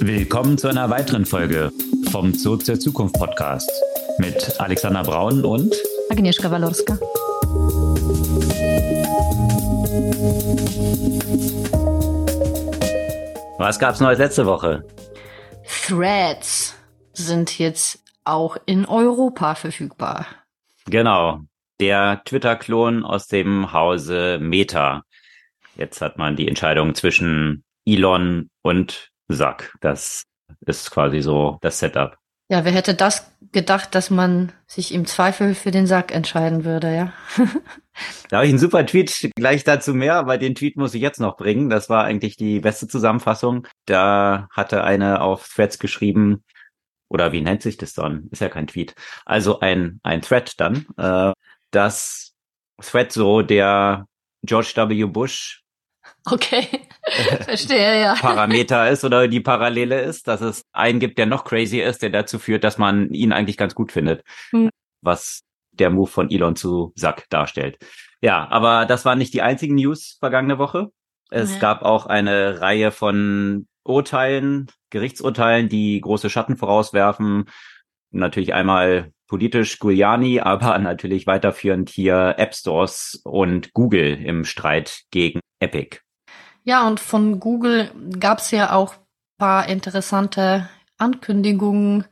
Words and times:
Willkommen 0.00 0.58
zu 0.58 0.68
einer 0.68 0.90
weiteren 0.90 1.24
Folge 1.24 1.72
vom 2.10 2.32
Zoo 2.34 2.56
zur 2.56 2.78
Zukunft 2.78 3.14
Podcast 3.16 3.70
mit 4.18 4.60
Alexander 4.60 5.02
Braun 5.02 5.44
und 5.44 5.74
Agnieszka 6.10 6.50
Walorska. 6.50 6.98
Was 13.58 13.78
gab's 13.78 14.00
Neues 14.00 14.18
letzte 14.18 14.46
Woche? 14.46 14.84
Threads 15.86 16.74
sind 17.12 17.58
jetzt 17.58 18.02
auch 18.24 18.56
in 18.66 18.86
Europa 18.86 19.54
verfügbar. 19.54 20.26
Genau. 20.86 21.40
Der 21.80 22.22
Twitter-Klon 22.24 23.04
aus 23.04 23.26
dem 23.26 23.72
Hause 23.72 24.38
Meta. 24.40 25.02
Jetzt 25.76 26.00
hat 26.00 26.18
man 26.18 26.36
die 26.36 26.48
Entscheidung 26.48 26.94
zwischen 26.94 27.64
Elon 27.84 28.50
und 28.62 29.10
Sack. 29.28 29.74
Das 29.80 30.24
ist 30.66 30.90
quasi 30.90 31.20
so 31.20 31.58
das 31.60 31.78
Setup. 31.78 32.16
Ja, 32.48 32.64
wer 32.64 32.72
hätte 32.72 32.94
das 32.94 33.32
gedacht, 33.50 33.94
dass 33.96 34.10
man 34.10 34.52
sich 34.68 34.94
im 34.94 35.04
Zweifel 35.04 35.54
für 35.54 35.72
den 35.72 35.86
Sack 35.88 36.14
entscheiden 36.14 36.64
würde, 36.64 36.94
ja? 36.94 37.12
da 38.28 38.36
habe 38.36 38.46
ich 38.46 38.50
einen 38.50 38.60
super 38.60 38.86
Tweet 38.86 39.32
gleich 39.34 39.64
dazu 39.64 39.94
mehr, 39.94 40.14
aber 40.14 40.38
den 40.38 40.54
Tweet 40.54 40.76
muss 40.76 40.94
ich 40.94 41.02
jetzt 41.02 41.18
noch 41.18 41.36
bringen. 41.36 41.70
Das 41.70 41.88
war 41.88 42.04
eigentlich 42.04 42.36
die 42.36 42.60
beste 42.60 42.86
Zusammenfassung. 42.86 43.66
Da 43.86 44.46
hatte 44.52 44.84
eine 44.84 45.22
auf 45.22 45.48
Threads 45.48 45.80
geschrieben, 45.80 46.44
oder 47.08 47.32
wie 47.32 47.40
nennt 47.40 47.62
sich 47.62 47.76
das 47.76 47.94
dann? 47.94 48.28
Ist 48.30 48.40
ja 48.40 48.48
kein 48.48 48.66
Tweet. 48.66 48.94
Also 49.24 49.60
ein, 49.60 50.00
ein 50.02 50.22
Thread 50.22 50.58
dann, 50.58 50.86
äh, 50.96 51.32
dass 51.70 52.34
Thread 52.80 53.12
so 53.12 53.42
der 53.42 54.06
George 54.42 54.72
W. 54.76 55.04
Bush 55.04 55.62
Okay, 56.28 56.66
verstehe, 57.44 58.00
ja. 58.00 58.14
Parameter 58.14 58.90
ist 58.90 59.04
oder 59.04 59.28
die 59.28 59.40
Parallele 59.40 60.00
ist, 60.00 60.26
dass 60.26 60.40
es 60.40 60.64
einen 60.72 60.98
gibt, 60.98 61.18
der 61.18 61.26
noch 61.26 61.44
crazy 61.44 61.80
ist, 61.80 62.02
der 62.02 62.10
dazu 62.10 62.40
führt, 62.40 62.64
dass 62.64 62.78
man 62.78 63.10
ihn 63.10 63.32
eigentlich 63.32 63.56
ganz 63.56 63.76
gut 63.76 63.92
findet. 63.92 64.24
Hm. 64.50 64.68
Was 65.02 65.42
der 65.70 65.90
Move 65.90 66.10
von 66.10 66.30
Elon 66.30 66.56
zu 66.56 66.92
Sack 66.96 67.26
darstellt. 67.30 67.78
Ja, 68.20 68.48
aber 68.50 68.86
das 68.86 69.04
waren 69.04 69.18
nicht 69.18 69.34
die 69.34 69.42
einzigen 69.42 69.76
News 69.76 70.16
vergangene 70.18 70.58
Woche. 70.58 70.90
Es 71.30 71.54
ja. 71.54 71.60
gab 71.60 71.82
auch 71.82 72.06
eine 72.06 72.60
Reihe 72.60 72.90
von 72.90 73.68
Urteilen, 73.84 74.66
Gerichtsurteilen, 74.90 75.68
die 75.68 76.00
große 76.00 76.30
Schatten 76.30 76.56
vorauswerfen. 76.56 77.44
Natürlich 78.10 78.52
einmal 78.52 79.12
politisch 79.28 79.78
Giuliani, 79.78 80.40
aber 80.40 80.76
natürlich 80.80 81.26
weiterführend 81.26 81.88
hier 81.90 82.34
App 82.38 82.54
Stores 82.54 83.20
und 83.24 83.72
Google 83.74 84.20
im 84.24 84.44
Streit 84.44 85.02
gegen 85.10 85.40
Epic. 85.60 85.98
Ja, 86.66 86.84
und 86.88 86.98
von 86.98 87.38
Google 87.38 87.92
gab 88.18 88.40
es 88.40 88.50
ja 88.50 88.72
auch 88.72 88.96
paar 89.38 89.68
interessante 89.68 90.68
Ankündigungen, 90.98 92.06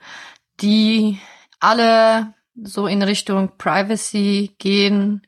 die 0.60 1.18
alle 1.58 2.34
so 2.54 2.86
in 2.86 3.02
Richtung 3.02 3.50
Privacy 3.58 4.54
gehen, 4.58 5.26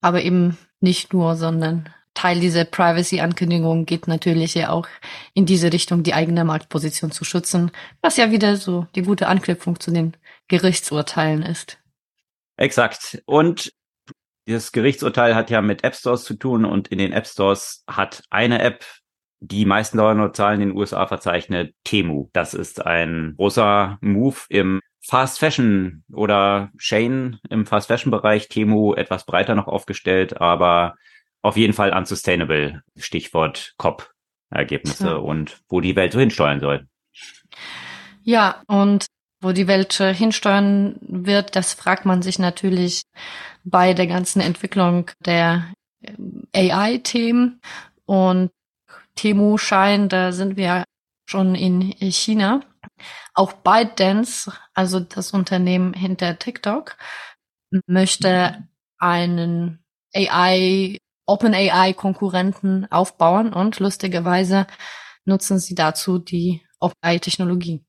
aber 0.00 0.22
eben 0.22 0.56
nicht 0.80 1.12
nur, 1.12 1.36
sondern 1.36 1.92
Teil 2.14 2.40
dieser 2.40 2.64
Privacy-Ankündigung 2.64 3.84
geht 3.84 4.08
natürlich 4.08 4.54
ja 4.54 4.70
auch 4.70 4.88
in 5.34 5.44
diese 5.44 5.70
Richtung, 5.70 6.02
die 6.02 6.14
eigene 6.14 6.46
Marktposition 6.46 7.10
zu 7.10 7.24
schützen, 7.24 7.70
was 8.00 8.16
ja 8.16 8.30
wieder 8.30 8.56
so 8.56 8.86
die 8.94 9.02
gute 9.02 9.28
Anknüpfung 9.28 9.78
zu 9.80 9.90
den 9.90 10.16
Gerichtsurteilen 10.48 11.42
ist. 11.42 11.76
Exakt. 12.56 13.22
Und 13.26 13.74
dieses 14.46 14.72
Gerichtsurteil 14.72 15.34
hat 15.34 15.50
ja 15.50 15.60
mit 15.60 15.84
App 15.84 15.94
Stores 15.94 16.24
zu 16.24 16.34
tun 16.34 16.64
und 16.64 16.88
in 16.88 16.98
den 16.98 17.12
App 17.12 17.26
Stores 17.26 17.84
hat 17.86 18.22
eine 18.30 18.60
App 18.60 18.84
die 19.40 19.66
meisten 19.66 19.98
Downloadzahlen 19.98 20.60
in 20.60 20.68
den 20.70 20.78
USA 20.78 21.06
verzeichnet, 21.06 21.74
Temu. 21.84 22.28
Das 22.32 22.54
ist 22.54 22.84
ein 22.84 23.34
großer 23.36 23.98
Move 24.00 24.36
im 24.48 24.80
Fast 25.02 25.38
Fashion 25.38 26.04
oder 26.12 26.70
Shane 26.78 27.38
im 27.50 27.66
Fast 27.66 27.88
Fashion 27.88 28.10
Bereich. 28.10 28.48
Temu 28.48 28.94
etwas 28.94 29.24
breiter 29.24 29.54
noch 29.54 29.68
aufgestellt, 29.68 30.40
aber 30.40 30.94
auf 31.42 31.56
jeden 31.56 31.74
Fall 31.74 31.92
unsustainable. 31.92 32.82
Stichwort 32.96 33.74
COP 33.76 34.10
Ergebnisse 34.50 35.08
ja. 35.08 35.16
und 35.16 35.60
wo 35.68 35.80
die 35.80 35.96
Welt 35.96 36.12
so 36.12 36.20
hinsteuern 36.20 36.60
soll. 36.60 36.86
Ja, 38.22 38.62
und 38.66 39.06
wo 39.40 39.52
die 39.52 39.68
Welt 39.68 39.92
hinsteuern 39.94 40.96
wird, 41.00 41.56
das 41.56 41.74
fragt 41.74 42.06
man 42.06 42.22
sich 42.22 42.38
natürlich 42.38 43.02
bei 43.64 43.94
der 43.94 44.06
ganzen 44.06 44.40
Entwicklung 44.40 45.10
der 45.24 45.72
äh, 46.52 46.70
AI-Themen. 46.70 47.60
Und 48.06 48.50
Temu 49.16 49.58
scheint, 49.58 50.12
da 50.12 50.32
sind 50.32 50.56
wir 50.56 50.84
schon 51.28 51.54
in 51.54 51.92
China. 52.12 52.60
Auch 53.34 53.52
ByteDance, 53.52 54.52
also 54.74 55.00
das 55.00 55.32
Unternehmen 55.32 55.92
hinter 55.92 56.38
TikTok, 56.38 56.96
möchte 57.86 58.68
einen 58.98 59.84
AI, 60.14 60.98
Open 61.26 61.54
AI 61.54 61.92
Konkurrenten 61.92 62.90
aufbauen 62.90 63.52
und 63.52 63.80
lustigerweise 63.80 64.66
nutzen 65.24 65.58
sie 65.58 65.74
dazu 65.74 66.18
die 66.18 66.64
Open 66.78 66.94
AI 67.02 67.18
Technologie. 67.18 67.84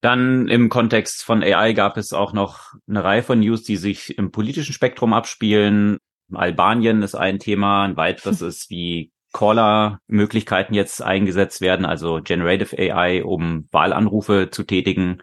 Dann 0.00 0.48
im 0.48 0.68
Kontext 0.68 1.24
von 1.24 1.42
AI 1.42 1.72
gab 1.72 1.96
es 1.96 2.12
auch 2.12 2.32
noch 2.32 2.74
eine 2.88 3.02
Reihe 3.02 3.22
von 3.22 3.40
News, 3.40 3.62
die 3.62 3.76
sich 3.76 4.16
im 4.18 4.30
politischen 4.30 4.72
Spektrum 4.72 5.12
abspielen. 5.12 5.98
Albanien 6.32 7.02
ist 7.02 7.14
ein 7.14 7.38
Thema, 7.38 7.84
ein 7.84 7.96
weiteres 7.96 8.40
ist, 8.42 8.70
wie 8.70 9.12
Caller-Möglichkeiten 9.32 10.74
jetzt 10.74 11.02
eingesetzt 11.02 11.60
werden, 11.60 11.84
also 11.84 12.20
Generative 12.22 12.76
AI, 12.78 13.22
um 13.24 13.68
Wahlanrufe 13.70 14.50
zu 14.50 14.62
tätigen 14.62 15.22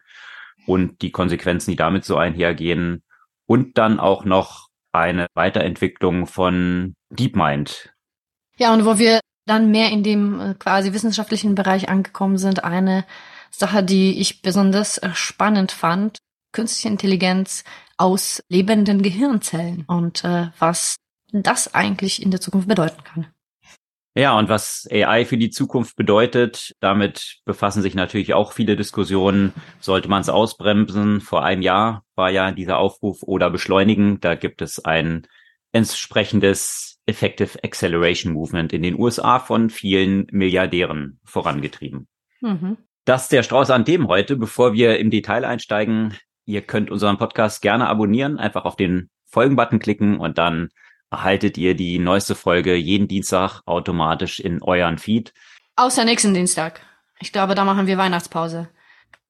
und 0.68 1.02
die 1.02 1.12
Konsequenzen, 1.12 1.72
die 1.72 1.78
damit 1.78 2.06
so 2.06 2.18
einhergehen. 2.18 3.04
Und 3.46 3.78
dann 3.78 4.00
auch 4.00 4.24
noch 4.24 4.70
eine 4.92 5.28
Weiterentwicklung 5.34 6.28
von 6.28 6.96
DeepMind. 7.10 7.94
Ja, 8.58 8.74
und 8.74 8.86
wo 8.86 9.00
wir 9.00 9.20
dann 9.46 9.72
mehr 9.72 9.90
in 9.90 10.04
dem 10.04 10.40
äh, 10.40 10.54
quasi 10.54 10.94
wissenschaftlichen 10.94 11.56
Bereich 11.56 11.90
angekommen 11.90 12.38
sind, 12.38 12.64
eine 12.64 13.04
Sache, 13.56 13.84
die 13.84 14.20
ich 14.20 14.42
besonders 14.42 14.98
äh, 14.98 15.12
spannend 15.14 15.72
fand, 15.72 16.18
künstliche 16.52 16.90
Intelligenz 16.90 17.64
aus 17.98 18.42
lebenden 18.50 19.02
Gehirnzellen 19.02 19.86
und 19.88 20.24
äh, 20.24 20.48
was 20.60 20.98
das 21.32 21.74
eigentlich 21.74 22.22
in 22.22 22.32
der 22.32 22.42
Zukunft 22.42 22.68
bedeuten 22.68 23.04
kann. 23.04 23.28
Ja, 24.16 24.38
und 24.38 24.48
was 24.48 24.88
AI 24.92 25.26
für 25.26 25.38
die 25.38 25.50
Zukunft 25.50 25.96
bedeutet, 25.96 26.76
damit 26.80 27.40
befassen 27.46 27.82
sich 27.82 27.96
natürlich 27.96 28.36
auch 28.36 28.54
viele 28.54 28.76
Diskussionen. 28.76 29.54
Sollte 29.80 30.08
man 30.08 30.22
es 30.22 30.30
ausbremsen? 30.30 31.20
Vor 31.20 31.44
einem 31.44 31.64
Jahr 31.64 32.04
war 32.14 32.30
ja 32.30 32.52
dieser 32.52 32.78
Aufruf 32.78 33.24
oder 33.24 33.50
beschleunigen. 33.50 34.20
Da 34.20 34.36
gibt 34.36 34.62
es 34.62 34.86
ein 34.86 35.26
entsprechendes 35.72 37.00
Effective 37.08 37.64
Acceleration 37.64 38.34
Movement 38.34 38.72
in 38.72 38.84
den 38.84 39.00
USA 39.00 39.40
von 39.40 39.72
vielen 39.72 40.28
Milliardären 40.32 41.20
vorangetrieben. 41.24 42.08
Mhm. 42.42 42.78
Das 43.06 43.24
ist 43.24 43.34
der 43.34 43.44
Strauß 43.44 43.70
an 43.70 43.84
Themen 43.84 44.08
heute. 44.08 44.38
Bevor 44.38 44.72
wir 44.72 44.98
im 44.98 45.12
Detail 45.12 45.44
einsteigen, 45.44 46.18
ihr 46.46 46.62
könnt 46.62 46.90
unseren 46.90 47.18
Podcast 47.18 47.62
gerne 47.62 47.90
abonnieren, 47.90 48.40
einfach 48.40 48.64
auf 48.64 48.78
den 48.78 49.10
Folgen-Button 49.26 49.80
klicken 49.80 50.20
und 50.20 50.38
dann 50.38 50.70
erhaltet 51.12 51.58
ihr 51.58 51.76
die 51.76 52.00
neueste 52.00 52.34
Folge 52.34 52.76
jeden 52.76 53.10
Dienstag 53.10 53.62
automatisch 53.66 54.40
in 54.40 54.62
euren 54.64 54.98
Feed. 54.98 55.34
Außer 55.76 56.06
nächsten 56.06 56.34
Dienstag. 56.34 56.80
Ich 57.20 57.34
glaube, 57.34 57.56
da 57.56 57.66
machen 57.66 57.88
wir 57.88 57.98
Weihnachtspause. 57.98 58.70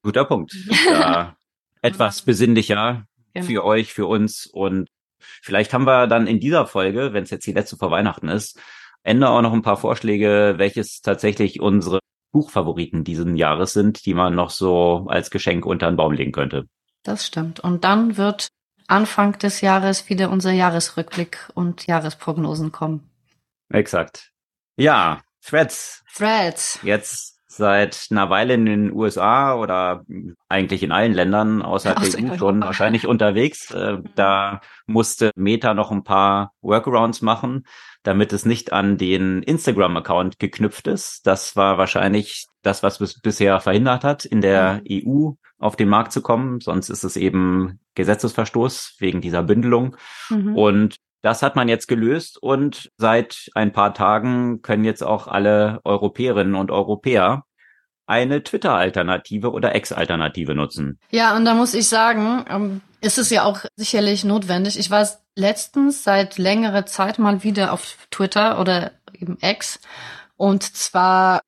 Guter 0.03 0.25
Punkt. 0.25 0.55
Da 0.87 1.35
etwas 1.81 2.21
besinnlicher 2.21 3.05
genau. 3.33 3.45
für 3.45 3.65
euch, 3.65 3.91
für 3.91 4.05
uns 4.05 4.45
und 4.45 4.87
vielleicht 5.19 5.73
haben 5.73 5.85
wir 5.85 6.07
dann 6.07 6.27
in 6.27 6.39
dieser 6.39 6.67
Folge, 6.67 7.11
wenn 7.11 7.23
es 7.23 7.31
jetzt 7.31 7.45
die 7.47 7.53
letzte 7.53 7.75
vor 7.75 7.91
Weihnachten 7.91 8.29
ist, 8.29 8.59
Ende 9.01 9.29
auch 9.29 9.41
noch 9.41 9.51
ein 9.51 9.63
paar 9.63 9.77
Vorschläge, 9.77 10.53
welches 10.57 11.01
tatsächlich 11.01 11.59
unsere 11.59 11.99
Buchfavoriten 12.33 13.05
diesen 13.05 13.37
Jahres 13.37 13.71
sind, 13.71 14.05
die 14.05 14.13
man 14.13 14.35
noch 14.35 14.49
so 14.49 15.05
als 15.07 15.29
Geschenk 15.29 15.65
unter 15.65 15.89
den 15.89 15.95
Baum 15.95 16.11
legen 16.11 16.33
könnte. 16.33 16.67
Das 17.03 17.25
stimmt. 17.25 17.61
Und 17.61 17.85
dann 17.85 18.17
wird 18.17 18.49
Anfang 18.87 19.37
des 19.39 19.61
Jahres 19.61 20.09
wieder 20.09 20.29
unser 20.29 20.51
Jahresrückblick 20.51 21.49
und 21.53 21.87
Jahresprognosen 21.87 22.71
kommen. 22.71 23.09
Exakt. 23.69 24.31
Ja, 24.75 25.21
Threads. 25.41 26.03
Threads. 26.13 26.79
Jetzt 26.83 27.32
seit 27.55 28.07
einer 28.11 28.29
Weile 28.29 28.55
in 28.55 28.65
den 28.65 28.93
USA 28.93 29.55
oder 29.55 30.05
eigentlich 30.49 30.83
in 30.83 30.91
allen 30.91 31.13
Ländern 31.13 31.61
außerhalb 31.61 31.99
Aus 31.99 32.11
der 32.11 32.31
EU 32.31 32.37
schon 32.37 32.61
wahrscheinlich 32.63 33.07
unterwegs. 33.07 33.71
Äh, 33.71 33.99
da 34.15 34.61
musste 34.85 35.31
Meta 35.35 35.73
noch 35.73 35.91
ein 35.91 36.03
paar 36.03 36.53
Workarounds 36.61 37.21
machen 37.21 37.63
damit 38.03 38.33
es 38.33 38.45
nicht 38.45 38.73
an 38.73 38.97
den 38.97 39.41
Instagram-Account 39.43 40.37
geknüpft 40.37 40.87
ist. 40.87 41.25
Das 41.25 41.55
war 41.55 41.77
wahrscheinlich 41.77 42.47
das, 42.61 42.83
was 42.83 42.99
es 42.99 43.19
bisher 43.19 43.59
verhindert 43.61 44.03
hat, 44.03 44.25
in 44.25 44.41
der 44.41 44.81
mhm. 44.87 45.01
EU 45.07 45.31
auf 45.57 45.77
den 45.77 45.87
Markt 45.87 46.11
zu 46.11 46.21
kommen. 46.21 46.59
Sonst 46.59 46.89
ist 46.89 47.05
es 47.05 47.15
eben 47.15 47.79
Gesetzesverstoß 47.95 48.97
wegen 48.99 49.21
dieser 49.21 49.41
Bündelung. 49.41 49.95
Mhm. 50.29 50.55
Und 50.55 50.95
das 51.23 51.41
hat 51.41 51.55
man 51.55 51.69
jetzt 51.69 51.87
gelöst 51.87 52.37
und 52.37 52.91
seit 52.97 53.49
ein 53.55 53.71
paar 53.71 53.93
Tagen 53.93 54.61
können 54.61 54.83
jetzt 54.83 55.01
auch 55.03 55.27
alle 55.27 55.79
Europäerinnen 55.85 56.53
und 56.53 56.69
Europäer 56.69 57.45
eine 58.05 58.43
Twitter-Alternative 58.43 59.51
oder 59.51 59.73
Ex-Alternative 59.73 60.53
nutzen. 60.53 60.99
Ja, 61.09 61.35
und 61.35 61.45
da 61.45 61.53
muss 61.53 61.73
ich 61.73 61.87
sagen, 61.87 62.45
ähm, 62.49 62.81
ist 62.99 63.17
es 63.17 63.29
ja 63.29 63.43
auch 63.45 63.61
sicherlich 63.77 64.25
notwendig. 64.25 64.77
Ich 64.77 64.91
war 64.91 65.07
letztens 65.35 66.03
seit 66.03 66.37
längerer 66.37 66.85
Zeit 66.85 67.19
mal 67.19 67.41
wieder 67.41 67.71
auf 67.71 67.95
Twitter 68.11 68.59
oder 68.59 68.91
eben 69.13 69.37
Ex. 69.41 69.79
Und 70.35 70.63
zwar 70.63 71.41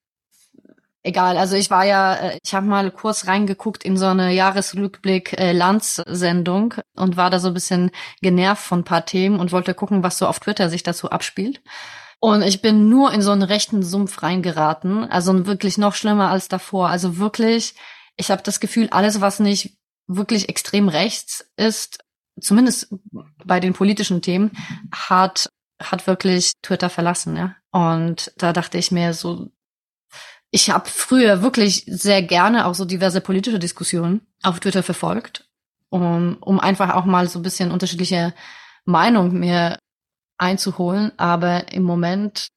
egal, 1.05 1.37
also 1.37 1.55
ich 1.55 1.69
war 1.69 1.85
ja, 1.85 2.15
äh, 2.15 2.39
ich 2.43 2.53
habe 2.53 2.65
mal 2.65 2.91
kurz 2.91 3.27
reingeguckt 3.27 3.83
in 3.83 3.95
so 3.95 4.07
eine 4.07 4.33
Jahresrückblick 4.33 5.33
äh, 5.39 5.53
und 5.53 7.17
war 7.17 7.29
da 7.29 7.39
so 7.39 7.49
ein 7.49 7.53
bisschen 7.53 7.91
genervt 8.21 8.63
von 8.63 8.83
paar 8.83 9.05
Themen 9.05 9.39
und 9.39 9.51
wollte 9.51 9.73
gucken, 9.73 10.03
was 10.03 10.17
so 10.17 10.27
auf 10.27 10.39
Twitter 10.39 10.69
sich 10.69 10.83
dazu 10.83 11.11
abspielt. 11.11 11.61
Und 12.19 12.41
ich 12.41 12.61
bin 12.61 12.89
nur 12.89 13.13
in 13.13 13.21
so 13.21 13.31
einen 13.31 13.43
rechten 13.43 13.83
Sumpf 13.83 14.23
reingeraten, 14.23 15.09
also 15.09 15.45
wirklich 15.45 15.77
noch 15.77 15.93
schlimmer 15.93 16.31
als 16.31 16.47
davor. 16.47 16.89
Also 16.89 17.17
wirklich, 17.17 17.75
ich 18.15 18.31
habe 18.31 18.41
das 18.41 18.59
Gefühl, 18.59 18.89
alles, 18.89 19.21
was 19.21 19.39
nicht 19.39 19.77
wirklich 20.07 20.49
extrem 20.49 20.89
rechts 20.89 21.51
ist, 21.55 22.03
zumindest 22.39 22.93
bei 23.45 23.59
den 23.59 23.73
politischen 23.73 24.21
Themen, 24.21 24.51
hat 24.91 25.49
hat 25.81 26.07
wirklich 26.07 26.53
Twitter 26.61 26.89
verlassen, 26.89 27.35
ja. 27.35 27.53
Und 27.71 28.31
da 28.37 28.53
dachte 28.53 28.77
ich 28.77 28.91
mir 28.91 29.13
so, 29.13 29.49
ich 30.55 30.69
habe 30.69 30.89
früher 30.89 31.41
wirklich 31.41 31.83
sehr 31.85 32.21
gerne 32.21 32.65
auch 32.65 32.75
so 32.75 32.85
diverse 32.85 33.19
politische 33.19 33.59
Diskussionen 33.59 34.25
auf 34.41 34.61
Twitter 34.61 34.83
verfolgt, 34.83 35.49
um, 35.89 36.37
um 36.39 36.61
einfach 36.61 36.93
auch 36.93 37.03
mal 37.03 37.27
so 37.27 37.39
ein 37.39 37.43
bisschen 37.43 37.71
unterschiedliche 37.71 38.33
Meinungen 38.85 39.37
mir 39.37 39.77
einzuholen. 40.37 41.11
Aber 41.17 41.73
im 41.73 41.83
Moment, 41.83 42.47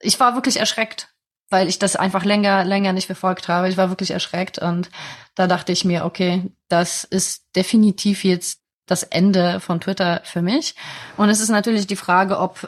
ich 0.00 0.18
war 0.18 0.34
wirklich 0.34 0.56
erschreckt, 0.56 1.14
weil 1.50 1.68
ich 1.68 1.78
das 1.78 1.94
einfach 1.94 2.24
länger, 2.24 2.64
länger 2.64 2.92
nicht 2.92 3.06
verfolgt 3.06 3.46
habe. 3.46 3.68
Ich 3.68 3.76
war 3.76 3.90
wirklich 3.90 4.10
erschreckt 4.10 4.58
und 4.58 4.90
da 5.36 5.46
dachte 5.46 5.70
ich 5.70 5.84
mir, 5.84 6.06
okay, 6.06 6.50
das 6.66 7.04
ist 7.04 7.44
definitiv 7.54 8.24
jetzt 8.24 8.58
das 8.86 9.04
Ende 9.04 9.60
von 9.60 9.80
Twitter 9.80 10.20
für 10.24 10.42
mich. 10.42 10.74
Und 11.16 11.28
es 11.28 11.38
ist 11.38 11.50
natürlich 11.50 11.86
die 11.86 11.94
Frage, 11.94 12.40
ob 12.40 12.66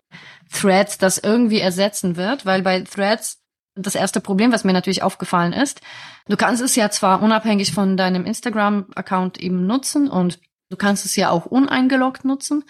Threads 0.53 0.99
das 0.99 1.19
irgendwie 1.19 1.59
ersetzen 1.59 2.15
wird, 2.15 2.47
weil 2.47 2.63
bei 2.63 2.83
Threads 2.83 3.42
das 3.75 3.95
erste 3.95 4.21
Problem, 4.21 4.53
was 4.53 4.65
mir 4.65 4.73
natürlich 4.73 5.03
aufgefallen 5.03 5.53
ist, 5.53 5.81
du 6.29 6.37
kannst 6.37 6.63
es 6.63 6.77
ja 6.77 6.91
zwar 6.91 7.23
unabhängig 7.23 7.73
von 7.73 7.97
deinem 7.97 8.27
Instagram-Account 8.27 9.41
eben 9.41 9.67
nutzen 9.67 10.09
und 10.09 10.41
du 10.69 10.77
kannst 10.77 11.05
es 11.05 11.17
ja 11.17 11.31
auch 11.31 11.47
uneingeloggt 11.47 12.25
nutzen, 12.25 12.65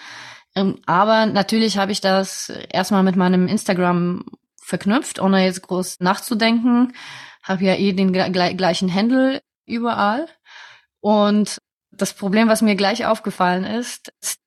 ähm, 0.55 0.79
aber 0.87 1.27
natürlich 1.27 1.79
habe 1.79 1.93
ich 1.93 2.01
das 2.01 2.53
erstmal 2.71 3.03
mit 3.03 3.17
meinem 3.17 3.49
Instagram 3.49 4.25
verknüpft, 4.61 5.21
ohne 5.21 5.45
jetzt 5.45 5.63
groß 5.63 6.01
nachzudenken. 6.01 6.95
Habe 7.43 7.65
ja 7.65 7.75
eh 7.75 7.93
den 7.93 8.13
gleichen 8.13 8.93
Handle 8.93 9.43
überall. 9.67 10.29
Und 11.01 11.59
das 11.91 12.15
Problem, 12.15 12.49
was 12.49 12.63
mir 12.63 12.77
gleich 12.77 13.05
aufgefallen 13.07 13.65
ist, 13.65 14.13
ist 14.21 14.41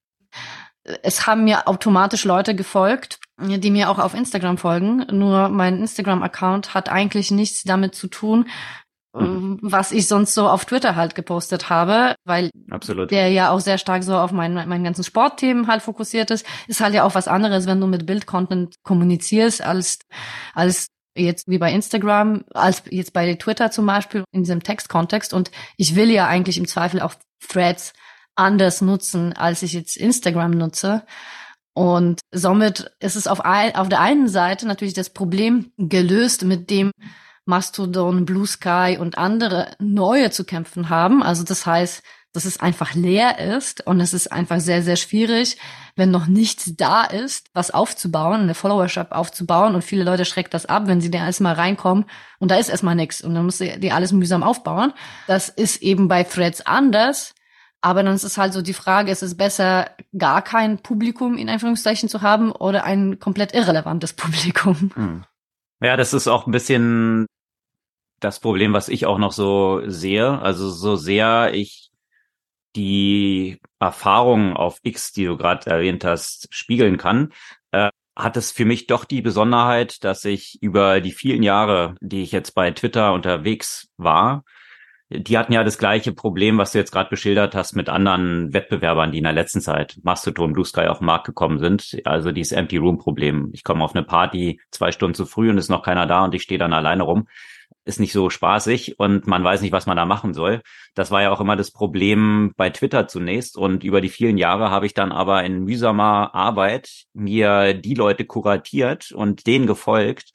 es 1.02 1.26
haben 1.26 1.44
mir 1.46 1.68
automatisch 1.68 2.26
Leute 2.26 2.56
gefolgt, 2.56 3.20
die 3.38 3.72
mir 3.72 3.90
auch 3.90 4.00
auf 4.00 4.14
Instagram 4.14 4.58
folgen. 4.58 5.06
Nur 5.12 5.50
mein 5.50 5.80
Instagram-Account 5.80 6.74
hat 6.74 6.90
eigentlich 6.90 7.32
nichts 7.32 7.64
damit 7.64 7.96
zu 7.96 8.08
tun, 8.08 8.48
mhm. 9.14 9.60
was 9.62 9.92
ich 9.92 10.08
sonst 10.08 10.34
so 10.34 10.48
auf 10.48 10.66
Twitter 10.66 10.96
halt 10.96 11.16
gepostet 11.16 11.70
habe, 11.70 12.16
weil 12.24 12.50
Absolut. 12.70 13.12
der 13.12 13.30
ja 13.30 13.50
auch 13.50 13.60
sehr 13.60 13.78
stark 13.78 14.04
so 14.04 14.16
auf 14.16 14.32
meinen, 14.32 14.68
meinen 14.68 14.84
ganzen 14.84 15.04
Sportthemen 15.04 15.68
halt 15.68 15.82
fokussiert 15.82 16.32
ist. 16.32 16.46
Ist 16.68 16.82
halt 16.82 16.94
ja 16.94 17.04
auch 17.04 17.16
was 17.16 17.28
anderes, 17.28 17.68
wenn 17.68 17.82
du 17.82 17.88
mit 17.88 18.06
Bildcontent 18.06 18.76
kommunizierst, 18.84 19.62
als, 19.62 20.00
als 20.54 20.88
jetzt 21.18 21.48
wie 21.48 21.58
bei 21.58 21.72
Instagram, 21.74 22.44
als 22.54 22.84
jetzt 22.90 23.14
bei 23.14 23.34
Twitter 23.36 23.72
zum 23.72 23.86
Beispiel 23.86 24.24
in 24.32 24.44
diesem 24.44 24.64
Textkontext. 24.64 25.34
Und 25.34 25.52
ich 25.78 25.96
will 25.96 26.10
ja 26.10 26.28
eigentlich 26.28 26.58
im 26.58 26.68
Zweifel 26.68 27.02
auch 27.02 27.16
Threads 27.48 27.94
anders 28.36 28.82
nutzen, 28.82 29.34
als 29.34 29.62
ich 29.62 29.74
jetzt 29.74 29.98
Instagram 29.98 30.52
nutze. 30.52 31.04
Und 31.76 32.22
somit 32.32 32.90
ist 33.02 33.18
es 33.18 33.28
auf, 33.28 33.44
ein, 33.44 33.76
auf 33.76 33.90
der 33.90 34.00
einen 34.00 34.30
Seite 34.30 34.66
natürlich 34.66 34.94
das 34.94 35.10
Problem 35.10 35.74
gelöst, 35.78 36.46
mit 36.46 36.70
dem 36.70 36.92
Mastodon, 37.44 38.26
Blue 38.26 38.48
Sky 38.48 38.98
und 39.00 39.18
andere 39.18 39.72
neue 39.78 40.32
zu 40.32 40.46
kämpfen 40.46 40.90
haben. 40.90 41.22
Also 41.22 41.44
das 41.44 41.66
heißt, 41.66 42.02
dass 42.32 42.46
es 42.46 42.60
einfach 42.62 42.94
leer 42.94 43.40
ist 43.40 43.86
und 43.86 44.00
es 44.00 44.14
ist 44.14 44.32
einfach 44.32 44.62
sehr, 44.62 44.84
sehr 44.84 44.96
schwierig, 44.96 45.58
wenn 45.98 46.12
noch 46.12 46.28
nichts 46.28 46.72
da 46.78 47.04
ist, 47.04 47.48
was 47.54 47.72
aufzubauen, 47.72 48.42
eine 48.42 48.56
Followership 48.56 49.12
aufzubauen 49.12 49.76
und 49.76 49.84
viele 49.84 50.04
Leute 50.04 50.26
schreckt 50.26 50.54
das 50.54 50.66
ab, 50.66 50.84
wenn 50.88 51.02
sie 51.02 51.12
da 51.12 51.20
erstmal 51.20 51.56
reinkommen 51.56 52.06
und 52.40 52.52
da 52.52 52.56
ist 52.56 52.70
erstmal 52.70 52.96
nichts 52.96 53.22
und 53.22 53.36
dann 53.36 53.46
muss 53.46 53.58
die 53.58 53.92
alles 53.92 54.14
mühsam 54.14 54.44
aufbauen. 54.44 54.94
Das 55.28 55.50
ist 55.50 55.82
eben 55.82 56.08
bei 56.08 56.24
Threads 56.24 56.66
anders. 56.66 57.35
Aber 57.86 58.02
dann 58.02 58.16
ist 58.16 58.24
es 58.24 58.40
halt 58.40 58.52
so 58.52 58.64
die 58.64 58.74
Frage, 58.74 59.12
ist 59.12 59.22
es 59.22 59.38
besser, 59.38 59.92
gar 60.18 60.42
kein 60.42 60.80
Publikum 60.80 61.38
in 61.38 61.50
Anführungszeichen 61.50 62.10
zu 62.10 62.24
haben 62.24 62.52
oder 62.52 62.84
ein 62.84 63.20
komplett 63.20 63.54
irrelevantes 63.54 64.14
Publikum? 64.16 64.90
Hm. 64.96 65.24
Ja, 65.82 65.96
das 65.96 66.12
ist 66.16 66.28
auch 66.28 66.48
ein 66.48 66.52
bisschen 66.52 67.28
das 68.20 68.40
Problem, 68.40 68.74
was 68.74 68.90
ich 68.90 69.06
auch 69.06 69.20
noch 69.20 69.32
so 69.32 69.84
sehe. 69.86 70.42
Also 70.42 70.72
so 70.72 70.96
sehr 70.96 71.54
ich 71.54 71.92
die 72.76 73.60
Erfahrungen 73.80 74.58
auf 74.58 74.80
X, 74.82 75.12
die 75.12 75.26
du 75.26 75.38
gerade 75.38 75.70
erwähnt 75.70 76.04
hast, 76.04 76.48
spiegeln 76.50 76.98
kann, 76.98 77.34
äh, 77.70 77.92
hat 78.16 78.36
es 78.36 78.52
für 78.52 78.66
mich 78.66 78.88
doch 78.88 79.06
die 79.06 79.22
Besonderheit, 79.22 80.04
dass 80.04 80.26
ich 80.26 80.58
über 80.60 81.02
die 81.02 81.12
vielen 81.12 81.44
Jahre, 81.44 81.94
die 82.02 82.24
ich 82.24 82.32
jetzt 82.32 82.56
bei 82.56 82.72
Twitter 82.72 83.14
unterwegs 83.14 83.90
war, 83.98 84.44
die 85.20 85.38
hatten 85.38 85.54
ja 85.54 85.64
das 85.64 85.78
gleiche 85.78 86.12
Problem, 86.12 86.58
was 86.58 86.72
du 86.72 86.78
jetzt 86.78 86.92
gerade 86.92 87.10
beschildert 87.10 87.56
hast 87.56 87.76
mit 87.76 87.90
anderen 87.90 88.54
Wettbewerbern, 88.54 89.12
die 89.12 89.18
in 89.20 89.24
der 89.24 89.34
letzten 89.34 89.62
Zeit 89.62 89.98
Mastodon, 90.04 90.54
Blue 90.54 90.66
Sky 90.66 90.88
auf 90.88 91.00
den 91.00 91.06
Markt 91.06 91.26
gekommen 91.26 91.60
sind. 91.60 91.98
Also 92.06 92.32
dieses 92.32 92.52
Empty 92.52 92.78
Room 92.78 92.98
Problem. 92.98 93.50
Ich 93.54 93.64
komme 93.64 93.84
auf 93.84 93.96
eine 93.96 94.04
Party 94.04 94.60
zwei 94.72 94.92
Stunden 94.92 95.16
zu 95.16 95.26
früh 95.26 95.50
und 95.50 95.58
ist 95.58 95.70
noch 95.70 95.84
keiner 95.84 96.06
da 96.06 96.24
und 96.24 96.36
ich 96.36 96.44
stehe 96.44 96.60
dann 96.60 96.74
alleine 96.74 97.04
rum. 97.04 97.28
Ist 97.84 98.00
nicht 98.00 98.14
so 98.14 98.30
spaßig 98.30 99.00
und 99.00 99.28
man 99.28 99.44
weiß 99.44 99.62
nicht, 99.62 99.72
was 99.72 99.86
man 99.86 99.98
da 99.98 100.06
machen 100.06 100.34
soll. 100.34 100.62
Das 100.96 101.12
war 101.12 101.22
ja 101.22 101.32
auch 101.32 101.42
immer 101.42 101.56
das 101.56 101.72
Problem 101.72 102.54
bei 102.58 102.70
Twitter 102.70 103.08
zunächst 103.08 103.58
und 103.58 103.84
über 103.84 104.02
die 104.02 104.10
vielen 104.10 104.38
Jahre 104.38 104.72
habe 104.72 104.86
ich 104.86 104.94
dann 104.94 105.12
aber 105.12 105.44
in 105.44 105.64
mühsamer 105.64 106.34
Arbeit 106.34 107.06
mir 107.14 107.74
die 107.74 107.94
Leute 107.94 108.26
kuratiert 108.26 109.12
und 109.12 109.46
denen 109.46 109.68
gefolgt, 109.68 110.34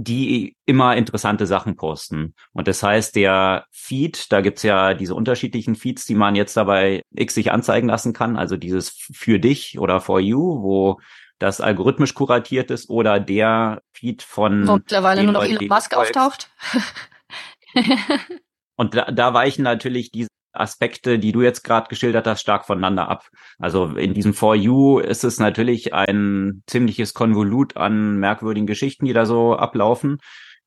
die 0.00 0.54
immer 0.64 0.96
interessante 0.96 1.44
Sachen 1.44 1.74
posten. 1.74 2.34
Und 2.52 2.68
das 2.68 2.84
heißt, 2.84 3.16
der 3.16 3.66
Feed, 3.72 4.30
da 4.30 4.42
gibt's 4.42 4.62
ja 4.62 4.94
diese 4.94 5.16
unterschiedlichen 5.16 5.74
Feeds, 5.74 6.06
die 6.06 6.14
man 6.14 6.36
jetzt 6.36 6.56
dabei 6.56 7.02
X 7.12 7.34
sich 7.34 7.50
anzeigen 7.50 7.88
lassen 7.88 8.12
kann, 8.12 8.36
also 8.36 8.56
dieses 8.56 8.90
für 8.90 9.40
dich 9.40 9.80
oder 9.80 10.00
for 10.00 10.20
you, 10.20 10.62
wo 10.62 11.00
das 11.40 11.60
algorithmisch 11.60 12.14
kuratiert 12.14 12.70
ist 12.70 12.88
oder 12.88 13.18
der 13.18 13.82
Feed 13.92 14.22
von 14.22 14.68
wo 14.68 14.74
mittlerweile 14.74 15.24
nur 15.24 15.32
noch 15.32 15.42
Elon 15.42 15.66
Musk 15.66 15.92
auftaucht. 15.96 16.48
Und 18.76 18.94
da, 18.94 19.10
da 19.10 19.34
weichen 19.34 19.64
natürlich 19.64 20.12
diese 20.12 20.28
Aspekte, 20.52 21.18
die 21.18 21.32
du 21.32 21.42
jetzt 21.42 21.62
gerade 21.62 21.88
geschildert 21.88 22.26
hast, 22.26 22.40
stark 22.40 22.66
voneinander 22.66 23.08
ab. 23.08 23.28
Also 23.58 23.86
in 23.86 24.14
diesem 24.14 24.34
For 24.34 24.54
You 24.54 24.98
ist 24.98 25.24
es 25.24 25.38
natürlich 25.38 25.94
ein 25.94 26.62
ziemliches 26.66 27.14
Konvolut 27.14 27.76
an 27.76 28.18
merkwürdigen 28.18 28.66
Geschichten, 28.66 29.06
die 29.06 29.12
da 29.12 29.26
so 29.26 29.56
ablaufen, 29.56 30.18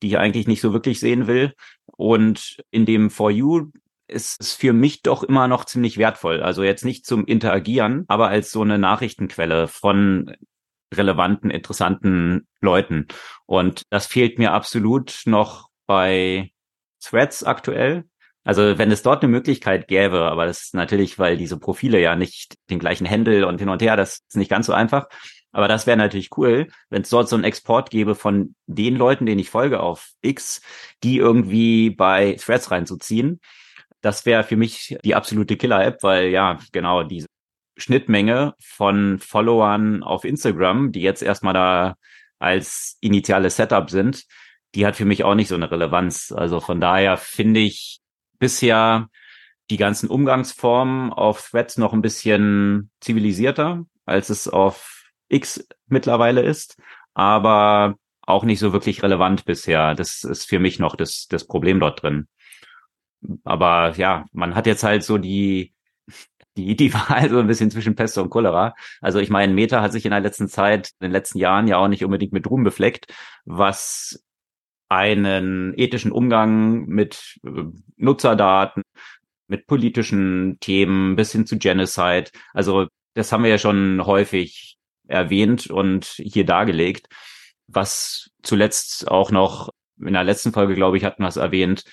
die 0.01 0.07
ich 0.07 0.17
eigentlich 0.17 0.47
nicht 0.47 0.61
so 0.61 0.73
wirklich 0.73 0.99
sehen 0.99 1.27
will. 1.27 1.53
Und 1.85 2.57
in 2.71 2.85
dem 2.85 3.09
For 3.09 3.31
You 3.31 3.71
ist 4.07 4.41
es 4.41 4.53
für 4.53 4.73
mich 4.73 5.01
doch 5.01 5.23
immer 5.23 5.47
noch 5.47 5.65
ziemlich 5.65 5.97
wertvoll. 5.97 6.41
Also 6.41 6.63
jetzt 6.63 6.85
nicht 6.85 7.05
zum 7.05 7.25
Interagieren, 7.25 8.05
aber 8.07 8.27
als 8.27 8.51
so 8.51 8.61
eine 8.61 8.77
Nachrichtenquelle 8.77 9.67
von 9.67 10.35
relevanten, 10.93 11.49
interessanten 11.49 12.47
Leuten. 12.59 13.07
Und 13.45 13.83
das 13.89 14.05
fehlt 14.05 14.37
mir 14.37 14.51
absolut 14.51 15.21
noch 15.25 15.69
bei 15.85 16.51
Threads 17.01 17.43
aktuell. 17.43 18.05
Also 18.43 18.77
wenn 18.77 18.91
es 18.91 19.03
dort 19.03 19.23
eine 19.23 19.31
Möglichkeit 19.31 19.87
gäbe, 19.87 20.23
aber 20.23 20.45
das 20.45 20.63
ist 20.63 20.73
natürlich, 20.73 21.19
weil 21.19 21.37
diese 21.37 21.59
Profile 21.59 22.01
ja 22.01 22.15
nicht 22.15 22.55
den 22.69 22.79
gleichen 22.79 23.05
Händel 23.05 23.43
und 23.43 23.59
hin 23.59 23.69
und 23.69 23.81
her, 23.81 23.95
das 23.95 24.21
ist 24.27 24.35
nicht 24.35 24.49
ganz 24.49 24.65
so 24.65 24.73
einfach. 24.73 25.07
Aber 25.51 25.67
das 25.67 25.85
wäre 25.85 25.97
natürlich 25.97 26.29
cool, 26.37 26.67
wenn 26.89 27.01
es 27.03 27.09
dort 27.09 27.29
so 27.29 27.35
einen 27.35 27.43
Export 27.43 27.89
gäbe 27.89 28.15
von 28.15 28.55
den 28.67 28.95
Leuten, 28.95 29.25
denen 29.25 29.39
ich 29.39 29.49
folge 29.49 29.81
auf 29.81 30.11
X, 30.21 30.61
die 31.03 31.17
irgendwie 31.17 31.89
bei 31.89 32.37
Threads 32.39 32.71
reinzuziehen. 32.71 33.41
Das 34.01 34.25
wäre 34.25 34.43
für 34.43 34.55
mich 34.55 34.97
die 35.03 35.13
absolute 35.13 35.57
Killer-App, 35.57 36.01
weil 36.03 36.29
ja, 36.29 36.57
genau, 36.71 37.03
diese 37.03 37.27
Schnittmenge 37.77 38.55
von 38.59 39.19
Followern 39.19 40.03
auf 40.03 40.25
Instagram, 40.25 40.91
die 40.91 41.01
jetzt 41.01 41.21
erstmal 41.21 41.53
da 41.53 41.95
als 42.39 42.97
initiales 43.01 43.57
Setup 43.57 43.89
sind, 43.89 44.25
die 44.73 44.85
hat 44.85 44.95
für 44.95 45.05
mich 45.05 45.23
auch 45.23 45.35
nicht 45.35 45.49
so 45.49 45.55
eine 45.55 45.69
Relevanz. 45.69 46.31
Also 46.31 46.59
von 46.59 46.81
daher 46.81 47.17
finde 47.17 47.59
ich 47.59 48.00
bisher 48.41 49.07
die 49.69 49.77
ganzen 49.77 50.09
Umgangsformen 50.09 51.13
auf 51.13 51.49
Threads 51.49 51.77
noch 51.77 51.93
ein 51.93 52.01
bisschen 52.01 52.91
zivilisierter, 52.99 53.85
als 54.05 54.29
es 54.29 54.49
auf 54.49 55.09
X 55.29 55.65
mittlerweile 55.87 56.41
ist. 56.41 56.77
Aber 57.13 57.95
auch 58.21 58.43
nicht 58.43 58.59
so 58.59 58.73
wirklich 58.73 59.03
relevant 59.03 59.45
bisher. 59.45 59.95
Das 59.95 60.23
ist 60.23 60.49
für 60.49 60.59
mich 60.59 60.79
noch 60.79 60.95
das, 60.95 61.27
das 61.29 61.47
Problem 61.47 61.79
dort 61.79 62.03
drin. 62.03 62.27
Aber 63.43 63.95
ja, 63.95 64.25
man 64.33 64.55
hat 64.55 64.67
jetzt 64.67 64.83
halt 64.83 65.03
so 65.03 65.17
die, 65.17 65.73
die, 66.57 66.75
die 66.75 66.93
Wahl 66.93 67.29
so 67.29 67.39
ein 67.39 67.47
bisschen 67.47 67.71
zwischen 67.71 67.95
Pest 67.95 68.17
und 68.17 68.29
Cholera. 68.29 68.73
Also 68.99 69.19
ich 69.19 69.29
meine, 69.29 69.53
Meta 69.53 69.81
hat 69.81 69.91
sich 69.91 70.05
in 70.05 70.11
der 70.11 70.19
letzten 70.19 70.47
Zeit, 70.47 70.91
in 70.99 71.05
den 71.05 71.11
letzten 71.11 71.37
Jahren 71.37 71.67
ja 71.67 71.77
auch 71.77 71.87
nicht 71.87 72.03
unbedingt 72.03 72.33
mit 72.33 72.49
Ruhm 72.49 72.63
befleckt, 72.63 73.13
was 73.45 74.23
einen 74.91 75.73
ethischen 75.77 76.11
Umgang 76.11 76.85
mit 76.85 77.39
äh, 77.45 77.63
Nutzerdaten, 77.95 78.83
mit 79.47 79.65
politischen 79.65 80.57
Themen 80.59 81.15
bis 81.15 81.31
hin 81.31 81.45
zu 81.45 81.57
Genocide. 81.57 82.25
Also 82.53 82.87
das 83.13 83.31
haben 83.31 83.43
wir 83.43 83.49
ja 83.49 83.57
schon 83.57 84.05
häufig 84.05 84.77
erwähnt 85.07 85.67
und 85.67 86.05
hier 86.05 86.45
dargelegt. 86.45 87.07
Was 87.67 88.31
zuletzt 88.43 89.09
auch 89.09 89.31
noch 89.31 89.69
in 89.97 90.11
der 90.11 90.25
letzten 90.25 90.51
Folge, 90.51 90.75
glaube 90.75 90.97
ich, 90.97 91.05
hatten 91.05 91.23
wir 91.23 91.29
es 91.29 91.37
erwähnt, 91.37 91.85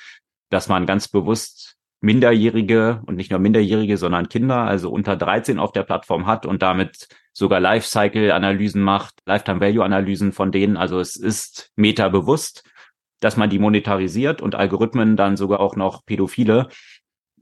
dass 0.51 0.69
man 0.69 0.85
ganz 0.85 1.07
bewusst 1.07 1.77
Minderjährige 2.01 3.03
und 3.07 3.15
nicht 3.15 3.31
nur 3.31 3.39
Minderjährige, 3.39 3.97
sondern 3.97 4.29
Kinder, 4.29 4.63
also 4.63 4.91
unter 4.91 5.17
13 5.17 5.61
auf 5.61 5.71
der 5.71 5.85
Plattform 5.85 6.27
hat 6.27 6.47
und 6.47 6.63
damit 6.63 7.07
sogar 7.33 7.61
Lifecycle-Analysen 7.61 8.83
macht, 8.83 9.21
Lifetime-Value-Analysen 9.27 10.33
von 10.33 10.51
denen. 10.51 10.77
Also 10.77 10.99
es 10.99 11.15
ist 11.15 11.71
meta 11.77 12.09
bewusst, 12.09 12.65
dass 13.21 13.37
man 13.37 13.51
die 13.51 13.59
monetarisiert 13.59 14.41
und 14.41 14.55
Algorithmen 14.55 15.17
dann 15.17 15.37
sogar 15.37 15.61
auch 15.61 15.77
noch 15.77 16.05
Pädophile 16.05 16.69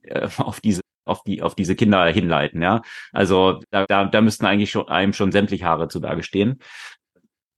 äh, 0.02 0.28
auf 0.38 0.60
diese 0.60 0.82
auf 1.04 1.22
die 1.22 1.40
auf 1.40 1.54
diese 1.54 1.76
Kinder 1.76 2.04
hinleiten, 2.06 2.62
ja. 2.62 2.82
Also 3.12 3.60
da, 3.70 3.86
da, 3.86 4.06
da 4.06 4.20
müssten 4.20 4.44
eigentlich 4.44 4.70
schon 4.70 4.88
einem 4.88 5.12
schon 5.12 5.30
sämtliche 5.30 5.64
Haare 5.64 5.88
zu 5.88 6.00
Berge 6.00 6.24
stehen 6.24 6.58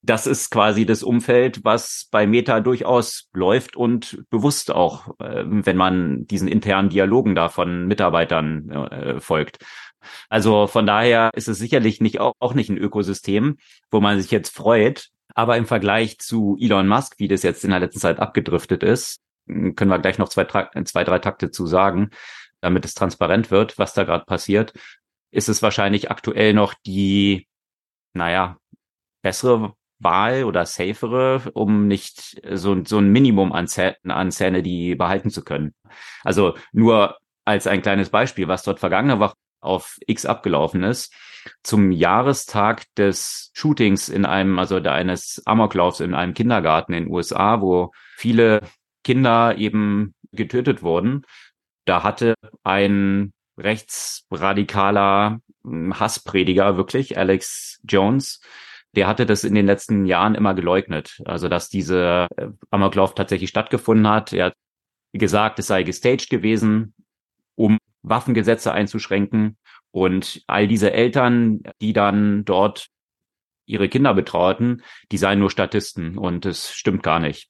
das 0.02 0.26
ist 0.26 0.50
quasi 0.50 0.87
das 0.87 1.02
Umfeld, 1.02 1.64
was 1.64 2.08
bei 2.10 2.26
Meta 2.26 2.60
durchaus 2.60 3.28
läuft 3.32 3.76
und 3.76 4.25
bewusst 4.30 4.70
auch, 4.70 5.08
äh, 5.18 5.44
wenn 5.46 5.76
man 5.76 6.26
diesen 6.26 6.48
internen 6.48 6.88
Dialogen 6.88 7.34
da 7.34 7.48
von 7.48 7.87
Mitarbeitern 7.87 8.70
äh, 8.70 9.20
folgt. 9.20 9.58
Also 10.28 10.66
von 10.66 10.87
daher 10.87 11.30
ist 11.34 11.48
es 11.48 11.58
sicherlich 11.58 12.00
nicht 12.00 12.20
auch, 12.20 12.34
auch 12.38 12.54
nicht 12.54 12.70
ein 12.70 12.78
Ökosystem, 12.78 13.56
wo 13.90 14.00
man 14.00 14.20
sich 14.20 14.30
jetzt 14.30 14.54
freut. 14.54 15.08
Aber 15.38 15.57
im 15.57 15.66
Vergleich 15.66 16.18
zu 16.18 16.57
Elon 16.61 16.88
Musk, 16.88 17.21
wie 17.21 17.28
das 17.28 17.45
jetzt 17.45 17.62
in 17.62 17.71
der 17.71 17.78
letzten 17.78 18.00
Zeit 18.00 18.18
abgedriftet 18.18 18.83
ist, 18.83 19.21
können 19.47 19.87
wir 19.88 20.00
gleich 20.00 20.18
noch 20.18 20.30
zwei, 20.30 20.45
zwei 20.45 21.04
drei 21.04 21.21
Takte 21.21 21.52
zu 21.52 21.64
sagen, 21.68 22.11
damit 22.61 22.85
es 22.85 22.95
transparent 22.95 23.52
wird, 23.52 23.78
was 23.78 23.95
da 23.95 24.02
gerade 24.02 24.25
passiert, 24.25 24.73
ist 25.30 25.49
es 25.49 25.62
wahrscheinlich 25.62 26.11
aktuell 26.11 26.54
noch 26.54 26.75
die, 26.85 27.47
naja, 28.14 28.57
bessere 29.23 29.75
Wahl 30.00 30.42
oder 30.42 30.66
safere, 30.66 31.52
um 31.52 31.87
nicht 31.87 32.42
so, 32.50 32.85
so 32.85 32.99
ein 32.99 33.12
Minimum 33.12 33.52
an, 33.52 33.68
Zähne, 33.68 33.97
an 34.07 34.33
Zähne 34.33 34.64
die 34.64 34.97
behalten 34.97 35.30
zu 35.30 35.45
können. 35.45 35.73
Also 36.25 36.57
nur 36.73 37.16
als 37.45 37.68
ein 37.68 37.83
kleines 37.83 38.11
Beispiel, 38.11 38.49
was 38.49 38.64
dort 38.64 38.80
vergangene 38.80 39.21
Woche 39.21 39.37
auf 39.61 39.99
X 40.04 40.26
abgelaufen 40.26 40.83
ist. 40.83 41.14
Zum 41.62 41.93
Jahrestag 41.93 42.85
des 42.97 43.50
Shootings 43.55 44.09
in 44.09 44.25
einem, 44.25 44.59
also 44.59 44.76
eines 44.76 45.43
Amoklaufs 45.45 46.00
in 46.00 46.14
einem 46.14 46.35
Kindergarten 46.35 46.93
in 46.93 47.05
den 47.05 47.12
USA, 47.12 47.61
wo 47.61 47.93
viele 48.17 48.61
Kinder 49.05 49.57
eben 49.57 50.14
getötet 50.33 50.83
wurden. 50.83 51.25
Da 51.85 52.02
hatte 52.02 52.35
ein 52.64 53.33
rechtsradikaler 53.57 55.40
Hassprediger 55.64 56.76
wirklich, 56.76 57.19
Alex 57.19 57.81
Jones, 57.85 58.40
der 58.95 59.07
hatte 59.07 59.26
das 59.26 59.45
in 59.45 59.55
den 59.55 59.67
letzten 59.67 60.07
Jahren 60.07 60.35
immer 60.35 60.55
geleugnet. 60.55 61.21
Also, 61.25 61.49
dass 61.49 61.69
diese 61.69 62.26
äh, 62.37 62.49
Amoklauf 62.71 63.14
tatsächlich 63.14 63.50
stattgefunden 63.50 64.09
hat. 64.09 64.33
Er 64.33 64.47
hat 64.47 64.55
gesagt, 65.12 65.59
es 65.59 65.67
sei 65.67 65.83
gestaged 65.83 66.31
gewesen, 66.31 66.95
um 67.55 67.78
Waffengesetze 68.02 68.73
einzuschränken. 68.73 69.59
Und 69.90 70.42
all 70.47 70.68
diese 70.68 70.92
Eltern, 70.92 71.62
die 71.80 71.92
dann 71.92 72.45
dort 72.45 72.88
ihre 73.66 73.88
Kinder 73.88 74.14
betrauerten, 74.14 74.83
die 75.12 75.18
seien 75.18 75.38
nur 75.38 75.50
Statisten 75.50 76.18
und 76.18 76.47
es 76.47 76.73
stimmt 76.73 77.02
gar 77.02 77.21
nicht. 77.21 77.49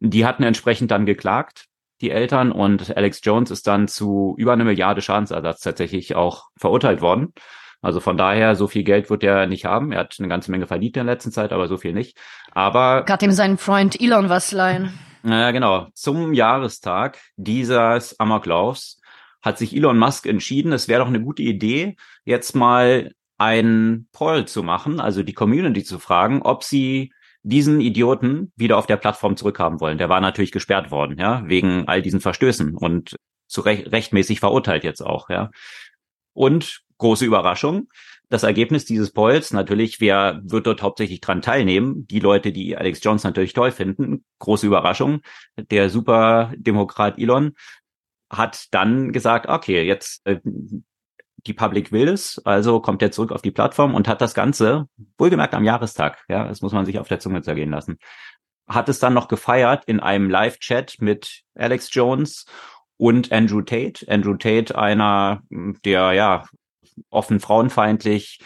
Die 0.00 0.24
hatten 0.24 0.42
entsprechend 0.42 0.90
dann 0.90 1.06
geklagt, 1.06 1.66
die 2.00 2.10
Eltern, 2.10 2.50
und 2.50 2.96
Alex 2.96 3.20
Jones 3.22 3.50
ist 3.52 3.66
dann 3.68 3.86
zu 3.86 4.34
über 4.36 4.52
eine 4.52 4.64
Milliarde 4.64 5.00
Schadensersatz 5.00 5.60
tatsächlich 5.60 6.16
auch 6.16 6.48
verurteilt 6.56 7.00
worden. 7.00 7.32
Also 7.80 8.00
von 8.00 8.16
daher, 8.16 8.54
so 8.56 8.66
viel 8.66 8.82
Geld 8.84 9.08
wird 9.10 9.22
er 9.22 9.46
nicht 9.46 9.64
haben. 9.64 9.92
Er 9.92 10.00
hat 10.00 10.16
eine 10.18 10.28
ganze 10.28 10.50
Menge 10.50 10.66
verdient 10.66 10.96
in 10.96 11.06
der 11.06 11.14
letzten 11.14 11.32
Zeit, 11.32 11.52
aber 11.52 11.68
so 11.68 11.76
viel 11.76 11.92
nicht. 11.92 12.16
Aber. 12.52 13.04
Gerade 13.04 13.24
ihm 13.24 13.32
seinen 13.32 13.58
Freund 13.58 14.00
Elon 14.00 14.28
was 14.28 14.52
leihen. 14.52 14.98
Naja, 15.22 15.52
genau. 15.52 15.86
Zum 15.94 16.32
Jahrestag 16.32 17.18
dieses 17.36 18.18
Amoklaufs 18.18 19.00
hat 19.42 19.58
sich 19.58 19.74
Elon 19.76 19.98
Musk 19.98 20.26
entschieden, 20.26 20.72
es 20.72 20.88
wäre 20.88 21.00
doch 21.00 21.08
eine 21.08 21.20
gute 21.20 21.42
Idee, 21.42 21.96
jetzt 22.24 22.54
mal 22.54 23.12
ein 23.38 24.06
Poll 24.12 24.46
zu 24.46 24.62
machen, 24.62 25.00
also 25.00 25.22
die 25.22 25.32
Community 25.32 25.82
zu 25.82 25.98
fragen, 25.98 26.42
ob 26.42 26.62
sie 26.62 27.12
diesen 27.42 27.80
Idioten 27.80 28.52
wieder 28.56 28.78
auf 28.78 28.86
der 28.86 28.96
Plattform 28.96 29.36
zurückhaben 29.36 29.80
wollen. 29.80 29.98
Der 29.98 30.08
war 30.08 30.20
natürlich 30.20 30.52
gesperrt 30.52 30.90
worden, 30.90 31.18
ja, 31.18 31.42
wegen 31.46 31.88
all 31.88 32.02
diesen 32.02 32.20
Verstößen 32.20 32.76
und 32.76 33.16
zu 33.48 33.62
recht, 33.62 33.90
rechtmäßig 33.90 34.40
verurteilt 34.40 34.84
jetzt 34.84 35.00
auch, 35.00 35.28
ja. 35.28 35.50
Und 36.32 36.82
große 36.98 37.24
Überraschung. 37.24 37.88
Das 38.28 38.44
Ergebnis 38.44 38.86
dieses 38.86 39.10
Polls, 39.10 39.52
natürlich, 39.52 40.00
wer 40.00 40.40
wird 40.44 40.66
dort 40.66 40.80
hauptsächlich 40.80 41.20
dran 41.20 41.42
teilnehmen? 41.42 42.06
Die 42.06 42.20
Leute, 42.20 42.50
die 42.50 42.76
Alex 42.76 43.00
Jones 43.02 43.24
natürlich 43.24 43.52
toll 43.52 43.72
finden. 43.72 44.24
Große 44.38 44.66
Überraschung. 44.66 45.20
Der 45.70 45.90
Superdemokrat 45.90 47.18
Elon 47.18 47.52
hat 48.32 48.66
dann 48.72 49.12
gesagt, 49.12 49.46
okay, 49.46 49.82
jetzt 49.82 50.26
äh, 50.26 50.40
die 51.46 51.54
Public 51.54 51.92
will 51.92 52.08
es, 52.08 52.40
also 52.44 52.80
kommt 52.80 53.02
er 53.02 53.10
zurück 53.10 53.32
auf 53.32 53.42
die 53.42 53.50
Plattform 53.50 53.94
und 53.94 54.08
hat 54.08 54.20
das 54.20 54.34
Ganze, 54.34 54.88
wohlgemerkt 55.18 55.54
am 55.54 55.64
Jahrestag, 55.64 56.24
ja, 56.28 56.46
das 56.46 56.62
muss 56.62 56.72
man 56.72 56.86
sich 56.86 56.98
auf 56.98 57.08
der 57.08 57.18
Zunge 57.18 57.42
zergehen 57.42 57.70
lassen, 57.70 57.98
hat 58.68 58.88
es 58.88 59.00
dann 59.00 59.14
noch 59.14 59.28
gefeiert 59.28 59.84
in 59.86 60.00
einem 60.00 60.30
Live-Chat 60.30 60.96
mit 61.00 61.42
Alex 61.54 61.88
Jones 61.92 62.46
und 62.96 63.32
Andrew 63.32 63.62
Tate. 63.62 64.06
Andrew 64.08 64.34
Tate, 64.34 64.78
einer 64.78 65.42
der 65.84 66.12
ja 66.12 66.44
offen 67.10 67.40
frauenfeindlich, 67.40 68.40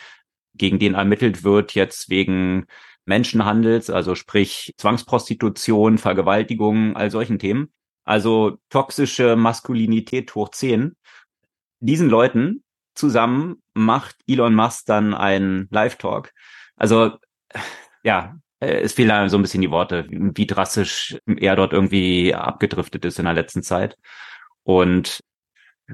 gegen 0.54 0.78
den 0.78 0.94
ermittelt 0.94 1.44
wird 1.44 1.74
jetzt 1.74 2.08
wegen 2.08 2.66
Menschenhandels, 3.04 3.90
also 3.90 4.14
sprich 4.14 4.74
Zwangsprostitution, 4.78 5.98
Vergewaltigung, 5.98 6.96
all 6.96 7.10
solchen 7.10 7.38
Themen. 7.38 7.72
Also 8.06 8.58
toxische 8.70 9.36
Maskulinität 9.36 10.34
hoch 10.34 10.50
zehn. 10.50 10.96
Diesen 11.80 12.08
Leuten 12.08 12.64
zusammen 12.94 13.62
macht 13.74 14.16
Elon 14.26 14.54
Musk 14.54 14.86
dann 14.86 15.12
einen 15.12 15.68
Live-Talk. 15.70 16.32
Also 16.76 17.18
ja, 18.02 18.36
es 18.60 18.94
fehlen 18.94 19.28
so 19.28 19.36
ein 19.36 19.42
bisschen 19.42 19.60
die 19.60 19.70
Worte, 19.70 20.06
wie 20.08 20.46
drastisch 20.46 21.18
er 21.26 21.56
dort 21.56 21.72
irgendwie 21.72 22.34
abgedriftet 22.34 23.04
ist 23.04 23.18
in 23.18 23.26
der 23.26 23.34
letzten 23.34 23.62
Zeit. 23.62 23.98
Und 24.62 25.20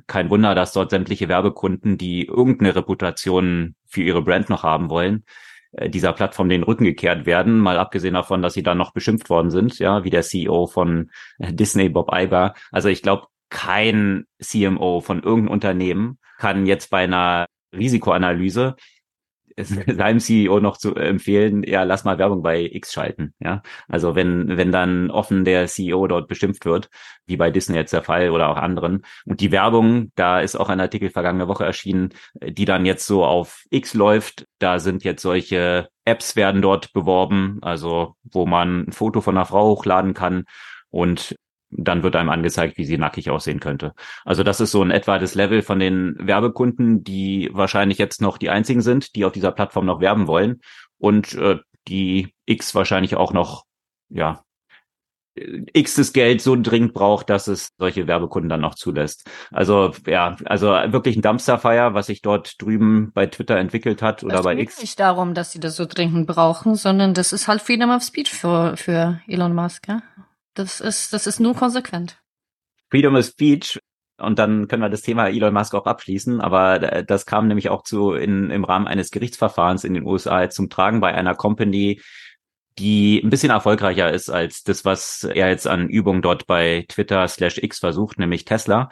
kein 0.06 0.30
Wunder, 0.30 0.54
dass 0.54 0.72
dort 0.72 0.90
sämtliche 0.90 1.28
Werbekunden, 1.28 1.98
die 1.98 2.26
irgendeine 2.26 2.76
Reputation 2.76 3.74
für 3.86 4.02
ihre 4.02 4.22
Brand 4.22 4.48
noch 4.48 4.62
haben 4.62 4.90
wollen, 4.90 5.24
äh, 5.24 5.51
dieser 5.88 6.12
Plattform 6.12 6.48
den 6.48 6.62
Rücken 6.62 6.84
gekehrt 6.84 7.26
werden, 7.26 7.58
mal 7.58 7.78
abgesehen 7.78 8.14
davon, 8.14 8.42
dass 8.42 8.54
sie 8.54 8.62
dann 8.62 8.78
noch 8.78 8.92
beschimpft 8.92 9.30
worden 9.30 9.50
sind, 9.50 9.78
ja, 9.78 10.04
wie 10.04 10.10
der 10.10 10.22
CEO 10.22 10.66
von 10.66 11.10
äh, 11.38 11.52
Disney, 11.52 11.88
Bob 11.88 12.10
Iger. 12.12 12.54
Also 12.70 12.88
ich 12.88 13.02
glaube, 13.02 13.26
kein 13.48 14.24
CMO 14.40 15.00
von 15.00 15.22
irgendeinem 15.22 15.52
Unternehmen 15.52 16.18
kann 16.38 16.66
jetzt 16.66 16.90
bei 16.90 17.04
einer 17.04 17.46
Risikoanalyse 17.74 18.76
seinem 19.86 20.20
CEO 20.20 20.60
noch 20.60 20.76
zu 20.76 20.94
empfehlen, 20.94 21.62
ja, 21.64 21.82
lass 21.82 22.04
mal 22.04 22.18
Werbung 22.18 22.42
bei 22.42 22.62
X 22.62 22.92
schalten, 22.92 23.34
ja. 23.40 23.62
Also 23.88 24.14
wenn, 24.14 24.56
wenn 24.56 24.72
dann 24.72 25.10
offen 25.10 25.44
der 25.44 25.66
CEO 25.66 26.06
dort 26.06 26.28
beschimpft 26.28 26.64
wird, 26.64 26.88
wie 27.26 27.36
bei 27.36 27.50
Disney 27.50 27.76
jetzt 27.76 27.92
der 27.92 28.02
Fall 28.02 28.30
oder 28.30 28.48
auch 28.48 28.56
anderen. 28.56 29.04
Und 29.24 29.40
die 29.40 29.52
Werbung, 29.52 30.12
da 30.14 30.40
ist 30.40 30.56
auch 30.56 30.68
ein 30.68 30.80
Artikel 30.80 31.10
vergangene 31.10 31.48
Woche 31.48 31.64
erschienen, 31.64 32.10
die 32.42 32.64
dann 32.64 32.86
jetzt 32.86 33.06
so 33.06 33.24
auf 33.24 33.64
X 33.70 33.94
läuft. 33.94 34.46
Da 34.58 34.78
sind 34.78 35.04
jetzt 35.04 35.22
solche 35.22 35.88
Apps 36.04 36.36
werden 36.36 36.62
dort 36.62 36.92
beworben, 36.92 37.58
also 37.62 38.16
wo 38.24 38.46
man 38.46 38.86
ein 38.88 38.92
Foto 38.92 39.20
von 39.20 39.36
einer 39.36 39.46
Frau 39.46 39.70
hochladen 39.70 40.14
kann 40.14 40.44
und 40.90 41.36
dann 41.72 42.02
wird 42.02 42.16
einem 42.16 42.30
angezeigt, 42.30 42.78
wie 42.78 42.84
sie 42.84 42.98
nackig 42.98 43.30
aussehen 43.30 43.60
könnte. 43.60 43.94
Also 44.24 44.42
das 44.42 44.60
ist 44.60 44.70
so 44.70 44.82
in 44.82 44.90
etwa 44.90 45.18
das 45.18 45.34
Level 45.34 45.62
von 45.62 45.78
den 45.78 46.16
Werbekunden, 46.18 47.02
die 47.02 47.50
wahrscheinlich 47.52 47.98
jetzt 47.98 48.20
noch 48.20 48.38
die 48.38 48.50
einzigen 48.50 48.82
sind, 48.82 49.14
die 49.16 49.24
auf 49.24 49.32
dieser 49.32 49.52
Plattform 49.52 49.86
noch 49.86 50.00
werben 50.00 50.26
wollen 50.26 50.60
und 50.98 51.34
äh, 51.34 51.58
die 51.88 52.34
X 52.46 52.74
wahrscheinlich 52.74 53.16
auch 53.16 53.32
noch 53.32 53.64
ja 54.08 54.42
X 55.34 55.94
das 55.94 56.12
Geld 56.12 56.42
so 56.42 56.56
dringend 56.56 56.92
braucht, 56.92 57.30
dass 57.30 57.46
es 57.46 57.70
solche 57.78 58.06
Werbekunden 58.06 58.50
dann 58.50 58.60
noch 58.60 58.74
zulässt. 58.74 59.28
Also 59.50 59.92
ja, 60.06 60.36
also 60.44 60.66
wirklich 60.66 61.16
ein 61.16 61.22
Dumpsterfire, 61.22 61.94
was 61.94 62.06
sich 62.06 62.20
dort 62.20 62.60
drüben 62.60 63.12
bei 63.14 63.26
Twitter 63.26 63.56
entwickelt 63.56 64.02
hat 64.02 64.22
oder 64.22 64.36
das 64.36 64.44
bei 64.44 64.58
X. 64.58 64.74
Es 64.74 64.76
geht 64.76 64.82
nicht 64.82 65.00
darum, 65.00 65.32
dass 65.32 65.52
sie 65.52 65.60
das 65.60 65.76
so 65.76 65.86
dringend 65.86 66.26
brauchen, 66.26 66.74
sondern 66.74 67.14
das 67.14 67.32
ist 67.32 67.48
halt 67.48 67.62
Freedom 67.62 67.90
of 67.90 68.02
Speech 68.02 68.30
für, 68.30 68.76
für 68.76 69.20
Elon 69.26 69.54
Musk. 69.54 69.88
Ja? 69.88 70.02
Das 70.54 70.80
ist 70.80 71.12
das 71.12 71.26
ist 71.26 71.40
nur 71.40 71.54
konsequent. 71.54 72.20
Freedom 72.90 73.14
of 73.14 73.24
Speech 73.24 73.78
und 74.18 74.38
dann 74.38 74.68
können 74.68 74.82
wir 74.82 74.88
das 74.88 75.02
Thema 75.02 75.28
Elon 75.28 75.54
Musk 75.54 75.74
auch 75.74 75.86
abschließen. 75.86 76.40
Aber 76.40 76.78
das 76.78 77.26
kam 77.26 77.48
nämlich 77.48 77.70
auch 77.70 77.82
zu 77.82 78.12
in, 78.12 78.50
im 78.50 78.64
Rahmen 78.64 78.86
eines 78.86 79.10
Gerichtsverfahrens 79.10 79.84
in 79.84 79.94
den 79.94 80.06
USA 80.06 80.48
zum 80.50 80.70
Tragen 80.70 81.00
bei 81.00 81.12
einer 81.12 81.34
Company, 81.34 82.00
die 82.78 83.20
ein 83.22 83.30
bisschen 83.30 83.50
erfolgreicher 83.50 84.12
ist 84.12 84.30
als 84.30 84.62
das, 84.62 84.84
was 84.84 85.24
er 85.24 85.48
jetzt 85.48 85.66
an 85.66 85.88
Übungen 85.88 86.22
dort 86.22 86.46
bei 86.46 86.84
Twitter 86.88 87.26
slash 87.28 87.58
X 87.58 87.80
versucht, 87.80 88.18
nämlich 88.18 88.44
Tesla. 88.44 88.90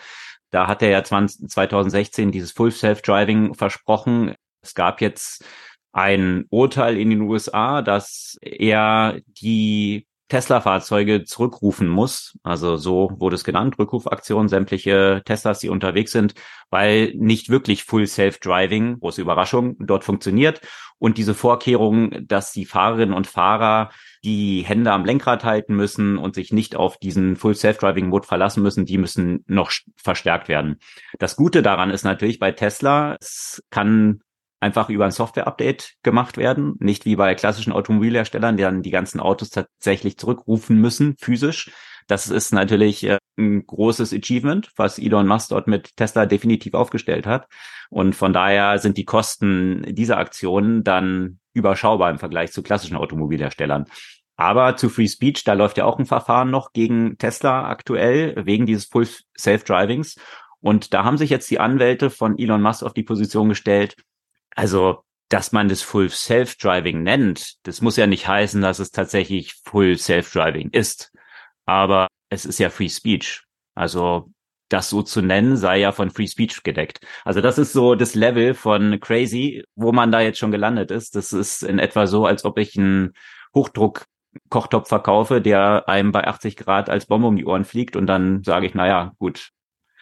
Da 0.50 0.66
hat 0.66 0.82
er 0.82 0.90
ja 0.90 1.04
20, 1.04 1.48
2016 1.48 2.32
dieses 2.32 2.52
Full 2.52 2.72
Self-Driving 2.72 3.54
versprochen. 3.54 4.34
Es 4.62 4.74
gab 4.74 5.00
jetzt 5.00 5.44
ein 5.92 6.44
Urteil 6.50 6.98
in 6.98 7.10
den 7.10 7.20
USA, 7.22 7.82
dass 7.82 8.36
er 8.42 9.20
die 9.26 10.06
Tesla-Fahrzeuge 10.30 11.24
zurückrufen 11.24 11.88
muss. 11.88 12.38
Also 12.42 12.76
so 12.76 13.10
wurde 13.18 13.36
es 13.36 13.44
genannt, 13.44 13.78
Rückrufaktion, 13.78 14.48
sämtliche 14.48 15.22
Teslas, 15.26 15.58
die 15.58 15.68
unterwegs 15.68 16.12
sind, 16.12 16.34
weil 16.70 17.12
nicht 17.16 17.50
wirklich 17.50 17.84
Full 17.84 18.06
Self-Driving, 18.06 19.00
große 19.00 19.20
Überraschung, 19.20 19.76
dort 19.78 20.04
funktioniert. 20.04 20.62
Und 20.98 21.18
diese 21.18 21.34
Vorkehrung, 21.34 22.26
dass 22.26 22.52
die 22.52 22.64
Fahrerinnen 22.64 23.14
und 23.14 23.26
Fahrer 23.26 23.90
die 24.22 24.62
Hände 24.62 24.92
am 24.92 25.04
Lenkrad 25.04 25.44
halten 25.44 25.74
müssen 25.74 26.18
und 26.18 26.34
sich 26.34 26.52
nicht 26.52 26.76
auf 26.76 26.98
diesen 26.98 27.36
Full 27.36 27.54
Self-Driving-Mode 27.54 28.26
verlassen 28.26 28.62
müssen, 28.62 28.84
die 28.84 28.98
müssen 28.98 29.44
noch 29.46 29.72
verstärkt 29.96 30.48
werden. 30.48 30.78
Das 31.18 31.36
Gute 31.36 31.62
daran 31.62 31.90
ist 31.90 32.04
natürlich 32.04 32.38
bei 32.38 32.52
Tesla, 32.52 33.16
es 33.20 33.62
kann 33.70 34.20
einfach 34.60 34.90
über 34.90 35.06
ein 35.06 35.10
Software-Update 35.10 35.94
gemacht 36.02 36.36
werden, 36.36 36.74
nicht 36.78 37.06
wie 37.06 37.16
bei 37.16 37.34
klassischen 37.34 37.72
Automobilherstellern, 37.72 38.56
die 38.56 38.62
dann 38.62 38.82
die 38.82 38.90
ganzen 38.90 39.18
Autos 39.18 39.50
tatsächlich 39.50 40.18
zurückrufen 40.18 40.78
müssen, 40.78 41.16
physisch. 41.18 41.70
Das 42.06 42.28
ist 42.28 42.52
natürlich 42.52 43.04
äh, 43.04 43.18
ein 43.38 43.66
großes 43.66 44.12
Achievement, 44.12 44.70
was 44.76 44.98
Elon 44.98 45.26
Musk 45.26 45.50
dort 45.50 45.66
mit 45.66 45.96
Tesla 45.96 46.26
definitiv 46.26 46.74
aufgestellt 46.74 47.26
hat. 47.26 47.46
Und 47.88 48.14
von 48.14 48.32
daher 48.32 48.78
sind 48.78 48.96
die 48.98 49.04
Kosten 49.04 49.84
dieser 49.94 50.18
Aktionen 50.18 50.84
dann 50.84 51.40
überschaubar 51.52 52.10
im 52.10 52.18
Vergleich 52.18 52.52
zu 52.52 52.62
klassischen 52.62 52.96
Automobilherstellern. 52.96 53.86
Aber 54.36 54.76
zu 54.76 54.88
Free 54.88 55.08
Speech, 55.08 55.44
da 55.44 55.52
läuft 55.52 55.76
ja 55.76 55.84
auch 55.84 55.98
ein 55.98 56.06
Verfahren 56.06 56.50
noch 56.50 56.72
gegen 56.72 57.18
Tesla 57.18 57.68
aktuell 57.68 58.34
wegen 58.46 58.66
dieses 58.66 58.86
Full 58.86 59.08
Self-Drivings. 59.38 60.16
Und 60.60 60.94
da 60.94 61.04
haben 61.04 61.18
sich 61.18 61.30
jetzt 61.30 61.50
die 61.50 61.60
Anwälte 61.60 62.10
von 62.10 62.38
Elon 62.38 62.62
Musk 62.62 62.82
auf 62.82 62.94
die 62.94 63.02
Position 63.02 63.48
gestellt, 63.48 63.96
also, 64.56 65.04
dass 65.28 65.52
man 65.52 65.68
das 65.68 65.82
Full 65.82 66.10
Self-Driving 66.10 67.02
nennt, 67.02 67.54
das 67.64 67.80
muss 67.80 67.96
ja 67.96 68.06
nicht 68.06 68.26
heißen, 68.26 68.60
dass 68.62 68.78
es 68.78 68.90
tatsächlich 68.90 69.54
Full 69.64 69.96
Self-Driving 69.96 70.70
ist. 70.70 71.12
Aber 71.66 72.08
es 72.30 72.44
ist 72.44 72.58
ja 72.58 72.70
Free 72.70 72.88
Speech. 72.88 73.44
Also, 73.74 74.30
das 74.70 74.88
so 74.88 75.02
zu 75.02 75.20
nennen, 75.20 75.56
sei 75.56 75.80
ja 75.80 75.92
von 75.92 76.10
Free 76.10 76.26
Speech 76.26 76.62
gedeckt. 76.62 77.00
Also 77.24 77.40
das 77.40 77.58
ist 77.58 77.72
so 77.72 77.96
das 77.96 78.14
Level 78.14 78.54
von 78.54 79.00
crazy, 79.00 79.64
wo 79.74 79.92
man 79.92 80.12
da 80.12 80.20
jetzt 80.20 80.38
schon 80.38 80.52
gelandet 80.52 80.90
ist. 80.90 81.16
Das 81.16 81.32
ist 81.32 81.62
in 81.62 81.78
etwa 81.78 82.06
so, 82.06 82.24
als 82.24 82.44
ob 82.44 82.58
ich 82.58 82.78
einen 82.78 83.12
Hochdruck 83.54 84.06
Kochtopf 84.48 84.88
verkaufe, 84.88 85.40
der 85.40 85.88
einem 85.88 86.12
bei 86.12 86.26
80 86.26 86.56
Grad 86.56 86.88
als 86.88 87.06
Bombe 87.06 87.26
um 87.26 87.36
die 87.36 87.44
Ohren 87.44 87.64
fliegt 87.64 87.96
und 87.96 88.06
dann 88.06 88.44
sage 88.44 88.66
ich, 88.66 88.74
na 88.74 88.86
ja, 88.86 89.12
gut. 89.18 89.50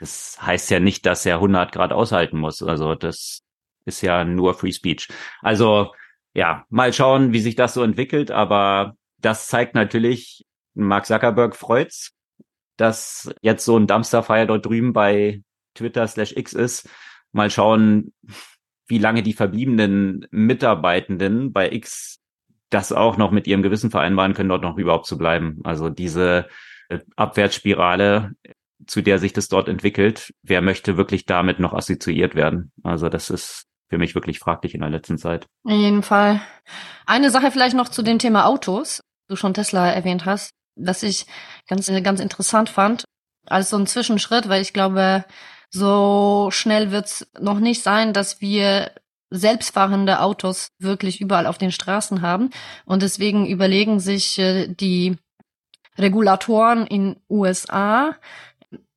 Das 0.00 0.38
heißt 0.40 0.70
ja 0.70 0.80
nicht, 0.80 1.06
dass 1.06 1.24
er 1.24 1.36
100 1.36 1.72
Grad 1.72 1.92
aushalten 1.92 2.38
muss. 2.38 2.62
Also 2.62 2.94
das 2.94 3.42
ist 3.88 4.02
ja 4.02 4.24
nur 4.24 4.54
Free 4.54 4.72
Speech. 4.72 5.08
Also 5.42 5.92
ja, 6.34 6.64
mal 6.68 6.92
schauen, 6.92 7.32
wie 7.32 7.40
sich 7.40 7.56
das 7.56 7.74
so 7.74 7.82
entwickelt, 7.82 8.30
aber 8.30 8.94
das 9.20 9.48
zeigt 9.48 9.74
natürlich, 9.74 10.46
Mark 10.74 11.06
Zuckerberg 11.06 11.56
freut's, 11.56 12.12
dass 12.76 13.30
jetzt 13.42 13.64
so 13.64 13.76
ein 13.76 13.88
Dumpsterfire 13.88 14.46
dort 14.46 14.64
drüben 14.64 14.92
bei 14.92 15.42
Twitter 15.74 16.06
slash 16.06 16.32
X 16.36 16.52
ist. 16.52 16.88
Mal 17.32 17.50
schauen, 17.50 18.12
wie 18.86 18.98
lange 18.98 19.22
die 19.22 19.32
verbliebenen 19.32 20.26
Mitarbeitenden 20.30 21.52
bei 21.52 21.72
X 21.72 22.20
das 22.70 22.92
auch 22.92 23.16
noch 23.16 23.30
mit 23.30 23.46
ihrem 23.46 23.62
Gewissen 23.62 23.90
vereinbaren 23.90 24.34
können, 24.34 24.50
dort 24.50 24.62
noch 24.62 24.76
überhaupt 24.76 25.06
zu 25.06 25.18
bleiben. 25.18 25.60
Also 25.64 25.88
diese 25.88 26.48
äh, 26.88 26.98
Abwärtsspirale, 27.16 28.32
zu 28.86 29.02
der 29.02 29.18
sich 29.18 29.32
das 29.32 29.48
dort 29.48 29.68
entwickelt, 29.68 30.34
wer 30.42 30.60
möchte 30.60 30.96
wirklich 30.96 31.26
damit 31.26 31.58
noch 31.58 31.72
assoziiert 31.72 32.34
werden? 32.34 32.72
Also 32.82 33.08
das 33.08 33.30
ist 33.30 33.66
für 33.88 33.98
mich 33.98 34.14
wirklich 34.14 34.38
fraglich 34.38 34.74
in 34.74 34.80
der 34.80 34.90
letzten 34.90 35.18
Zeit. 35.18 35.46
In 35.64 35.80
jedem 35.80 36.02
Fall. 36.02 36.40
Eine 37.06 37.30
Sache 37.30 37.50
vielleicht 37.50 37.76
noch 37.76 37.88
zu 37.88 38.02
dem 38.02 38.18
Thema 38.18 38.46
Autos, 38.46 39.02
du 39.28 39.36
schon 39.36 39.54
Tesla 39.54 39.90
erwähnt 39.90 40.26
hast, 40.26 40.52
was 40.76 41.02
ich 41.02 41.26
ganz, 41.66 41.90
ganz 42.02 42.20
interessant 42.20 42.68
fand, 42.68 43.04
als 43.46 43.70
so 43.70 43.76
ein 43.76 43.86
Zwischenschritt, 43.86 44.48
weil 44.48 44.62
ich 44.62 44.72
glaube, 44.72 45.24
so 45.70 46.48
schnell 46.50 46.90
wird's 46.90 47.26
noch 47.38 47.60
nicht 47.60 47.82
sein, 47.82 48.12
dass 48.12 48.40
wir 48.40 48.92
selbstfahrende 49.30 50.20
Autos 50.20 50.68
wirklich 50.78 51.20
überall 51.20 51.46
auf 51.46 51.58
den 51.58 51.72
Straßen 51.72 52.22
haben. 52.22 52.50
Und 52.86 53.02
deswegen 53.02 53.46
überlegen 53.46 54.00
sich 54.00 54.38
äh, 54.38 54.68
die 54.68 55.18
Regulatoren 55.98 56.86
in 56.86 57.16
USA, 57.28 58.16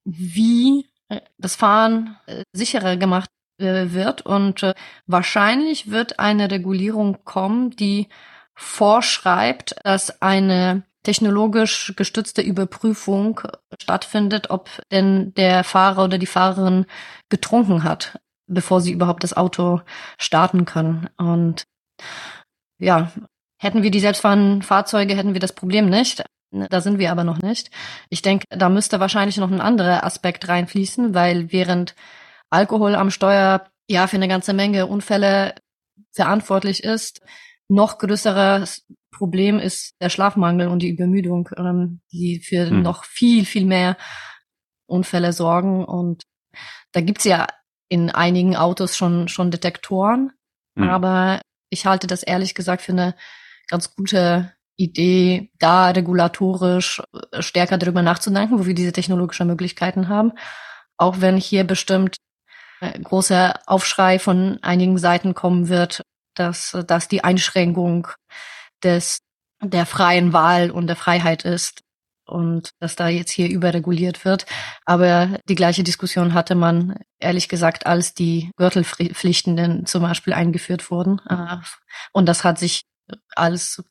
wie 0.05 0.85
äh, 1.09 1.19
das 1.37 1.55
Fahren 1.55 2.17
äh, 2.27 2.43
sicherer 2.53 2.95
gemacht 2.95 3.29
wird. 3.61 4.21
Und 4.21 4.63
äh, 4.63 4.73
wahrscheinlich 5.07 5.91
wird 5.91 6.19
eine 6.19 6.51
Regulierung 6.51 7.23
kommen, 7.23 7.71
die 7.71 8.07
vorschreibt, 8.53 9.75
dass 9.83 10.21
eine 10.21 10.83
technologisch 11.03 11.93
gestützte 11.95 12.41
Überprüfung 12.41 13.41
stattfindet, 13.81 14.49
ob 14.49 14.69
denn 14.91 15.33
der 15.33 15.63
Fahrer 15.63 16.03
oder 16.03 16.17
die 16.17 16.27
Fahrerin 16.27 16.85
getrunken 17.29 17.83
hat, 17.83 18.19
bevor 18.47 18.81
sie 18.81 18.91
überhaupt 18.91 19.23
das 19.23 19.35
Auto 19.35 19.81
starten 20.17 20.65
können. 20.65 21.09
Und 21.17 21.63
ja, 22.77 23.11
hätten 23.57 23.83
wir 23.83 23.91
die 23.91 23.99
selbstfahrenden 23.99 24.61
Fahrzeuge, 24.61 25.15
hätten 25.15 25.33
wir 25.33 25.39
das 25.39 25.53
Problem 25.53 25.89
nicht. 25.89 26.23
Da 26.51 26.81
sind 26.81 26.99
wir 26.99 27.11
aber 27.11 27.23
noch 27.23 27.41
nicht. 27.41 27.71
Ich 28.09 28.21
denke, 28.21 28.45
da 28.49 28.67
müsste 28.67 28.99
wahrscheinlich 28.99 29.37
noch 29.37 29.49
ein 29.49 29.61
anderer 29.61 30.03
Aspekt 30.03 30.49
reinfließen, 30.49 31.13
weil 31.13 31.51
während 31.51 31.95
Alkohol 32.51 32.95
am 32.95 33.09
Steuer 33.09 33.65
ja 33.89 34.07
für 34.07 34.17
eine 34.17 34.27
ganze 34.27 34.53
Menge 34.53 34.85
Unfälle 34.85 35.55
verantwortlich 36.11 36.83
ist. 36.83 37.21
Noch 37.67 37.97
größeres 37.97 38.85
Problem 39.11 39.59
ist 39.59 39.95
der 40.01 40.09
Schlafmangel 40.09 40.67
und 40.67 40.79
die 40.79 40.89
Übermüdung, 40.89 41.49
ähm, 41.57 42.01
die 42.11 42.39
für 42.39 42.69
hm. 42.69 42.81
noch 42.81 43.05
viel, 43.05 43.45
viel 43.45 43.65
mehr 43.65 43.97
Unfälle 44.87 45.33
sorgen. 45.33 45.85
Und 45.85 46.23
da 46.91 47.01
gibt's 47.01 47.23
ja 47.23 47.47
in 47.89 48.09
einigen 48.09 48.55
Autos 48.55 48.97
schon, 48.97 49.27
schon 49.27 49.51
Detektoren. 49.51 50.31
Hm. 50.77 50.89
Aber 50.89 51.41
ich 51.69 51.85
halte 51.85 52.07
das 52.07 52.23
ehrlich 52.23 52.55
gesagt 52.55 52.81
für 52.81 52.91
eine 52.91 53.15
ganz 53.69 53.95
gute 53.95 54.53
Idee, 54.75 55.51
da 55.59 55.91
regulatorisch 55.91 57.01
stärker 57.39 57.77
darüber 57.77 58.01
nachzudenken, 58.01 58.59
wo 58.59 58.65
wir 58.65 58.73
diese 58.73 58.91
technologischen 58.91 59.47
Möglichkeiten 59.47 60.09
haben. 60.09 60.33
Auch 60.97 61.21
wenn 61.21 61.37
hier 61.37 61.63
bestimmt 61.63 62.17
großer 63.03 63.59
Aufschrei 63.65 64.19
von 64.19 64.59
einigen 64.61 64.97
Seiten 64.97 65.33
kommen 65.33 65.69
wird, 65.69 66.01
dass, 66.35 66.77
dass 66.87 67.07
die 67.07 67.23
Einschränkung 67.23 68.07
des, 68.83 69.19
der 69.61 69.85
freien 69.85 70.33
Wahl 70.33 70.71
und 70.71 70.87
der 70.87 70.95
Freiheit 70.95 71.45
ist 71.45 71.81
und 72.25 72.71
dass 72.79 72.95
da 72.95 73.09
jetzt 73.09 73.31
hier 73.31 73.49
überreguliert 73.49 74.25
wird. 74.25 74.45
Aber 74.85 75.39
die 75.49 75.55
gleiche 75.55 75.83
Diskussion 75.83 76.33
hatte 76.33 76.55
man, 76.55 76.97
ehrlich 77.19 77.49
gesagt, 77.49 77.85
als 77.85 78.13
die 78.13 78.51
Gürtelpflichten 78.55 79.85
zum 79.85 80.01
Beispiel 80.01 80.33
eingeführt 80.33 80.89
wurden. 80.89 81.19
Äh, 81.27 81.57
und 82.13 82.27
das 82.27 82.43
hat 82.43 82.57
sich 82.57 82.83
als 83.35 83.83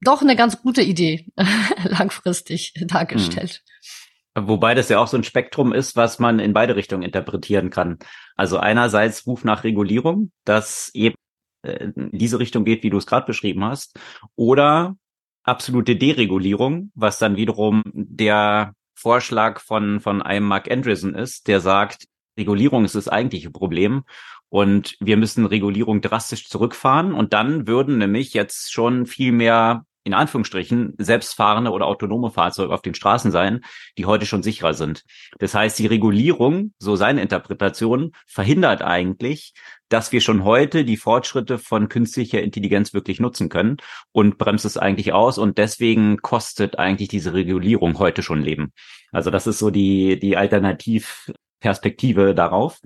doch 0.00 0.22
eine 0.22 0.36
ganz 0.36 0.60
gute 0.62 0.82
Idee 0.82 1.26
langfristig 1.84 2.72
dargestellt. 2.86 3.62
Hm. 3.64 3.92
Wobei 4.34 4.74
das 4.74 4.88
ja 4.88 4.98
auch 4.98 5.08
so 5.08 5.16
ein 5.16 5.24
Spektrum 5.24 5.72
ist, 5.72 5.94
was 5.94 6.18
man 6.18 6.38
in 6.38 6.54
beide 6.54 6.74
Richtungen 6.74 7.02
interpretieren 7.02 7.68
kann. 7.68 7.98
Also 8.34 8.58
einerseits 8.58 9.26
Ruf 9.26 9.44
nach 9.44 9.62
Regulierung, 9.62 10.32
dass 10.44 10.90
eben 10.94 11.16
äh, 11.62 11.88
diese 11.94 12.38
Richtung 12.38 12.64
geht, 12.64 12.82
wie 12.82 12.90
du 12.90 12.96
es 12.96 13.06
gerade 13.06 13.26
beschrieben 13.26 13.64
hast, 13.64 13.98
oder 14.34 14.96
absolute 15.44 15.96
Deregulierung, 15.96 16.92
was 16.94 17.18
dann 17.18 17.36
wiederum 17.36 17.82
der 17.92 18.74
Vorschlag 18.94 19.60
von, 19.60 20.00
von 20.00 20.22
einem 20.22 20.46
Mark 20.46 20.70
Andreessen 20.70 21.14
ist, 21.14 21.48
der 21.48 21.60
sagt, 21.60 22.06
Regulierung 22.38 22.84
ist 22.84 22.94
das 22.94 23.08
eigentliche 23.08 23.50
Problem 23.50 24.04
und 24.48 24.96
wir 25.00 25.16
müssen 25.16 25.44
Regulierung 25.44 26.00
drastisch 26.00 26.48
zurückfahren 26.48 27.12
und 27.12 27.32
dann 27.32 27.66
würden 27.66 27.98
nämlich 27.98 28.32
jetzt 28.32 28.72
schon 28.72 29.06
viel 29.06 29.32
mehr 29.32 29.84
in 30.04 30.14
Anführungsstrichen 30.14 30.94
selbstfahrende 30.98 31.70
oder 31.70 31.86
autonome 31.86 32.30
Fahrzeuge 32.30 32.74
auf 32.74 32.82
den 32.82 32.94
Straßen 32.94 33.30
sein, 33.30 33.60
die 33.98 34.06
heute 34.06 34.26
schon 34.26 34.42
sicherer 34.42 34.74
sind. 34.74 35.04
Das 35.38 35.54
heißt, 35.54 35.78
die 35.78 35.86
Regulierung, 35.86 36.72
so 36.78 36.96
seine 36.96 37.22
Interpretation, 37.22 38.12
verhindert 38.26 38.82
eigentlich, 38.82 39.54
dass 39.88 40.10
wir 40.10 40.20
schon 40.20 40.44
heute 40.44 40.84
die 40.84 40.96
Fortschritte 40.96 41.58
von 41.58 41.88
künstlicher 41.88 42.42
Intelligenz 42.42 42.94
wirklich 42.94 43.20
nutzen 43.20 43.48
können 43.48 43.76
und 44.10 44.38
bremst 44.38 44.64
es 44.64 44.76
eigentlich 44.76 45.12
aus 45.12 45.38
und 45.38 45.58
deswegen 45.58 46.16
kostet 46.18 46.78
eigentlich 46.78 47.08
diese 47.08 47.34
Regulierung 47.34 47.98
heute 47.98 48.22
schon 48.22 48.42
Leben. 48.42 48.72
Also 49.12 49.30
das 49.30 49.46
ist 49.46 49.58
so 49.58 49.70
die, 49.70 50.18
die 50.18 50.36
Alternativperspektive 50.36 52.34
darauf. 52.34 52.80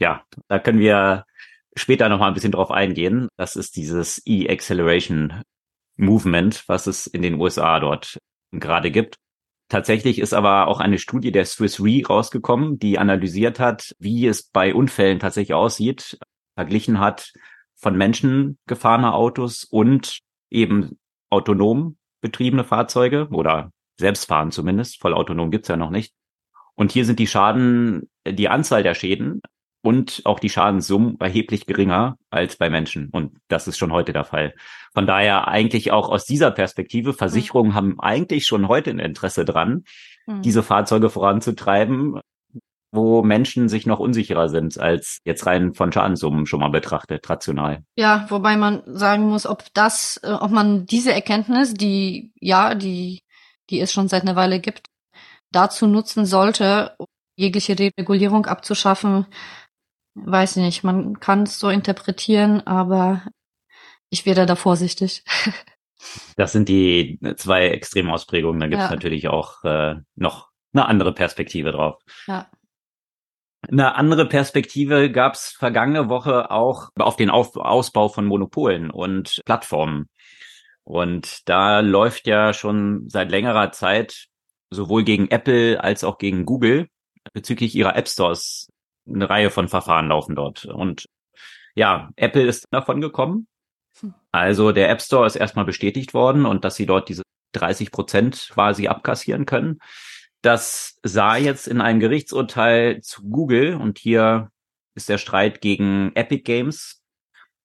Ja, 0.00 0.24
da 0.48 0.58
können 0.58 0.80
wir 0.80 1.24
später 1.76 2.08
noch 2.08 2.18
mal 2.18 2.28
ein 2.28 2.34
bisschen 2.34 2.52
drauf 2.52 2.70
eingehen. 2.70 3.28
Das 3.36 3.56
ist 3.56 3.76
dieses 3.76 4.20
E-Acceleration 4.26 5.42
Movement, 5.98 6.64
was 6.68 6.86
es 6.86 7.06
in 7.06 7.22
den 7.22 7.34
USA 7.34 7.78
dort 7.80 8.18
gerade 8.52 8.90
gibt. 8.90 9.16
Tatsächlich 9.68 10.18
ist 10.18 10.32
aber 10.32 10.68
auch 10.68 10.80
eine 10.80 10.98
Studie 10.98 11.30
der 11.30 11.44
Swiss 11.44 11.78
Re 11.80 12.02
rausgekommen, 12.08 12.78
die 12.78 12.98
analysiert 12.98 13.60
hat, 13.60 13.94
wie 13.98 14.26
es 14.26 14.44
bei 14.44 14.74
Unfällen 14.74 15.18
tatsächlich 15.18 15.52
aussieht, 15.52 16.18
verglichen 16.54 16.98
hat 17.00 17.32
von 17.76 17.96
Menschen 17.96 18.58
gefahrene 18.66 19.12
Autos 19.12 19.64
und 19.64 20.20
eben 20.50 20.98
autonom 21.30 21.98
betriebene 22.20 22.64
Fahrzeuge 22.64 23.28
oder 23.30 23.70
selbstfahren 23.98 24.50
zumindest, 24.50 25.00
voll 25.00 25.12
autonom 25.12 25.50
gibt's 25.50 25.68
ja 25.68 25.76
noch 25.76 25.90
nicht. 25.90 26.14
Und 26.74 26.92
hier 26.92 27.04
sind 27.04 27.18
die 27.18 27.26
Schaden, 27.26 28.08
die 28.26 28.48
Anzahl 28.48 28.82
der 28.82 28.94
Schäden 28.94 29.42
und 29.82 30.22
auch 30.24 30.40
die 30.40 30.48
Schadenssummen 30.48 31.16
erheblich 31.20 31.66
geringer 31.66 32.16
als 32.30 32.56
bei 32.56 32.68
Menschen. 32.68 33.10
Und 33.10 33.38
das 33.48 33.68
ist 33.68 33.78
schon 33.78 33.92
heute 33.92 34.12
der 34.12 34.24
Fall. 34.24 34.54
Von 34.92 35.06
daher 35.06 35.48
eigentlich 35.48 35.92
auch 35.92 36.08
aus 36.08 36.24
dieser 36.24 36.50
Perspektive, 36.50 37.12
Versicherungen 37.12 37.72
mhm. 37.72 37.74
haben 37.74 38.00
eigentlich 38.00 38.46
schon 38.46 38.68
heute 38.68 38.90
ein 38.90 38.98
Interesse 38.98 39.44
dran, 39.44 39.84
mhm. 40.26 40.42
diese 40.42 40.62
Fahrzeuge 40.62 41.10
voranzutreiben, 41.10 42.20
wo 42.90 43.22
Menschen 43.22 43.68
sich 43.68 43.86
noch 43.86 43.98
unsicherer 43.98 44.48
sind 44.48 44.78
als 44.78 45.18
jetzt 45.24 45.46
rein 45.46 45.74
von 45.74 45.92
Schadenssummen 45.92 46.46
schon 46.46 46.60
mal 46.60 46.70
betrachtet, 46.70 47.28
rational. 47.28 47.82
Ja, 47.96 48.26
wobei 48.30 48.56
man 48.56 48.82
sagen 48.86 49.28
muss, 49.28 49.46
ob 49.46 49.64
das, 49.74 50.18
äh, 50.22 50.32
ob 50.32 50.50
man 50.50 50.86
diese 50.86 51.12
Erkenntnis, 51.12 51.74
die, 51.74 52.32
ja, 52.40 52.74
die, 52.74 53.20
die 53.70 53.80
es 53.80 53.92
schon 53.92 54.08
seit 54.08 54.22
einer 54.22 54.36
Weile 54.36 54.60
gibt, 54.60 54.86
dazu 55.52 55.86
nutzen 55.86 56.26
sollte, 56.26 56.96
jegliche 57.36 57.76
Regulierung 57.78 58.46
abzuschaffen, 58.46 59.26
weiß 60.24 60.56
ich 60.56 60.62
nicht, 60.62 60.84
man 60.84 61.20
kann 61.20 61.44
es 61.44 61.58
so 61.58 61.68
interpretieren, 61.68 62.66
aber 62.66 63.22
ich 64.10 64.26
werde 64.26 64.46
da 64.46 64.56
vorsichtig. 64.56 65.24
Das 66.36 66.52
sind 66.52 66.68
die 66.68 67.18
zwei 67.36 67.70
Extremausprägungen. 67.70 68.60
Da 68.60 68.68
gibt 68.68 68.80
es 68.80 68.88
ja. 68.88 68.94
natürlich 68.94 69.26
auch 69.26 69.64
äh, 69.64 69.96
noch 70.14 70.48
eine 70.72 70.86
andere 70.86 71.12
Perspektive 71.12 71.72
drauf. 71.72 72.00
Ja. 72.28 72.48
Eine 73.68 73.96
andere 73.96 74.26
Perspektive 74.26 75.10
gab 75.10 75.34
es 75.34 75.48
vergangene 75.48 76.08
Woche 76.08 76.52
auch 76.52 76.90
auf 76.96 77.16
den 77.16 77.30
auf 77.30 77.56
Ausbau 77.56 78.08
von 78.08 78.26
Monopolen 78.26 78.90
und 78.90 79.40
Plattformen. 79.44 80.08
Und 80.84 81.48
da 81.48 81.80
läuft 81.80 82.26
ja 82.28 82.52
schon 82.52 83.08
seit 83.08 83.30
längerer 83.30 83.72
Zeit 83.72 84.26
sowohl 84.70 85.02
gegen 85.02 85.28
Apple 85.30 85.82
als 85.82 86.04
auch 86.04 86.18
gegen 86.18 86.46
Google 86.46 86.88
bezüglich 87.32 87.74
ihrer 87.74 87.96
App 87.96 88.08
Stores 88.08 88.70
eine 89.12 89.28
Reihe 89.28 89.50
von 89.50 89.68
Verfahren 89.68 90.08
laufen 90.08 90.34
dort. 90.34 90.64
Und 90.64 91.06
ja, 91.74 92.10
Apple 92.16 92.46
ist 92.46 92.66
davon 92.70 93.00
gekommen. 93.00 93.46
Hm. 94.00 94.14
Also 94.32 94.72
der 94.72 94.90
App 94.90 95.00
Store 95.02 95.26
ist 95.26 95.36
erstmal 95.36 95.64
bestätigt 95.64 96.14
worden 96.14 96.46
und 96.46 96.64
dass 96.64 96.76
sie 96.76 96.86
dort 96.86 97.08
diese 97.08 97.22
30 97.52 97.90
Prozent 97.90 98.48
quasi 98.52 98.88
abkassieren 98.88 99.46
können. 99.46 99.78
Das 100.42 100.98
sah 101.02 101.36
jetzt 101.36 101.66
in 101.66 101.80
einem 101.80 102.00
Gerichtsurteil 102.00 103.00
zu 103.00 103.22
Google 103.28 103.74
und 103.74 103.98
hier 103.98 104.50
ist 104.94 105.08
der 105.08 105.18
Streit 105.18 105.60
gegen 105.60 106.12
Epic 106.14 106.42
Games. 106.42 107.02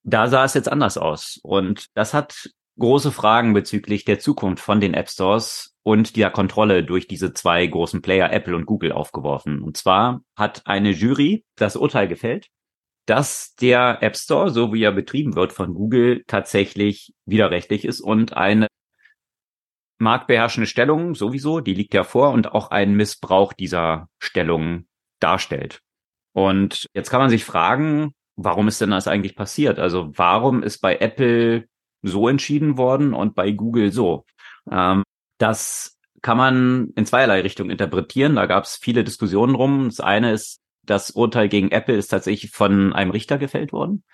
Da 0.03 0.27
sah 0.27 0.43
es 0.43 0.53
jetzt 0.53 0.71
anders 0.71 0.97
aus 0.97 1.39
und 1.43 1.87
das 1.95 2.13
hat 2.13 2.49
große 2.79 3.11
Fragen 3.11 3.53
bezüglich 3.53 4.05
der 4.05 4.19
Zukunft 4.19 4.63
von 4.63 4.81
den 4.81 4.93
App 4.93 5.09
Stores 5.09 5.72
und 5.83 6.15
der 6.15 6.31
Kontrolle 6.31 6.83
durch 6.83 7.07
diese 7.07 7.33
zwei 7.33 7.67
großen 7.67 8.01
Player, 8.01 8.31
Apple 8.31 8.55
und 8.55 8.65
Google, 8.65 8.93
aufgeworfen. 8.93 9.61
Und 9.61 9.77
zwar 9.77 10.21
hat 10.37 10.61
eine 10.65 10.91
Jury 10.91 11.45
das 11.55 11.75
Urteil 11.75 12.07
gefällt, 12.07 12.47
dass 13.05 13.53
der 13.55 14.01
App 14.01 14.15
Store, 14.15 14.49
so 14.49 14.73
wie 14.73 14.83
er 14.83 14.93
betrieben 14.93 15.35
wird 15.35 15.51
von 15.51 15.73
Google, 15.73 16.23
tatsächlich 16.27 17.13
widerrechtlich 17.25 17.83
ist 17.83 17.99
und 17.99 18.35
eine 18.37 18.67
marktbeherrschende 19.99 20.67
Stellung 20.67 21.15
sowieso, 21.15 21.59
die 21.59 21.73
liegt 21.73 21.93
ja 21.93 22.03
vor 22.03 22.31
und 22.31 22.51
auch 22.53 22.71
einen 22.71 22.95
Missbrauch 22.95 23.53
dieser 23.53 24.07
Stellung 24.19 24.87
darstellt. 25.19 25.81
Und 26.33 26.87
jetzt 26.93 27.09
kann 27.09 27.21
man 27.21 27.29
sich 27.29 27.45
fragen, 27.45 28.13
warum 28.35 28.67
ist 28.67 28.81
denn 28.81 28.91
das 28.91 29.07
eigentlich 29.07 29.35
passiert? 29.35 29.79
Also 29.79 30.11
warum 30.17 30.63
ist 30.63 30.79
bei 30.79 30.97
Apple 30.97 31.67
so 32.01 32.27
entschieden 32.27 32.77
worden 32.77 33.13
und 33.13 33.35
bei 33.35 33.51
Google 33.51 33.91
so? 33.91 34.25
Ähm, 34.69 35.03
das 35.43 35.99
kann 36.21 36.37
man 36.37 36.93
in 36.95 37.05
zweierlei 37.05 37.41
Richtung 37.41 37.69
interpretieren. 37.69 38.35
Da 38.35 38.45
gab 38.45 38.63
es 38.63 38.77
viele 38.81 39.03
Diskussionen 39.03 39.55
drum. 39.55 39.89
Das 39.89 39.99
eine 39.99 40.31
ist, 40.31 40.61
das 40.83 41.11
Urteil 41.11 41.49
gegen 41.49 41.69
Apple 41.69 41.97
ist 41.97 42.07
tatsächlich 42.07 42.51
von 42.51 42.93
einem 42.93 43.11
Richter 43.11 43.37
gefällt 43.37 43.73
worden. 43.73 44.05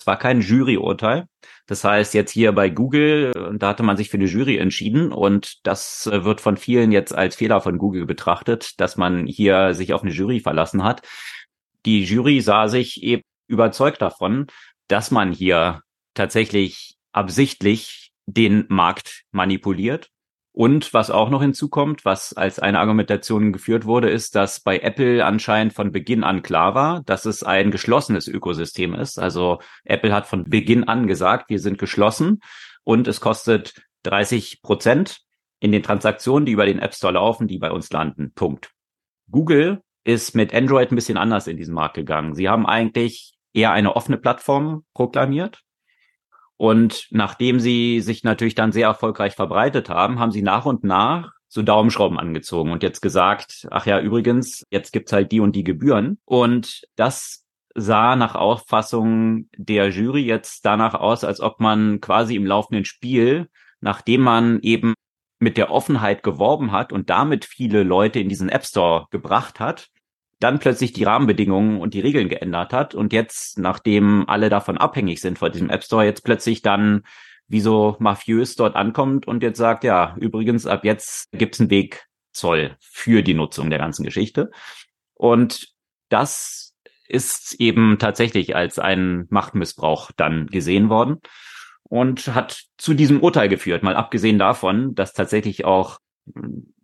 Es 0.00 0.06
war 0.08 0.18
kein 0.18 0.40
Juryurteil. 0.40 1.26
Das 1.66 1.84
heißt, 1.84 2.12
jetzt 2.12 2.32
hier 2.32 2.50
bei 2.50 2.70
Google, 2.70 3.56
da 3.56 3.68
hatte 3.68 3.84
man 3.84 3.96
sich 3.96 4.10
für 4.10 4.16
eine 4.16 4.26
Jury 4.26 4.58
entschieden 4.58 5.12
und 5.12 5.64
das 5.64 6.10
wird 6.12 6.40
von 6.40 6.56
vielen 6.56 6.90
jetzt 6.90 7.14
als 7.14 7.36
Fehler 7.36 7.60
von 7.60 7.78
Google 7.78 8.04
betrachtet, 8.04 8.80
dass 8.80 8.96
man 8.96 9.26
hier 9.26 9.74
sich 9.74 9.92
auf 9.94 10.02
eine 10.02 10.10
Jury 10.10 10.40
verlassen 10.40 10.82
hat. 10.82 11.02
Die 11.86 12.02
Jury 12.02 12.40
sah 12.40 12.66
sich 12.66 13.00
eben 13.04 13.22
überzeugt 13.46 14.02
davon, 14.02 14.48
dass 14.88 15.12
man 15.12 15.30
hier 15.32 15.82
tatsächlich 16.14 16.96
absichtlich 17.12 18.10
den 18.26 18.64
Markt 18.68 19.22
manipuliert 19.30 20.10
und 20.56 20.94
was 20.94 21.10
auch 21.10 21.30
noch 21.30 21.42
hinzukommt, 21.42 22.04
was 22.04 22.32
als 22.32 22.60
eine 22.60 22.78
Argumentation 22.78 23.52
geführt 23.52 23.86
wurde, 23.86 24.08
ist, 24.08 24.36
dass 24.36 24.60
bei 24.60 24.78
Apple 24.78 25.24
anscheinend 25.26 25.72
von 25.72 25.90
Beginn 25.90 26.22
an 26.22 26.42
klar 26.42 26.76
war, 26.76 27.02
dass 27.02 27.24
es 27.24 27.42
ein 27.42 27.72
geschlossenes 27.72 28.28
Ökosystem 28.28 28.94
ist. 28.94 29.18
Also 29.18 29.58
Apple 29.84 30.14
hat 30.14 30.28
von 30.28 30.44
Beginn 30.44 30.84
an 30.84 31.08
gesagt, 31.08 31.50
wir 31.50 31.58
sind 31.58 31.78
geschlossen 31.78 32.38
und 32.84 33.08
es 33.08 33.20
kostet 33.20 33.74
30 34.04 34.62
Prozent 34.62 35.22
in 35.58 35.72
den 35.72 35.82
Transaktionen, 35.82 36.46
die 36.46 36.52
über 36.52 36.66
den 36.66 36.78
App 36.78 36.94
Store 36.94 37.14
laufen, 37.14 37.48
die 37.48 37.58
bei 37.58 37.72
uns 37.72 37.90
landen. 37.90 38.32
Punkt. 38.32 38.70
Google 39.28 39.82
ist 40.04 40.36
mit 40.36 40.54
Android 40.54 40.92
ein 40.92 40.96
bisschen 40.96 41.18
anders 41.18 41.48
in 41.48 41.56
diesen 41.56 41.74
Markt 41.74 41.96
gegangen. 41.96 42.36
Sie 42.36 42.48
haben 42.48 42.64
eigentlich 42.64 43.34
eher 43.54 43.72
eine 43.72 43.96
offene 43.96 44.18
Plattform 44.18 44.84
proklamiert 44.94 45.64
und 46.56 47.08
nachdem 47.10 47.60
sie 47.60 48.00
sich 48.00 48.22
natürlich 48.24 48.54
dann 48.54 48.72
sehr 48.72 48.88
erfolgreich 48.88 49.34
verbreitet 49.34 49.88
haben, 49.88 50.18
haben 50.18 50.32
sie 50.32 50.42
nach 50.42 50.66
und 50.66 50.84
nach 50.84 51.32
so 51.48 51.62
Daumenschrauben 51.62 52.18
angezogen 52.18 52.72
und 52.72 52.82
jetzt 52.82 53.00
gesagt, 53.00 53.66
ach 53.70 53.86
ja, 53.86 54.00
übrigens, 54.00 54.64
jetzt 54.70 54.92
gibt's 54.92 55.12
halt 55.12 55.30
die 55.30 55.40
und 55.40 55.54
die 55.54 55.64
Gebühren. 55.64 56.18
Und 56.24 56.82
das 56.96 57.44
sah 57.74 58.16
nach 58.16 58.34
Auffassung 58.34 59.48
der 59.56 59.90
Jury 59.90 60.22
jetzt 60.22 60.64
danach 60.64 60.94
aus, 60.94 61.24
als 61.24 61.40
ob 61.40 61.60
man 61.60 62.00
quasi 62.00 62.34
im 62.36 62.46
laufenden 62.46 62.84
Spiel, 62.84 63.48
nachdem 63.80 64.22
man 64.22 64.60
eben 64.62 64.94
mit 65.38 65.56
der 65.56 65.70
Offenheit 65.70 66.22
geworben 66.22 66.72
hat 66.72 66.92
und 66.92 67.10
damit 67.10 67.44
viele 67.44 67.82
Leute 67.82 68.18
in 68.18 68.28
diesen 68.28 68.48
App 68.48 68.64
Store 68.64 69.06
gebracht 69.10 69.60
hat, 69.60 69.88
dann 70.40 70.58
plötzlich 70.58 70.92
die 70.92 71.04
Rahmenbedingungen 71.04 71.80
und 71.80 71.94
die 71.94 72.00
Regeln 72.00 72.28
geändert 72.28 72.72
hat 72.72 72.94
und 72.94 73.12
jetzt, 73.12 73.58
nachdem 73.58 74.28
alle 74.28 74.50
davon 74.50 74.78
abhängig 74.78 75.20
sind 75.20 75.38
von 75.38 75.52
diesem 75.52 75.70
App 75.70 75.84
Store, 75.84 76.04
jetzt 76.04 76.24
plötzlich 76.24 76.62
dann 76.62 77.02
wie 77.46 77.60
so 77.60 77.96
mafiös 77.98 78.56
dort 78.56 78.74
ankommt 78.76 79.26
und 79.26 79.42
jetzt 79.42 79.58
sagt, 79.58 79.84
ja, 79.84 80.16
übrigens, 80.18 80.66
ab 80.66 80.84
jetzt 80.84 81.30
gibt's 81.32 81.60
einen 81.60 81.70
Wegzoll 81.70 82.76
für 82.80 83.22
die 83.22 83.34
Nutzung 83.34 83.70
der 83.70 83.78
ganzen 83.78 84.04
Geschichte. 84.04 84.50
Und 85.14 85.68
das 86.08 86.74
ist 87.06 87.54
eben 87.60 87.98
tatsächlich 87.98 88.56
als 88.56 88.78
ein 88.78 89.26
Machtmissbrauch 89.28 90.10
dann 90.16 90.46
gesehen 90.46 90.88
worden 90.88 91.20
und 91.82 92.34
hat 92.34 92.64
zu 92.78 92.94
diesem 92.94 93.22
Urteil 93.22 93.48
geführt, 93.48 93.82
mal 93.82 93.96
abgesehen 93.96 94.38
davon, 94.38 94.94
dass 94.94 95.12
tatsächlich 95.12 95.64
auch 95.64 95.98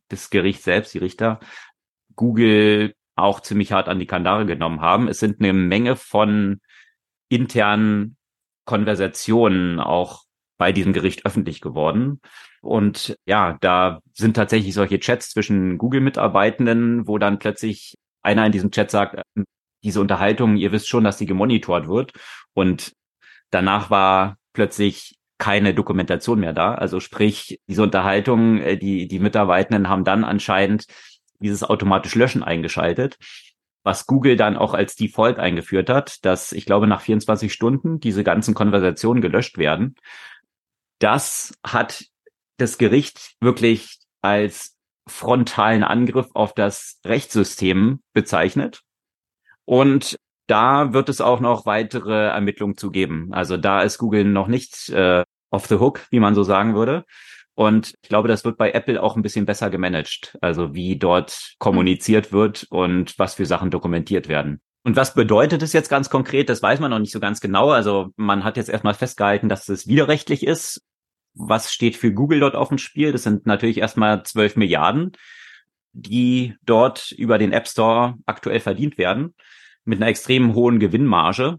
das 0.08 0.30
Gericht 0.30 0.62
selbst, 0.62 0.92
die 0.92 0.98
Richter, 0.98 1.40
Google 2.14 2.94
auch 3.20 3.40
ziemlich 3.40 3.72
hart 3.72 3.88
an 3.88 3.98
die 3.98 4.06
Kandare 4.06 4.46
genommen 4.46 4.80
haben. 4.80 5.08
Es 5.08 5.20
sind 5.20 5.40
eine 5.40 5.52
Menge 5.52 5.96
von 5.96 6.60
internen 7.28 8.16
Konversationen 8.64 9.80
auch 9.80 10.24
bei 10.58 10.72
diesem 10.72 10.92
Gericht 10.92 11.24
öffentlich 11.24 11.60
geworden. 11.60 12.20
Und 12.60 13.16
ja, 13.24 13.56
da 13.60 14.00
sind 14.12 14.34
tatsächlich 14.34 14.74
solche 14.74 15.00
Chats 15.00 15.30
zwischen 15.30 15.78
Google-Mitarbeitenden, 15.78 17.08
wo 17.08 17.18
dann 17.18 17.38
plötzlich 17.38 17.96
einer 18.22 18.44
in 18.44 18.52
diesem 18.52 18.70
Chat 18.70 18.90
sagt, 18.90 19.22
ähm, 19.36 19.44
diese 19.82 20.00
Unterhaltung, 20.00 20.56
ihr 20.56 20.72
wisst 20.72 20.88
schon, 20.88 21.04
dass 21.04 21.18
sie 21.18 21.26
gemonitort 21.26 21.88
wird. 21.88 22.12
Und 22.52 22.92
danach 23.50 23.88
war 23.90 24.36
plötzlich 24.52 25.16
keine 25.38 25.72
Dokumentation 25.72 26.40
mehr 26.40 26.52
da. 26.52 26.74
Also 26.74 27.00
sprich, 27.00 27.58
diese 27.66 27.82
Unterhaltung, 27.82 28.58
äh, 28.58 28.76
die, 28.76 29.08
die 29.08 29.18
Mitarbeitenden 29.18 29.88
haben 29.88 30.04
dann 30.04 30.24
anscheinend 30.24 30.84
dieses 31.40 31.62
automatisch 31.62 32.14
Löschen 32.14 32.42
eingeschaltet, 32.42 33.18
was 33.82 34.06
Google 34.06 34.36
dann 34.36 34.56
auch 34.56 34.74
als 34.74 34.94
Default 34.94 35.38
eingeführt 35.38 35.88
hat, 35.88 36.24
dass 36.24 36.52
ich 36.52 36.66
glaube 36.66 36.86
nach 36.86 37.00
24 37.00 37.52
Stunden 37.52 38.00
diese 38.00 38.24
ganzen 38.24 38.54
Konversationen 38.54 39.22
gelöscht 39.22 39.58
werden. 39.58 39.94
Das 40.98 41.58
hat 41.64 42.04
das 42.58 42.76
Gericht 42.76 43.36
wirklich 43.40 43.98
als 44.20 44.76
frontalen 45.08 45.82
Angriff 45.82 46.28
auf 46.34 46.54
das 46.54 47.00
Rechtssystem 47.04 48.02
bezeichnet. 48.12 48.82
Und 49.64 50.16
da 50.46 50.92
wird 50.92 51.08
es 51.08 51.20
auch 51.20 51.40
noch 51.40 51.64
weitere 51.64 52.26
Ermittlungen 52.28 52.76
zu 52.76 52.90
geben. 52.90 53.28
Also 53.32 53.56
da 53.56 53.82
ist 53.82 53.98
Google 53.98 54.24
noch 54.24 54.48
nicht 54.48 54.88
äh, 54.90 55.24
off 55.50 55.66
the 55.66 55.76
hook, 55.76 56.06
wie 56.10 56.20
man 56.20 56.34
so 56.34 56.42
sagen 56.42 56.74
würde. 56.74 57.04
Und 57.60 57.94
ich 58.02 58.08
glaube, 58.08 58.28
das 58.28 58.44
wird 58.44 58.56
bei 58.56 58.70
Apple 58.70 59.02
auch 59.02 59.16
ein 59.16 59.22
bisschen 59.22 59.44
besser 59.44 59.68
gemanagt. 59.68 60.38
Also 60.40 60.74
wie 60.74 60.96
dort 60.96 61.54
kommuniziert 61.58 62.32
wird 62.32 62.66
und 62.70 63.18
was 63.18 63.34
für 63.34 63.44
Sachen 63.44 63.70
dokumentiert 63.70 64.28
werden. 64.28 64.60
Und 64.82 64.96
was 64.96 65.12
bedeutet 65.12 65.62
es 65.62 65.74
jetzt 65.74 65.90
ganz 65.90 66.08
konkret? 66.08 66.48
Das 66.48 66.62
weiß 66.62 66.80
man 66.80 66.90
noch 66.90 66.98
nicht 66.98 67.12
so 67.12 67.20
ganz 67.20 67.40
genau. 67.40 67.70
Also 67.70 68.08
man 68.16 68.44
hat 68.44 68.56
jetzt 68.56 68.70
erstmal 68.70 68.94
festgehalten, 68.94 69.50
dass 69.50 69.68
es 69.68 69.86
widerrechtlich 69.86 70.46
ist 70.46 70.82
was 71.34 71.72
steht 71.72 71.96
für 71.96 72.12
Google 72.12 72.40
dort 72.40 72.54
auf 72.54 72.68
dem 72.68 72.78
Spiel? 72.78 73.12
Das 73.12 73.22
sind 73.22 73.46
natürlich 73.46 73.78
erstmal 73.78 74.22
12 74.22 74.56
Milliarden, 74.56 75.12
die 75.92 76.54
dort 76.64 77.12
über 77.12 77.38
den 77.38 77.52
App 77.52 77.68
Store 77.68 78.16
aktuell 78.26 78.60
verdient 78.60 78.98
werden, 78.98 79.34
mit 79.84 79.98
einer 79.98 80.08
extrem 80.08 80.54
hohen 80.54 80.78
Gewinnmarge. 80.78 81.58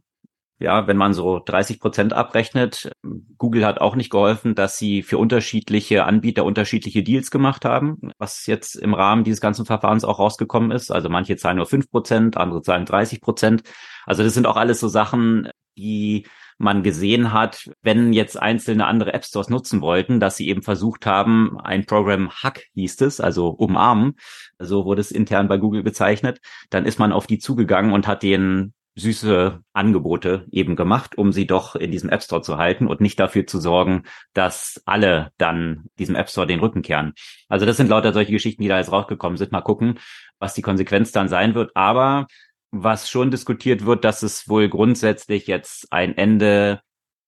Ja, 0.62 0.86
wenn 0.86 0.95
man 0.95 1.15
so 1.15 1.41
30 1.43 1.80
Prozent 1.80 2.13
abrechnet, 2.13 2.91
Google 3.39 3.65
hat 3.65 3.82
auch 3.82 3.95
nicht 3.95 4.12
geholfen, 4.12 4.54
dass 4.54 4.78
sie 4.78 5.02
für 5.02 5.17
unterschiedliche 5.17 6.06
Anbieter 6.06 6.45
unterschiedliche 6.45 7.02
Deals 7.02 7.32
gemacht 7.32 7.65
haben, 7.65 7.97
was 8.19 8.45
jetzt 8.45 8.76
im 8.76 8.93
Rahmen 8.93 9.24
dieses 9.24 9.41
ganzen 9.41 9.65
Verfahrens 9.65 10.04
auch 10.06 10.19
rausgekommen 10.19 10.69
ist. 10.69 10.91
Also 10.91 11.10
manche 11.10 11.36
zahlen 11.36 11.58
nur 11.58 11.65
5 11.65 11.89
Prozent, 11.89 12.38
andere 12.38 12.62
zahlen 12.62 12.86
30 12.86 13.21
Prozent. 13.21 13.63
Also 14.06 14.21
das 14.21 14.36
sind 14.36 14.45
auch 14.45 14.56
alles 14.56 14.80
so 14.80 14.88
Sachen, 14.88 15.50
die 15.76 16.28
man 16.60 16.84
gesehen 16.84 17.34
hat, 17.34 17.67
wenn 17.82 18.13
jetzt 18.13 18.39
einzelne 18.39 18.86
andere 18.86 19.15
App 19.15 19.26
Stores 19.26 19.50
nutzen 19.50 19.82
wollten, 19.82 20.19
dass 20.19 20.38
sie 20.38 20.47
eben 20.47 20.62
versucht 20.62 21.08
haben, 21.08 21.60
ein 21.60 21.88
Programm 21.88 22.30
Hack 22.30 22.65
hieß 22.76 23.02
es, 23.02 23.19
also 23.19 23.47
umarmen, 23.47 24.13
so 24.60 24.86
wurde 24.86 25.02
es 25.02 25.10
intern 25.10 25.47
bei 25.47 25.58
Google 25.58 25.82
bezeichnet, 25.82 26.39
dann 26.69 26.86
ist 26.86 27.00
man 27.00 27.13
auf 27.13 27.26
die 27.26 27.39
zugegangen 27.39 27.93
und 27.93 28.06
hat 28.06 28.21
den 28.21 28.74
süße 28.95 29.62
Angebote 29.73 30.45
eben 30.51 30.75
gemacht, 30.75 31.17
um 31.17 31.32
sie 31.32 31.47
doch 31.47 31.75
in 31.75 31.91
diesem 31.91 32.10
App 32.10 32.23
Store 32.23 32.41
zu 32.41 32.58
halten 32.58 32.88
und 32.88 32.99
nicht 33.01 33.19
dafür 33.19 33.47
zu 33.47 33.60
sorgen, 33.60 34.04
dass 34.34 34.82
alle 34.86 35.32
dann 35.38 35.86
diesem 35.97 36.15
App 36.15 36.30
Store 36.30 36.47
den 36.47 36.60
Rücken 36.60 36.82
kehren. 36.82 37.13
Also 37.47 37.65
das 37.65 37.77
sind 37.77 37.89
lauter 37.89 38.13
solche 38.13 38.34
Geschichten, 38.34 38.62
die 38.62 38.67
da 38.67 38.77
jetzt 38.77 38.91
rausgekommen 38.91 39.38
sind. 39.38 39.51
Mal 39.51 39.62
gucken, 39.62 39.99
was 40.39 40.54
die 40.54 40.62
Konsequenz 40.62 41.12
dann 41.12 41.30
sein 41.30 41.56
wird. 41.56 41.71
Aber 41.75 42.27
was 42.71 43.10
schon 43.10 43.32
diskutiert 43.32 43.86
wird, 43.86 44.04
dass 44.04 44.23
es 44.23 44.47
wohl 44.47 44.69
grundsätzlich 44.69 45.47
jetzt 45.47 45.91
ein 45.91 46.17
Ende 46.17 46.82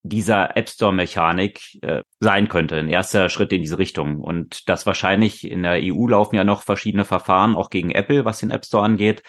dieser 0.04 0.58
App 0.58 0.68
Store 0.68 0.94
Mechanik 0.94 1.82
äh, 1.82 2.04
sein 2.20 2.50
könnte, 2.50 2.76
ein 2.76 2.90
erster 2.90 3.30
Schritt 3.30 3.54
in 3.54 3.62
diese 3.62 3.78
Richtung 3.78 4.20
und 4.20 4.68
das 4.68 4.86
wahrscheinlich 4.86 5.50
in 5.50 5.64
der 5.64 5.80
EU 5.82 6.08
laufen 6.08 6.36
ja 6.36 6.44
noch 6.44 6.62
verschiedene 6.62 7.06
Verfahren 7.06 7.56
auch 7.56 7.70
gegen 7.70 7.92
Apple, 7.92 8.26
was 8.26 8.40
den 8.40 8.52
App 8.52 8.66
Store 8.66 8.84
angeht, 8.84 9.24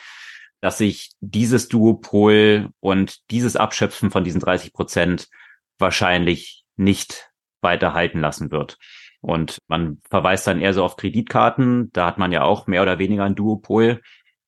dass 0.64 0.78
sich 0.78 1.10
dieses 1.20 1.68
Duopol 1.68 2.70
und 2.80 3.30
dieses 3.30 3.56
Abschöpfen 3.56 4.10
von 4.10 4.24
diesen 4.24 4.40
30 4.40 4.72
Prozent 4.72 5.28
wahrscheinlich 5.78 6.64
nicht 6.76 7.30
weiterhalten 7.60 8.20
lassen 8.20 8.50
wird. 8.50 8.78
Und 9.20 9.58
man 9.68 10.00
verweist 10.08 10.46
dann 10.46 10.60
eher 10.60 10.74
so 10.74 10.84
auf 10.84 10.96
Kreditkarten, 10.96 11.90
da 11.92 12.06
hat 12.06 12.18
man 12.18 12.32
ja 12.32 12.42
auch 12.42 12.66
mehr 12.66 12.82
oder 12.82 12.98
weniger 12.98 13.24
ein 13.24 13.34
Duopol 13.34 14.00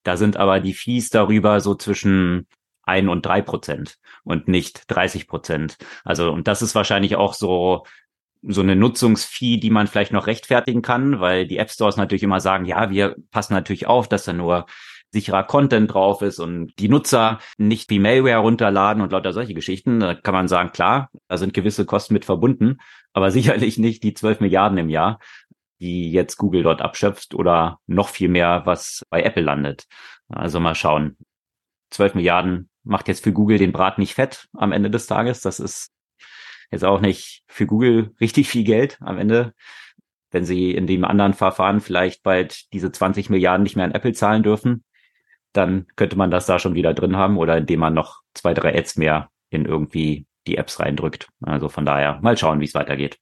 da 0.07 0.17
sind 0.17 0.37
aber 0.37 0.61
die 0.61 0.75
Fees 0.75 1.11
darüber 1.11 1.61
so 1.61 1.75
zwischen 1.75 2.47
ein 2.83 3.09
und 3.09 3.27
drei 3.27 3.43
Prozent 3.43 3.99
und 4.23 4.47
nicht 4.47 4.85
30 4.87 5.27
Prozent. 5.27 5.79
Also, 6.05 6.31
und 6.31 6.47
das 6.47 6.63
ist 6.63 6.77
wahrscheinlich 6.77 7.17
auch 7.17 7.35
so, 7.35 7.85
so 8.43 8.61
eine 8.61 8.77
Nutzungsfee, 8.77 9.57
die 9.57 9.71
man 9.71 9.89
vielleicht 9.89 10.13
noch 10.13 10.29
rechtfertigen 10.29 10.83
kann, 10.83 11.19
weil 11.19 11.49
die 11.49 11.59
App 11.59 11.71
Stores 11.71 11.97
natürlich 11.97 12.23
immer 12.23 12.39
sagen, 12.39 12.67
ja, 12.67 12.91
wir 12.91 13.17
passen 13.33 13.55
natürlich 13.55 13.89
auf, 13.89 14.09
dass 14.09 14.25
da 14.25 14.33
nur 14.33 14.67
sicherer 15.13 15.45
Content 15.45 15.93
drauf 15.93 16.23
ist 16.23 16.39
und 16.39 16.73
die 16.79 16.89
Nutzer 16.89 17.39
nicht 17.59 17.89
wie 17.91 17.99
Malware 17.99 18.39
runterladen 18.39 19.03
und 19.03 19.13
lauter 19.13 19.33
solche 19.33 19.55
Geschichten. 19.55 20.01
Da 20.01 20.15
kann 20.15 20.35
man 20.35 20.49
sagen, 20.49 20.73
klar, 20.73 21.11
da 21.29 21.39
sind 21.39 21.55
gewisse 21.55 21.87
Kosten 21.87 22.15
mit 22.15 22.25
verbunden, 22.25 22.79
aber 23.13 23.31
sicherlich 23.33 23.79
nicht 23.79 24.03
die 24.03 24.15
12 24.15 24.41
Milliarden 24.41 24.79
im 24.79 24.89
Jahr 24.89 25.19
die 25.81 26.11
jetzt 26.11 26.37
Google 26.37 26.63
dort 26.63 26.81
abschöpft 26.81 27.35
oder 27.35 27.81
noch 27.87 28.09
viel 28.09 28.29
mehr, 28.29 28.63
was 28.65 29.05
bei 29.11 29.23
Apple 29.23 29.43
landet. 29.43 29.87
Also 30.29 30.61
mal 30.61 30.75
schauen. 30.75 31.17
12 31.91 32.15
Milliarden 32.15 32.71
macht 32.83 33.09
jetzt 33.09 33.23
für 33.23 33.33
Google 33.33 33.59
den 33.59 33.73
Brat 33.73 33.99
nicht 33.99 34.15
fett 34.15 34.49
am 34.55 34.73
Ende 34.73 34.91
des 34.91 35.07
Tages. 35.07 35.41
Das 35.41 35.61
ist 35.61 35.93
jetzt 36.71 36.85
auch 36.85 37.01
nicht 37.01 37.45
für 37.47 37.67
Google 37.67 38.15
richtig 38.21 38.49
viel 38.49 38.65
Geld 38.65 38.99
am 39.01 39.19
Ende. 39.19 39.55
Wenn 40.31 40.45
sie 40.45 40.73
in 40.73 40.87
dem 40.87 41.05
anderen 41.05 41.35
Verfahren 41.35 41.81
vielleicht 41.81 42.23
bald 42.23 42.73
diese 42.73 42.91
20 42.91 43.31
Milliarden 43.31 43.63
nicht 43.63 43.77
mehr 43.77 43.85
an 43.85 43.93
Apple 43.93 44.13
zahlen 44.13 44.43
dürfen, 44.43 44.83
dann 45.57 45.87
könnte 45.97 46.17
man 46.17 46.31
das 46.31 46.47
da 46.47 46.59
schon 46.59 46.75
wieder 46.75 46.95
drin 46.95 47.17
haben 47.17 47.37
oder 47.39 47.57
indem 47.57 47.81
man 47.81 47.95
noch 47.95 48.23
zwei, 48.35 48.55
drei 48.55 48.77
Ads 48.77 48.97
mehr 48.97 49.31
in 49.51 49.65
irgendwie 49.65 50.27
die 50.47 50.57
Apps 50.57 50.81
reindrückt. 50.81 51.29
Also 51.43 51.69
von 51.69 51.85
daher 51.85 52.21
mal 52.23 52.37
schauen, 52.37 52.61
wie 52.61 52.65
es 52.67 52.75
weitergeht. 52.75 53.19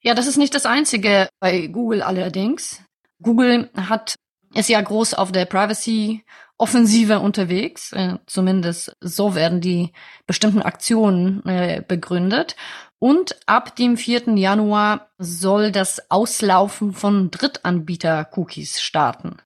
Ja, 0.00 0.14
das 0.14 0.26
ist 0.26 0.36
nicht 0.36 0.54
das 0.54 0.66
Einzige 0.66 1.28
bei 1.40 1.66
Google 1.68 2.02
allerdings. 2.02 2.84
Google 3.22 3.70
hat 3.74 4.16
ist 4.54 4.68
ja 4.68 4.80
groß 4.80 5.14
auf 5.14 5.32
der 5.32 5.46
Privacy-Offensive 5.46 7.18
unterwegs. 7.18 7.92
Äh, 7.92 8.18
zumindest 8.26 8.96
so 9.00 9.34
werden 9.34 9.60
die 9.60 9.92
bestimmten 10.26 10.62
Aktionen 10.62 11.44
äh, 11.44 11.82
begründet. 11.86 12.56
Und 12.98 13.36
ab 13.46 13.76
dem 13.76 13.96
4. 13.96 14.34
Januar 14.36 15.10
soll 15.18 15.72
das 15.72 16.10
Auslaufen 16.10 16.92
von 16.92 17.30
Drittanbieter-Cookies 17.30 18.80
starten. 18.80 19.38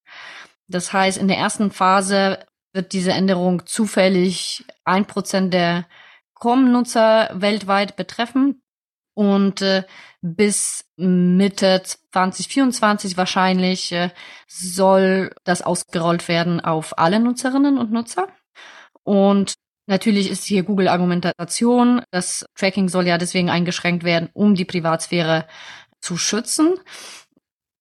Das 0.68 0.92
heißt, 0.92 1.18
in 1.18 1.28
der 1.28 1.38
ersten 1.38 1.70
Phase 1.70 2.38
wird 2.72 2.92
diese 2.92 3.12
Änderung 3.12 3.66
zufällig 3.66 4.64
ein 4.84 5.06
Prozent 5.06 5.52
der 5.54 5.86
Chrome-Nutzer 6.34 7.30
weltweit 7.34 7.96
betreffen. 7.96 8.62
Und 9.14 9.62
äh, 9.62 9.82
bis 10.20 10.84
Mitte 10.96 11.82
2024 12.12 13.16
wahrscheinlich 13.16 13.90
äh, 13.90 14.10
soll 14.46 15.34
das 15.42 15.62
ausgerollt 15.62 16.28
werden 16.28 16.60
auf 16.60 16.98
alle 16.98 17.18
Nutzerinnen 17.18 17.78
und 17.78 17.90
Nutzer. 17.90 18.28
Und 19.02 19.54
natürlich 19.86 20.30
ist 20.30 20.44
hier 20.44 20.62
Google 20.62 20.86
Argumentation. 20.86 22.02
Das 22.12 22.46
Tracking 22.54 22.88
soll 22.88 23.08
ja 23.08 23.18
deswegen 23.18 23.50
eingeschränkt 23.50 24.04
werden, 24.04 24.28
um 24.34 24.54
die 24.54 24.64
Privatsphäre 24.64 25.48
zu 26.00 26.16
schützen. 26.16 26.78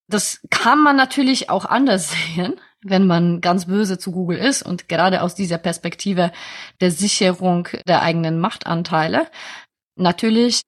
Das 0.08 0.42
kann 0.50 0.82
man 0.82 0.96
natürlich 0.96 1.50
auch 1.50 1.66
anders 1.66 2.12
sehen, 2.36 2.60
wenn 2.84 3.08
man 3.08 3.42
ganz 3.42 3.66
böse 3.66 3.98
zu 3.98 4.12
Google 4.12 4.38
ist 4.38 4.64
und 4.64 4.88
gerade 4.88 5.22
aus 5.22 5.36
dieser 5.36 5.58
Perspektive 5.58 6.32
der 6.80 6.92
Sicherung 6.92 7.68
der 7.88 8.02
eigenen 8.02 8.40
Machtanteile. 8.40 9.28
Natürlich 9.96 10.62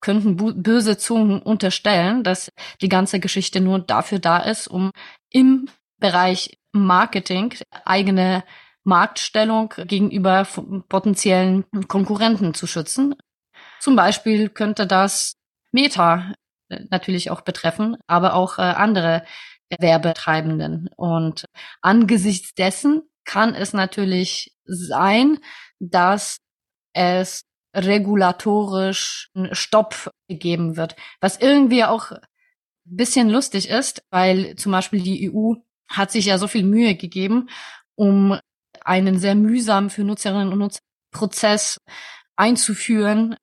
könnten 0.00 0.36
böse 0.62 0.96
Zungen 0.96 1.42
unterstellen, 1.42 2.24
dass 2.24 2.50
die 2.80 2.88
ganze 2.88 3.20
Geschichte 3.20 3.60
nur 3.60 3.80
dafür 3.80 4.18
da 4.18 4.38
ist, 4.38 4.66
um 4.66 4.90
im 5.30 5.68
Bereich 5.98 6.58
Marketing 6.72 7.54
eigene 7.84 8.44
Marktstellung 8.82 9.74
gegenüber 9.76 10.46
potenziellen 10.88 11.64
Konkurrenten 11.86 12.54
zu 12.54 12.66
schützen. 12.66 13.14
Zum 13.78 13.96
Beispiel 13.96 14.48
könnte 14.48 14.86
das 14.86 15.34
Meta 15.72 16.34
äh, 16.68 16.80
natürlich 16.90 17.30
auch 17.30 17.42
betreffen, 17.42 17.96
aber 18.06 18.34
auch 18.34 18.58
äh, 18.58 18.62
andere 18.62 19.24
Werbetreibenden. 19.78 20.88
Und 20.96 21.44
angesichts 21.80 22.54
dessen 22.54 23.02
kann 23.24 23.54
es 23.54 23.72
natürlich 23.72 24.56
sein, 24.64 25.38
dass 25.78 26.38
es 26.92 27.44
regulatorisch 27.74 29.30
Stopp 29.52 30.10
gegeben 30.28 30.76
wird. 30.76 30.96
Was 31.20 31.40
irgendwie 31.40 31.84
auch 31.84 32.10
ein 32.10 32.20
bisschen 32.84 33.30
lustig 33.30 33.68
ist, 33.68 34.02
weil 34.10 34.56
zum 34.56 34.72
Beispiel 34.72 35.02
die 35.02 35.30
EU 35.32 35.54
hat 35.88 36.10
sich 36.10 36.26
ja 36.26 36.38
so 36.38 36.48
viel 36.48 36.64
Mühe 36.64 36.96
gegeben, 36.96 37.48
um 37.94 38.38
einen 38.84 39.18
sehr 39.18 39.34
mühsam 39.34 39.90
für 39.90 40.04
Nutzerinnen 40.04 40.52
und 40.52 40.58
Nutzer 40.58 40.80
Prozess 41.12 41.80
einzuführen, 42.36 43.36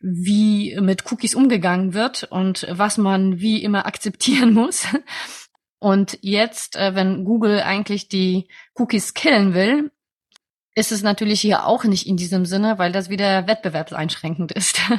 wie 0.00 0.78
mit 0.80 1.10
Cookies 1.10 1.34
umgegangen 1.34 1.94
wird 1.94 2.24
und 2.24 2.66
was 2.70 2.98
man 2.98 3.40
wie 3.40 3.62
immer 3.62 3.86
akzeptieren 3.86 4.52
muss. 4.54 4.86
Und 5.78 6.18
jetzt, 6.22 6.76
äh, 6.76 6.94
wenn 6.94 7.24
Google 7.24 7.60
eigentlich 7.60 8.08
die 8.08 8.48
Cookies 8.74 9.14
killen 9.14 9.54
will, 9.54 9.90
ist 10.74 10.92
es 10.92 11.02
natürlich 11.02 11.40
hier 11.40 11.66
auch 11.66 11.84
nicht 11.84 12.06
in 12.06 12.16
diesem 12.16 12.44
Sinne, 12.44 12.78
weil 12.78 12.92
das 12.92 13.10
wieder 13.10 13.46
wettbewerbseinschränkend 13.46 14.52
ist. 14.52 14.80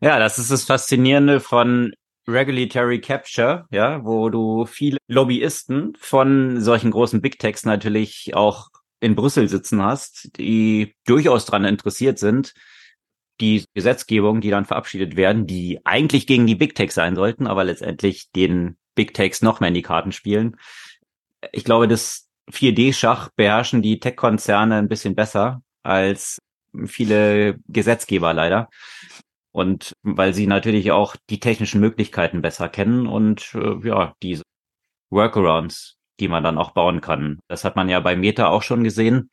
Ja, 0.00 0.18
das 0.18 0.38
ist 0.38 0.50
das 0.50 0.64
Faszinierende 0.64 1.40
von 1.40 1.94
Regulatory 2.28 3.00
Capture, 3.00 3.66
ja, 3.70 4.04
wo 4.04 4.28
du 4.28 4.66
viele 4.66 4.98
Lobbyisten 5.08 5.96
von 5.98 6.60
solchen 6.60 6.90
großen 6.90 7.22
Big 7.22 7.38
Techs 7.38 7.64
natürlich 7.64 8.34
auch 8.34 8.68
in 9.00 9.14
Brüssel 9.14 9.48
sitzen 9.48 9.82
hast, 9.82 10.30
die 10.36 10.94
durchaus 11.06 11.46
daran 11.46 11.64
interessiert 11.64 12.18
sind, 12.18 12.52
die 13.40 13.64
Gesetzgebung, 13.72 14.40
die 14.42 14.50
dann 14.50 14.64
verabschiedet 14.64 15.16
werden, 15.16 15.46
die 15.46 15.80
eigentlich 15.84 16.26
gegen 16.26 16.46
die 16.46 16.54
Big 16.54 16.74
Techs 16.74 16.94
sein 16.94 17.16
sollten, 17.16 17.46
aber 17.46 17.64
letztendlich 17.64 18.30
den 18.32 18.76
Big 18.94 19.14
Techs 19.14 19.42
noch 19.42 19.60
mehr 19.60 19.68
in 19.68 19.74
die 19.74 19.82
Karten 19.82 20.12
spielen. 20.12 20.56
Ich 21.52 21.64
glaube, 21.64 21.88
das 21.88 22.28
4D-Schach 22.50 23.30
beherrschen 23.36 23.82
die 23.82 24.00
Tech-Konzerne 24.00 24.76
ein 24.76 24.88
bisschen 24.88 25.14
besser 25.14 25.62
als 25.82 26.38
viele 26.86 27.58
Gesetzgeber 27.68 28.32
leider. 28.34 28.68
Und 29.52 29.92
weil 30.02 30.34
sie 30.34 30.46
natürlich 30.46 30.90
auch 30.90 31.16
die 31.30 31.38
technischen 31.38 31.80
Möglichkeiten 31.80 32.42
besser 32.42 32.68
kennen 32.68 33.06
und 33.06 33.54
äh, 33.54 33.86
ja, 33.86 34.14
diese 34.20 34.42
Workarounds, 35.10 35.96
die 36.18 36.26
man 36.28 36.42
dann 36.42 36.58
auch 36.58 36.72
bauen 36.72 37.00
kann. 37.00 37.38
Das 37.46 37.64
hat 37.64 37.76
man 37.76 37.88
ja 37.88 38.00
bei 38.00 38.16
Meta 38.16 38.48
auch 38.48 38.62
schon 38.62 38.82
gesehen. 38.82 39.30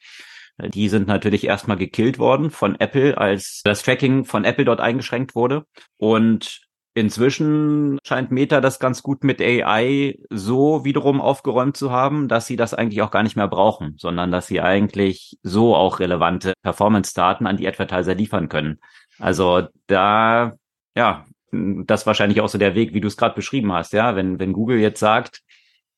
Die 0.59 0.89
sind 0.89 1.07
natürlich 1.07 1.45
erstmal 1.45 1.77
gekillt 1.77 2.19
worden 2.19 2.51
von 2.51 2.79
Apple, 2.79 3.17
als 3.17 3.61
das 3.63 3.81
Tracking 3.81 4.25
von 4.25 4.45
Apple 4.45 4.65
dort 4.65 4.79
eingeschränkt 4.79 5.33
wurde. 5.33 5.65
Und 5.97 6.61
Inzwischen 6.93 7.99
scheint 8.03 8.31
Meta 8.31 8.59
das 8.59 8.77
ganz 8.77 9.01
gut 9.01 9.23
mit 9.23 9.41
AI 9.41 10.17
so 10.29 10.83
wiederum 10.83 11.21
aufgeräumt 11.21 11.77
zu 11.77 11.91
haben, 11.91 12.27
dass 12.27 12.47
sie 12.47 12.57
das 12.57 12.73
eigentlich 12.73 13.01
auch 13.01 13.11
gar 13.11 13.23
nicht 13.23 13.37
mehr 13.37 13.47
brauchen, 13.47 13.95
sondern 13.97 14.29
dass 14.29 14.47
sie 14.47 14.59
eigentlich 14.59 15.37
so 15.41 15.73
auch 15.73 15.99
relevante 15.99 16.53
Performance-Daten 16.63 17.47
an 17.47 17.55
die 17.55 17.67
Advertiser 17.67 18.13
liefern 18.13 18.49
können. 18.49 18.79
Also 19.19 19.67
da, 19.87 20.53
ja, 20.97 21.25
das 21.53 22.01
ist 22.01 22.07
wahrscheinlich 22.07 22.41
auch 22.41 22.49
so 22.49 22.57
der 22.57 22.75
Weg, 22.75 22.93
wie 22.93 23.01
du 23.01 23.07
es 23.07 23.15
gerade 23.15 23.35
beschrieben 23.35 23.71
hast, 23.71 23.93
ja. 23.93 24.17
Wenn, 24.17 24.39
wenn 24.39 24.51
Google 24.51 24.79
jetzt 24.79 24.99
sagt, 24.99 25.43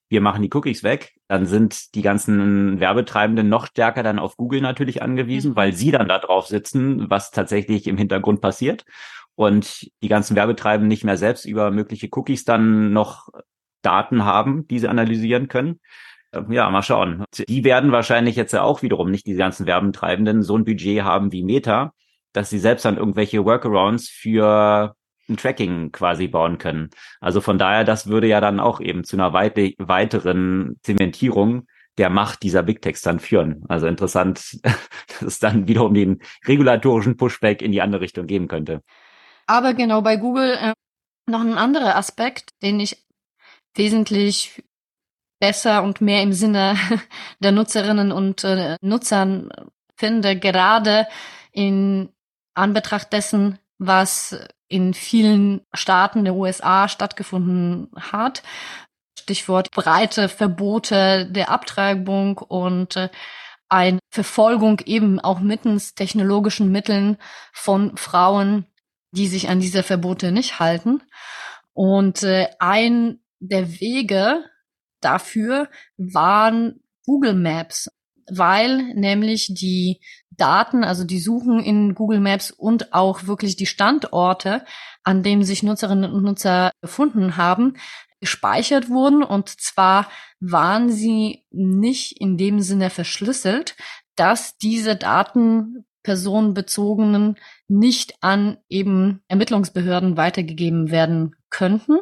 wir 0.10 0.22
machen 0.22 0.44
die 0.44 0.52
Cookies 0.54 0.84
weg, 0.84 1.14
dann 1.28 1.48
sind 1.48 1.96
die 1.96 2.04
ganzen 2.04 2.80
Werbetreibenden 2.80 3.50
noch 3.50 3.66
stärker 3.66 4.04
dann 4.04 4.20
auf 4.20 4.38
Google 4.38 4.62
natürlich 4.62 5.02
angewiesen, 5.02 5.52
mhm. 5.52 5.56
weil 5.56 5.74
sie 5.74 5.90
dann 5.90 6.08
da 6.08 6.20
drauf 6.20 6.46
sitzen, 6.46 7.10
was 7.10 7.32
tatsächlich 7.32 7.88
im 7.88 7.98
Hintergrund 7.98 8.42
passiert 8.42 8.86
und 9.36 9.90
die 10.02 10.08
ganzen 10.08 10.36
Werbetreibenden 10.36 10.88
nicht 10.88 11.04
mehr 11.04 11.18
selbst 11.18 11.46
über 11.46 11.72
mögliche 11.72 12.10
Cookies 12.12 12.44
dann 12.44 12.94
noch 12.94 13.30
Daten 13.82 14.26
haben, 14.26 14.68
die 14.68 14.80
sie 14.80 14.88
analysieren 14.88 15.48
können. 15.48 15.80
Ähm, 16.34 16.52
ja, 16.52 16.70
mal 16.70 16.84
schauen. 16.84 17.26
Die 17.48 17.64
werden 17.64 17.92
wahrscheinlich 17.92 18.36
jetzt 18.36 18.54
ja 18.54 18.64
auch 18.64 18.82
wiederum 18.82 19.12
nicht 19.12 19.28
die 19.28 19.36
ganzen 19.36 19.66
Werbetreibenden 19.68 20.42
so 20.44 20.58
ein 20.58 20.66
Budget 20.66 21.04
haben 21.04 21.32
wie 21.32 21.44
Meta, 21.44 21.94
dass 22.34 22.50
sie 22.50 22.60
selbst 22.60 22.86
dann 22.86 22.98
irgendwelche 22.98 23.46
Workarounds 23.46 24.10
für 24.10 24.96
ein 25.30 25.38
Tracking 25.38 25.92
quasi 25.92 26.28
bauen 26.28 26.58
können. 26.58 26.90
Also 27.22 27.40
von 27.40 27.58
daher, 27.58 27.84
das 27.84 28.08
würde 28.08 28.28
ja 28.28 28.42
dann 28.42 28.60
auch 28.60 28.82
eben 28.82 29.04
zu 29.04 29.16
einer 29.16 29.34
weit 29.34 29.58
weiteren 29.78 30.80
Zementierung 30.82 31.68
der 31.98 32.10
Macht 32.10 32.44
dieser 32.44 32.64
Big 32.64 32.82
Techs 32.82 33.02
dann 33.02 33.20
führen. 33.20 33.64
Also 33.70 33.88
interessant, 33.88 34.60
dass 35.08 35.22
es 35.22 35.40
dann 35.40 35.68
wiederum 35.68 35.94
den 35.94 36.20
regulatorischen 36.48 37.18
Pushback 37.18 37.62
in 37.62 37.72
die 37.72 37.82
andere 37.82 38.02
Richtung 38.02 38.26
geben 38.26 38.48
könnte. 38.48 38.82
Aber 39.48 39.74
genau 39.74 40.02
bei 40.02 40.16
Google 40.18 40.58
äh, 40.60 40.74
noch 41.30 41.42
ein 41.42 41.58
anderer 41.58 41.96
Aspekt, 41.96 42.50
den 42.62 42.80
ich 42.80 43.06
wesentlich 43.76 44.64
besser 45.40 45.84
und 45.84 46.02
mehr 46.02 46.22
im 46.22 46.34
Sinne 46.34 46.78
der 47.40 47.52
Nutzerinnen 47.52 48.12
und 48.12 48.44
äh, 48.44 48.78
Nutzern 48.82 49.50
finde, 49.96 50.38
gerade 50.40 51.08
in 51.52 52.10
Anbetracht 52.56 53.12
dessen, 53.14 53.60
was 53.78 54.38
in 54.68 54.94
vielen 54.94 55.62
Staaten 55.74 56.24
der 56.24 56.36
USA 56.36 56.88
stattgefunden 56.88 57.90
hat. 58.00 58.44
Stichwort 59.20 59.72
breite 59.72 60.30
Verbote 60.30 61.28
der 61.30 61.50
Abtreibung 61.50 62.38
und 62.38 62.96
äh, 62.96 63.10
eine 63.70 64.00
Verfolgung 64.12 64.80
eben 64.86 65.20
auch 65.20 65.40
mittels 65.40 65.96
technologischen 65.96 66.72
Mitteln 66.72 67.18
von 67.52 67.98
Frauen, 67.98 68.66
die 69.14 69.28
sich 69.28 69.50
an 69.50 69.60
diese 69.60 69.84
Verbote 69.84 70.32
nicht 70.32 70.60
halten. 70.60 71.02
Und 71.74 72.24
äh, 72.24 72.48
ein 72.60 73.20
der 73.40 73.80
Wege 73.80 74.44
dafür 75.02 75.70
waren 75.98 76.82
Google 77.06 77.36
Maps, 77.36 77.90
weil 78.30 78.94
nämlich 78.94 79.54
die 79.54 80.00
Daten, 80.32 80.84
also 80.84 81.04
die 81.04 81.20
Suchen 81.20 81.60
in 81.60 81.94
Google 81.94 82.22
Maps 82.22 82.52
und 82.52 82.94
auch 82.94 83.28
wirklich 83.28 83.56
die 83.56 83.66
Standorte, 83.66 84.66
an 85.04 85.22
denen 85.22 85.44
sich 85.44 85.62
Nutzerinnen 85.62 86.12
und 86.12 86.24
Nutzer 86.24 86.72
befunden 86.82 87.38
haben, 87.38 87.76
gespeichert 88.20 88.90
wurden. 88.90 89.22
Und 89.22 89.50
zwar 89.50 90.10
waren 90.40 90.90
sie 90.90 91.46
nicht 91.52 92.20
in 92.20 92.38
dem 92.38 92.62
Sinne 92.62 92.90
verschlüsselt, 92.90 93.76
dass 94.16 94.58
diese 94.58 94.96
Daten 94.96 95.86
personenbezogenen 96.04 97.38
nicht 97.68 98.16
an 98.22 98.58
eben 98.70 99.24
Ermittlungsbehörden 99.28 100.18
weitergegeben 100.18 100.92
werden 100.92 101.36
könnten. 101.50 102.00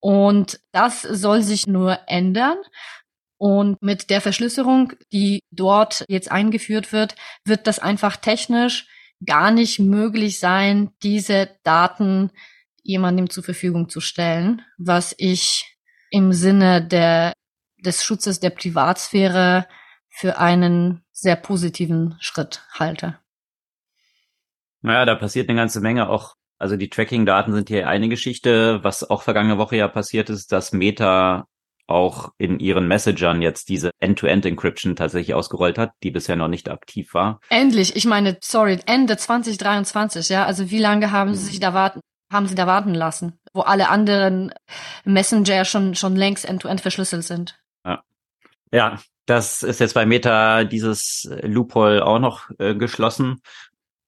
Und 0.00 0.60
das 0.72 1.02
soll 1.02 1.42
sich 1.42 1.66
nur 1.66 1.98
ändern. 2.06 2.58
Und 3.38 3.82
mit 3.82 4.08
der 4.08 4.20
Verschlüsselung, 4.20 4.92
die 5.12 5.40
dort 5.50 6.04
jetzt 6.08 6.30
eingeführt 6.30 6.92
wird, 6.92 7.16
wird 7.44 7.66
das 7.66 7.78
einfach 7.78 8.16
technisch 8.16 8.86
gar 9.24 9.50
nicht 9.50 9.78
möglich 9.78 10.38
sein, 10.38 10.90
diese 11.02 11.50
Daten 11.62 12.30
jemandem 12.82 13.28
zur 13.28 13.42
Verfügung 13.42 13.88
zu 13.88 14.00
stellen, 14.00 14.62
was 14.78 15.14
ich 15.18 15.76
im 16.10 16.32
Sinne 16.32 16.86
der, 16.86 17.32
des 17.78 18.04
Schutzes 18.04 18.40
der 18.40 18.50
Privatsphäre 18.50 19.66
für 20.16 20.38
einen 20.38 21.02
sehr 21.12 21.36
positiven 21.36 22.16
Schritt 22.20 22.62
halte. 22.72 23.18
Naja, 24.80 25.04
da 25.04 25.14
passiert 25.14 25.50
eine 25.50 25.58
ganze 25.58 25.82
Menge 25.82 26.08
auch. 26.08 26.36
Also 26.58 26.76
die 26.76 26.88
Tracking-Daten 26.88 27.52
sind 27.52 27.68
hier 27.68 27.86
eine 27.86 28.08
Geschichte. 28.08 28.82
Was 28.82 29.08
auch 29.08 29.20
vergangene 29.20 29.58
Woche 29.58 29.76
ja 29.76 29.88
passiert 29.88 30.30
ist, 30.30 30.52
dass 30.52 30.72
Meta 30.72 31.46
auch 31.86 32.30
in 32.38 32.60
ihren 32.60 32.88
Messagern 32.88 33.42
jetzt 33.42 33.68
diese 33.68 33.90
End-to-End-Encryption 34.00 34.96
tatsächlich 34.96 35.34
ausgerollt 35.34 35.76
hat, 35.76 35.92
die 36.02 36.10
bisher 36.10 36.36
noch 36.36 36.48
nicht 36.48 36.70
aktiv 36.70 37.12
war. 37.12 37.40
Endlich, 37.50 37.94
ich 37.94 38.06
meine, 38.06 38.38
sorry, 38.40 38.80
Ende 38.86 39.18
2023, 39.18 40.30
ja. 40.30 40.46
Also 40.46 40.70
wie 40.70 40.78
lange 40.78 41.12
haben 41.12 41.34
sie 41.34 41.44
sich 41.44 41.60
da 41.60 41.74
warten, 41.74 42.00
haben 42.32 42.46
sie 42.46 42.54
da 42.54 42.66
warten 42.66 42.94
lassen, 42.94 43.38
wo 43.52 43.60
alle 43.60 43.90
anderen 43.90 44.54
Messenger 45.04 45.66
schon 45.66 45.94
schon 45.94 46.16
längst 46.16 46.46
End-to-End 46.46 46.80
-End 46.80 46.82
verschlüsselt 46.82 47.24
sind? 47.24 47.60
Ja. 47.84 48.02
ja, 48.72 48.98
das 49.26 49.62
ist 49.62 49.80
jetzt 49.80 49.94
bei 49.94 50.06
Meta 50.06 50.64
dieses 50.64 51.28
Loophole 51.42 52.04
auch 52.04 52.18
noch 52.18 52.48
äh, 52.58 52.74
geschlossen. 52.74 53.42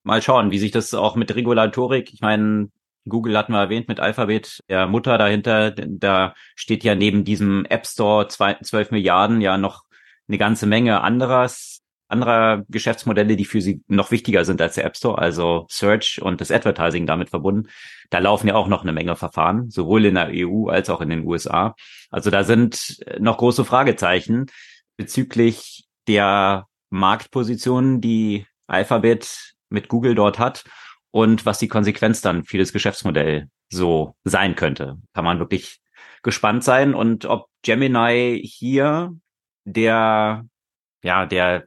Mal 0.03 0.21
schauen, 0.21 0.51
wie 0.51 0.59
sich 0.59 0.71
das 0.71 0.93
auch 0.93 1.15
mit 1.15 1.35
Regulatorik, 1.35 2.13
ich 2.13 2.21
meine, 2.21 2.69
Google 3.07 3.37
hatten 3.37 3.53
wir 3.53 3.59
erwähnt 3.59 3.87
mit 3.87 3.99
Alphabet, 3.99 4.63
der 4.69 4.87
Mutter 4.87 5.17
dahinter, 5.17 5.71
da 5.71 6.33
steht 6.55 6.83
ja 6.83 6.95
neben 6.95 7.23
diesem 7.23 7.65
App 7.65 7.85
Store 7.85 8.27
12 8.27 8.91
Milliarden 8.91 9.41
ja 9.41 9.57
noch 9.57 9.83
eine 10.27 10.37
ganze 10.37 10.67
Menge 10.67 11.01
anderes, 11.01 11.81
anderer 12.07 12.63
Geschäftsmodelle, 12.69 13.35
die 13.35 13.45
für 13.45 13.61
sie 13.61 13.81
noch 13.87 14.11
wichtiger 14.11 14.45
sind 14.45 14.61
als 14.61 14.75
der 14.75 14.85
App 14.85 14.95
Store, 14.95 15.17
also 15.17 15.65
Search 15.69 16.21
und 16.21 16.39
das 16.39 16.51
Advertising 16.51 17.05
damit 17.05 17.29
verbunden. 17.29 17.69
Da 18.09 18.19
laufen 18.19 18.47
ja 18.47 18.55
auch 18.55 18.67
noch 18.67 18.83
eine 18.83 18.93
Menge 18.93 19.15
Verfahren, 19.15 19.69
sowohl 19.69 20.05
in 20.05 20.15
der 20.15 20.29
EU 20.31 20.69
als 20.69 20.89
auch 20.89 21.01
in 21.01 21.09
den 21.09 21.25
USA. 21.25 21.75
Also 22.09 22.31
da 22.31 22.43
sind 22.43 22.99
noch 23.19 23.37
große 23.37 23.65
Fragezeichen 23.65 24.47
bezüglich 24.99 25.85
der 26.09 26.67
Marktpositionen, 26.89 28.01
die 28.01 28.45
Alphabet 28.67 29.53
mit 29.69 29.87
Google 29.87 30.13
dort 30.13 30.39
hat 30.39 30.65
und 31.11 31.45
was 31.45 31.57
die 31.57 31.69
Konsequenz 31.69 32.19
dann 32.19 32.43
für 32.43 32.57
das 32.57 32.73
Geschäftsmodell 32.73 33.47
so 33.69 34.17
sein 34.25 34.57
könnte. 34.57 34.97
Kann 35.13 35.23
man 35.23 35.39
wirklich 35.39 35.79
gespannt 36.21 36.65
sein 36.65 36.93
und 36.93 37.23
ob 37.23 37.47
Gemini 37.61 38.41
hier 38.43 39.15
der, 39.63 40.45
ja, 41.01 41.25
der 41.25 41.63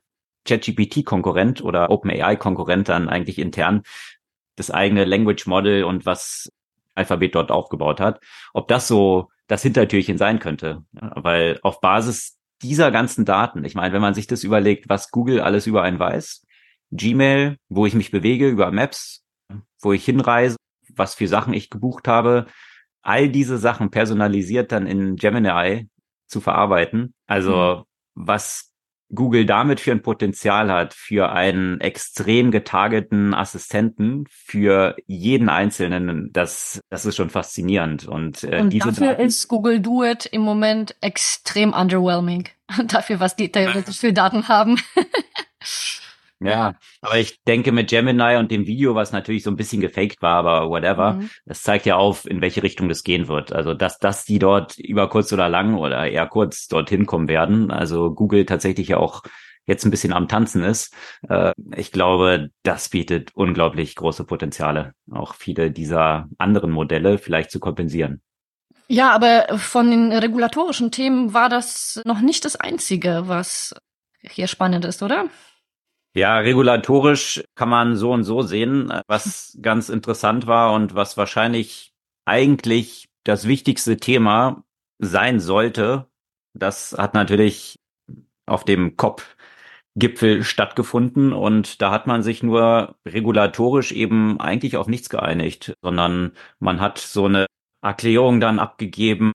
ChatGPT-Konkurrent 0.47 1.65
oder 1.65 1.89
OpenAI-Konkurrent 1.89 2.91
dann 2.91 3.09
eigentlich 3.09 3.39
intern 3.39 3.83
das 4.57 4.71
eigene 4.71 5.07
Language 5.07 5.47
Model 5.47 5.85
und 5.85 6.05
was 6.05 6.53
Alphabet 6.95 7.35
dort 7.35 7.51
aufgebaut 7.51 7.99
hat, 7.99 8.21
ob 8.53 8.69
das 8.69 8.89
so 8.89 9.31
das 9.47 9.63
Hintertürchen 9.63 10.19
sein 10.19 10.39
könnte. 10.39 10.85
Weil 10.93 11.59
auf 11.63 11.81
Basis 11.81 12.37
dieser 12.63 12.91
ganzen 12.91 13.25
Daten, 13.25 13.65
ich 13.65 13.75
meine, 13.75 13.93
wenn 13.93 14.03
man 14.03 14.15
sich 14.15 14.27
das 14.27 14.45
überlegt, 14.45 14.89
was 14.89 15.11
Google 15.11 15.41
alles 15.41 15.67
über 15.67 15.83
einen 15.83 15.99
weiß, 15.99 16.47
Gmail, 16.93 17.57
wo 17.69 17.87
ich 17.87 17.95
mich 17.95 18.11
bewege, 18.11 18.49
über 18.49 18.71
Maps, 18.71 19.25
wo 19.81 19.93
ich 19.93 20.05
hinreise, 20.05 20.57
was 20.95 21.15
für 21.15 21.29
Sachen 21.29 21.55
ich 21.55 21.71
gebucht 21.71 22.07
habe, 22.07 22.47
all 23.03 23.29
diese 23.29 23.59
Sachen 23.59 23.91
personalisiert 23.91 24.73
dann 24.73 24.87
in 24.87 25.17
Gemini 25.17 25.89
zu 26.27 26.41
verarbeiten. 26.41 27.15
Also 27.27 27.85
mhm. 28.15 28.27
was 28.27 28.72
Google 29.15 29.47
damit 29.47 29.81
für 29.81 29.93
ein 29.93 30.03
Potenzial 30.03 30.71
hat, 30.73 30.95
für 30.95 31.33
einen 31.33 31.81
extrem 31.81 32.51
getargeten 32.51 33.35
Assistenten, 33.35 34.25
für 34.31 34.97
jeden 35.07 35.49
Einzelnen, 35.49 36.33
das, 36.33 36.81
das 36.89 37.05
ist 37.05 37.17
schon 37.17 37.31
faszinierend. 37.31 38.07
Und, 38.07 38.45
äh, 38.45 38.61
Und 38.61 38.75
dafür 38.75 39.09
Daten, 39.09 39.23
ist 39.23 39.49
Google 39.49 39.81
Do 39.81 40.05
It 40.05 40.27
im 40.27 40.43
Moment 40.43 40.97
extrem 41.01 41.73
underwhelming. 41.73 42.49
dafür, 42.87 43.21
was 43.21 43.37
die 43.37 43.51
theoretisch 43.51 43.99
für 43.99 44.13
Daten 44.13 44.49
haben. 44.49 44.81
Ja, 46.45 46.75
aber 47.01 47.19
ich 47.19 47.43
denke 47.45 47.73
mit 47.73 47.91
Gemini 47.91 48.37
und 48.37 48.51
dem 48.51 48.67
Video, 48.67 48.95
was 48.95 49.13
natürlich 49.13 49.43
so 49.43 49.51
ein 49.51 49.57
bisschen 49.57 49.81
gefaked 49.81 50.23
war, 50.23 50.37
aber 50.37 50.69
whatever, 50.69 51.15
mhm. 51.15 51.31
das 51.47 51.63
zeigt 51.63 51.87
ja 51.87 51.97
auf, 51.97 52.27
in 52.27 52.41
welche 52.41 52.63
Richtung 52.63 52.89
das 52.89 53.05
gehen 53.05 53.29
wird. 53.29 53.53
Also, 53.53 53.75
dass, 53.75 53.99
dass 53.99 54.25
die 54.25 54.39
dort 54.39 54.79
über 54.79 55.09
kurz 55.09 55.33
oder 55.33 55.49
lang 55.49 55.77
oder 55.77 56.09
eher 56.09 56.27
kurz 56.27 56.69
dorthin 56.69 57.07
kommen 57.07 57.29
werden. 57.29 57.71
Also 57.71 58.13
Google 58.13 58.47
tatsächlich 58.47 58.89
ja 58.89 58.97
auch 58.97 59.23
jetzt 59.67 59.85
ein 59.85 59.91
bisschen 59.91 60.13
am 60.13 60.29
Tanzen 60.29 60.63
ist. 60.63 60.95
Äh, 61.29 61.53
ich 61.77 61.93
glaube, 61.93 62.51
das 62.63 62.89
bietet 62.89 63.31
unglaublich 63.35 63.95
große 63.95 64.25
Potenziale, 64.25 64.95
auch 65.11 65.35
viele 65.35 65.71
dieser 65.71 66.29
anderen 66.39 66.71
Modelle 66.71 67.19
vielleicht 67.19 67.51
zu 67.51 67.61
kompensieren. 67.61 68.23
Ja, 68.89 69.13
aber 69.13 69.59
von 69.59 69.91
den 69.91 70.13
regulatorischen 70.13 70.91
Themen 70.91 71.33
war 71.33 71.49
das 71.49 72.03
noch 72.05 72.21
nicht 72.21 72.45
das 72.45 72.57
Einzige, 72.57 73.23
was 73.27 73.75
hier 74.21 74.49
spannend 74.49 74.85
ist, 74.85 75.03
oder? 75.03 75.27
Ja, 76.15 76.39
regulatorisch 76.39 77.43
kann 77.55 77.71
man 77.71 77.97
so 77.97 78.13
und 78.13 78.25
so 78.25 78.43
sehen, 78.43 78.93
was 79.07 79.57
ganz 79.63 79.89
interessant 79.89 80.47
war 80.47 80.75
und 80.75 80.95
was 80.95 81.17
wahrscheinlich 81.17 81.93
eigentlich 82.27 83.09
das 83.25 83.47
wichtigste 83.49 83.97
Thema 83.97 84.65
sein 84.99 85.41
sollte. 85.41 86.07
Das 86.55 86.93
hat 86.99 87.15
natürlich 87.15 87.77
auf 88.47 88.65
dem 88.65 88.97
COP 88.97 89.23
Gipfel 89.95 90.43
stattgefunden 90.43 91.33
und 91.33 91.83
da 91.83 91.91
hat 91.91 92.07
man 92.07 92.23
sich 92.23 92.43
nur 92.43 92.97
regulatorisch 93.07 93.93
eben 93.93 94.41
eigentlich 94.41 94.77
auf 94.79 94.87
nichts 94.87 95.11
geeinigt, 95.11 95.75
sondern 95.83 96.33
man 96.61 96.81
hat 96.81 96.99
so 96.99 97.27
eine 97.27 97.47
Erklärung 97.83 98.41
dann 98.41 98.59
abgegeben, 98.59 99.33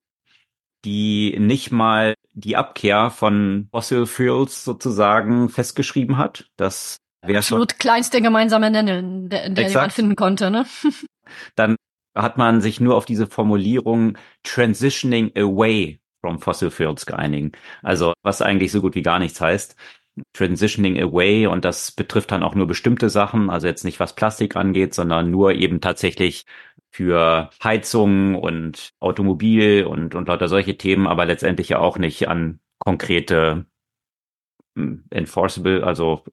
die 0.84 1.38
nicht 1.39 1.71
mal 1.71 2.15
die 2.38 2.55
Abkehr 2.55 3.09
von 3.09 3.67
Fossil 3.71 4.05
Fuels 4.05 4.63
sozusagen 4.63 5.49
festgeschrieben 5.49 6.17
hat. 6.17 6.49
Das 6.55 6.97
wäre 7.25 7.41
schon 7.41 7.57
Absolut 7.57 7.79
kleinste 7.79 8.21
gemeinsame 8.21 8.69
Nenner, 8.69 9.01
der, 9.01 9.49
der 9.49 9.71
man 9.71 9.89
finden 9.89 10.15
konnte. 10.15 10.51
Ne? 10.51 10.65
Dann 11.55 11.75
hat 12.15 12.38
man 12.38 12.61
sich 12.61 12.79
nur 12.79 12.95
auf 12.95 13.05
diese 13.05 13.25
Formulierung 13.25 14.17
Transitioning 14.43 15.31
Away 15.35 15.99
from 16.21 16.39
Fossil 16.39 16.69
Fuels 16.69 17.07
geeinigt. 17.07 17.57
Also 17.81 18.13
was 18.21 18.43
eigentlich 18.43 18.71
so 18.71 18.81
gut 18.81 18.93
wie 18.93 19.01
gar 19.01 19.17
nichts 19.17 19.41
heißt. 19.41 19.75
Transitioning 20.34 21.01
Away 21.01 21.47
und 21.47 21.65
das 21.65 21.91
betrifft 21.91 22.32
dann 22.32 22.43
auch 22.43 22.55
nur 22.55 22.68
bestimmte 22.68 23.09
Sachen, 23.09 23.49
also 23.49 23.68
jetzt 23.68 23.84
nicht 23.84 23.99
was 23.99 24.15
Plastik 24.15 24.55
angeht, 24.55 24.93
sondern 24.93 25.32
nur 25.32 25.53
eben 25.53 25.82
tatsächlich 25.82 26.45
für 26.91 27.49
Heizung 27.63 28.36
und 28.36 28.93
Automobil 28.99 29.86
und, 29.86 30.15
und 30.15 30.28
lauter 30.28 30.47
solche 30.47 30.78
Themen, 30.78 31.07
aber 31.07 31.26
letztendlich 31.26 31.70
ja 31.70 31.80
auch 31.80 31.97
nicht 31.97 32.28
an 32.28 32.59
konkrete 32.80 33.65
hm, 34.76 35.05
enforceable, 35.09 35.84
also 35.84 36.24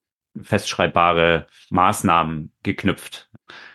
festschreibbare 0.40 1.46
Maßnahmen 1.70 2.52
geknüpft. 2.62 3.30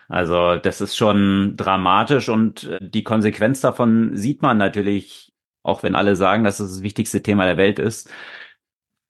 Also 0.08 0.56
das 0.56 0.80
ist 0.80 0.96
schon 0.96 1.56
dramatisch 1.56 2.28
und 2.28 2.64
äh, 2.64 2.78
die 2.80 3.04
Konsequenz 3.04 3.60
davon 3.60 4.16
sieht 4.16 4.42
man 4.42 4.58
natürlich, 4.58 5.32
auch 5.62 5.82
wenn 5.82 5.94
alle 5.94 6.16
sagen, 6.16 6.44
dass 6.44 6.58
es 6.60 6.72
das 6.72 6.82
wichtigste 6.82 7.22
Thema 7.22 7.44
der 7.44 7.56
Welt 7.56 7.78
ist, 7.78 8.10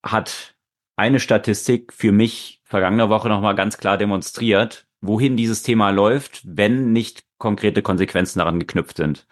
hat 0.04 0.54
eine 0.96 1.20
Statistik 1.20 1.92
für 1.92 2.12
mich 2.12 2.60
vergangene 2.64 3.08
Woche 3.08 3.28
nochmal 3.28 3.54
ganz 3.54 3.78
klar 3.78 3.98
demonstriert, 3.98 4.86
wohin 5.00 5.36
dieses 5.36 5.62
Thema 5.62 5.90
läuft, 5.90 6.42
wenn 6.44 6.92
nicht 6.92 7.24
konkrete 7.38 7.82
Konsequenzen 7.82 8.38
daran 8.38 8.60
geknüpft 8.60 8.96
sind. 8.96 9.26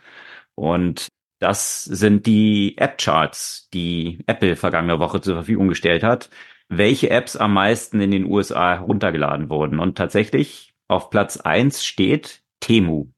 Und 0.55 1.09
das 1.39 1.85
sind 1.85 2.27
die 2.27 2.77
App-Charts, 2.79 3.69
die 3.73 4.25
Apple 4.27 4.57
vergangene 4.57 4.99
Woche 4.99 5.21
zur 5.21 5.35
Verfügung 5.37 5.69
gestellt 5.69 6.03
hat, 6.03 6.31
welche 6.69 7.11
Apps 7.11 7.37
am 7.37 7.55
meisten 7.55 8.01
in 8.01 8.11
den 8.11 8.25
USA 8.25 8.75
heruntergeladen 8.75 9.49
wurden. 9.49 9.79
Und 9.79 9.97
tatsächlich 9.97 10.75
auf 10.89 11.11
Platz 11.11 11.37
eins 11.39 11.85
steht 11.85 12.43
Temu. 12.61 13.09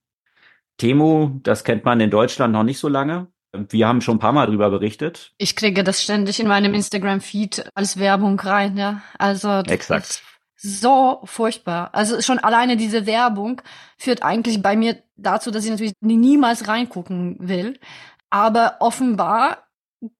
Temu, 0.77 1.41
das 1.43 1.65
kennt 1.65 1.85
man 1.85 2.01
in 2.01 2.11
Deutschland 2.11 2.53
noch 2.53 2.65
nicht 2.65 2.79
so 2.79 2.89
lange. 2.89 3.29
Wir 3.53 3.89
haben 3.89 4.01
schon 4.01 4.17
ein 4.17 4.21
paar 4.21 4.33
Mal 4.33 4.47
drüber 4.47 4.71
berichtet. 4.71 5.33
Ich 5.39 5.57
kriege 5.57 5.83
das 5.83 6.03
ständig 6.03 6.39
in 6.39 6.47
meinem 6.47 6.75
Instagram-Feed 6.75 7.71
als 7.75 7.99
Werbung 7.99 8.39
rein, 8.39 8.77
ja. 8.77 9.03
Also 9.19 9.49
Exakt 9.67 10.23
so 10.63 11.21
furchtbar. 11.25 11.91
Also 11.93 12.21
schon 12.21 12.39
alleine 12.39 12.77
diese 12.77 13.07
Werbung 13.07 13.63
führt 13.97 14.23
eigentlich 14.23 14.61
bei 14.61 14.77
mir 14.77 15.03
dazu, 15.17 15.51
dass 15.51 15.65
ich 15.65 15.71
natürlich 15.71 15.95
niemals 16.01 16.69
reingucken 16.69 17.37
will. 17.41 17.79
Aber 18.29 18.77
offenbar 18.81 19.69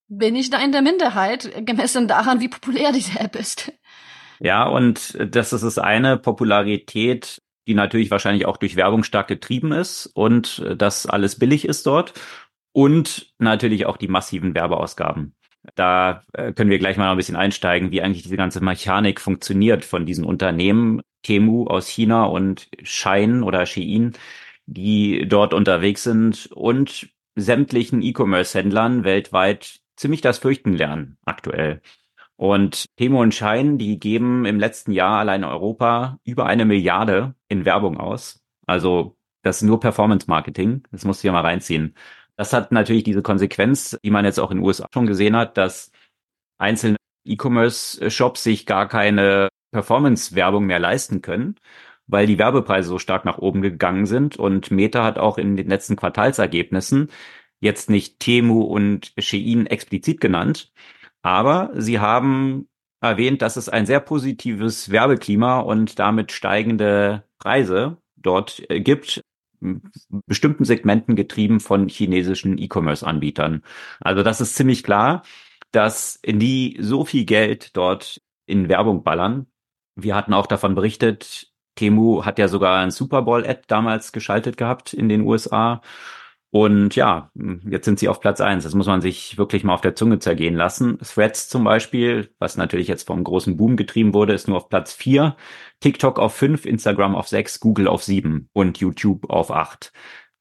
bin 0.07 0.35
ich 0.35 0.49
da 0.49 0.57
in 0.59 0.71
der 0.71 0.81
Minderheit, 0.81 1.65
gemessen 1.65 2.07
daran, 2.07 2.39
wie 2.39 2.49
populär 2.49 2.91
diese 2.91 3.19
App 3.19 3.35
ist. 3.35 3.71
Ja, 4.39 4.65
und 4.65 5.15
das 5.19 5.53
ist 5.53 5.63
das 5.63 5.77
eine 5.77 6.17
Popularität, 6.17 7.41
die 7.67 7.75
natürlich 7.75 8.09
wahrscheinlich 8.09 8.47
auch 8.47 8.57
durch 8.57 8.75
Werbung 8.75 9.03
stark 9.03 9.27
getrieben 9.27 9.71
ist 9.71 10.07
und 10.07 10.63
das 10.75 11.05
alles 11.05 11.37
billig 11.37 11.65
ist 11.65 11.85
dort 11.85 12.13
und 12.73 13.33
natürlich 13.37 13.85
auch 13.85 13.97
die 13.97 14.07
massiven 14.07 14.55
Werbeausgaben. 14.55 15.35
Da 15.75 16.23
äh, 16.33 16.53
können 16.53 16.69
wir 16.69 16.79
gleich 16.79 16.97
mal 16.97 17.11
ein 17.11 17.17
bisschen 17.17 17.35
einsteigen, 17.35 17.91
wie 17.91 18.01
eigentlich 18.01 18.23
diese 18.23 18.37
ganze 18.37 18.61
Mechanik 18.61 19.21
funktioniert 19.21 19.85
von 19.85 20.05
diesen 20.05 20.25
Unternehmen, 20.25 21.01
Temu 21.23 21.67
aus 21.67 21.87
China 21.87 22.25
und 22.25 22.67
Shein 22.81 23.43
oder 23.43 23.65
Shein, 23.65 24.13
die 24.65 25.27
dort 25.27 25.53
unterwegs 25.53 26.03
sind 26.03 26.49
und 26.51 27.09
sämtlichen 27.35 28.01
E-Commerce-Händlern 28.01 29.03
weltweit 29.03 29.79
ziemlich 29.95 30.21
das 30.21 30.39
Fürchten 30.39 30.73
lernen 30.73 31.17
aktuell. 31.25 31.81
Und 32.35 32.85
Temu 32.97 33.21
und 33.21 33.35
Shein, 33.35 33.77
die 33.77 33.99
geben 33.99 34.45
im 34.45 34.59
letzten 34.59 34.91
Jahr 34.91 35.19
allein 35.19 35.43
in 35.43 35.49
Europa 35.49 36.19
über 36.23 36.47
eine 36.47 36.65
Milliarde 36.65 37.35
in 37.49 37.65
Werbung 37.65 37.99
aus. 37.99 38.41
Also 38.65 39.15
das 39.43 39.57
ist 39.57 39.63
nur 39.63 39.79
Performance 39.79 40.25
Marketing. 40.27 40.83
Das 40.91 41.05
musst 41.05 41.23
du 41.23 41.27
ja 41.27 41.33
mal 41.33 41.41
reinziehen. 41.41 41.95
Das 42.37 42.53
hat 42.53 42.71
natürlich 42.71 43.03
diese 43.03 43.21
Konsequenz, 43.21 43.97
die 44.03 44.11
man 44.11 44.25
jetzt 44.25 44.39
auch 44.39 44.51
in 44.51 44.57
den 44.57 44.65
USA 44.65 44.87
schon 44.93 45.07
gesehen 45.07 45.35
hat, 45.35 45.57
dass 45.57 45.91
einzelne 46.57 46.97
E-Commerce-Shops 47.25 48.43
sich 48.43 48.65
gar 48.65 48.87
keine 48.87 49.49
Performance-Werbung 49.71 50.65
mehr 50.65 50.79
leisten 50.79 51.21
können, 51.21 51.55
weil 52.07 52.27
die 52.27 52.39
Werbepreise 52.39 52.89
so 52.89 52.99
stark 52.99 53.25
nach 53.25 53.37
oben 53.37 53.61
gegangen 53.61 54.05
sind. 54.05 54.37
Und 54.37 54.71
Meta 54.71 55.03
hat 55.03 55.17
auch 55.19 55.37
in 55.37 55.55
den 55.55 55.67
letzten 55.67 55.95
Quartalsergebnissen 55.95 57.09
jetzt 57.61 57.89
nicht 57.89 58.19
Temu 58.19 58.61
und 58.61 59.13
Shein 59.19 59.67
explizit 59.67 60.19
genannt, 60.19 60.71
aber 61.21 61.69
sie 61.75 61.99
haben 61.99 62.67
erwähnt, 63.01 63.41
dass 63.41 63.55
es 63.55 63.69
ein 63.69 63.85
sehr 63.85 63.99
positives 63.99 64.91
Werbeklima 64.91 65.59
und 65.59 65.99
damit 65.99 66.31
steigende 66.31 67.23
Preise 67.39 67.97
dort 68.15 68.63
äh, 68.69 68.79
gibt, 68.79 69.21
bestimmten 70.27 70.65
Segmenten 70.65 71.15
getrieben 71.15 71.59
von 71.59 71.87
chinesischen 71.87 72.57
E-Commerce-Anbietern. 72.57 73.63
Also 73.99 74.23
das 74.23 74.41
ist 74.41 74.55
ziemlich 74.55 74.83
klar, 74.83 75.23
dass 75.71 76.19
die 76.25 76.77
so 76.81 77.05
viel 77.05 77.25
Geld 77.25 77.75
dort 77.77 78.21
in 78.45 78.69
Werbung 78.69 79.03
ballern. 79.03 79.47
Wir 79.95 80.15
hatten 80.15 80.33
auch 80.33 80.47
davon 80.47 80.75
berichtet, 80.75 81.51
Temu 81.75 82.25
hat 82.25 82.39
ja 82.39 82.47
sogar 82.47 82.79
ein 82.81 82.91
Super 82.91 83.21
Bowl-Ad 83.21 83.61
damals 83.67 84.11
geschaltet 84.11 84.57
gehabt 84.57 84.93
in 84.93 85.09
den 85.09 85.21
USA. 85.21 85.81
Und 86.53 86.97
ja, 86.97 87.31
jetzt 87.69 87.85
sind 87.85 87.97
sie 87.97 88.09
auf 88.09 88.19
Platz 88.19 88.41
eins. 88.41 88.65
Das 88.65 88.75
muss 88.75 88.87
man 88.87 88.99
sich 88.99 89.37
wirklich 89.37 89.63
mal 89.63 89.73
auf 89.73 89.81
der 89.81 89.95
Zunge 89.95 90.19
zergehen 90.19 90.55
lassen. 90.55 90.99
Threads 90.99 91.47
zum 91.47 91.63
Beispiel, 91.63 92.33
was 92.39 92.57
natürlich 92.57 92.89
jetzt 92.89 93.07
vom 93.07 93.23
großen 93.23 93.55
Boom 93.55 93.77
getrieben 93.77 94.13
wurde, 94.13 94.33
ist 94.33 94.49
nur 94.49 94.57
auf 94.57 94.67
Platz 94.67 94.91
vier. 94.91 95.37
TikTok 95.81 96.19
auf 96.19 96.33
fünf, 96.33 96.65
Instagram 96.65 97.15
auf 97.15 97.27
sechs, 97.27 97.59
Google 97.59 97.87
auf 97.87 98.03
sieben 98.03 98.49
und 98.53 98.79
YouTube 98.79 99.29
auf 99.29 99.51
acht. 99.51 99.91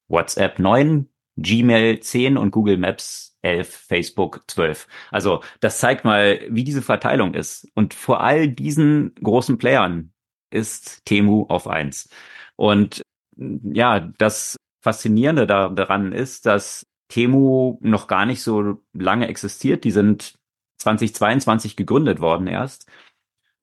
WhatsApp 0.09 0.59
neun, 0.59 1.09
Gmail 1.37 2.01
zehn 2.01 2.37
und 2.37 2.51
Google 2.51 2.77
Maps 2.77 3.37
elf, 3.43 3.69
Facebook 3.89 4.45
zwölf. 4.47 4.87
Also 5.11 5.43
das 5.61 5.79
zeigt 5.79 6.05
mal, 6.05 6.41
wie 6.49 6.65
diese 6.65 6.83
Verteilung 6.83 7.35
ist. 7.35 7.69
Und 7.75 7.95
vor 7.95 8.21
all 8.21 8.49
diesen 8.49 9.15
großen 9.23 9.59
Playern 9.59 10.13
ist 10.51 11.05
Temu 11.07 11.47
auf 11.49 11.67
eins. 11.67 12.09
Und 12.57 13.03
ja, 13.37 14.01
das 14.01 14.57
Faszinierende 14.83 15.47
daran 15.47 16.13
ist, 16.13 16.47
dass 16.47 16.87
Temu 17.09 17.79
noch 17.81 18.07
gar 18.07 18.27
nicht 18.27 18.43
so 18.43 18.83
lange 18.93 19.29
existiert. 19.29 19.85
Die 19.85 19.91
sind 19.91 20.35
2022 20.79 21.77
gegründet 21.77 22.21
worden 22.21 22.47
erst. 22.47 22.87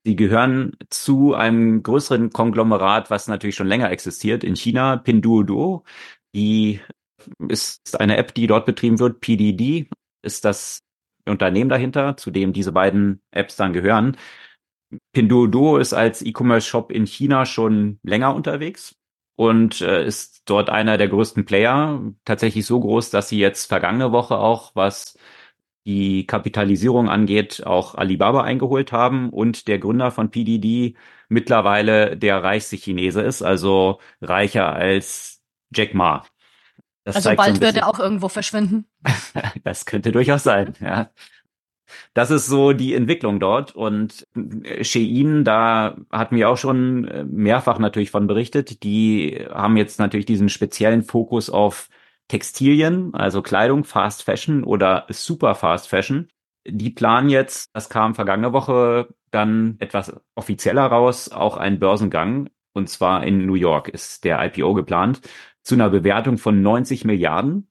Sie 0.08 0.16
gehören 0.16 0.72
zu 0.90 1.34
einem 1.34 1.84
größeren 1.84 2.30
Konglomerat, 2.30 3.10
was 3.10 3.28
natürlich 3.28 3.58
schon 3.58 3.68
länger 3.68 3.92
existiert 3.92 4.46
in 4.46 4.56
China, 4.56 4.96
Pinduoduo. 4.96 5.84
Die 6.34 6.80
ist 7.50 8.00
eine 8.00 8.16
App, 8.16 8.34
die 8.34 8.48
dort 8.48 8.66
betrieben 8.66 9.00
wird. 9.00 9.20
PDD 9.20 9.90
ist 10.22 10.46
das 10.46 10.80
Unternehmen 11.26 11.70
dahinter, 11.70 12.16
zu 12.16 12.32
dem 12.32 12.54
diese 12.54 12.72
beiden 12.72 13.22
Apps 13.32 13.58
dann 13.58 13.74
gehören. 13.74 14.16
Pinduoduo 15.12 15.76
ist 15.76 15.92
als 15.92 16.22
E-Commerce-Shop 16.22 16.90
in 16.90 17.06
China 17.06 17.46
schon 17.46 18.00
länger 18.02 18.34
unterwegs 18.34 18.96
und 19.36 19.82
äh, 19.82 20.06
ist 20.06 20.44
dort 20.46 20.70
einer 20.70 20.98
der 20.98 21.10
größten 21.10 21.44
Player. 21.44 22.02
Tatsächlich 22.24 22.66
so 22.66 22.80
groß, 22.80 23.10
dass 23.10 23.28
sie 23.28 23.40
jetzt 23.40 23.66
vergangene 23.66 24.14
Woche 24.14 24.38
auch, 24.38 24.74
was 24.74 25.18
die 25.88 26.28
Kapitalisierung 26.28 27.10
angeht, 27.10 27.66
auch 27.66 27.96
Alibaba 27.96 28.44
eingeholt 28.44 28.92
haben 28.92 29.30
und 29.30 29.70
der 29.70 29.80
Gründer 29.80 30.12
von 30.12 30.30
PDD 30.30 30.96
mittlerweile 31.30 32.18
der 32.18 32.44
reichste 32.44 32.76
Chinese 32.76 33.22
ist, 33.22 33.42
also 33.42 34.00
reicher 34.22 34.74
als 34.74 35.42
Jack 35.74 35.94
Ma. 35.94 36.26
Das 37.06 37.16
also 37.16 37.34
bald 37.36 37.56
so 37.56 37.62
wird 37.62 37.78
er 37.78 37.88
auch 37.88 38.00
irgendwo 38.00 38.28
verschwinden. 38.28 38.86
das 39.64 39.86
könnte 39.86 40.12
durchaus 40.12 40.44
sein, 40.44 40.74
ja. 40.82 41.10
Das 42.14 42.32
ist 42.32 42.48
so 42.48 42.74
die 42.74 42.94
Entwicklung 42.94 43.40
dort 43.40 43.74
und 43.74 44.28
Shein, 44.82 45.46
da 45.46 45.96
hatten 46.12 46.36
wir 46.36 46.50
auch 46.50 46.58
schon 46.58 47.30
mehrfach 47.32 47.80
natürlich 47.80 48.12
von 48.12 48.28
berichtet. 48.28 48.84
Die 48.84 49.40
haben 49.50 49.78
jetzt 49.78 50.00
natürlich 50.00 50.26
diesen 50.26 50.50
speziellen 50.50 51.04
Fokus 51.04 51.50
auf 51.50 51.88
Textilien, 52.28 53.14
also 53.14 53.42
Kleidung, 53.42 53.84
Fast 53.84 54.24
Fashion 54.24 54.64
oder 54.64 55.06
Super 55.10 55.56
Fast 55.56 55.88
Fashion. 55.88 56.30
Die 56.66 56.90
planen 56.90 57.30
jetzt, 57.30 57.70
das 57.74 57.90
kam 57.90 58.16
vergangene 58.16 58.54
Woche 58.54 59.08
dann 59.32 59.78
etwas 59.80 60.14
offizieller 60.36 60.86
raus, 60.86 61.30
auch 61.30 61.58
einen 61.58 61.80
Börsengang. 61.80 62.50
Und 62.74 62.90
zwar 62.90 63.24
in 63.26 63.46
New 63.46 63.56
York 63.56 63.88
ist 63.90 64.24
der 64.24 64.44
IPO 64.46 64.74
geplant 64.74 65.22
zu 65.64 65.76
einer 65.76 65.90
Bewertung 65.90 66.38
von 66.38 66.62
90 66.62 67.06
Milliarden. 67.06 67.70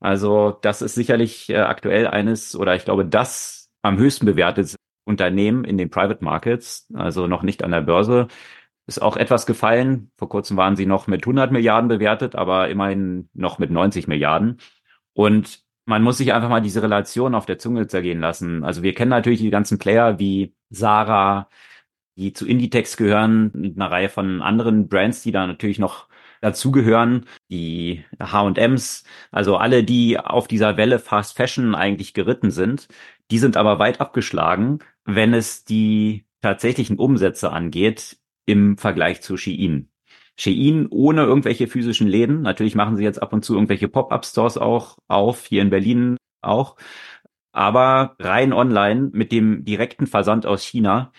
Also 0.00 0.50
das 0.62 0.82
ist 0.82 0.94
sicherlich 0.94 1.48
äh, 1.50 1.58
aktuell 1.58 2.06
eines 2.06 2.56
oder 2.56 2.74
ich 2.74 2.84
glaube 2.84 3.06
das 3.06 3.70
am 3.82 3.98
höchsten 3.98 4.26
bewertete 4.26 4.76
Unternehmen 5.04 5.64
in 5.64 5.78
den 5.78 5.90
Private 5.90 6.24
Markets, 6.24 6.86
also 6.94 7.26
noch 7.26 7.42
nicht 7.42 7.62
an 7.62 7.70
der 7.70 7.82
Börse. 7.82 8.28
Ist 8.86 9.00
auch 9.00 9.16
etwas 9.16 9.46
gefallen. 9.46 10.10
Vor 10.16 10.28
kurzem 10.28 10.56
waren 10.56 10.76
sie 10.76 10.86
noch 10.86 11.06
mit 11.06 11.22
100 11.22 11.50
Milliarden 11.52 11.88
bewertet, 11.88 12.34
aber 12.34 12.68
immerhin 12.68 13.28
noch 13.32 13.58
mit 13.58 13.70
90 13.70 14.08
Milliarden. 14.08 14.58
Und 15.14 15.64
man 15.86 16.02
muss 16.02 16.18
sich 16.18 16.32
einfach 16.32 16.48
mal 16.48 16.60
diese 16.60 16.82
Relation 16.82 17.34
auf 17.34 17.46
der 17.46 17.58
Zunge 17.58 17.86
zergehen 17.86 18.20
lassen. 18.20 18.64
Also 18.64 18.82
wir 18.82 18.94
kennen 18.94 19.10
natürlich 19.10 19.40
die 19.40 19.50
ganzen 19.50 19.78
Player 19.78 20.18
wie 20.18 20.54
Sarah, 20.70 21.48
die 22.16 22.32
zu 22.32 22.46
Inditex 22.46 22.96
gehören, 22.96 23.50
mit 23.54 23.76
einer 23.76 23.90
Reihe 23.90 24.08
von 24.08 24.42
anderen 24.42 24.88
Brands, 24.88 25.22
die 25.22 25.32
da 25.32 25.46
natürlich 25.46 25.78
noch 25.78 26.08
dazugehören, 26.40 27.26
die 27.50 28.04
H&Ms, 28.20 29.04
also 29.30 29.56
alle, 29.56 29.82
die 29.82 30.18
auf 30.18 30.46
dieser 30.46 30.76
Welle 30.76 30.98
Fast 30.98 31.36
Fashion 31.36 31.74
eigentlich 31.74 32.12
geritten 32.14 32.50
sind, 32.50 32.88
die 33.30 33.38
sind 33.38 33.56
aber 33.56 33.78
weit 33.78 34.00
abgeschlagen, 34.00 34.80
wenn 35.04 35.32
es 35.34 35.64
die 35.64 36.26
tatsächlichen 36.42 36.98
Umsätze 36.98 37.50
angeht 37.50 38.18
im 38.46 38.78
Vergleich 38.78 39.22
zu 39.22 39.36
Shein. 39.36 39.88
Shein 40.36 40.88
ohne 40.90 41.22
irgendwelche 41.22 41.68
physischen 41.68 42.08
Läden. 42.08 42.42
Natürlich 42.42 42.74
machen 42.74 42.96
sie 42.96 43.04
jetzt 43.04 43.22
ab 43.22 43.32
und 43.32 43.44
zu 43.44 43.54
irgendwelche 43.54 43.88
Pop-up-Stores 43.88 44.58
auch 44.58 44.98
auf, 45.08 45.46
hier 45.46 45.62
in 45.62 45.70
Berlin 45.70 46.16
auch. 46.42 46.76
Aber 47.52 48.16
rein 48.18 48.52
online 48.52 49.10
mit 49.12 49.30
dem 49.32 49.64
direkten 49.64 50.06
Versand 50.06 50.44
aus 50.44 50.64
China, 50.64 51.12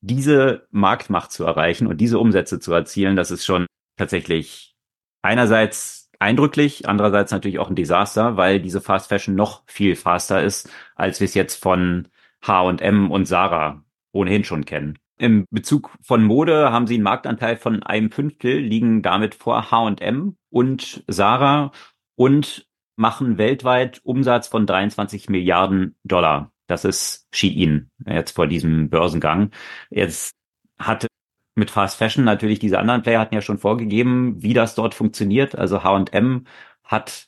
diese 0.00 0.66
Marktmacht 0.70 1.30
zu 1.30 1.44
erreichen 1.44 1.86
und 1.86 2.00
diese 2.00 2.18
Umsätze 2.18 2.58
zu 2.58 2.72
erzielen, 2.72 3.16
das 3.16 3.30
ist 3.30 3.44
schon 3.44 3.66
tatsächlich 3.96 4.74
einerseits 5.22 6.10
eindrücklich, 6.18 6.88
andererseits 6.88 7.32
natürlich 7.32 7.58
auch 7.58 7.70
ein 7.70 7.76
Desaster, 7.76 8.36
weil 8.36 8.60
diese 8.60 8.80
Fast 8.80 9.08
Fashion 9.08 9.34
noch 9.34 9.62
viel 9.66 9.96
faster 9.96 10.42
ist, 10.42 10.68
als 10.94 11.20
wir 11.20 11.26
es 11.26 11.34
jetzt 11.34 11.62
von 11.62 12.08
H&M 12.42 13.10
und 13.10 13.26
Sarah 13.26 13.84
ohnehin 14.12 14.44
schon 14.44 14.64
kennen. 14.64 14.98
Im 15.20 15.44
Bezug 15.50 15.90
von 16.00 16.24
Mode 16.24 16.72
haben 16.72 16.86
sie 16.86 16.94
einen 16.94 17.02
Marktanteil 17.02 17.56
von 17.58 17.82
einem 17.82 18.10
Fünftel, 18.10 18.58
liegen 18.58 19.02
damit 19.02 19.34
vor 19.34 19.70
H&M 19.70 20.38
und 20.48 21.04
Sarah 21.08 21.72
und 22.14 22.66
machen 22.96 23.36
weltweit 23.36 24.00
Umsatz 24.02 24.48
von 24.48 24.64
23 24.64 25.28
Milliarden 25.28 25.94
Dollar. 26.04 26.52
Das 26.68 26.86
ist 26.86 27.28
Shein 27.34 27.90
jetzt 28.06 28.34
vor 28.34 28.46
diesem 28.46 28.88
Börsengang. 28.88 29.50
Jetzt 29.90 30.32
hat 30.78 31.06
mit 31.54 31.70
Fast 31.70 31.98
Fashion 31.98 32.24
natürlich 32.24 32.58
diese 32.58 32.78
anderen 32.78 33.02
Player 33.02 33.20
hatten 33.20 33.34
ja 33.34 33.42
schon 33.42 33.58
vorgegeben, 33.58 34.42
wie 34.42 34.54
das 34.54 34.74
dort 34.74 34.94
funktioniert. 34.94 35.54
Also 35.54 35.84
H&M 35.84 36.46
hat 36.82 37.26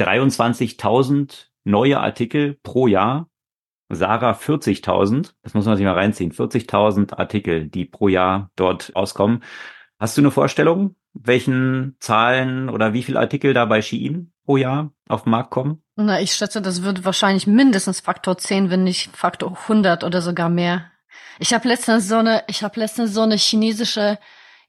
23.000 0.00 1.48
neue 1.64 2.00
Artikel 2.00 2.58
pro 2.62 2.86
Jahr. 2.86 3.28
Sarah 3.88 4.32
40.000. 4.32 5.32
Das 5.42 5.54
muss 5.54 5.66
man 5.66 5.76
sich 5.76 5.84
mal 5.84 5.94
reinziehen. 5.94 6.32
40.000 6.32 7.14
Artikel, 7.16 7.68
die 7.68 7.84
pro 7.84 8.08
Jahr 8.08 8.50
dort 8.56 8.94
auskommen. 8.94 9.42
Hast 9.98 10.16
du 10.16 10.22
eine 10.22 10.30
Vorstellung, 10.30 10.96
welchen 11.14 11.96
Zahlen 12.00 12.68
oder 12.68 12.92
wie 12.92 13.02
viele 13.02 13.18
Artikel 13.18 13.54
da 13.54 13.64
bei 13.64 13.80
Shein 13.80 14.32
pro 14.44 14.56
Jahr 14.56 14.92
auf 15.08 15.22
den 15.22 15.30
Markt 15.30 15.50
kommen? 15.50 15.82
Na, 15.96 16.20
ich 16.20 16.32
schätze, 16.32 16.60
das 16.60 16.82
wird 16.82 17.04
wahrscheinlich 17.04 17.46
mindestens 17.46 18.00
Faktor 18.00 18.36
10, 18.36 18.70
wenn 18.70 18.84
nicht 18.84 19.16
Faktor 19.16 19.56
100 19.62 20.04
oder 20.04 20.20
sogar 20.20 20.50
mehr. 20.50 20.90
Ich 21.38 21.54
habe 21.54 21.68
letztens 21.68 22.08
so 22.08 22.16
eine, 22.16 22.44
ich 22.48 22.62
habe 22.62 22.78
letztens 22.78 23.14
so 23.14 23.22
eine 23.22 23.36
chinesische 23.36 24.18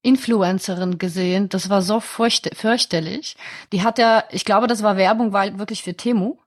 Influencerin 0.02 0.98
gesehen. 0.98 1.50
Das 1.50 1.70
war 1.70 1.82
so 1.82 2.00
fürchterlich. 2.00 3.36
Die 3.74 3.84
hat 3.84 4.00
ja, 4.00 4.24
ich 4.32 4.46
glaube, 4.46 4.68
das 4.68 4.84
war 4.84 4.96
Werbung, 4.96 5.34
weil 5.34 5.60
wirklich 5.60 5.84
für 5.84 5.96
Temu. 5.96 6.38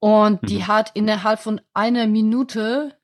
Und 0.00 0.42
mhm. 0.42 0.46
die 0.46 0.64
hat 0.64 0.92
innerhalb 0.94 1.40
von 1.40 1.60
einer 1.74 2.06
Minute 2.06 2.98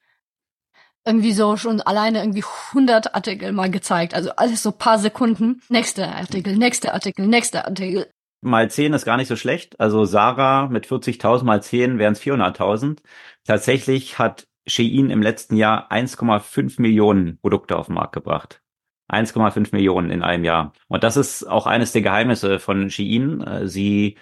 irgendwie 1.07 1.33
so 1.33 1.57
schon 1.57 1.81
alleine 1.81 2.21
irgendwie 2.21 2.45
100 2.71 3.15
Artikel 3.15 3.53
mal 3.53 3.71
gezeigt. 3.71 4.15
Also 4.15 4.31
alles 4.37 4.63
so 4.63 4.73
paar 4.73 4.99
Sekunden. 4.99 5.61
Nächster 5.69 6.15
Artikel, 6.15 6.57
nächster 6.57 6.95
Artikel, 6.95 7.27
nächster 7.27 7.67
Artikel. 7.67 8.07
Mal 8.41 8.71
10 8.71 8.93
ist 8.93 9.05
gar 9.05 9.17
nicht 9.17 9.29
so 9.29 9.37
schlecht. 9.37 9.79
Also 9.81 10.05
Sarah 10.05 10.69
mit 10.69 10.87
40.000 10.87 11.45
mal 11.45 11.63
10 11.63 11.99
wären 11.99 12.13
es 12.13 12.21
400.000. 12.21 12.99
Tatsächlich 13.45 14.19
hat 14.19 14.47
Shein 14.67 15.11
im 15.11 15.23
letzten 15.23 15.57
Jahr 15.57 15.91
1,5 15.91 16.81
Millionen 16.81 17.39
Produkte 17.39 17.77
auf 17.77 17.87
den 17.87 17.95
Markt 17.95 18.15
gebracht. 18.15 18.63
1,5 19.11 19.69
Millionen 19.73 20.11
in 20.11 20.23
einem 20.23 20.45
Jahr. 20.45 20.73
Und 20.89 21.05
das 21.05 21.17
ist 21.17 21.45
auch 21.45 21.67
eines 21.67 21.93
der 21.93 22.03
Geheimnisse 22.03 22.59
von 22.59 22.89
Shein. 22.91 23.43
Äh, 23.43 23.69
sie 23.69 24.17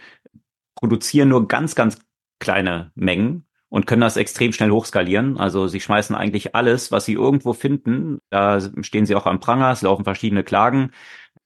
produzieren 0.75 1.29
nur 1.29 1.47
ganz, 1.47 1.77
ganz 1.77 1.99
kleine 2.43 2.93
Mengen 2.95 3.47
und 3.70 3.86
können 3.86 4.03
das 4.03 4.18
extrem 4.18 4.53
schnell 4.53 4.70
hochskalieren. 4.70 5.38
Also 5.38 5.68
sie 5.68 5.80
schmeißen 5.80 6.14
eigentlich 6.14 6.55
alles, 6.55 6.93
was 6.93 7.07
sie 7.07 7.14
irgendwo 7.14 7.55
finden. 7.55 8.18
Da 8.30 8.61
stehen 8.82 9.07
sie 9.07 9.14
auch 9.14 9.24
am 9.26 9.40
Pranger, 9.40 9.70
es 9.70 9.80
laufen 9.82 10.05
verschiedene 10.05 10.45
Klagen 10.45 10.90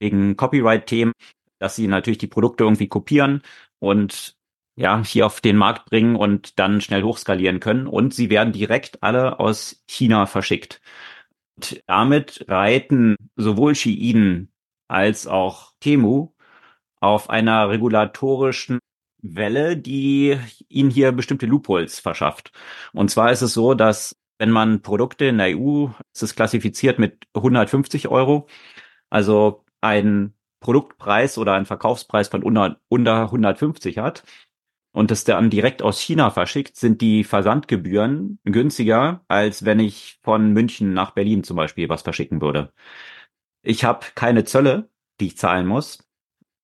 wegen 0.00 0.36
Copyright-Themen, 0.36 1.12
dass 1.60 1.76
sie 1.76 1.86
natürlich 1.86 2.18
die 2.18 2.26
Produkte 2.26 2.64
irgendwie 2.64 2.88
kopieren 2.88 3.42
und 3.78 4.34
ja, 4.76 5.02
hier 5.04 5.26
auf 5.26 5.40
den 5.40 5.56
Markt 5.56 5.86
bringen 5.88 6.16
und 6.16 6.58
dann 6.58 6.80
schnell 6.80 7.02
hochskalieren 7.02 7.60
können. 7.60 7.86
Und 7.86 8.14
sie 8.14 8.30
werden 8.30 8.52
direkt 8.52 9.02
alle 9.02 9.40
aus 9.40 9.82
China 9.88 10.26
verschickt. 10.26 10.80
Und 11.56 11.82
damit 11.86 12.44
reiten 12.48 13.16
sowohl 13.36 13.74
Shein 13.74 14.50
als 14.88 15.26
auch 15.26 15.72
Temu 15.80 16.32
auf 17.00 17.30
einer 17.30 17.70
regulatorischen 17.70 18.80
Welle, 19.34 19.76
die 19.76 20.38
ihnen 20.68 20.90
hier 20.90 21.12
bestimmte 21.12 21.46
Loopholes 21.46 21.98
verschafft. 21.98 22.52
Und 22.92 23.10
zwar 23.10 23.32
ist 23.32 23.42
es 23.42 23.54
so, 23.54 23.74
dass 23.74 24.16
wenn 24.38 24.50
man 24.50 24.82
Produkte 24.82 25.24
in 25.24 25.38
der 25.38 25.58
EU, 25.58 25.88
ist 26.12 26.22
es 26.22 26.34
klassifiziert 26.34 26.98
mit 26.98 27.26
150 27.34 28.08
Euro, 28.08 28.46
also 29.10 29.64
ein 29.80 30.34
Produktpreis 30.60 31.38
oder 31.38 31.54
ein 31.54 31.66
Verkaufspreis 31.66 32.28
von 32.28 32.42
unter, 32.42 32.80
unter 32.88 33.22
150 33.22 33.98
hat, 33.98 34.24
und 34.96 35.10
es 35.10 35.24
dann 35.24 35.50
direkt 35.50 35.82
aus 35.82 36.00
China 36.00 36.30
verschickt, 36.30 36.76
sind 36.76 37.02
die 37.02 37.22
Versandgebühren 37.22 38.38
günstiger, 38.44 39.22
als 39.28 39.66
wenn 39.66 39.78
ich 39.78 40.18
von 40.22 40.54
München 40.54 40.94
nach 40.94 41.10
Berlin 41.10 41.44
zum 41.44 41.54
Beispiel 41.58 41.90
was 41.90 42.00
verschicken 42.00 42.40
würde. 42.40 42.72
Ich 43.62 43.84
habe 43.84 44.06
keine 44.14 44.44
Zölle, 44.44 44.88
die 45.20 45.26
ich 45.26 45.36
zahlen 45.36 45.66
muss. 45.66 46.05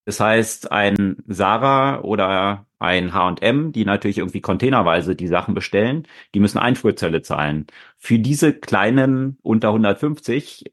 Das 0.05 0.19
heißt, 0.21 0.73
ein 0.73 1.17
Sarah 1.27 2.01
oder 2.01 2.67
ein 2.79 3.15
H&M, 3.15 3.73
die 3.73 3.85
natürlich 3.85 4.19
irgendwie 4.19 4.41
containerweise 4.41 5.15
die 5.15 5.29
Sachen 5.29 5.55
bestellen, 5.55 6.09
die 6.35 6.41
müssen 6.41 6.59
Einfuhrzölle 6.59 7.23
zahlen. 7.23 7.67
Für 7.99 8.19
diese 8.19 8.53
kleinen 8.53 9.39
unter 9.43 9.69
150 9.69 10.73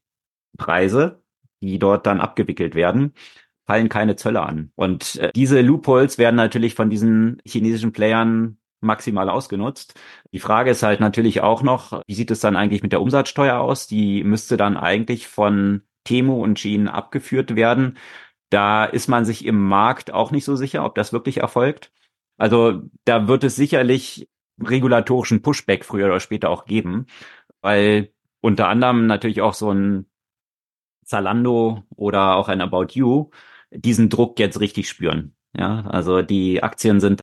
Preise, 0.57 1.21
die 1.61 1.77
dort 1.77 2.07
dann 2.07 2.21
abgewickelt 2.21 2.73
werden, 2.73 3.13
fallen 3.67 3.89
keine 3.89 4.15
Zölle 4.15 4.41
an. 4.41 4.71
Und 4.75 5.17
äh, 5.17 5.32
diese 5.36 5.61
Loopholes 5.61 6.17
werden 6.17 6.36
natürlich 6.36 6.73
von 6.73 6.89
diesen 6.89 7.39
chinesischen 7.45 7.91
Playern 7.91 8.57
maximal 8.82 9.30
ausgenutzt. 9.30 9.93
Die 10.32 10.39
Frage 10.39 10.71
ist 10.71 10.84
halt 10.84 10.99
natürlich 10.99 11.41
auch 11.41 11.61
noch, 11.61 12.01
wie 12.07 12.13
sieht 12.15 12.32
es 12.32 12.39
dann 12.39 12.55
eigentlich 12.55 12.82
mit 12.82 12.93
der 12.93 13.01
Umsatzsteuer 13.01 13.59
aus? 13.59 13.88
Die 13.88 14.23
müsste 14.23 14.57
dann 14.57 14.77
eigentlich 14.77 15.27
von 15.27 15.84
Temu 16.03 16.41
und 16.41 16.57
Shein 16.59 16.88
abgeführt 16.88 17.55
werden. 17.55 17.97
Da 18.50 18.86
ist 18.86 19.08
man 19.08 19.26
sich 19.26 19.45
im 19.45 19.62
Markt 19.62 20.12
auch 20.12 20.32
nicht 20.32 20.45
so 20.45 20.56
sicher, 20.56 20.86
ob 20.86 20.95
das 20.95 21.14
wirklich 21.14 21.38
erfolgt. 21.38 21.91
Also 22.38 22.84
da 23.06 23.28
wird 23.28 23.43
es 23.43 23.56
sicherlich 23.56 24.30
regulatorischen 24.62 25.41
Pushback 25.41 25.86
früher 25.86 26.08
oder 26.08 26.20
später 26.20 26.50
auch 26.50 26.66
geben, 26.66 27.06
weil 27.62 28.12
unter 28.41 28.68
anderem 28.68 29.08
natürlich 29.08 29.41
auch 29.41 29.54
so 29.54 29.72
ein 29.72 30.06
Zalando 31.06 31.84
oder 31.95 32.36
auch 32.36 32.47
ein 32.50 32.62
About 32.62 32.88
You 32.93 33.30
diesen 33.72 34.10
Druck 34.10 34.39
jetzt 34.39 34.60
richtig 34.60 34.89
spüren. 34.89 35.36
Ja, 35.58 35.82
also 35.88 36.22
die 36.22 36.64
Aktien 36.64 37.00
sind 37.00 37.22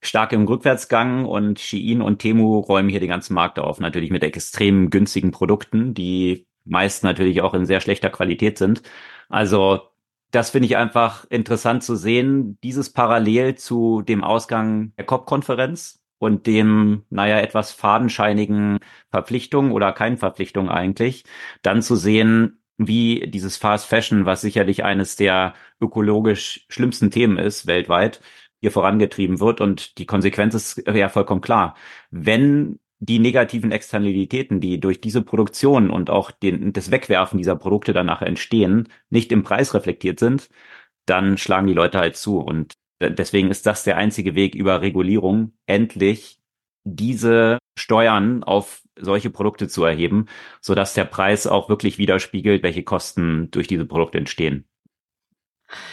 stark 0.00 0.32
im 0.32 0.46
Rückwärtsgang 0.46 1.24
und 1.24 1.58
Shein 1.58 2.02
und 2.02 2.20
Temu 2.20 2.60
räumen 2.60 2.88
hier 2.88 3.00
den 3.00 3.08
ganzen 3.08 3.34
Markt 3.34 3.58
auf, 3.58 3.80
natürlich 3.80 4.10
mit 4.10 4.22
extrem 4.22 4.90
günstigen 4.90 5.32
Produkten, 5.32 5.94
die 5.94 6.46
meist 6.64 7.02
natürlich 7.04 7.42
auch 7.42 7.54
in 7.54 7.66
sehr 7.66 7.80
schlechter 7.80 8.10
Qualität 8.10 8.58
sind. 8.58 8.82
Also 9.28 9.90
das 10.30 10.50
finde 10.50 10.66
ich 10.66 10.76
einfach 10.76 11.24
interessant 11.30 11.82
zu 11.82 11.96
sehen, 11.96 12.58
dieses 12.62 12.92
parallel 12.92 13.54
zu 13.56 14.02
dem 14.02 14.24
Ausgang 14.24 14.92
der 14.96 15.06
COP-Konferenz 15.06 16.00
und 16.18 16.46
dem, 16.46 17.04
naja, 17.10 17.38
etwas 17.40 17.72
fadenscheinigen 17.72 18.78
Verpflichtungen 19.10 19.72
oder 19.72 19.92
keinen 19.92 20.18
Verpflichtungen 20.18 20.68
eigentlich, 20.68 21.24
dann 21.62 21.82
zu 21.82 21.96
sehen, 21.96 22.60
wie 22.76 23.28
dieses 23.28 23.56
Fast 23.56 23.86
Fashion, 23.86 24.24
was 24.26 24.40
sicherlich 24.40 24.84
eines 24.84 25.16
der 25.16 25.54
ökologisch 25.80 26.66
schlimmsten 26.68 27.10
Themen 27.10 27.38
ist 27.38 27.66
weltweit, 27.66 28.20
hier 28.60 28.70
vorangetrieben 28.72 29.40
wird. 29.40 29.60
Und 29.60 29.98
die 29.98 30.06
Konsequenz 30.06 30.54
ist 30.54 30.82
ja 30.86 31.08
vollkommen 31.08 31.40
klar. 31.40 31.74
Wenn 32.10 32.78
die 33.00 33.18
negativen 33.18 33.70
Externalitäten, 33.70 34.60
die 34.60 34.80
durch 34.80 35.00
diese 35.00 35.22
Produktion 35.22 35.90
und 35.90 36.10
auch 36.10 36.30
den, 36.30 36.72
das 36.72 36.90
Wegwerfen 36.90 37.38
dieser 37.38 37.56
Produkte 37.56 37.92
danach 37.92 38.22
entstehen, 38.22 38.88
nicht 39.08 39.30
im 39.30 39.44
Preis 39.44 39.74
reflektiert 39.74 40.18
sind, 40.18 40.48
dann 41.06 41.38
schlagen 41.38 41.68
die 41.68 41.74
Leute 41.74 41.98
halt 41.98 42.16
zu. 42.16 42.38
Und 42.38 42.74
deswegen 43.00 43.50
ist 43.50 43.66
das 43.66 43.84
der 43.84 43.96
einzige 43.96 44.34
Weg 44.34 44.54
über 44.54 44.80
Regulierung, 44.82 45.52
endlich 45.66 46.40
diese 46.84 47.58
Steuern 47.78 48.42
auf 48.42 48.82
solche 48.96 49.30
Produkte 49.30 49.68
zu 49.68 49.84
erheben, 49.84 50.26
so 50.60 50.74
dass 50.74 50.94
der 50.94 51.04
Preis 51.04 51.46
auch 51.46 51.68
wirklich 51.68 51.98
widerspiegelt, 51.98 52.62
welche 52.62 52.82
Kosten 52.82 53.50
durch 53.52 53.68
diese 53.68 53.86
Produkte 53.86 54.18
entstehen. 54.18 54.64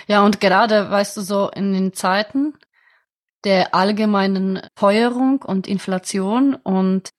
Ja, 0.07 0.25
und 0.25 0.39
gerade, 0.39 0.89
weißt 0.89 1.17
du, 1.17 1.21
so 1.21 1.49
in 1.49 1.73
den 1.73 1.93
Zeiten 1.93 2.53
der 3.45 3.73
allgemeinen 3.75 4.61
Teuerung 4.75 5.41
und 5.41 5.67
Inflation 5.67 6.55
und 6.55 7.09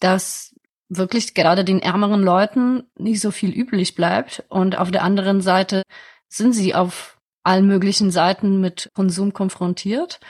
dass 0.00 0.54
wirklich 0.88 1.34
gerade 1.34 1.64
den 1.64 1.80
ärmeren 1.80 2.22
Leuten 2.22 2.84
nicht 2.98 3.20
so 3.20 3.30
viel 3.30 3.50
üblich 3.50 3.94
bleibt 3.94 4.44
und 4.48 4.76
auf 4.76 4.90
der 4.90 5.02
anderen 5.02 5.40
Seite 5.40 5.82
sind 6.28 6.52
sie 6.52 6.74
auf 6.74 7.18
allen 7.42 7.66
möglichen 7.66 8.10
Seiten 8.10 8.60
mit 8.60 8.90
Konsum 8.94 9.32
konfrontiert. 9.32 10.20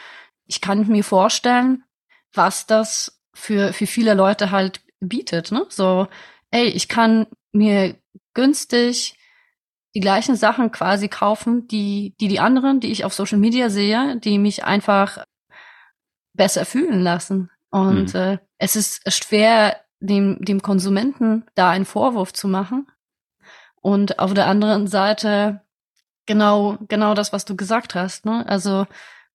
Ich 0.47 0.61
kann 0.61 0.87
mir 0.89 1.05
vorstellen, 1.05 1.85
was 2.33 2.67
das 2.67 3.21
für, 3.35 3.73
für 3.73 3.87
viele 3.87 4.15
Leute 4.15 4.51
halt 4.51 4.81
bietet, 5.01 5.53
ne? 5.53 5.67
So, 5.69 6.09
ey, 6.51 6.67
ich 6.67 6.89
kann 6.89 7.27
mir 7.53 7.97
günstig 8.35 9.17
die 9.95 10.01
gleichen 10.01 10.37
Sachen 10.37 10.73
quasi 10.73 11.09
kaufen, 11.09 11.69
die, 11.69 12.15
die 12.21 12.29
die 12.29 12.41
anderen, 12.41 12.81
die 12.81 12.93
ich 12.93 13.05
auf 13.05 13.15
Social 13.15 13.39
Media 13.39 13.69
sehe, 13.69 14.17
die 14.17 14.39
mich 14.39 14.65
einfach 14.65 15.25
besser 16.33 16.65
fühlen 16.65 17.01
lassen. 17.03 17.51
Und 17.71 18.15
mhm. 18.15 18.21
äh, 18.21 18.39
es 18.59 18.77
ist 18.77 19.13
schwer, 19.13 19.77
dem, 20.01 20.39
dem 20.41 20.63
Konsumenten 20.63 21.45
da 21.55 21.71
einen 21.71 21.85
Vorwurf 21.85 22.33
zu 22.33 22.49
machen. 22.49 22.91
Und 23.81 24.19
auf 24.19 24.35
der 24.35 24.47
anderen 24.47 24.87
Seite 24.87 25.63
genau, 26.27 26.79
genau 26.89 27.15
das, 27.15 27.33
was 27.33 27.45
du 27.45 27.57
gesagt 27.57 27.95
hast. 27.95 28.25
Ne? 28.25 28.45
Also 28.47 28.87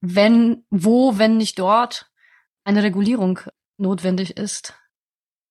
wenn, 0.02 0.66
wo, 0.70 1.18
wenn 1.18 1.38
nicht 1.38 1.60
dort, 1.60 2.10
eine 2.64 2.84
Regulierung 2.84 3.40
notwendig 3.78 4.38
ist. 4.38 4.74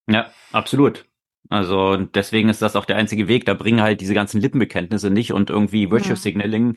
Ja, 0.08 0.30
absolut. 0.52 1.06
Also 1.48 1.96
deswegen 1.96 2.48
ist 2.48 2.62
das 2.62 2.76
auch 2.76 2.84
der 2.84 2.96
einzige 2.96 3.28
Weg. 3.28 3.44
Da 3.44 3.54
bringen 3.54 3.82
halt 3.82 4.00
diese 4.00 4.14
ganzen 4.14 4.40
Lippenbekenntnisse 4.40 5.10
nicht 5.10 5.32
und 5.32 5.50
irgendwie 5.50 5.90
Virtue 5.90 6.10
ja. 6.10 6.16
Signaling, 6.16 6.76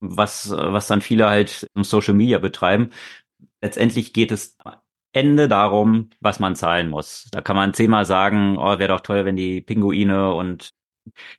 was, 0.00 0.50
was 0.50 0.86
dann 0.86 1.00
viele 1.00 1.28
halt 1.28 1.66
im 1.74 1.84
Social 1.84 2.14
Media 2.14 2.38
betreiben. 2.38 2.90
Letztendlich 3.62 4.12
geht 4.12 4.32
es 4.32 4.56
Ende 5.12 5.48
darum, 5.48 6.10
was 6.20 6.38
man 6.40 6.54
zahlen 6.56 6.90
muss. 6.90 7.28
Da 7.32 7.40
kann 7.40 7.56
man 7.56 7.74
zehnmal 7.74 8.04
sagen, 8.04 8.56
oh, 8.58 8.78
wäre 8.78 8.88
doch 8.88 9.00
toll, 9.00 9.24
wenn 9.24 9.36
die 9.36 9.60
Pinguine 9.60 10.34
und 10.34 10.70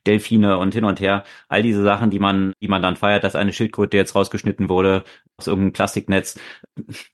Delfine 0.06 0.58
und 0.58 0.74
hin 0.74 0.84
und 0.84 1.00
her, 1.00 1.24
all 1.48 1.62
diese 1.62 1.82
Sachen, 1.82 2.10
die 2.10 2.18
man, 2.18 2.52
die 2.60 2.68
man 2.68 2.82
dann 2.82 2.96
feiert, 2.96 3.24
dass 3.24 3.36
eine 3.36 3.52
Schildkröte 3.52 3.96
jetzt 3.96 4.14
rausgeschnitten 4.14 4.68
wurde 4.68 5.04
aus 5.36 5.46
irgendeinem 5.46 5.72
Plastiknetz. 5.72 6.38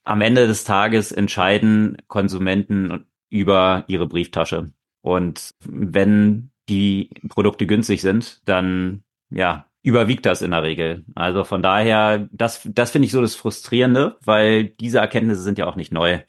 Am 0.03 0.21
Ende 0.21 0.47
des 0.47 0.63
Tages 0.63 1.11
entscheiden 1.11 1.97
Konsumenten 2.07 3.05
über 3.29 3.85
ihre 3.87 4.07
Brieftasche. 4.07 4.71
Und 5.07 5.51
wenn 5.63 6.51
die 6.67 7.09
Produkte 7.29 7.65
günstig 7.65 8.01
sind, 8.01 8.41
dann 8.43 9.03
ja, 9.29 9.65
überwiegt 9.81 10.25
das 10.25 10.41
in 10.41 10.51
der 10.51 10.63
Regel. 10.63 11.05
Also 11.15 11.45
von 11.45 11.61
daher, 11.61 12.27
das, 12.33 12.61
das 12.65 12.91
finde 12.91 13.05
ich 13.05 13.13
so 13.13 13.21
das 13.21 13.35
Frustrierende, 13.35 14.17
weil 14.25 14.65
diese 14.65 14.99
Erkenntnisse 14.99 15.43
sind 15.43 15.57
ja 15.57 15.65
auch 15.65 15.77
nicht 15.77 15.93
neu. 15.93 16.19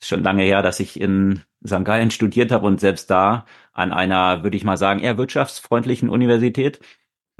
Ist 0.00 0.08
schon 0.08 0.22
lange 0.22 0.44
her, 0.44 0.62
dass 0.62 0.78
ich 0.78 1.00
in 1.00 1.42
St. 1.66 1.84
Gallen 1.84 2.12
studiert 2.12 2.52
habe 2.52 2.64
und 2.64 2.78
selbst 2.78 3.10
da 3.10 3.44
an 3.72 3.92
einer, 3.92 4.44
würde 4.44 4.56
ich 4.56 4.62
mal 4.62 4.76
sagen, 4.76 5.00
eher 5.00 5.18
wirtschaftsfreundlichen 5.18 6.08
Universität 6.08 6.78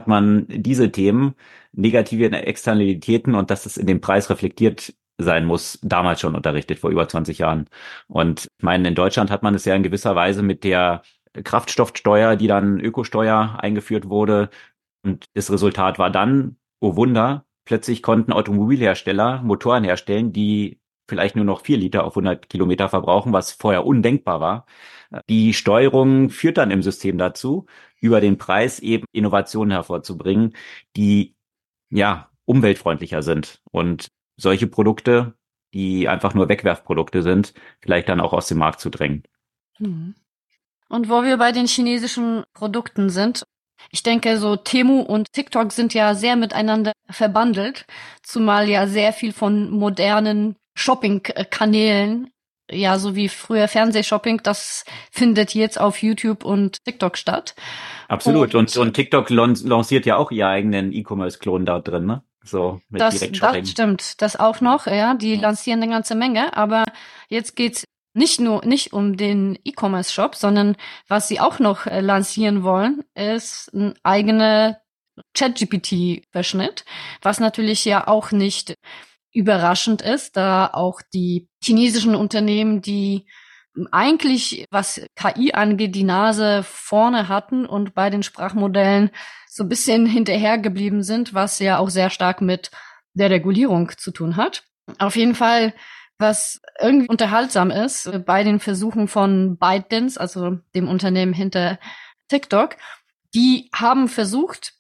hat 0.01 0.09
man 0.09 0.47
diese 0.49 0.91
Themen, 0.91 1.35
negative 1.71 2.33
Externalitäten 2.33 3.37
und 3.37 3.51
dass 3.53 3.67
es 3.67 3.77
in 3.77 3.87
dem 3.87 4.01
Preis 4.01 4.31
reflektiert 4.31 4.95
sein 5.19 5.45
muss, 5.47 5.79
damals 5.83 6.21
schon 6.21 6.35
unterrichtet, 6.35 6.79
vor 6.79 6.91
über 6.91 7.09
20 7.09 7.39
Jahren. 7.39 7.69
Und 8.09 8.49
ich 8.59 8.65
meine, 8.65 8.89
in 8.89 8.95
Deutschland 8.95 9.31
hat 9.31 9.43
man 9.43 9.55
es 9.55 9.65
ja 9.65 9.75
in 9.75 9.83
gewisser 9.83 10.15
Weise 10.17 10.43
mit 10.43 10.65
der 10.65 11.03
Kraftstoffsteuer, 11.43 12.37
die 12.37 12.47
dann 12.47 12.81
Ökosteuer 12.81 13.59
eingeführt 13.61 14.09
wurde. 14.09 14.51
Und 15.05 15.25
das 15.35 15.51
Resultat 15.51 15.99
war 15.99 16.11
dann, 16.11 16.57
oh 16.81 16.97
Wunder, 16.97 17.45
plötzlich 17.65 18.03
konnten 18.03 18.33
Automobilhersteller 18.33 19.43
Motoren 19.43 19.85
herstellen, 19.85 20.33
die 20.33 20.81
vielleicht 21.09 21.37
nur 21.37 21.45
noch 21.45 21.61
vier 21.61 21.77
Liter 21.77 22.05
auf 22.05 22.13
100 22.17 22.49
Kilometer 22.49 22.89
verbrauchen, 22.89 23.33
was 23.33 23.53
vorher 23.53 23.85
undenkbar 23.87 24.41
war. 24.41 24.67
Die 25.29 25.53
Steuerung 25.53 26.31
führt 26.31 26.59
dann 26.59 26.71
im 26.71 26.83
System 26.83 27.19
dazu, 27.19 27.67
über 28.01 28.21
den 28.21 28.39
Preis 28.39 28.81
eben 28.81 29.05
Innovationen 29.13 29.71
hervorzubringen, 29.71 30.55
die 30.97 31.37
ja 31.91 32.31
umweltfreundlicher 32.47 33.23
sind. 33.23 33.63
Und 33.71 34.09
solche 34.37 34.67
Produkte, 34.67 35.35
die 35.73 36.09
einfach 36.09 36.35
nur 36.35 36.49
Wegwerfprodukte 36.49 37.23
sind, 37.23 37.55
vielleicht 37.81 38.09
dann 38.09 38.21
auch 38.21 38.33
aus 38.33 38.49
dem 38.49 38.59
Markt 38.59 38.81
zu 38.81 38.91
drängen. 38.91 39.25
Mhm. 39.79 40.15
Und 40.89 41.09
wo 41.09 41.23
wir 41.23 41.37
bei 41.37 41.53
den 41.53 41.67
chinesischen 41.67 42.45
Produkten 42.53 43.11
sind, 43.11 43.45
ich 43.91 44.03
denke, 44.03 44.39
so 44.39 44.57
Temu 44.57 45.01
und 45.01 45.33
TikTok 45.33 45.73
sind 45.73 45.95
ja 45.95 46.15
sehr 46.15 46.37
miteinander 46.37 46.93
verbandelt, 47.11 47.87
zumal 48.23 48.69
ja 48.69 48.87
sehr 48.87 49.13
viel 49.13 49.33
von 49.33 49.71
modernen 49.71 50.57
Shopping-Kanälen, 50.75 52.31
ja, 52.71 52.99
so 52.99 53.15
wie 53.15 53.29
früher 53.29 53.69
Fernsehshopping, 53.69 54.41
das 54.43 54.85
findet 55.11 55.55
jetzt 55.55 55.79
auf 55.79 56.03
YouTube 56.03 56.45
und 56.45 56.83
TikTok 56.85 57.19
statt. 57.19 57.55
Absolut. 58.09 58.55
Und, 58.55 58.77
und, 58.77 58.87
und 58.87 58.95
TikTok 58.95 59.29
lanciert 59.31 60.07
ja 60.07 60.17
auch 60.17 60.31
ihr 60.31 60.49
eigenen 60.49 60.93
E-Commerce-Klon 60.93 61.67
da 61.67 61.81
drin, 61.81 62.07
ne? 62.07 62.23
So 62.45 62.81
mit 62.89 63.01
das, 63.01 63.19
das 63.19 63.71
stimmt, 63.71 64.21
das 64.21 64.37
auch 64.37 64.61
noch, 64.61 64.87
ja. 64.87 65.15
Die 65.15 65.35
ja. 65.35 65.41
lancieren 65.41 65.83
eine 65.83 65.91
ganze 65.91 66.15
Menge, 66.15 66.57
aber 66.57 66.85
jetzt 67.29 67.57
geht's 67.57 67.85
nicht 68.13 68.41
nur 68.41 68.65
nicht 68.65 68.93
um 68.93 69.17
den 69.17 69.59
E-Commerce-Shop, 69.65 70.37
sondern 70.37 70.77
was 71.09 71.27
sie 71.27 71.41
auch 71.41 71.59
noch 71.59 71.87
äh, 71.87 72.01
lancieren 72.01 72.63
wollen, 72.63 73.03
ist 73.15 73.73
ein 73.75 73.95
eigener 74.03 74.79
ChatGPT-Verschnitt, 75.37 76.85
was 77.23 77.41
natürlich 77.41 77.85
ja 77.85 78.07
auch 78.07 78.31
nicht 78.31 78.75
überraschend 79.33 80.01
ist, 80.03 80.37
da 80.37 80.71
auch 80.73 81.01
die 81.13 81.49
chinesischen 81.63 82.15
Unternehmen, 82.15 82.83
die 82.83 83.27
eigentlich, 83.91 84.67
was 84.71 85.01
KI 85.17 85.53
angeht, 85.53 85.97
die 85.97 86.05
Nase 86.05 86.63
vorne 86.63 87.29
hatten 87.29 87.67
und 87.67 87.95
bei 87.95 88.11
den 88.11 88.23
Sprachmodellen 88.23 89.11
so 89.55 89.63
ein 89.63 89.69
bisschen 89.69 90.05
hinterhergeblieben 90.05 91.05
sind, 91.05 91.33
was 91.33 91.61
ja 91.61 91.79
auch 91.79 91.89
sehr 91.89 92.11
stark 92.11 92.41
mit 92.41 92.73
der 93.13 93.31
Regulierung 93.31 93.93
zu 93.97 94.11
tun 94.11 94.35
hat. 94.35 94.65
Auf 94.99 95.15
jeden 95.15 95.37
Fall, 95.37 95.75
was 96.19 96.61
irgendwie 96.81 97.07
unterhaltsam 97.07 97.71
ist 97.71 98.11
bei 98.27 98.43
den 98.43 98.59
Versuchen 98.59 99.07
von 99.07 99.57
ByteDance, 99.57 100.19
also 100.19 100.59
dem 100.75 100.89
Unternehmen 100.89 101.33
hinter 101.33 101.79
TikTok, 102.27 102.77
die 103.33 103.71
haben 103.73 104.09
versucht, 104.09 104.73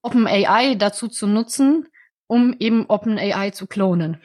OpenAI 0.00 0.76
dazu 0.76 1.08
zu 1.08 1.26
nutzen, 1.26 1.88
um 2.26 2.56
eben 2.58 2.86
OpenAI 2.86 3.50
zu 3.50 3.66
klonen. 3.66 4.22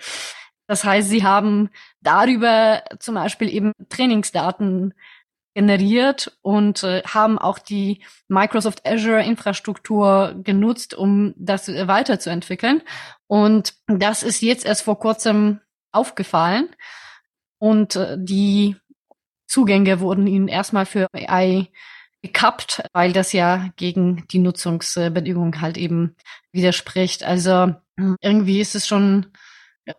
Das 0.67 0.85
heißt, 0.85 1.09
sie 1.09 1.25
haben 1.25 1.69
darüber 1.99 2.81
zum 2.99 3.15
Beispiel 3.15 3.53
eben 3.53 3.73
Trainingsdaten 3.89 4.93
generiert 5.57 6.37
und 6.43 6.83
äh, 6.83 7.01
haben 7.01 7.39
auch 7.39 7.57
die 7.57 8.03
Microsoft 8.27 8.87
Azure 8.87 9.23
Infrastruktur 9.23 10.35
genutzt, 10.43 10.93
um 10.93 11.33
das 11.35 11.67
weiterzuentwickeln. 11.67 12.83
Und 13.25 13.73
das 13.87 14.21
ist 14.21 14.41
jetzt 14.41 14.67
erst 14.67 14.83
vor 14.83 14.99
kurzem 14.99 15.59
aufgefallen. 15.91 16.69
und 17.57 17.95
äh, 17.95 18.17
die 18.19 18.75
Zugänge 19.47 19.99
wurden 19.99 20.27
ihnen 20.27 20.47
erstmal 20.47 20.85
für 20.85 21.07
AI 21.11 21.71
gekappt, 22.21 22.83
weil 22.93 23.11
das 23.11 23.33
ja 23.33 23.69
gegen 23.77 24.27
die 24.27 24.39
Nutzungsbedingungen 24.39 25.59
halt 25.59 25.77
eben 25.77 26.15
widerspricht. 26.51 27.23
Also 27.23 27.73
irgendwie 28.21 28.59
ist 28.59 28.75
es 28.75 28.85
schon 28.85 29.31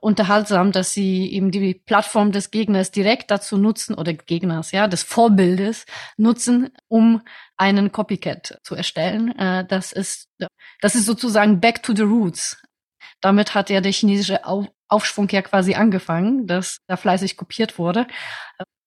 unterhaltsam, 0.01 0.73
dass 0.73 0.93
sie 0.93 1.33
eben 1.33 1.51
die 1.51 1.75
Plattform 1.75 2.33
des 2.33 2.51
Gegners 2.51 2.91
direkt 2.91 3.31
dazu 3.31 3.57
nutzen 3.57 3.95
oder 3.95 4.13
Gegners, 4.13 4.73
ja, 4.73 4.89
des 4.89 5.03
Vorbildes 5.03 5.87
nutzen, 6.17 6.71
um 6.89 7.23
einen 7.57 7.93
Copycat 7.93 8.59
zu 8.63 8.75
erstellen. 8.75 9.37
Äh, 9.39 9.67
das 9.67 9.93
ist, 9.93 10.29
das 10.81 10.95
ist 10.95 11.07
sozusagen 11.07 11.61
back 11.61 11.83
to 11.83 11.95
the 11.95 12.03
roots. 12.03 12.63
Damit 13.21 13.55
hat 13.55 13.71
ja 13.71 13.81
der 13.81 13.93
chinesische 13.93 14.43
Aufschwung 14.89 15.29
ja 15.31 15.43
quasi 15.43 15.75
angefangen, 15.75 16.47
dass 16.47 16.79
da 16.87 16.97
fleißig 16.97 17.37
kopiert 17.37 17.79
wurde. 17.79 18.07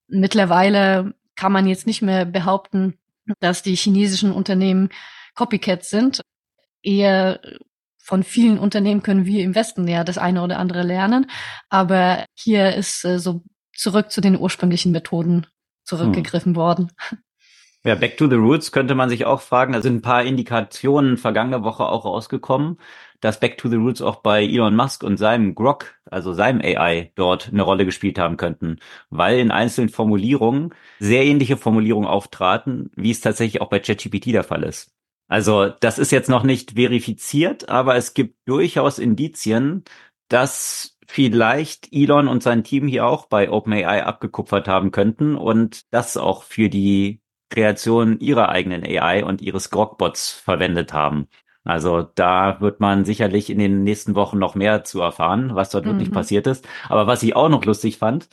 Mittlerweile 0.08 1.14
kann 1.36 1.52
man 1.52 1.68
jetzt 1.68 1.88
nicht 1.88 2.02
mehr 2.02 2.26
behaupten, 2.26 2.98
dass 3.40 3.64
die 3.64 3.76
chinesischen 3.76 4.32
Unternehmen 4.32 4.90
Copycats 5.36 5.90
sind. 5.90 6.22
Eher 6.84 7.40
von 8.04 8.24
vielen 8.24 8.58
Unternehmen 8.58 9.04
können 9.04 9.26
wir 9.26 9.44
im 9.44 9.56
Westen 9.56 9.88
ja 9.88 10.04
das 10.04 10.18
eine 10.18 10.44
oder 10.44 10.60
andere 10.60 10.84
lernen. 10.84 11.30
Aber 11.70 12.26
hier 12.34 12.76
ist 12.76 13.06
äh, 13.06 13.20
so 13.20 13.44
zurück 13.74 14.12
zu 14.12 14.22
den 14.22 14.38
ursprünglichen 14.38 14.92
Methoden 14.92 15.48
zurückgegriffen 15.84 16.52
hm. 16.52 16.56
worden. 16.56 16.92
Ja, 17.84 17.96
Back 17.96 18.18
to 18.18 18.28
the 18.28 18.36
Roots 18.36 18.72
könnte 18.72 18.94
man 18.94 19.10
sich 19.10 19.26
auch 19.26 19.42
fragen. 19.42 19.74
Da 19.74 19.82
sind 19.82 19.96
ein 19.96 20.02
paar 20.04 20.24
Indikationen 20.24 21.18
vergangene 21.18 21.64
Woche 21.64 21.84
auch 21.84 22.06
rausgekommen, 22.06 22.78
dass 23.22 23.40
Back 23.40 23.58
to 23.58 23.70
the 23.70 23.78
Roots 23.78 24.04
auch 24.04 24.18
bei 24.18 24.44
Elon 24.44 24.76
Musk 24.76 25.04
und 25.04 25.18
seinem 25.18 25.56
Grok, 25.56 25.96
also 26.06 26.34
seinem 26.34 26.62
AI, 26.62 27.12
dort 27.16 27.50
eine 27.52 27.64
Rolle 27.64 27.86
gespielt 27.86 28.20
haben 28.20 28.38
könnten, 28.38 28.78
weil 29.10 29.40
in 29.40 29.50
einzelnen 29.50 29.90
Formulierungen 29.90 30.76
sehr 31.00 31.26
ähnliche 31.26 31.58
Formulierungen 31.58 32.08
auftraten, 32.08 32.92
wie 32.96 33.10
es 33.10 33.22
tatsächlich 33.22 33.62
auch 33.62 33.70
bei 33.70 33.80
ChatGPT 33.80 34.28
der 34.28 34.44
Fall 34.44 34.62
ist. 34.62 34.92
Also 35.32 35.70
das 35.70 35.98
ist 35.98 36.12
jetzt 36.12 36.30
noch 36.30 36.44
nicht 36.44 36.72
verifiziert, 36.72 37.70
aber 37.70 37.96
es 37.96 38.14
gibt 38.14 38.36
durchaus 38.46 39.00
Indizien, 39.00 39.86
dass 40.28 40.98
vielleicht 41.08 41.88
Elon 41.94 42.28
und 42.28 42.44
sein 42.44 42.66
Team 42.66 42.86
hier 42.86 43.08
auch 43.08 43.28
bei 43.28 43.50
OpenAI 43.50 44.04
abgekupfert 44.04 44.68
haben 44.68 44.92
könnten 44.92 45.38
und 45.38 45.94
das 45.94 46.18
auch 46.18 46.44
für 46.44 46.68
die 46.68 47.22
Kreation 47.50 48.20
ihrer 48.20 48.50
eigenen 48.50 48.84
AI 48.84 49.24
und 49.24 49.42
ihres 49.42 49.70
Grogbots 49.70 50.32
verwendet 50.32 50.92
haben. 50.92 51.30
Also 51.64 52.02
da 52.02 52.60
wird 52.60 52.82
man 52.82 53.06
sicherlich 53.06 53.50
in 53.50 53.60
den 53.60 53.84
nächsten 53.84 54.16
Wochen 54.16 54.38
noch 54.38 54.56
mehr 54.56 54.84
zu 54.84 55.00
erfahren, 55.00 55.56
was 55.56 55.70
dort 55.70 55.86
mhm. 55.86 55.92
wirklich 55.92 56.12
passiert 56.12 56.46
ist. 56.46 56.68
Aber 56.90 57.08
was 57.08 57.24
ich 57.24 57.38
auch 57.38 57.48
noch 57.48 57.64
lustig 57.64 58.00
fand, 58.00 58.28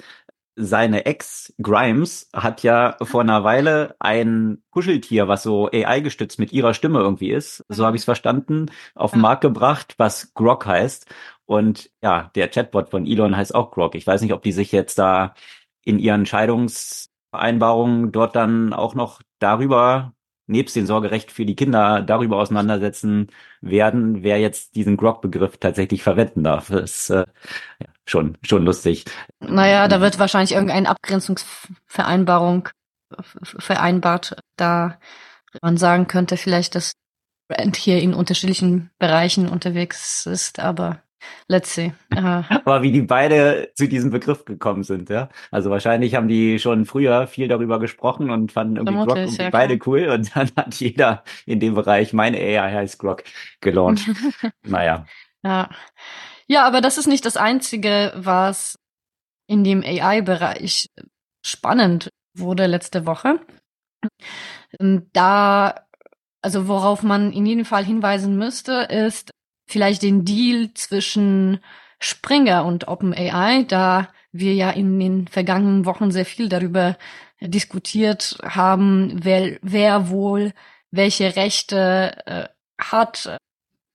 seine 0.60 1.06
Ex 1.06 1.54
Grimes 1.62 2.28
hat 2.34 2.64
ja 2.64 2.96
vor 3.02 3.20
einer 3.20 3.44
Weile 3.44 3.94
ein 4.00 4.62
Kuscheltier, 4.70 5.28
was 5.28 5.44
so 5.44 5.70
AI 5.70 6.00
gestützt 6.00 6.38
mit 6.40 6.52
ihrer 6.52 6.74
Stimme 6.74 6.98
irgendwie 6.98 7.30
ist, 7.30 7.64
so 7.68 7.86
habe 7.86 7.96
ich 7.96 8.00
es 8.00 8.04
verstanden, 8.04 8.66
auf 8.94 9.12
den 9.12 9.20
Markt 9.20 9.42
gebracht, 9.42 9.94
was 9.98 10.34
Grok 10.34 10.66
heißt. 10.66 11.06
Und 11.46 11.90
ja, 12.02 12.30
der 12.34 12.48
Chatbot 12.48 12.90
von 12.90 13.06
Elon 13.06 13.36
heißt 13.36 13.54
auch 13.54 13.70
Grok. 13.70 13.94
Ich 13.94 14.06
weiß 14.06 14.20
nicht, 14.20 14.32
ob 14.32 14.42
die 14.42 14.52
sich 14.52 14.72
jetzt 14.72 14.98
da 14.98 15.34
in 15.84 15.98
ihren 16.00 16.26
Scheidungsvereinbarungen 16.26 18.10
dort 18.12 18.34
dann 18.36 18.72
auch 18.72 18.94
noch 18.94 19.22
darüber 19.38 20.12
nebst 20.48 20.76
dem 20.76 20.86
Sorgerecht 20.86 21.30
für 21.30 21.46
die 21.46 21.56
Kinder 21.56 22.02
darüber 22.02 22.38
auseinandersetzen 22.38 23.28
werden, 23.60 24.22
wer 24.22 24.40
jetzt 24.40 24.74
diesen 24.76 24.96
Grog-Begriff 24.96 25.58
tatsächlich 25.58 26.02
verwenden 26.02 26.42
darf. 26.44 26.68
Das 26.70 27.10
äh, 27.10 27.26
ja, 27.80 27.86
schon, 28.08 28.36
schon 28.42 28.64
lustig. 28.64 29.04
Naja, 29.40 29.88
da 29.88 30.00
wird 30.00 30.18
wahrscheinlich 30.18 30.52
irgendeine 30.52 30.88
Abgrenzungsvereinbarung 30.88 32.68
vereinbart, 33.42 34.36
da 34.56 34.98
man 35.62 35.76
sagen 35.76 36.06
könnte 36.06 36.36
vielleicht, 36.36 36.74
dass 36.74 36.92
Brand 37.48 37.76
hier 37.76 38.00
in 38.00 38.12
unterschiedlichen 38.12 38.90
Bereichen 38.98 39.48
unterwegs 39.48 40.26
ist, 40.26 40.58
aber 40.60 41.02
Let's 41.48 41.74
see. 41.74 41.92
Aha. 42.14 42.44
Aber 42.64 42.82
wie 42.82 42.92
die 42.92 43.02
beide 43.02 43.70
zu 43.74 43.88
diesem 43.88 44.10
Begriff 44.10 44.44
gekommen 44.44 44.82
sind, 44.82 45.10
ja. 45.10 45.28
Also 45.50 45.70
wahrscheinlich 45.70 46.14
haben 46.14 46.28
die 46.28 46.58
schon 46.58 46.84
früher 46.86 47.26
viel 47.26 47.48
darüber 47.48 47.80
gesprochen 47.80 48.30
und 48.30 48.52
fanden 48.52 48.76
irgendwie 48.76 49.04
Grog 49.04 49.16
irgendwie 49.16 49.42
ja, 49.42 49.50
beide 49.50 49.78
cool 49.86 50.08
und 50.08 50.30
dann 50.36 50.50
hat 50.56 50.74
jeder 50.76 51.24
in 51.46 51.60
dem 51.60 51.74
Bereich 51.74 52.12
meine 52.12 52.38
AI 52.38 52.72
heißt 52.72 52.98
Grog 52.98 53.24
gelauncht. 53.60 54.08
naja. 54.62 55.06
Ja. 55.42 55.70
Ja, 56.48 56.66
aber 56.66 56.80
das 56.80 56.98
ist 56.98 57.06
nicht 57.06 57.24
das 57.24 57.36
Einzige, 57.36 58.12
was 58.16 58.78
in 59.46 59.64
dem 59.64 59.82
AI-Bereich 59.82 60.88
spannend 61.44 62.08
wurde 62.34 62.66
letzte 62.66 63.06
Woche. 63.06 63.40
Da, 64.78 65.86
also 66.42 66.68
worauf 66.68 67.02
man 67.02 67.32
in 67.32 67.46
jedem 67.46 67.64
Fall 67.64 67.84
hinweisen 67.84 68.36
müsste, 68.36 68.72
ist, 68.82 69.30
vielleicht 69.68 70.02
den 70.02 70.24
Deal 70.24 70.72
zwischen 70.74 71.60
Springer 72.00 72.64
und 72.64 72.88
OpenAI, 72.88 73.64
da 73.64 74.08
wir 74.32 74.54
ja 74.54 74.70
in 74.70 74.98
den 74.98 75.28
vergangenen 75.28 75.84
Wochen 75.84 76.10
sehr 76.10 76.24
viel 76.24 76.48
darüber 76.48 76.96
diskutiert 77.40 78.38
haben, 78.42 79.20
wer, 79.22 79.58
wer 79.62 80.10
wohl 80.10 80.52
welche 80.90 81.36
Rechte 81.36 82.16
äh, 82.26 82.48
hat 82.80 83.38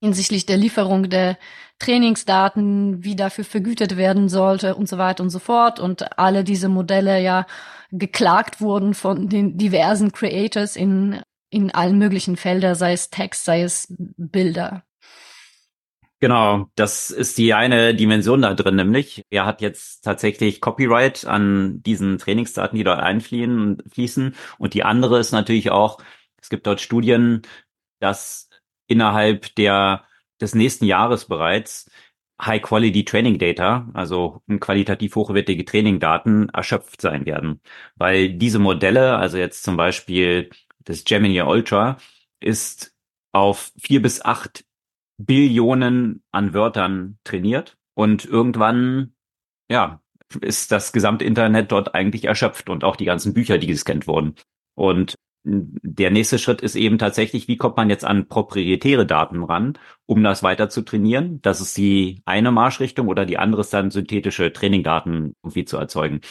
hinsichtlich 0.03 0.45
der 0.45 0.57
Lieferung 0.57 1.09
der 1.09 1.37
Trainingsdaten, 1.79 3.05
wie 3.05 3.15
dafür 3.15 3.45
vergütet 3.45 3.95
werden 3.95 4.27
sollte 4.27 4.75
und 4.75 4.89
so 4.89 4.97
weiter 4.97 5.23
und 5.23 5.29
so 5.29 5.39
fort. 5.39 5.79
Und 5.79 6.19
alle 6.19 6.43
diese 6.43 6.67
Modelle 6.67 7.21
ja 7.21 7.45
geklagt 7.89 8.59
wurden 8.59 8.95
von 8.95 9.29
den 9.29 9.57
diversen 9.57 10.11
Creators 10.11 10.75
in, 10.75 11.21
in 11.49 11.71
allen 11.73 11.97
möglichen 11.97 12.35
Feldern, 12.35 12.75
sei 12.75 12.91
es 12.91 13.11
Text, 13.11 13.45
sei 13.45 13.61
es 13.61 13.93
Bilder. 13.97 14.83
Genau, 16.19 16.67
das 16.75 17.09
ist 17.09 17.37
die 17.37 17.53
eine 17.53 17.95
Dimension 17.95 18.41
da 18.41 18.53
drin, 18.55 18.75
nämlich 18.75 19.23
er 19.29 19.45
hat 19.45 19.61
jetzt 19.61 20.03
tatsächlich 20.03 20.59
Copyright 20.59 21.25
an 21.25 21.81
diesen 21.81 22.17
Trainingsdaten, 22.17 22.77
die 22.77 22.83
dort 22.83 22.99
einfließen. 22.99 24.35
Und 24.57 24.73
die 24.73 24.83
andere 24.83 25.19
ist 25.19 25.31
natürlich 25.31 25.71
auch, 25.71 25.99
es 26.41 26.49
gibt 26.49 26.67
dort 26.67 26.81
Studien, 26.81 27.41
dass 27.99 28.49
innerhalb 28.87 29.55
der 29.55 30.03
des 30.41 30.55
nächsten 30.55 30.85
Jahres 30.85 31.25
bereits 31.25 31.89
High-Quality 32.41 33.05
Training 33.05 33.37
Data, 33.37 33.87
also 33.93 34.41
qualitativ 34.59 35.15
hochwertige 35.15 35.65
Trainingdaten 35.65 36.49
erschöpft 36.49 37.01
sein 37.01 37.25
werden. 37.25 37.61
Weil 37.95 38.33
diese 38.33 38.59
Modelle, 38.59 39.17
also 39.17 39.37
jetzt 39.37 39.63
zum 39.63 39.77
Beispiel 39.77 40.49
das 40.83 41.03
Gemini 41.05 41.41
Ultra, 41.41 41.97
ist 42.39 42.93
auf 43.31 43.71
vier 43.79 44.01
bis 44.01 44.21
acht 44.23 44.65
Billionen 45.17 46.23
an 46.31 46.53
Wörtern 46.53 47.17
trainiert 47.23 47.77
und 47.93 48.25
irgendwann, 48.25 49.13
ja, 49.69 50.01
ist 50.41 50.71
das 50.71 50.91
gesamte 50.91 51.25
Internet 51.25 51.71
dort 51.71 51.93
eigentlich 51.95 52.25
erschöpft 52.25 52.69
und 52.69 52.83
auch 52.83 52.95
die 52.95 53.05
ganzen 53.05 53.33
Bücher, 53.33 53.57
die 53.59 53.67
gescannt 53.67 54.07
wurden. 54.07 54.35
Und 54.75 55.15
der 55.43 56.11
nächste 56.11 56.39
Schritt 56.39 56.61
ist 56.61 56.75
eben 56.75 56.97
tatsächlich, 56.97 57.47
wie 57.47 57.57
kommt 57.57 57.77
man 57.77 57.89
jetzt 57.89 58.05
an 58.05 58.27
proprietäre 58.27 59.05
Daten 59.05 59.43
ran, 59.43 59.77
um 60.05 60.23
das 60.23 60.43
weiter 60.43 60.69
zu 60.69 60.83
trainieren? 60.83 61.41
Das 61.41 61.61
ist 61.61 61.77
die 61.77 62.21
eine 62.25 62.51
Marschrichtung 62.51 63.07
oder 63.07 63.25
die 63.25 63.37
andere 63.37 63.61
ist 63.61 63.73
dann 63.73 63.91
synthetische 63.91 64.53
Trainingdaten 64.53 65.35
irgendwie 65.43 65.65
zu 65.65 65.77
erzeugen. 65.77 66.21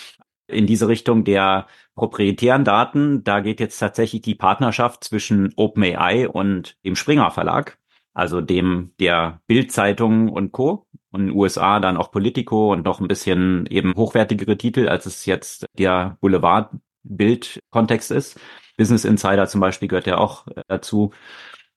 In 0.47 0.67
diese 0.67 0.89
Richtung 0.89 1.25
der 1.25 1.67
proprietären 1.95 2.65
Daten, 2.65 3.25
da 3.25 3.41
geht 3.41 3.61
jetzt 3.61 3.79
tatsächlich 3.79 4.23
die 4.23 4.35
Partnerschaft 4.35 5.05
zwischen 5.05 5.53
OpenAI 5.57 6.29
und 6.29 6.77
dem 6.85 6.97
Springer 6.97 7.31
Verlag 7.31 7.79
also 8.15 8.41
dem 8.41 8.93
der 9.01 9.41
Bildzeitung 9.47 10.29
und 10.29 10.53
Co. 10.53 10.87
Und 11.11 11.23
in 11.23 11.27
den 11.29 11.37
USA 11.37 11.79
dann 11.79 11.99
auch 11.99 12.11
Politico 12.11 12.73
und 12.73 12.85
noch 12.87 13.01
ein 13.01 13.09
bisschen 13.09 13.67
eben 13.67 13.95
hochwertigere 13.95 14.57
Titel, 14.57 14.89
als 14.89 15.05
es 15.05 15.27
jetzt 15.27 15.67
der 15.77 16.17
Boulevard-Bild-Kontext 16.21 18.11
ist. 18.11 18.41
Business 18.77 19.05
Insider 19.05 19.47
zum 19.47 19.61
Beispiel 19.61 19.89
gehört 19.89 20.07
ja 20.07 20.19
auch 20.19 20.47
äh, 20.49 20.63
dazu, 20.69 21.13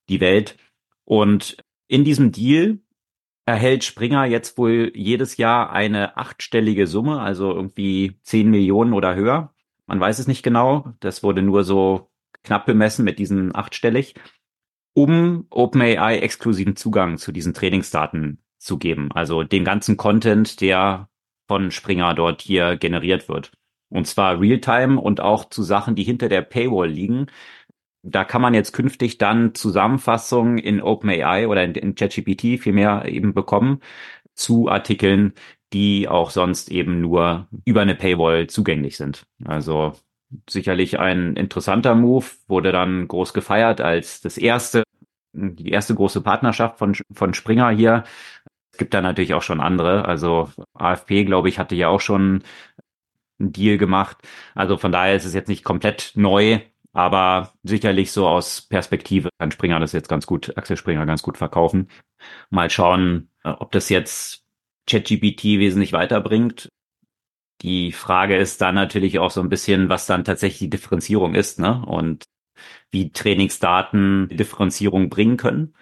die 0.09 0.21
Welt. 0.21 0.57
Und 1.03 1.57
in 1.87 2.03
diesem 2.03 2.31
Deal 2.31 2.79
erhält 3.45 3.83
Springer 3.83 4.25
jetzt 4.25 4.57
wohl 4.57 4.91
jedes 4.95 5.37
Jahr 5.37 5.71
eine 5.71 6.17
achtstellige 6.17 6.87
Summe, 6.87 7.21
also 7.21 7.51
irgendwie 7.53 8.19
zehn 8.23 8.49
Millionen 8.49 8.93
oder 8.93 9.15
höher. 9.15 9.53
Man 9.85 9.99
weiß 9.99 10.19
es 10.19 10.27
nicht 10.27 10.41
genau. 10.41 10.93
Das 10.99 11.21
wurde 11.21 11.43
nur 11.43 11.63
so 11.63 12.09
knapp 12.43 12.65
bemessen 12.65 13.05
mit 13.05 13.19
diesen 13.19 13.55
achtstellig 13.55 14.15
um 14.95 15.45
OpenAI 15.49 16.19
exklusiven 16.19 16.75
Zugang 16.75 17.17
zu 17.17 17.31
diesen 17.31 17.53
Trainingsdaten 17.53 18.39
zu 18.57 18.79
geben. 18.79 19.11
Also 19.11 19.43
den 19.43 19.65
ganzen 19.65 19.97
Content, 19.97 20.61
der 20.61 21.09
von 21.47 21.69
Springer 21.69 22.13
dort 22.15 22.41
hier 22.41 22.77
generiert 22.77 23.27
wird. 23.29 23.51
Und 23.89 24.07
zwar 24.07 24.39
Realtime 24.39 24.99
und 24.99 25.21
auch 25.21 25.45
zu 25.45 25.63
Sachen, 25.63 25.95
die 25.95 26.03
hinter 26.03 26.29
der 26.29 26.41
Paywall 26.41 26.89
liegen. 26.89 27.27
Da 28.03 28.23
kann 28.23 28.41
man 28.41 28.53
jetzt 28.53 28.73
künftig 28.73 29.17
dann 29.17 29.55
Zusammenfassungen 29.55 30.57
in 30.57 30.81
OpenAI 30.81 31.47
oder 31.47 31.63
in, 31.63 31.73
in 31.73 31.95
ChatGPT 31.95 32.59
vielmehr 32.61 33.05
eben 33.05 33.33
bekommen 33.33 33.81
zu 34.35 34.69
Artikeln, 34.69 35.33
die 35.73 36.07
auch 36.07 36.29
sonst 36.29 36.71
eben 36.71 37.01
nur 37.01 37.47
über 37.65 37.81
eine 37.81 37.95
Paywall 37.95 38.47
zugänglich 38.47 38.97
sind. 38.97 39.25
Also 39.43 39.93
sicherlich 40.49 40.99
ein 40.99 41.35
interessanter 41.35 41.95
Move, 41.95 42.25
wurde 42.47 42.71
dann 42.71 43.07
groß 43.07 43.33
gefeiert 43.33 43.81
als 43.81 44.21
das 44.21 44.37
erste, 44.37 44.83
die 45.33 45.69
erste 45.69 45.95
große 45.95 46.21
Partnerschaft 46.21 46.77
von, 46.77 46.95
von 47.13 47.33
Springer 47.33 47.69
hier. 47.69 48.03
Es 48.71 48.77
gibt 48.77 48.93
da 48.93 49.01
natürlich 49.01 49.33
auch 49.33 49.41
schon 49.41 49.61
andere. 49.61 50.05
Also 50.05 50.49
AFP, 50.73 51.25
glaube 51.25 51.49
ich, 51.49 51.59
hatte 51.59 51.75
ja 51.75 51.87
auch 51.89 52.01
schon 52.01 52.43
einen 53.39 53.51
Deal 53.51 53.77
gemacht. 53.77 54.17
Also 54.53 54.77
von 54.77 54.91
daher 54.91 55.15
ist 55.15 55.25
es 55.25 55.33
jetzt 55.33 55.49
nicht 55.49 55.63
komplett 55.63 56.13
neu, 56.15 56.59
aber 56.93 57.53
sicherlich 57.63 58.11
so 58.11 58.27
aus 58.27 58.61
Perspektive 58.61 59.29
kann 59.39 59.51
Springer 59.51 59.79
das 59.79 59.91
jetzt 59.91 60.09
ganz 60.09 60.25
gut, 60.25 60.57
Axel 60.57 60.77
Springer 60.77 61.05
ganz 61.05 61.21
gut 61.21 61.37
verkaufen. 61.37 61.89
Mal 62.49 62.69
schauen, 62.69 63.29
ob 63.43 63.71
das 63.71 63.89
jetzt 63.89 64.45
ChatGPT 64.87 65.59
wesentlich 65.59 65.93
weiterbringt. 65.93 66.69
Die 67.61 67.91
Frage 67.91 68.37
ist 68.37 68.61
dann 68.61 68.75
natürlich 68.75 69.19
auch 69.19 69.31
so 69.31 69.41
ein 69.41 69.49
bisschen, 69.49 69.89
was 69.89 70.05
dann 70.05 70.23
tatsächlich 70.23 70.59
die 70.59 70.69
Differenzierung 70.69 71.35
ist, 71.35 71.59
ne? 71.59 71.83
Und 71.85 72.25
wie 72.91 73.11
Trainingsdaten 73.11 74.29
Differenzierung 74.29 75.09
bringen 75.09 75.37
können. 75.37 75.75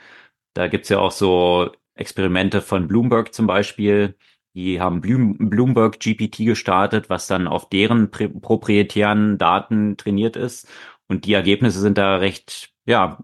Da 0.53 0.67
gibt's 0.67 0.89
ja 0.89 0.99
auch 0.99 1.11
so 1.11 1.71
Experimente 1.95 2.61
von 2.61 2.87
Bloomberg 2.87 3.33
zum 3.33 3.47
Beispiel. 3.47 4.15
Die 4.55 4.79
haben 4.79 5.01
Bloomberg 5.01 5.99
GPT 5.99 6.45
gestartet, 6.45 7.09
was 7.09 7.27
dann 7.27 7.47
auf 7.47 7.69
deren 7.69 8.11
proprietären 8.11 9.37
Daten 9.39 9.97
trainiert 9.97 10.35
ist. 10.35 10.67
Und 11.07 11.25
die 11.25 11.33
Ergebnisse 11.33 11.79
sind 11.79 11.97
da 11.97 12.17
recht, 12.17 12.71
ja, 12.85 13.19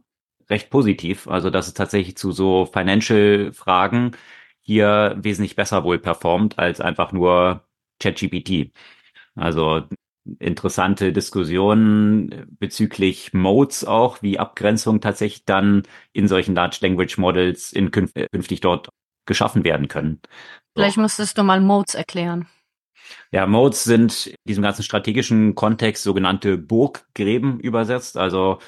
recht 0.49 0.69
positiv. 0.71 1.27
Also, 1.27 1.49
dass 1.51 1.67
es 1.67 1.73
tatsächlich 1.75 2.17
zu 2.17 2.31
so 2.31 2.65
Financial-Fragen 2.65 4.11
hier 4.61 5.15
wesentlich 5.19 5.55
besser 5.55 5.83
wohl 5.83 5.99
performt 5.99 6.57
als 6.59 6.81
einfach 6.81 7.11
nur 7.11 7.63
ChatGPT. 7.99 8.71
Also 9.35 9.83
interessante 10.39 11.13
Diskussionen 11.13 12.47
bezüglich 12.59 13.33
Modes 13.33 13.85
auch, 13.85 14.21
wie 14.21 14.39
Abgrenzung 14.39 15.01
tatsächlich 15.01 15.45
dann 15.45 15.83
in 16.13 16.27
solchen 16.27 16.55
Large 16.55 16.79
Language 16.81 17.17
Models 17.17 17.73
in 17.73 17.91
künf 17.91 18.13
künftig 18.31 18.61
dort 18.61 18.89
geschaffen 19.29 19.63
werden 19.63 19.87
können. 19.87 20.19
Vielleicht 20.75 20.95
so. 20.95 21.01
müsstest 21.01 21.37
du 21.37 21.43
mal 21.43 21.61
Modes 21.61 21.95
erklären. 21.95 22.49
Ja, 23.31 23.47
Modes 23.47 23.85
sind 23.85 24.27
in 24.27 24.35
diesem 24.45 24.63
ganzen 24.63 24.83
strategischen 24.83 25.55
Kontext 25.55 26.03
sogenannte 26.03 26.57
Burggräben 26.57 27.61
übersetzt. 27.61 28.17
Also 28.17 28.59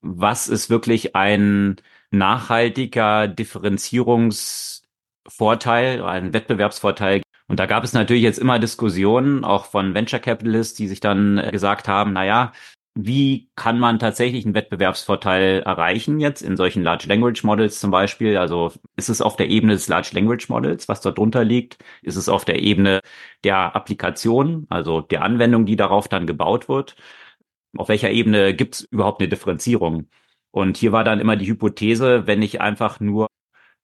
was 0.00 0.48
ist 0.48 0.70
wirklich 0.70 1.14
ein 1.14 1.76
nachhaltiger 2.10 3.28
Differenzierungsvorteil, 3.28 6.02
ein 6.02 6.32
Wettbewerbsvorteil 6.32 7.20
und 7.46 7.60
da 7.60 7.66
gab 7.66 7.84
es 7.84 7.92
natürlich 7.92 8.22
jetzt 8.22 8.38
immer 8.38 8.58
Diskussionen, 8.58 9.44
auch 9.44 9.66
von 9.66 9.94
Venture 9.94 10.20
Capitalists, 10.20 10.74
die 10.74 10.88
sich 10.88 11.00
dann 11.00 11.38
äh, 11.38 11.50
gesagt 11.50 11.88
haben, 11.88 12.14
na 12.14 12.24
ja, 12.24 12.52
wie 12.94 13.50
kann 13.56 13.78
man 13.80 13.98
tatsächlich 13.98 14.44
einen 14.44 14.54
Wettbewerbsvorteil 14.54 15.62
erreichen 15.62 16.20
jetzt 16.20 16.42
in 16.42 16.56
solchen 16.56 16.82
Large 16.84 17.06
Language 17.08 17.42
Models 17.44 17.80
zum 17.80 17.90
Beispiel? 17.90 18.36
Also 18.36 18.72
ist 18.96 19.08
es 19.08 19.20
auf 19.20 19.36
der 19.36 19.48
Ebene 19.50 19.72
des 19.74 19.88
Large 19.88 20.10
Language 20.12 20.48
Models, 20.48 20.88
was 20.88 21.00
dort 21.00 21.18
drunter 21.18 21.44
liegt? 21.44 21.78
Ist 22.02 22.16
es 22.16 22.28
auf 22.28 22.44
der 22.44 22.60
Ebene 22.62 23.00
der 23.42 23.74
Applikation, 23.74 24.66
also 24.70 25.00
der 25.00 25.22
Anwendung, 25.22 25.66
die 25.66 25.76
darauf 25.76 26.08
dann 26.08 26.26
gebaut 26.26 26.68
wird? 26.68 26.94
Auf 27.76 27.88
welcher 27.88 28.10
Ebene 28.10 28.54
gibt 28.54 28.76
es 28.76 28.80
überhaupt 28.82 29.20
eine 29.20 29.28
Differenzierung? 29.28 30.08
Und 30.50 30.76
hier 30.76 30.92
war 30.92 31.04
dann 31.04 31.20
immer 31.20 31.36
die 31.36 31.48
Hypothese, 31.48 32.26
wenn 32.26 32.42
ich 32.42 32.60
einfach 32.60 33.00
nur 33.00 33.28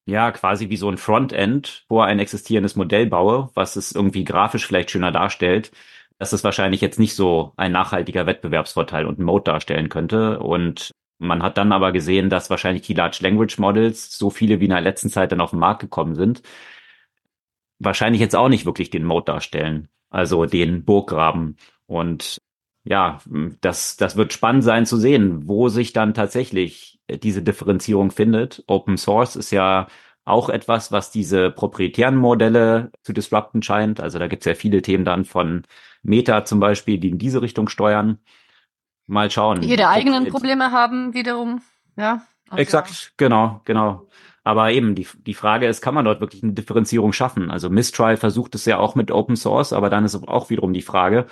ja, 0.07 0.33
quasi 0.33 0.71
wie 0.71 0.77
so 0.77 0.91
ein 0.91 0.99
Frontend 0.99 1.85
vor 1.89 2.05
ein 2.07 2.19
existierendes 2.19 2.77
Modell 2.77 3.07
baue, 3.07 3.51
was 3.55 3.77
es 3.77 3.93
irgendwie 3.93 4.25
grafisch 4.25 4.67
vielleicht 4.67 4.91
schöner 4.91 5.13
darstellt, 5.13 5.73
dass 6.21 6.35
es 6.35 6.45
wahrscheinlich 6.45 6.83
jetzt 6.83 6.99
nicht 6.99 7.15
so 7.15 7.55
ein 7.57 7.73
nachhaltiger 7.73 8.27
Wettbewerbsvorteil 8.27 9.07
und 9.07 9.19
ein 9.19 9.25
Mode 9.25 9.45
darstellen 9.45 9.89
könnte. 9.89 10.39
Und 10.39 10.91
man 11.19 11.43
hat 11.43 11.57
dann 11.57 11.73
aber 11.73 11.93
gesehen, 11.93 12.29
dass 12.29 12.51
wahrscheinlich 12.51 12.83
die 12.87 12.93
Large 12.93 13.21
Language 13.23 13.59
Models, 13.59 14.19
so 14.19 14.29
viele 14.29 14.61
wie 14.61 14.67
in 14.67 14.71
der 14.71 14.83
letzten 14.83 15.09
Zeit 15.09 15.33
dann 15.33 15.41
auf 15.41 15.51
den 15.51 15.59
Markt 15.59 15.81
gekommen 15.81 16.15
sind, 16.15 16.43
wahrscheinlich 17.79 18.21
jetzt 18.21 18.37
auch 18.37 18.51
nicht 18.51 18.67
wirklich 18.67 18.91
den 18.91 19.05
Mode 19.05 19.33
darstellen, 19.33 19.89
also 20.11 20.45
den 20.45 20.85
Burggraben. 20.85 21.57
Und 21.87 22.37
ja, 22.85 23.21
das, 23.63 23.97
das 23.97 24.17
wird 24.17 24.35
spannend 24.35 24.65
sein 24.65 24.85
zu 24.85 24.99
sehen, 24.99 25.49
wo 25.49 25.71
sich 25.71 25.95
dann 25.95 26.13
tatsächlich 26.13 27.01
diese 27.09 27.43
Differenzierung 27.43 28.11
findet. 28.11 28.63
Open 28.67 28.99
Source 28.99 29.37
ist 29.37 29.53
ja 29.53 29.87
auch 30.27 30.51
etwas, 30.51 30.93
was 30.93 31.11
diese 31.11 31.51
proprietären 31.51 32.17
Modelle 32.17 32.93
zu 33.05 33.15
disrupten 33.15 33.63
scheint. 33.63 34.01
Also 34.01 34.19
da 34.19 34.27
gibt 34.27 34.43
es 34.43 34.47
ja 34.47 34.55
viele 34.55 34.83
Themen 34.83 35.07
dann 35.07 35.25
von 35.25 35.65
Meta 36.03 36.45
zum 36.45 36.61
Beispiel, 36.61 36.99
die 36.99 37.11
in 37.11 37.19
diese 37.19 37.43
Richtung 37.43 37.69
steuern. 37.69 38.19
Mal 39.07 39.31
schauen. 39.31 39.61
Die 39.61 39.69
ihre 39.69 39.89
eigenen 39.89 40.29
Probleme 40.29 40.71
haben 40.71 41.15
wiederum, 41.15 41.63
ja. 41.97 42.23
Also 42.49 42.63
Exakt, 42.63 43.13
genau, 43.17 43.61
genau. 43.65 44.09
Aber 44.43 44.73
eben, 44.73 44.95
die, 44.95 45.07
die 45.27 45.35
Frage 45.35 45.67
ist, 45.67 45.83
kann 45.83 45.95
man 45.95 46.05
dort 46.05 46.21
wirklich 46.21 46.43
eine 46.43 46.53
Differenzierung 46.53 47.13
schaffen? 47.13 47.51
Also 47.51 47.71
Mistral 47.71 48.17
versucht 48.17 48.55
es 48.55 48.65
ja 48.65 48.79
auch 48.79 48.95
mit 48.95 49.11
Open 49.11 49.37
Source, 49.37 49.73
aber 49.73 49.91
dann 49.91 50.05
ist 50.05 50.15
auch 50.15 50.51
wiederum 50.51 50.73
die 50.73 50.83
Frage, 50.83 51.27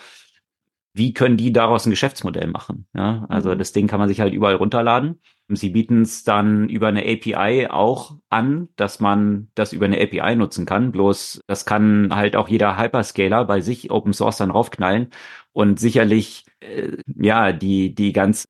wie 0.93 1.15
können 1.15 1.37
die 1.37 1.53
daraus 1.53 1.87
ein 1.87 1.91
Geschäftsmodell 1.91 2.49
machen? 2.49 2.87
Ja, 2.95 3.25
also 3.29 3.55
mhm. 3.55 3.59
das 3.59 3.73
Ding 3.73 3.87
kann 3.87 4.01
man 4.01 4.09
sich 4.09 4.21
halt 4.21 4.35
überall 4.35 4.57
runterladen. 4.57 5.21
Sie 5.51 5.71
bieten 5.71 6.03
es 6.03 6.25
dann 6.25 6.69
über 6.69 6.89
eine 6.89 7.03
API 7.03 7.69
auch 7.71 8.17
an, 8.29 8.69
dass 8.77 9.01
man 9.01 9.49
das 9.55 9.73
über 9.73 9.87
eine 9.87 10.01
API 10.01 10.37
nutzen 10.37 10.67
kann. 10.67 10.93
Bloß 10.93 11.41
das 11.47 11.65
kann 11.65 12.15
halt 12.15 12.37
auch 12.37 12.49
jeder 12.49 12.79
Hyperscaler 12.79 13.45
bei 13.47 13.61
sich 13.61 13.91
Open 13.91 14.13
Source 14.13 14.37
dann 14.39 14.51
raufknallen 14.51 15.11
und 15.53 15.81
sicherlich 15.81 16.45
äh, 16.61 16.99
ja 17.17 17.53
die 17.53 17.95
die 17.95 18.13
ganz 18.13 18.47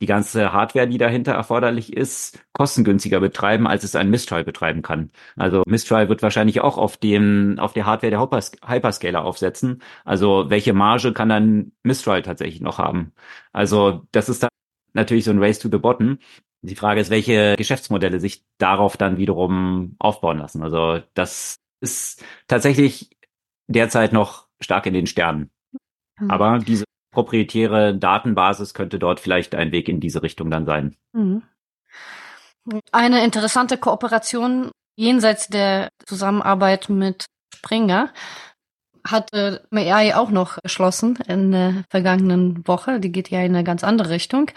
die 0.00 0.06
ganze 0.06 0.52
Hardware, 0.52 0.88
die 0.88 0.98
dahinter 0.98 1.32
erforderlich 1.32 1.92
ist, 1.96 2.44
kostengünstiger 2.52 3.20
betreiben, 3.20 3.66
als 3.66 3.84
es 3.84 3.96
ein 3.96 4.10
Mistral 4.10 4.44
betreiben 4.44 4.82
kann. 4.82 5.10
Also 5.36 5.62
Mistral 5.66 6.08
wird 6.08 6.22
wahrscheinlich 6.22 6.60
auch 6.60 6.76
auf 6.78 6.96
dem, 6.96 7.56
auf 7.58 7.72
der 7.72 7.86
Hardware 7.86 8.10
der 8.10 8.20
Hyperscaler 8.20 9.24
aufsetzen. 9.24 9.82
Also 10.04 10.50
welche 10.50 10.74
Marge 10.74 11.12
kann 11.12 11.28
dann 11.28 11.72
Mistral 11.84 12.22
tatsächlich 12.22 12.60
noch 12.60 12.78
haben? 12.78 13.12
Also 13.52 14.06
das 14.12 14.28
ist 14.28 14.42
dann 14.42 14.50
natürlich 14.94 15.24
so 15.24 15.30
ein 15.30 15.42
Race 15.42 15.58
to 15.58 15.68
the 15.70 15.78
Bottom. 15.78 16.18
Die 16.62 16.76
Frage 16.76 17.00
ist, 17.00 17.10
welche 17.10 17.56
Geschäftsmodelle 17.56 18.20
sich 18.20 18.44
darauf 18.58 18.96
dann 18.96 19.18
wiederum 19.18 19.96
aufbauen 19.98 20.38
lassen. 20.38 20.62
Also 20.62 21.02
das 21.12 21.56
ist 21.80 22.24
tatsächlich 22.48 23.10
derzeit 23.66 24.12
noch 24.12 24.48
stark 24.60 24.86
in 24.86 24.94
den 24.94 25.06
Sternen. 25.06 25.50
Mhm. 26.18 26.30
Aber 26.30 26.58
diese 26.58 26.84
proprietäre 27.12 27.96
Datenbasis 27.96 28.74
könnte 28.74 28.98
dort 28.98 29.20
vielleicht 29.20 29.54
ein 29.54 29.72
Weg 29.72 29.88
in 29.88 30.00
diese 30.00 30.22
Richtung 30.22 30.50
dann 30.50 30.66
sein. 30.66 30.96
Mhm. 31.12 31.42
Eine 32.92 33.24
interessante 33.24 33.76
Kooperation 33.76 34.70
jenseits 34.96 35.48
der 35.48 35.90
Zusammenarbeit 36.06 36.88
mit 36.88 37.26
Springer 37.54 38.12
hat 39.06 39.32
äh, 39.32 39.58
AI 39.70 40.14
auch 40.16 40.30
noch 40.30 40.58
erschlossen 40.62 41.16
in 41.28 41.52
der 41.52 41.84
vergangenen 41.90 42.66
Woche. 42.66 43.00
Die 43.00 43.12
geht 43.12 43.30
ja 43.30 43.40
in 43.40 43.54
eine 43.54 43.64
ganz 43.64 43.84
andere 43.84 44.10
Richtung. 44.10 44.50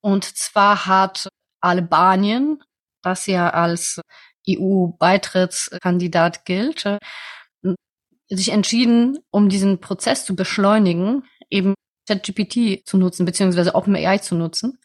Und 0.00 0.24
zwar 0.24 0.86
hat 0.86 1.28
Albanien, 1.60 2.62
das 3.02 3.26
ja 3.26 3.50
als 3.50 4.00
EU-Beitrittskandidat 4.48 6.44
gilt, 6.44 6.86
äh, 6.86 6.98
sich 8.28 8.50
entschieden, 8.50 9.18
um 9.30 9.48
diesen 9.48 9.80
Prozess 9.80 10.24
zu 10.24 10.34
beschleunigen, 10.34 11.24
eben 11.50 11.74
ChatGPT 12.08 12.86
zu 12.86 12.96
nutzen, 12.96 13.26
beziehungsweise 13.26 13.74
OpenAI 13.74 14.18
zu 14.18 14.34
nutzen. 14.34 14.78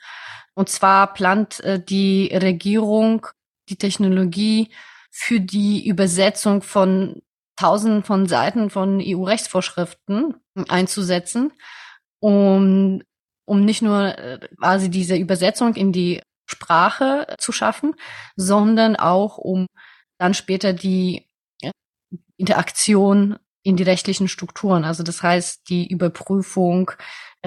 Und 0.53 0.69
zwar 0.69 1.13
plant 1.13 1.59
äh, 1.61 1.83
die 1.83 2.27
Regierung 2.33 3.27
die 3.69 3.77
Technologie 3.77 4.69
für 5.11 5.39
die 5.39 5.87
Übersetzung 5.87 6.61
von 6.61 7.21
tausenden 7.57 8.03
von 8.03 8.27
Seiten 8.27 8.69
von 8.69 9.01
EU-Rechtsvorschriften 9.01 10.35
einzusetzen, 10.69 11.51
um, 12.19 13.01
um 13.45 13.65
nicht 13.65 13.81
nur 13.81 14.17
äh, 14.17 14.39
quasi 14.59 14.89
diese 14.89 15.15
Übersetzung 15.15 15.75
in 15.75 15.91
die 15.91 16.21
Sprache 16.49 17.35
zu 17.39 17.51
schaffen, 17.51 17.95
sondern 18.35 18.95
auch 18.95 19.37
um 19.37 19.67
dann 20.17 20.33
später 20.33 20.73
die 20.73 21.27
Interaktion 22.37 23.37
in 23.63 23.75
die 23.75 23.83
rechtlichen 23.83 24.27
Strukturen. 24.27 24.85
Also 24.85 25.03
das 25.03 25.21
heißt, 25.21 25.69
die 25.69 25.87
Überprüfung 25.87 26.91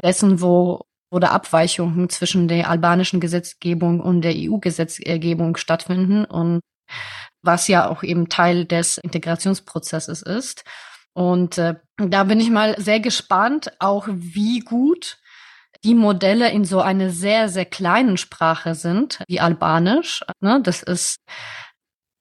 dessen, 0.03 0.41
wo 0.41 0.83
oder 1.11 1.33
Abweichungen 1.33 2.09
zwischen 2.09 2.47
der 2.47 2.69
albanischen 2.69 3.21
Gesetzgebung 3.21 4.01
und 4.01 4.23
der 4.23 4.35
EU-Gesetzgebung 4.37 5.57
stattfinden 5.57 6.25
und 6.25 6.61
was 7.43 7.69
ja 7.69 7.89
auch 7.89 8.03
eben 8.03 8.29
Teil 8.29 8.65
des 8.65 8.99
Integrationsprozesses 8.99 10.23
ist. 10.23 10.65
Und 11.13 11.59
äh, 11.59 11.75
da 11.97 12.25
bin 12.25 12.41
ich 12.41 12.51
mal 12.51 12.81
sehr 12.81 13.01
gespannt, 13.01 13.73
auch 13.79 14.07
wie 14.11 14.61
gut 14.61 15.19
die 15.83 15.95
Modelle 15.95 16.51
in 16.51 16.65
so 16.65 16.81
einer 16.81 17.11
sehr, 17.11 17.49
sehr 17.49 17.65
kleinen 17.65 18.17
Sprache 18.17 18.75
sind, 18.75 19.23
wie 19.29 19.41
Albanisch. 19.41 20.23
Ne? 20.41 20.61
Das 20.63 20.83
ist 20.83 21.17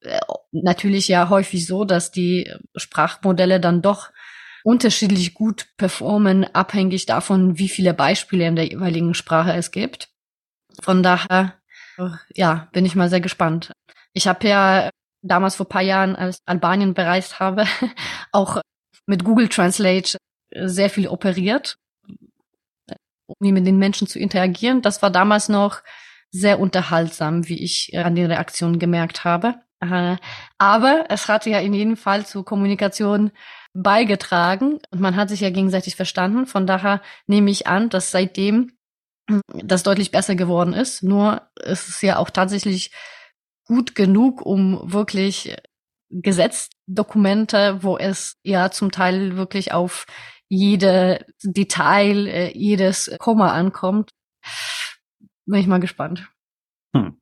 äh, 0.02 0.20
natürlich 0.52 1.08
ja 1.08 1.30
häufig 1.30 1.66
so, 1.66 1.84
dass 1.84 2.12
die 2.12 2.52
Sprachmodelle 2.76 3.60
dann 3.60 3.82
doch 3.82 4.12
unterschiedlich 4.64 5.34
gut 5.34 5.68
performen, 5.78 6.44
abhängig 6.54 7.06
davon, 7.06 7.58
wie 7.58 7.70
viele 7.70 7.94
Beispiele 7.94 8.48
in 8.48 8.56
der 8.56 8.68
jeweiligen 8.68 9.14
Sprache 9.14 9.54
es 9.54 9.72
gibt. 9.72 10.10
Von 10.82 11.04
daher, 11.04 11.56
ja, 12.34 12.70
bin 12.72 12.86
ich 12.86 12.96
mal 12.96 13.10
sehr 13.10 13.22
gespannt. 13.22 13.72
Ich 14.14 14.28
habe 14.28 14.48
ja 14.48 14.90
damals 15.22 15.56
vor 15.56 15.68
paar 15.68 15.82
Jahren, 15.82 16.16
als 16.16 16.42
Albanien 16.46 16.94
bereist 16.94 17.40
habe, 17.40 17.66
auch 18.32 18.62
mit 19.06 19.24
Google 19.24 19.50
Translate 19.50 20.18
sehr 20.54 20.90
viel 20.90 21.08
operiert, 21.08 21.78
um 23.28 23.36
mit 23.40 23.66
den 23.66 23.78
Menschen 23.78 24.08
zu 24.08 24.20
interagieren. 24.20 24.82
Das 24.82 25.02
war 25.02 25.10
damals 25.10 25.50
noch 25.50 25.82
sehr 26.32 26.60
unterhaltsam, 26.60 27.48
wie 27.48 27.64
ich 27.64 27.98
an 27.98 28.16
den 28.16 28.28
Reaktionen 28.28 28.80
gemerkt 28.80 29.24
habe. 29.24 29.56
Äh, 29.82 30.18
aber 30.58 31.06
es 31.10 31.28
hatte 31.28 31.50
ja 31.50 31.60
in 31.60 31.74
jedem 31.74 31.98
Fall 31.98 32.26
zur 32.26 32.46
Kommunikation 32.46 33.32
beigetragen 33.74 34.80
und 34.92 35.00
man 35.00 35.16
hat 35.16 35.30
sich 35.30 35.42
ja 35.42 35.50
gegenseitig 35.50 35.96
verstanden. 35.96 36.46
Von 36.46 36.68
daher 36.68 37.02
nehme 37.28 37.50
ich 37.50 37.68
an, 37.68 37.90
dass 37.90 38.12
seitdem 38.12 38.74
das 39.54 39.84
deutlich 39.84 40.12
besser 40.12 40.36
geworden 40.36 40.74
ist. 40.74 41.04
Nur 41.04 41.44
ist 41.56 41.88
es 41.88 42.02
ja 42.02 42.18
auch 42.18 42.30
tatsächlich 42.30 42.92
gut 43.70 43.94
genug, 43.94 44.42
um 44.42 44.82
wirklich 44.92 45.56
Gesetzdokumente, 46.10 47.84
wo 47.84 47.98
es 47.98 48.38
ja 48.44 48.72
zum 48.72 48.92
Teil 48.92 49.38
wirklich 49.38 49.72
auf 49.72 50.06
jede 50.48 51.24
Detail, 51.44 52.26
äh, 52.26 52.58
jedes 52.58 53.16
Komma 53.20 53.54
ankommt. 53.54 54.10
Bin 55.46 55.60
ich 55.60 55.68
mal 55.68 55.80
gespannt. 55.80 56.28
Hm. 56.96 57.22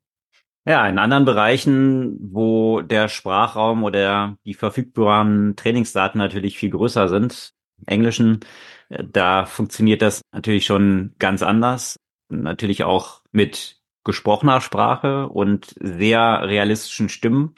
Ja, 0.65 0.87
in 0.87 0.99
anderen 0.99 1.25
Bereichen, 1.25 2.17
wo 2.21 2.81
der 2.81 3.09
Sprachraum 3.09 3.83
oder 3.83 4.37
die 4.45 4.53
verfügbaren 4.53 5.57
Trainingsdaten 5.57 6.17
natürlich 6.17 6.57
viel 6.57 6.69
größer 6.69 7.09
sind, 7.09 7.53
Englischen, 7.85 8.39
äh, 8.87 9.03
da 9.03 9.45
funktioniert 9.45 10.01
das 10.01 10.21
natürlich 10.31 10.65
schon 10.65 11.13
ganz 11.19 11.43
anders. 11.43 11.97
Natürlich 12.29 12.83
auch 12.85 13.21
mit 13.31 13.76
gesprochener 14.07 14.61
Sprache 14.61 15.27
und 15.27 15.75
sehr 15.79 16.47
realistischen 16.47 17.09
Stimmen. 17.09 17.55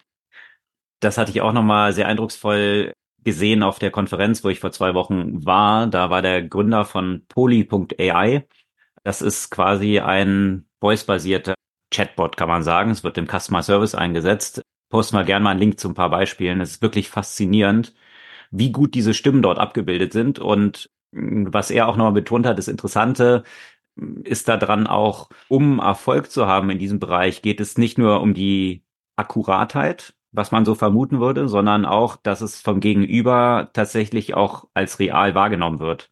Das 1.00 1.18
hatte 1.18 1.32
ich 1.32 1.42
auch 1.42 1.54
nochmal 1.54 1.94
sehr 1.94 2.08
eindrucksvoll 2.08 2.92
gesehen 3.24 3.64
auf 3.64 3.80
der 3.80 3.92
Konferenz, 3.92 4.44
wo 4.44 4.50
ich 4.50 4.60
vor 4.60 4.72
zwei 4.72 4.96
Wochen 4.96 5.46
war. 5.46 5.88
Da 5.88 6.10
war 6.10 6.22
der 6.22 6.42
Gründer 6.42 6.86
von 6.86 7.24
Poly.ai. 7.28 8.48
Das 9.04 9.22
ist 9.22 9.52
quasi 9.52 10.00
ein 10.00 10.66
voice-basierter 10.82 11.54
Chatbot, 11.94 12.36
kann 12.36 12.50
man 12.50 12.64
sagen. 12.64 12.92
Es 12.92 13.04
wird 13.04 13.18
im 13.18 13.28
Customer 13.28 13.62
Service 13.62 13.94
eingesetzt. 13.96 14.62
Posten 14.90 15.18
wir 15.18 15.24
gerne 15.26 15.44
mal 15.44 15.52
einen 15.52 15.60
Link 15.60 15.80
zu 15.80 15.88
ein 15.90 15.94
paar 15.94 16.10
Beispielen. 16.10 16.62
Es 16.62 16.72
ist 16.72 16.82
wirklich 16.82 17.10
faszinierend, 17.10 17.94
wie 18.50 18.72
gut 18.72 18.96
diese 18.96 19.14
Stimmen 19.14 19.44
dort 19.44 19.60
abgebildet 19.60 20.14
sind. 20.14 20.40
Und 20.40 20.90
was 21.12 21.70
er 21.70 21.88
auch 21.88 21.96
nochmal 21.96 22.14
betont 22.14 22.48
hat, 22.48 22.58
das 22.58 22.68
Interessante 22.68 23.44
ist 24.24 24.48
daran 24.48 24.88
auch, 24.88 25.30
um 25.48 25.80
Erfolg 25.80 26.32
zu 26.32 26.48
haben 26.48 26.70
in 26.70 26.80
diesem 26.80 27.00
Bereich, 27.00 27.42
geht 27.42 27.60
es 27.60 27.78
nicht 27.78 27.98
nur 27.98 28.22
um 28.22 28.34
die 28.34 28.84
Akkuratheit, 29.16 30.14
was 30.32 30.52
man 30.52 30.66
so 30.66 30.76
vermuten 30.76 31.20
würde, 31.20 31.48
sondern 31.48 31.86
auch, 31.86 32.16
dass 32.16 32.42
es 32.42 32.62
vom 32.62 32.80
Gegenüber 32.80 33.70
tatsächlich 33.74 34.34
auch 34.36 34.68
als 34.74 35.00
real 35.00 35.36
wahrgenommen 35.36 35.80
wird. 35.80 36.12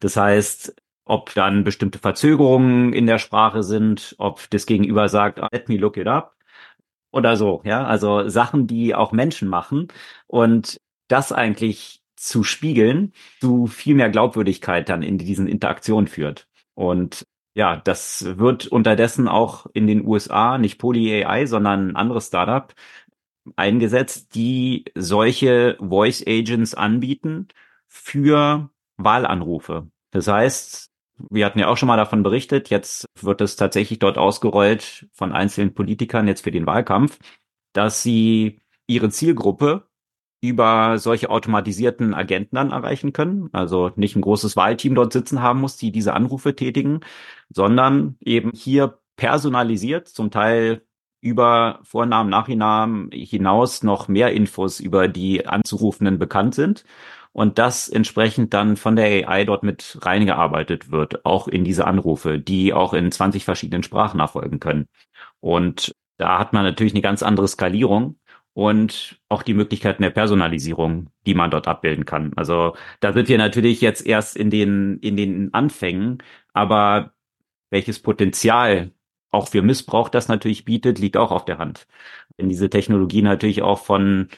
Das 0.00 0.16
heißt, 0.16 0.74
ob 1.04 1.32
dann 1.34 1.64
bestimmte 1.64 1.98
Verzögerungen 1.98 2.92
in 2.92 3.06
der 3.06 3.18
Sprache 3.18 3.62
sind, 3.62 4.14
ob 4.18 4.50
das 4.50 4.66
Gegenüber 4.66 5.08
sagt, 5.08 5.40
ah, 5.40 5.48
let 5.52 5.68
me 5.68 5.76
look 5.76 5.96
it 5.96 6.08
up 6.08 6.34
oder 7.12 7.36
so, 7.36 7.62
ja, 7.64 7.84
also 7.86 8.28
Sachen, 8.28 8.66
die 8.66 8.94
auch 8.94 9.12
Menschen 9.12 9.48
machen 9.48 9.88
und 10.26 10.80
das 11.08 11.32
eigentlich 11.32 12.02
zu 12.16 12.42
spiegeln, 12.42 13.12
zu 13.40 13.66
viel 13.66 13.94
mehr 13.94 14.10
Glaubwürdigkeit 14.10 14.88
dann 14.88 15.02
in 15.02 15.18
diesen 15.18 15.46
Interaktionen 15.46 16.08
führt. 16.08 16.48
Und 16.76 17.26
ja, 17.54 17.76
das 17.76 18.38
wird 18.38 18.66
unterdessen 18.66 19.28
auch 19.28 19.66
in 19.72 19.86
den 19.86 20.06
USA, 20.06 20.58
nicht 20.58 20.78
Poly 20.78 21.24
AI, 21.24 21.46
sondern 21.46 21.90
ein 21.90 21.96
anderes 21.96 22.28
Startup 22.28 22.72
eingesetzt, 23.56 24.34
die 24.34 24.84
solche 24.94 25.78
Voice 25.80 26.22
Agents 26.26 26.74
anbieten 26.74 27.48
für 27.88 28.70
Wahlanrufe. 28.98 29.88
Das 30.10 30.28
heißt, 30.28 30.90
wir 31.30 31.46
hatten 31.46 31.58
ja 31.58 31.68
auch 31.68 31.76
schon 31.78 31.86
mal 31.86 31.96
davon 31.96 32.22
berichtet, 32.22 32.68
jetzt 32.68 33.06
wird 33.20 33.40
es 33.40 33.56
tatsächlich 33.56 33.98
dort 33.98 34.18
ausgerollt 34.18 35.08
von 35.12 35.32
einzelnen 35.32 35.72
Politikern 35.72 36.28
jetzt 36.28 36.42
für 36.44 36.50
den 36.50 36.66
Wahlkampf, 36.66 37.18
dass 37.72 38.02
sie 38.02 38.60
ihre 38.86 39.08
Zielgruppe 39.08 39.88
über 40.40 40.98
solche 40.98 41.30
automatisierten 41.30 42.14
Agenten 42.14 42.56
dann 42.56 42.70
erreichen 42.70 43.12
können. 43.12 43.48
Also 43.52 43.90
nicht 43.96 44.16
ein 44.16 44.22
großes 44.22 44.56
Wahlteam 44.56 44.94
dort 44.94 45.12
sitzen 45.12 45.42
haben 45.42 45.60
muss, 45.60 45.76
die 45.76 45.92
diese 45.92 46.14
Anrufe 46.14 46.54
tätigen, 46.54 47.00
sondern 47.48 48.16
eben 48.20 48.52
hier 48.54 48.98
personalisiert, 49.16 50.08
zum 50.08 50.30
Teil 50.30 50.82
über 51.20 51.80
Vornamen, 51.82 52.30
Nachnamen 52.30 53.10
hinaus 53.12 53.82
noch 53.82 54.08
mehr 54.08 54.32
Infos 54.32 54.80
über 54.80 55.08
die 55.08 55.46
Anzurufenden 55.46 56.18
bekannt 56.18 56.54
sind 56.54 56.84
und 57.32 57.58
das 57.58 57.88
entsprechend 57.88 58.54
dann 58.54 58.76
von 58.76 58.96
der 58.96 59.28
AI 59.28 59.44
dort 59.44 59.62
mit 59.62 59.98
reingearbeitet 60.00 60.90
wird, 60.90 61.24
auch 61.26 61.48
in 61.48 61.64
diese 61.64 61.86
Anrufe, 61.86 62.38
die 62.38 62.72
auch 62.72 62.94
in 62.94 63.12
20 63.12 63.44
verschiedenen 63.44 63.82
Sprachen 63.82 64.18
nachfolgen 64.18 64.60
können. 64.60 64.86
Und 65.40 65.92
da 66.16 66.38
hat 66.38 66.52
man 66.52 66.64
natürlich 66.64 66.94
eine 66.94 67.02
ganz 67.02 67.22
andere 67.22 67.46
Skalierung 67.48 68.18
und 68.56 69.20
auch 69.28 69.42
die 69.42 69.54
Möglichkeiten 69.54 70.02
der 70.02 70.10
Personalisierung, 70.10 71.10
die 71.26 71.34
man 71.34 71.50
dort 71.50 71.68
abbilden 71.68 72.06
kann. 72.06 72.32
Also 72.36 72.74
da 73.00 73.12
sind 73.12 73.28
wir 73.28 73.38
natürlich 73.38 73.80
jetzt 73.80 74.06
erst 74.06 74.36
in 74.36 74.50
den, 74.50 74.98
in 75.00 75.16
den 75.16 75.52
Anfängen, 75.54 76.22
aber 76.54 77.12
welches 77.70 78.00
Potenzial 78.00 78.92
auch 79.30 79.48
für 79.48 79.62
Missbrauch 79.62 80.08
das 80.08 80.28
natürlich 80.28 80.64
bietet, 80.64 80.98
liegt 80.98 81.16
auch 81.16 81.32
auf 81.32 81.44
der 81.44 81.58
Hand. 81.58 81.86
Wenn 82.38 82.48
diese 82.48 82.70
Technologie 82.70 83.22
natürlich 83.22 83.62
auch 83.62 83.78
von 83.84 84.28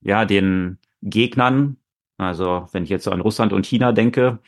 ja, 0.00 0.24
den 0.24 0.78
Gegnern 1.02 1.76
also 2.18 2.68
wenn 2.72 2.84
ich 2.84 2.90
jetzt 2.90 3.04
so 3.04 3.10
an 3.10 3.20
Russland 3.20 3.52
und 3.52 3.66
China 3.66 3.92
denke, 3.92 4.38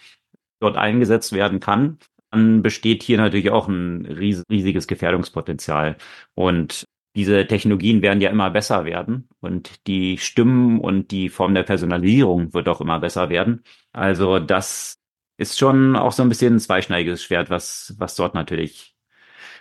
dort 0.60 0.76
eingesetzt 0.76 1.32
werden 1.32 1.60
kann, 1.60 1.98
dann 2.30 2.62
besteht 2.62 3.02
hier 3.02 3.18
natürlich 3.18 3.50
auch 3.50 3.68
ein 3.68 4.06
riesiges 4.06 4.86
Gefährdungspotenzial. 4.86 5.96
Und 6.34 6.86
diese 7.16 7.46
Technologien 7.46 8.02
werden 8.02 8.20
ja 8.20 8.30
immer 8.30 8.50
besser 8.50 8.84
werden 8.84 9.28
und 9.40 9.86
die 9.86 10.18
Stimmen 10.18 10.80
und 10.80 11.10
die 11.10 11.28
Form 11.28 11.54
der 11.54 11.62
Personalisierung 11.62 12.52
wird 12.54 12.68
auch 12.68 12.80
immer 12.80 12.98
besser 12.98 13.28
werden. 13.28 13.62
Also 13.92 14.40
das 14.40 14.98
ist 15.36 15.58
schon 15.58 15.96
auch 15.96 16.12
so 16.12 16.22
ein 16.22 16.28
bisschen 16.28 16.56
ein 16.56 16.60
zweischneidiges 16.60 17.22
Schwert, 17.22 17.50
was, 17.50 17.94
was 17.98 18.16
dort 18.16 18.34
natürlich 18.34 18.96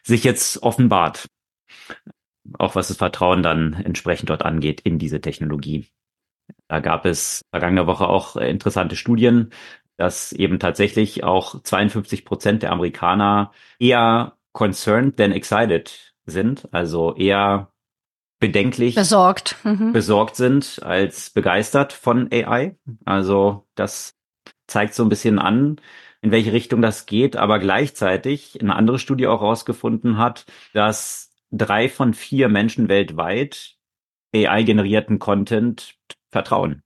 sich 0.04 0.24
jetzt 0.24 0.64
offenbart. 0.64 1.28
Auch 2.60 2.76
was 2.76 2.90
das 2.90 2.98
Vertrauen 2.98 3.42
dann 3.42 3.74
entsprechend 3.74 4.30
dort 4.30 4.44
angeht 4.44 4.82
in 4.82 5.00
diese 5.00 5.22
Technologie. 5.22 5.88
Da 6.68 6.80
gab 6.80 7.06
es 7.06 7.42
vergangene 7.52 7.88
Woche 7.88 8.08
auch 8.08 8.36
interessante 8.36 8.96
Studien, 8.98 9.52
dass 9.98 10.34
eben 10.34 10.60
tatsächlich 10.60 11.24
auch 11.24 11.62
52 11.62 12.26
Prozent 12.26 12.64
der 12.64 12.72
Amerikaner 12.72 13.52
eher 13.80 14.38
concerned 14.52 15.18
than 15.18 15.32
excited 15.32 16.13
sind, 16.26 16.68
also 16.72 17.16
eher 17.16 17.70
bedenklich 18.40 18.96
besorgt 18.96 19.56
mhm. 19.64 19.94
besorgt 19.94 20.36
sind 20.36 20.82
als 20.84 21.30
begeistert 21.30 21.94
von 21.94 22.30
AI. 22.32 22.76
Also 23.06 23.68
das 23.76 24.16
zeigt 24.68 24.94
so 24.96 25.04
ein 25.04 25.10
bisschen 25.10 25.40
an, 25.40 25.80
in 26.22 26.32
welche 26.32 26.52
Richtung 26.52 26.82
das 26.82 27.06
geht, 27.06 27.36
aber 27.36 27.60
gleichzeitig 27.60 28.60
eine 28.62 28.76
andere 28.76 29.00
Studie 29.00 29.28
auch 29.28 29.42
herausgefunden 29.42 30.18
hat, 30.18 30.46
dass 30.74 31.32
drei 31.52 31.88
von 31.88 32.14
vier 32.14 32.50
Menschen 32.50 32.90
weltweit 32.90 33.76
AI-generierten 34.36 35.20
Content 35.20 35.96
vertrauen. 36.32 36.82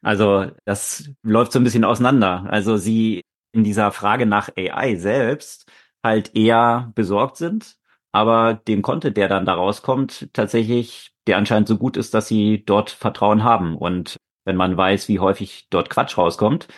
Also 0.00 0.50
das 0.64 1.10
läuft 1.22 1.52
so 1.52 1.58
ein 1.58 1.64
bisschen 1.64 1.84
auseinander. 1.84 2.46
Also 2.48 2.76
sie 2.76 3.22
in 3.52 3.64
dieser 3.64 3.90
Frage 3.90 4.26
nach 4.26 4.50
AI 4.56 4.96
selbst 4.96 5.70
halt 6.02 6.36
eher 6.36 6.92
besorgt 6.94 7.36
sind, 7.36 7.76
aber 8.14 8.54
dem 8.54 8.80
Content, 8.80 9.16
der 9.16 9.28
dann 9.28 9.44
daraus 9.44 9.82
kommt, 9.82 10.28
tatsächlich, 10.32 11.10
der 11.26 11.36
anscheinend 11.36 11.66
so 11.66 11.76
gut 11.76 11.96
ist, 11.96 12.14
dass 12.14 12.28
sie 12.28 12.62
dort 12.64 12.90
Vertrauen 12.90 13.42
haben. 13.42 13.76
Und 13.76 14.16
wenn 14.44 14.54
man 14.54 14.76
weiß, 14.76 15.08
wie 15.08 15.18
häufig 15.18 15.66
dort 15.68 15.90
Quatsch 15.90 16.16
rauskommt, 16.16 16.68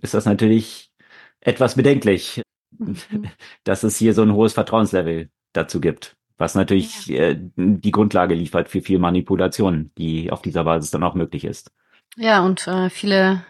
ist 0.00 0.14
das 0.14 0.26
natürlich 0.26 0.92
etwas 1.40 1.74
bedenklich, 1.74 2.40
mhm. 2.78 2.96
dass 3.64 3.82
es 3.82 3.96
hier 3.96 4.14
so 4.14 4.22
ein 4.22 4.32
hohes 4.32 4.52
Vertrauenslevel 4.52 5.28
dazu 5.52 5.80
gibt 5.80 6.16
was 6.38 6.54
natürlich 6.54 7.04
ja. 7.06 7.32
äh, 7.32 7.36
die 7.38 7.90
Grundlage 7.90 8.34
liefert 8.34 8.70
für 8.70 8.80
viel 8.80 8.98
Manipulation, 8.98 9.90
die 9.98 10.32
auf 10.32 10.40
dieser 10.40 10.64
Basis 10.64 10.90
dann 10.90 11.02
auch 11.02 11.14
möglich 11.14 11.44
ist. 11.44 11.70
Ja, 12.16 12.42
und 12.42 12.66
äh, 12.66 12.88
viele 12.88 13.44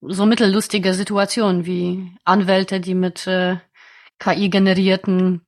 so 0.00 0.24
mittellustige 0.24 0.94
Situationen 0.94 1.66
wie 1.66 2.12
Anwälte, 2.24 2.78
die 2.78 2.94
mit 2.94 3.26
äh, 3.26 3.56
KI-generierten 4.20 5.44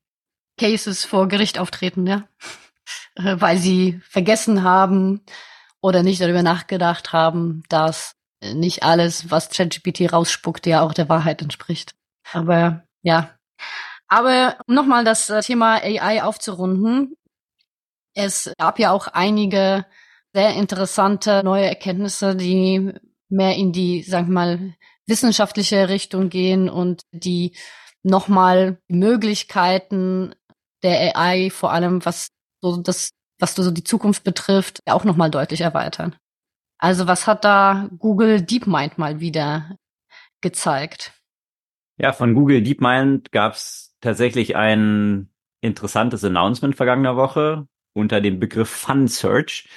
Cases 0.59 1.05
vor 1.05 1.29
Gericht 1.29 1.59
auftreten, 1.59 2.07
ja. 2.07 2.29
äh, 3.17 3.37
weil 3.39 3.59
sie 3.59 4.01
vergessen 4.09 4.63
haben 4.63 5.23
oder 5.81 6.03
nicht 6.03 6.21
darüber 6.21 6.43
nachgedacht 6.43 7.13
haben, 7.13 7.63
dass 7.69 8.17
nicht 8.43 8.83
alles, 8.83 9.31
was 9.31 9.49
ChatGPT 9.51 10.13
rausspuckt, 10.13 10.67
ja 10.67 10.83
auch 10.83 10.95
der 10.95 11.09
Wahrheit 11.09 11.41
entspricht. 11.43 11.95
Aber 12.33 12.85
ja. 13.03 13.31
Aber 14.09 14.59
um 14.67 14.75
nochmal 14.75 15.05
das 15.05 15.31
äh, 15.31 15.41
Thema 15.41 15.77
AI 15.83 16.23
aufzurunden, 16.23 17.17
es 18.15 18.53
gab 18.59 18.79
ja 18.79 18.93
auch 18.93 19.09
einige 19.09 19.87
sehr 20.33 20.55
interessante 20.55 21.43
neue 21.45 21.65
Erkenntnisse, 21.65 22.37
die 22.37 22.93
mehr 23.29 23.57
in 23.57 23.73
die, 23.73 24.03
sag 24.03 24.29
mal, 24.29 24.75
wissenschaftliche 25.07 25.89
Richtung 25.89 26.29
gehen 26.29 26.69
und 26.69 27.03
die 27.13 27.57
nochmal 28.03 28.79
Möglichkeiten 28.89 30.35
der 30.85 31.17
AI, 31.17 31.51
vor 31.51 31.73
allem 31.73 32.05
was 32.05 32.29
so 32.61 32.77
das, 32.77 33.11
was 33.41 33.55
so 33.55 33.71
die 33.71 33.85
Zukunft 33.85 34.23
betrifft, 34.23 34.81
auch 34.87 35.05
nochmal 35.05 35.31
deutlich 35.31 35.63
erweitern. 35.63 36.15
Also 36.79 37.07
was 37.09 37.27
hat 37.27 37.45
da 37.45 37.89
Google 37.99 38.43
DeepMind 38.43 38.99
mal 38.99 39.19
wieder 39.21 39.77
gezeigt? 40.41 41.13
Ja, 41.97 42.13
von 42.13 42.35
Google 42.35 42.63
DeepMind 42.63 43.33
gab 43.33 43.55
es 43.55 43.97
tatsächlich 44.01 44.57
ein 44.57 45.31
interessantes 45.61 46.25
Announcement 46.25 46.77
vergangener 46.77 47.17
Woche 47.17 47.67
unter 47.95 48.21
dem 48.21 48.39
Begriff 48.39 48.69
Fun 48.69 49.09
Search. 49.09 49.69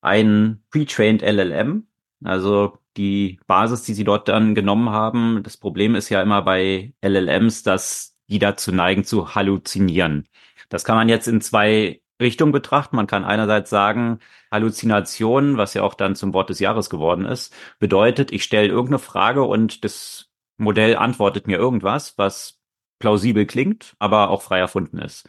Ein 0.00 0.62
pre-trained 0.70 1.22
LLM, 1.22 1.86
also 2.24 2.78
die 2.96 3.38
Basis, 3.46 3.82
die 3.82 3.94
sie 3.94 4.04
dort 4.04 4.28
dann 4.28 4.54
genommen 4.54 4.90
haben. 4.90 5.42
Das 5.42 5.56
Problem 5.56 5.94
ist 5.94 6.08
ja 6.08 6.22
immer 6.22 6.42
bei 6.42 6.94
LLMs, 7.02 7.62
dass 7.62 8.11
die 8.28 8.38
dazu 8.38 8.72
neigen 8.72 9.04
zu 9.04 9.34
halluzinieren. 9.34 10.28
Das 10.68 10.84
kann 10.84 10.96
man 10.96 11.08
jetzt 11.08 11.28
in 11.28 11.40
zwei 11.40 12.00
Richtungen 12.20 12.52
betrachten. 12.52 12.96
Man 12.96 13.06
kann 13.06 13.24
einerseits 13.24 13.70
sagen, 13.70 14.20
Halluzination, 14.50 15.56
was 15.56 15.74
ja 15.74 15.82
auch 15.82 15.94
dann 15.94 16.14
zum 16.14 16.32
Wort 16.34 16.50
des 16.50 16.60
Jahres 16.60 16.88
geworden 16.90 17.24
ist, 17.26 17.54
bedeutet, 17.78 18.32
ich 18.32 18.44
stelle 18.44 18.68
irgendeine 18.68 18.98
Frage 18.98 19.42
und 19.42 19.84
das 19.84 20.30
Modell 20.56 20.96
antwortet 20.96 21.46
mir 21.46 21.58
irgendwas, 21.58 22.16
was 22.18 22.58
plausibel 22.98 23.46
klingt, 23.46 23.94
aber 23.98 24.30
auch 24.30 24.42
frei 24.42 24.60
erfunden 24.60 24.98
ist. 24.98 25.28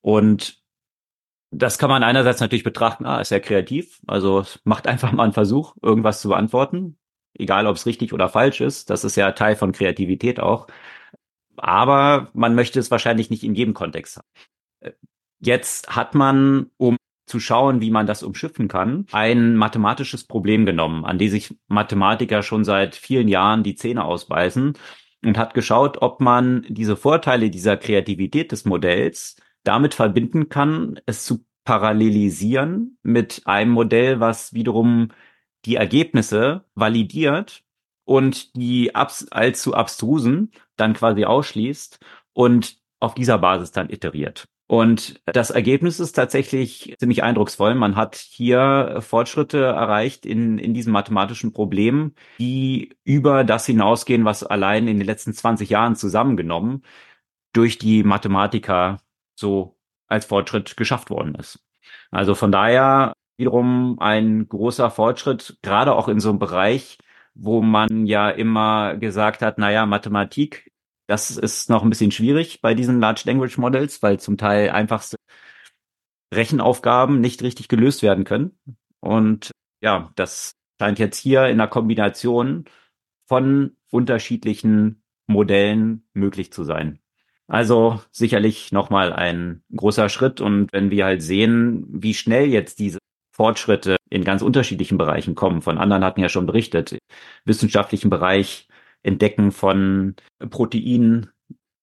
Und 0.00 0.60
das 1.50 1.78
kann 1.78 1.90
man 1.90 2.04
einerseits 2.04 2.40
natürlich 2.40 2.62
betrachten, 2.64 3.06
ah, 3.06 3.20
ist 3.20 3.30
ja 3.30 3.40
kreativ, 3.40 4.00
also 4.06 4.44
macht 4.64 4.86
einfach 4.86 5.10
mal 5.12 5.24
einen 5.24 5.32
Versuch, 5.32 5.74
irgendwas 5.82 6.20
zu 6.20 6.28
beantworten, 6.28 6.98
egal 7.34 7.66
ob 7.66 7.76
es 7.76 7.86
richtig 7.86 8.12
oder 8.12 8.28
falsch 8.28 8.60
ist. 8.60 8.90
Das 8.90 9.04
ist 9.04 9.16
ja 9.16 9.32
Teil 9.32 9.56
von 9.56 9.72
Kreativität 9.72 10.38
auch. 10.38 10.68
Aber 11.60 12.30
man 12.32 12.54
möchte 12.54 12.80
es 12.80 12.90
wahrscheinlich 12.90 13.30
nicht 13.30 13.44
in 13.44 13.54
jedem 13.54 13.74
Kontext 13.74 14.16
haben. 14.16 14.94
Jetzt 15.40 15.94
hat 15.94 16.14
man, 16.14 16.70
um 16.76 16.96
zu 17.26 17.38
schauen, 17.38 17.80
wie 17.80 17.90
man 17.90 18.06
das 18.06 18.22
umschiffen 18.22 18.66
kann, 18.66 19.06
ein 19.12 19.56
mathematisches 19.56 20.24
Problem 20.24 20.66
genommen, 20.66 21.04
an 21.04 21.18
die 21.18 21.28
sich 21.28 21.54
Mathematiker 21.68 22.42
schon 22.42 22.64
seit 22.64 22.96
vielen 22.96 23.28
Jahren 23.28 23.62
die 23.62 23.76
Zähne 23.76 24.04
ausbeißen 24.04 24.74
und 25.24 25.38
hat 25.38 25.54
geschaut, 25.54 26.02
ob 26.02 26.20
man 26.20 26.66
diese 26.68 26.96
Vorteile 26.96 27.50
dieser 27.50 27.76
Kreativität 27.76 28.52
des 28.52 28.64
Modells 28.64 29.36
damit 29.62 29.94
verbinden 29.94 30.48
kann, 30.48 30.98
es 31.06 31.24
zu 31.24 31.44
parallelisieren 31.64 32.98
mit 33.02 33.42
einem 33.44 33.70
Modell, 33.72 34.18
was 34.18 34.54
wiederum 34.54 35.08
die 35.66 35.76
Ergebnisse 35.76 36.64
validiert 36.74 37.62
und 38.10 38.56
die 38.56 38.92
abs 38.96 39.28
allzu 39.30 39.72
abstrusen 39.72 40.50
dann 40.74 40.94
quasi 40.94 41.26
ausschließt 41.26 42.00
und 42.32 42.76
auf 42.98 43.14
dieser 43.14 43.38
Basis 43.38 43.70
dann 43.70 43.88
iteriert. 43.88 44.48
Und 44.66 45.20
das 45.26 45.50
Ergebnis 45.50 46.00
ist 46.00 46.14
tatsächlich 46.14 46.96
ziemlich 46.98 47.22
eindrucksvoll. 47.22 47.76
Man 47.76 47.94
hat 47.94 48.16
hier 48.16 48.96
Fortschritte 48.98 49.62
erreicht 49.62 50.26
in, 50.26 50.58
in 50.58 50.74
diesem 50.74 50.92
mathematischen 50.92 51.52
Problem, 51.52 52.16
die 52.40 52.96
über 53.04 53.44
das 53.44 53.64
hinausgehen, 53.66 54.24
was 54.24 54.42
allein 54.42 54.88
in 54.88 54.98
den 54.98 55.06
letzten 55.06 55.32
20 55.32 55.70
Jahren 55.70 55.94
zusammengenommen 55.94 56.82
durch 57.52 57.78
die 57.78 58.02
Mathematiker 58.02 58.98
so 59.36 59.78
als 60.08 60.24
Fortschritt 60.24 60.76
geschafft 60.76 61.10
worden 61.10 61.36
ist. 61.36 61.60
Also 62.10 62.34
von 62.34 62.50
daher 62.50 63.12
wiederum 63.36 64.00
ein 64.00 64.48
großer 64.48 64.90
Fortschritt, 64.90 65.58
gerade 65.62 65.94
auch 65.94 66.08
in 66.08 66.18
so 66.18 66.30
einem 66.30 66.40
Bereich, 66.40 66.98
wo 67.34 67.62
man 67.62 68.06
ja 68.06 68.30
immer 68.30 68.96
gesagt 68.96 69.42
hat, 69.42 69.58
naja, 69.58 69.86
Mathematik, 69.86 70.70
das 71.06 71.30
ist 71.30 71.70
noch 71.70 71.82
ein 71.82 71.90
bisschen 71.90 72.12
schwierig 72.12 72.60
bei 72.60 72.74
diesen 72.74 73.00
Large 73.00 73.22
Language 73.24 73.58
Models, 73.58 74.02
weil 74.02 74.20
zum 74.20 74.36
Teil 74.36 74.70
einfachste 74.70 75.16
Rechenaufgaben 76.32 77.20
nicht 77.20 77.42
richtig 77.42 77.68
gelöst 77.68 78.02
werden 78.02 78.24
können. 78.24 78.58
Und 79.00 79.50
ja, 79.82 80.12
das 80.14 80.52
scheint 80.80 80.98
jetzt 80.98 81.18
hier 81.18 81.46
in 81.46 81.58
der 81.58 81.68
Kombination 81.68 82.66
von 83.26 83.76
unterschiedlichen 83.90 85.02
Modellen 85.26 86.08
möglich 86.14 86.52
zu 86.52 86.64
sein. 86.64 87.00
Also 87.48 88.00
sicherlich 88.12 88.70
nochmal 88.70 89.12
ein 89.12 89.64
großer 89.74 90.08
Schritt. 90.08 90.40
Und 90.40 90.72
wenn 90.72 90.90
wir 90.90 91.04
halt 91.04 91.22
sehen, 91.22 91.84
wie 91.88 92.14
schnell 92.14 92.46
jetzt 92.46 92.78
diese 92.78 92.98
Fortschritte 93.40 93.96
in 94.10 94.22
ganz 94.22 94.42
unterschiedlichen 94.42 94.98
Bereichen 94.98 95.34
kommen, 95.34 95.62
von 95.62 95.78
anderen 95.78 96.04
hatten 96.04 96.20
ja 96.20 96.28
schon 96.28 96.44
berichtet, 96.44 96.98
wissenschaftlichen 97.46 98.10
Bereich, 98.10 98.68
Entdecken 99.02 99.50
von 99.50 100.14
Proteinen, 100.50 101.30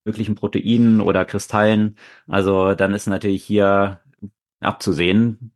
möglichen 0.06 0.36
Proteinen 0.36 1.02
oder 1.02 1.26
Kristallen. 1.26 1.98
Also 2.28 2.76
dann 2.76 2.94
ist 2.94 3.08
natürlich 3.08 3.44
hier 3.44 4.02
abzusehen, 4.60 5.52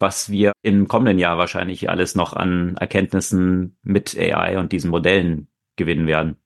was 0.00 0.32
wir 0.32 0.50
im 0.62 0.88
kommenden 0.88 1.20
Jahr 1.20 1.38
wahrscheinlich 1.38 1.88
alles 1.88 2.16
noch 2.16 2.32
an 2.32 2.76
Erkenntnissen 2.78 3.78
mit 3.84 4.18
AI 4.18 4.58
und 4.58 4.72
diesen 4.72 4.90
Modellen 4.90 5.46
gewinnen 5.76 6.08
werden. 6.08 6.38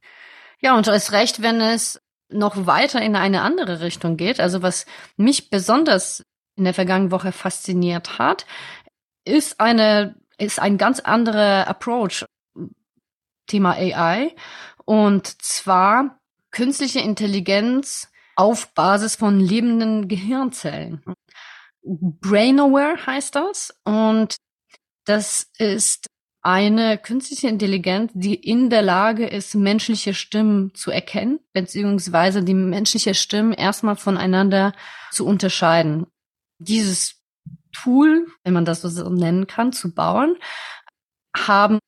Ja, 0.60 0.76
und 0.76 0.86
es 0.86 1.12
recht, 1.12 1.40
wenn 1.40 1.62
es 1.62 2.02
noch 2.28 2.66
weiter 2.66 3.00
in 3.00 3.16
eine 3.16 3.40
andere 3.40 3.80
Richtung 3.80 4.18
geht. 4.18 4.40
Also 4.40 4.60
was 4.60 4.84
mich 5.16 5.48
besonders 5.48 6.22
in 6.60 6.64
der 6.64 6.74
vergangenen 6.74 7.10
Woche 7.10 7.32
fasziniert 7.32 8.18
hat, 8.18 8.44
ist 9.30 9.60
eine, 9.60 10.16
ist 10.38 10.60
ein 10.60 10.78
ganz 10.78 11.00
anderer 11.00 11.66
Approach 11.66 12.24
Thema 13.46 13.72
AI. 13.72 14.34
Und 14.84 15.26
zwar 15.42 16.20
künstliche 16.50 17.00
Intelligenz 17.00 18.10
auf 18.36 18.72
Basis 18.74 19.16
von 19.16 19.38
lebenden 19.38 20.08
Gehirnzellen. 20.08 21.02
Brainaware 21.82 23.06
heißt 23.06 23.34
das. 23.34 23.74
Und 23.84 24.36
das 25.04 25.50
ist 25.58 26.06
eine 26.42 26.96
künstliche 26.96 27.48
Intelligenz, 27.48 28.12
die 28.14 28.34
in 28.34 28.70
der 28.70 28.82
Lage 28.82 29.26
ist, 29.26 29.54
menschliche 29.54 30.14
Stimmen 30.14 30.74
zu 30.74 30.90
erkennen, 30.90 31.40
beziehungsweise 31.52 32.42
die 32.42 32.54
menschliche 32.54 33.14
Stimmen 33.14 33.52
erstmal 33.52 33.96
voneinander 33.96 34.72
zu 35.10 35.26
unterscheiden. 35.26 36.06
Dieses 36.58 37.19
Tool, 37.72 38.26
wenn 38.44 38.52
man 38.52 38.64
das 38.64 38.82
so 38.82 39.08
nennen 39.08 39.46
kann, 39.46 39.72
zu 39.72 39.94
bauen, 39.94 40.36
haben 41.36 41.78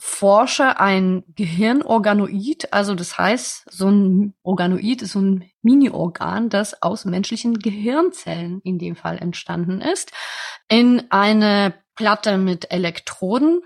Forscher 0.00 0.80
ein 0.80 1.24
Gehirnorganoid, 1.34 2.72
also 2.72 2.94
das 2.94 3.18
heißt, 3.18 3.64
so 3.68 3.88
ein 3.88 4.34
Organoid 4.44 5.02
ist 5.02 5.12
so 5.12 5.20
ein 5.20 5.50
Mini-Organ, 5.62 6.50
das 6.50 6.82
aus 6.82 7.04
menschlichen 7.04 7.58
Gehirnzellen 7.58 8.60
in 8.62 8.78
dem 8.78 8.94
Fall 8.94 9.18
entstanden 9.18 9.80
ist, 9.80 10.12
in 10.68 11.10
eine 11.10 11.74
Platte 11.96 12.38
mit 12.38 12.70
Elektroden 12.70 13.62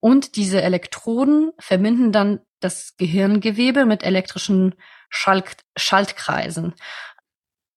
und 0.00 0.36
diese 0.36 0.62
Elektroden 0.62 1.52
verbinden 1.58 2.12
dann 2.12 2.40
das 2.60 2.96
Gehirngewebe 2.96 3.84
mit 3.84 4.02
elektrischen 4.02 4.74
Schalt 5.10 5.64
Schaltkreisen. 5.76 6.74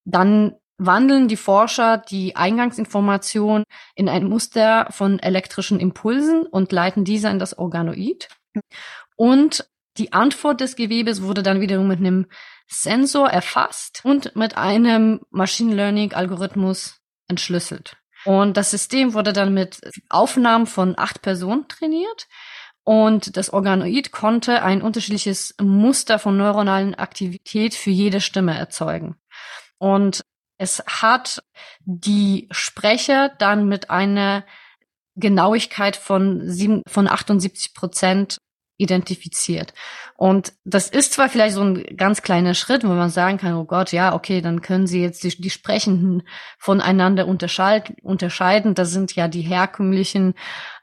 Dann 0.06 0.56
wandeln 0.78 1.28
die 1.28 1.38
Forscher 1.38 1.98
die 1.98 2.36
Eingangsinformation 2.36 3.64
in 3.95 4.10
ein 4.10 4.28
Muster 4.28 4.88
von 4.91 5.20
elektrischen 5.20 5.80
Impulsen 5.80 6.45
und 6.45 6.72
leiten 6.72 7.04
diese 7.04 7.30
in 7.30 7.40
das 7.40 7.58
Organoid. 7.58 8.30
Und 9.16 9.68
die 9.98 10.14
Antwort 10.14 10.62
des 10.62 10.76
Gewebes 10.76 11.22
wurde 11.24 11.44
dann 11.44 11.62
wiederum 11.62 11.88
mit 11.88 11.99
einem 11.99 12.28
Sensor 12.68 13.30
erfasst 13.30 14.02
und 14.04 14.36
mit 14.36 14.58
einem 14.58 15.22
Machine 15.32 15.74
Learning 15.74 16.14
Algorithmus 16.14 17.02
entschlüsselt. 17.28 17.98
Und 18.26 18.58
das 18.58 18.72
System 18.72 19.14
wurde 19.14 19.34
dann 19.34 19.54
mit 19.54 19.80
Aufnahmen 20.10 20.68
von 20.68 20.95
acht 20.98 21.22
Personen 21.22 21.68
trainiert. 21.68 22.28
Und 22.84 23.36
das 23.36 23.52
Organoid 23.52 24.12
konnte 24.12 24.64
ein 24.64 24.82
unterschiedliches 24.82 25.56
Muster 25.62 26.20
von 26.20 26.38
neuronalen 26.38 26.95
Aktivität 26.95 27.74
für 27.74 27.90
jede 27.90 28.22
Stimme 28.22 28.58
erzeugen. 28.58 29.16
Und 29.78 30.24
es 30.57 30.84
hat 30.88 31.43
die 31.81 32.47
Sprecher 32.51 33.29
dann 33.38 33.67
mit 33.67 33.89
einer 33.89 34.43
Genauigkeit 35.15 35.95
von, 35.95 36.41
sieben, 36.49 36.84
von 36.88 37.07
78 37.07 37.73
Prozent 37.73 38.38
identifiziert. 38.77 39.73
Und 40.15 40.53
das 40.63 40.89
ist 40.89 41.13
zwar 41.13 41.29
vielleicht 41.29 41.55
so 41.55 41.63
ein 41.63 41.84
ganz 41.97 42.21
kleiner 42.21 42.53
Schritt, 42.53 42.84
wo 42.84 42.89
man 42.89 43.09
sagen 43.09 43.38
kann, 43.38 43.55
oh 43.55 43.65
Gott, 43.65 43.91
ja, 43.91 44.13
okay, 44.13 44.41
dann 44.41 44.61
können 44.61 44.85
Sie 44.85 45.01
jetzt 45.01 45.23
die, 45.23 45.29
die 45.29 45.49
Sprechenden 45.49 46.23
voneinander 46.59 47.27
unterscheiden. 47.27 48.75
Da 48.75 48.85
sind 48.85 49.15
ja 49.15 49.27
die 49.27 49.41
herkömmlichen 49.41 50.35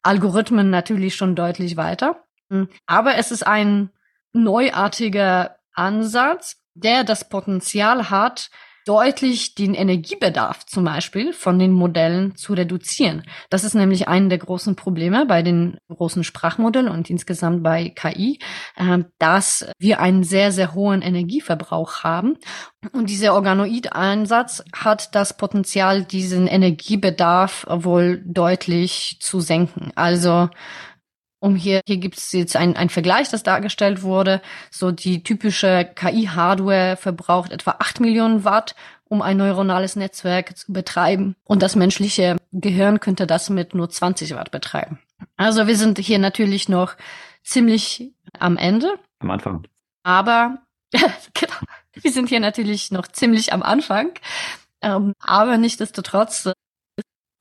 Algorithmen 0.03 0.71
natürlich 0.71 1.15
schon 1.15 1.37
deutlich 1.37 1.77
weiter. 1.77 2.25
Aber 2.87 3.17
es 3.17 3.31
ist 3.31 3.47
ein 3.47 3.91
neuartiger 4.33 5.57
Ansatz, 5.73 6.57
der 6.75 7.05
das 7.05 7.29
Potenzial 7.29 8.11
hat, 8.11 8.51
deutlich 8.85 9.55
den 9.55 9.75
Energiebedarf 9.75 10.67
zum 10.67 10.85
Beispiel 10.85 11.33
von 11.33 11.59
den 11.59 11.73
Modellen 11.73 12.37
zu 12.37 12.53
reduzieren. 12.53 13.23
Das 13.51 13.65
ist 13.65 13.75
nämlich 13.75 14.09
ein 14.09 14.29
der 14.29 14.39
großen 14.39 14.77
Probleme 14.77 15.27
bei 15.27 15.43
den 15.43 15.79
großen 15.89 16.25
Sprachmodellen 16.25 16.89
und 16.89 17.09
insgesamt 17.11 17.63
bei 17.63 17.89
KI, 17.89 18.39
äh, 18.77 18.99
dass 19.19 19.67
wir 19.79 20.01
einen 20.01 20.25
sehr, 20.25 20.53
sehr 20.53 20.75
hohen 20.75 21.03
Energieverbrauch 21.03 22.05
haben. 22.05 22.37
Und 22.93 23.09
dieser 23.09 23.35
Organoid-Einsatz 23.35 24.65
hat 24.75 25.15
das 25.15 25.37
Potenzial, 25.37 26.05
diesen 26.05 26.47
Energiebedarf 26.47 27.67
wohl 27.69 28.23
deutlich 28.27 29.17
zu 29.21 29.41
senken. 29.41 29.93
Also 29.95 30.51
um 31.45 31.57
hier, 31.57 31.83
hier 31.87 31.99
gibt 31.99 32.17
es 32.17 32.33
jetzt 32.33 32.57
ein, 32.57 32.75
ein 32.75 32.89
Vergleich, 32.89 33.29
das 33.29 33.43
dargestellt 33.43 34.01
wurde. 34.01 34.41
So 34.71 34.91
die 34.93 35.23
typische 35.23 35.85
KI-Hardware 35.95 36.97
verbraucht 36.97 37.53
etwa 37.53 37.77
acht 37.81 38.01
Millionen 38.01 38.45
Watt, 38.45 38.75
um 39.05 39.21
ein 39.21 39.37
neuronales 39.37 39.95
Netzwerk 39.95 40.57
zu 40.57 40.73
betreiben. 40.73 41.37
Und 41.45 41.63
das 41.63 41.77
menschliche 41.77 42.39
Gehirn 42.53 42.99
könnte 42.99 43.27
das 43.27 43.51
mit 43.51 43.75
nur 43.75 43.91
20 43.91 44.35
Watt 44.35 44.53
betreiben. 44.53 45.01
Also 45.37 45.67
wir 45.67 45.77
sind 45.77 45.99
hier 45.99 46.19
natürlich 46.19 46.71
noch 46.71 46.97
ziemlich 47.43 48.11
am 48.39 48.57
Ende. 48.57 48.95
Am 49.19 49.31
Anfang. 49.31 49.67
Aber 50.03 50.63
genau, 50.93 51.59
wir 51.93 52.11
sind 52.11 52.31
hier 52.31 52.41
natürlich 52.41 52.91
noch 52.91 53.07
ziemlich 53.07 53.53
am 53.53 53.63
Anfang. 53.63 54.13
Ähm, 54.81 55.13
aber 55.21 55.59
nichtsdestotrotz 55.59 56.49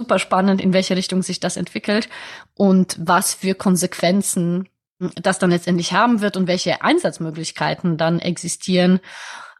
super 0.03 0.19
spannend, 0.19 0.59
in 0.59 0.73
welche 0.73 0.97
Richtung 0.97 1.21
sich 1.21 1.39
das 1.39 1.55
entwickelt 1.55 2.09
und 2.55 2.97
was 2.99 3.33
für 3.33 3.55
Konsequenzen 3.55 4.67
das 5.15 5.39
dann 5.39 5.49
letztendlich 5.49 5.93
haben 5.93 6.19
wird 6.19 6.35
und 6.35 6.47
welche 6.47 6.81
Einsatzmöglichkeiten 6.81 7.97
dann 7.97 8.19
existieren, 8.19 8.99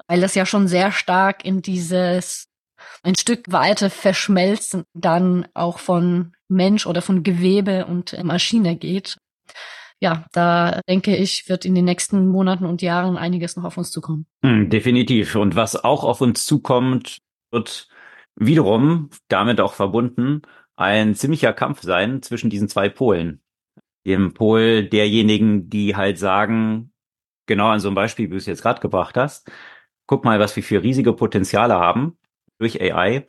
weil 0.07 0.19
das 0.19 0.35
ja 0.35 0.45
schon 0.45 0.67
sehr 0.67 0.91
stark 0.91 1.45
in 1.45 1.61
dieses 1.61 2.49
ein 3.03 3.15
Stück 3.15 3.51
weiter 3.51 3.89
verschmelzen 3.89 4.83
dann 4.93 5.47
auch 5.53 5.79
von 5.79 6.33
Mensch 6.49 6.85
oder 6.87 7.01
von 7.01 7.23
Gewebe 7.23 7.85
und 7.85 8.21
Maschine 8.23 8.75
geht. 8.75 9.17
Ja, 10.01 10.25
da 10.33 10.81
denke 10.89 11.15
ich, 11.15 11.47
wird 11.47 11.63
in 11.63 11.73
den 11.75 11.85
nächsten 11.85 12.27
Monaten 12.27 12.65
und 12.65 12.81
Jahren 12.81 13.15
einiges 13.15 13.55
noch 13.55 13.63
auf 13.63 13.77
uns 13.77 13.91
zukommen. 13.91 14.25
Hm, 14.43 14.69
definitiv. 14.69 15.35
Und 15.35 15.55
was 15.55 15.81
auch 15.81 16.03
auf 16.03 16.19
uns 16.19 16.45
zukommt, 16.45 17.19
wird 17.51 17.87
wiederum 18.35 19.09
damit 19.27 19.61
auch 19.61 19.73
verbunden 19.73 20.41
ein 20.75 21.15
ziemlicher 21.15 21.53
Kampf 21.53 21.81
sein 21.81 22.21
zwischen 22.21 22.49
diesen 22.49 22.67
zwei 22.67 22.89
Polen. 22.89 23.41
Dem 24.05 24.33
Pol 24.33 24.83
derjenigen, 24.89 25.69
die 25.69 25.95
halt 25.95 26.17
sagen, 26.17 26.91
genau 27.45 27.67
an 27.69 27.79
so 27.79 27.87
einem 27.89 27.95
Beispiel, 27.95 28.27
wie 28.27 28.31
du 28.31 28.37
es 28.37 28.45
jetzt 28.45 28.61
gerade 28.63 28.81
gebracht 28.81 29.17
hast, 29.17 29.51
guck 30.07 30.25
mal, 30.25 30.39
was 30.39 30.55
wir 30.55 30.63
für 30.63 30.83
riesige 30.83 31.13
Potenziale 31.13 31.75
haben 31.75 32.17
durch 32.59 32.81
AI. 32.81 33.27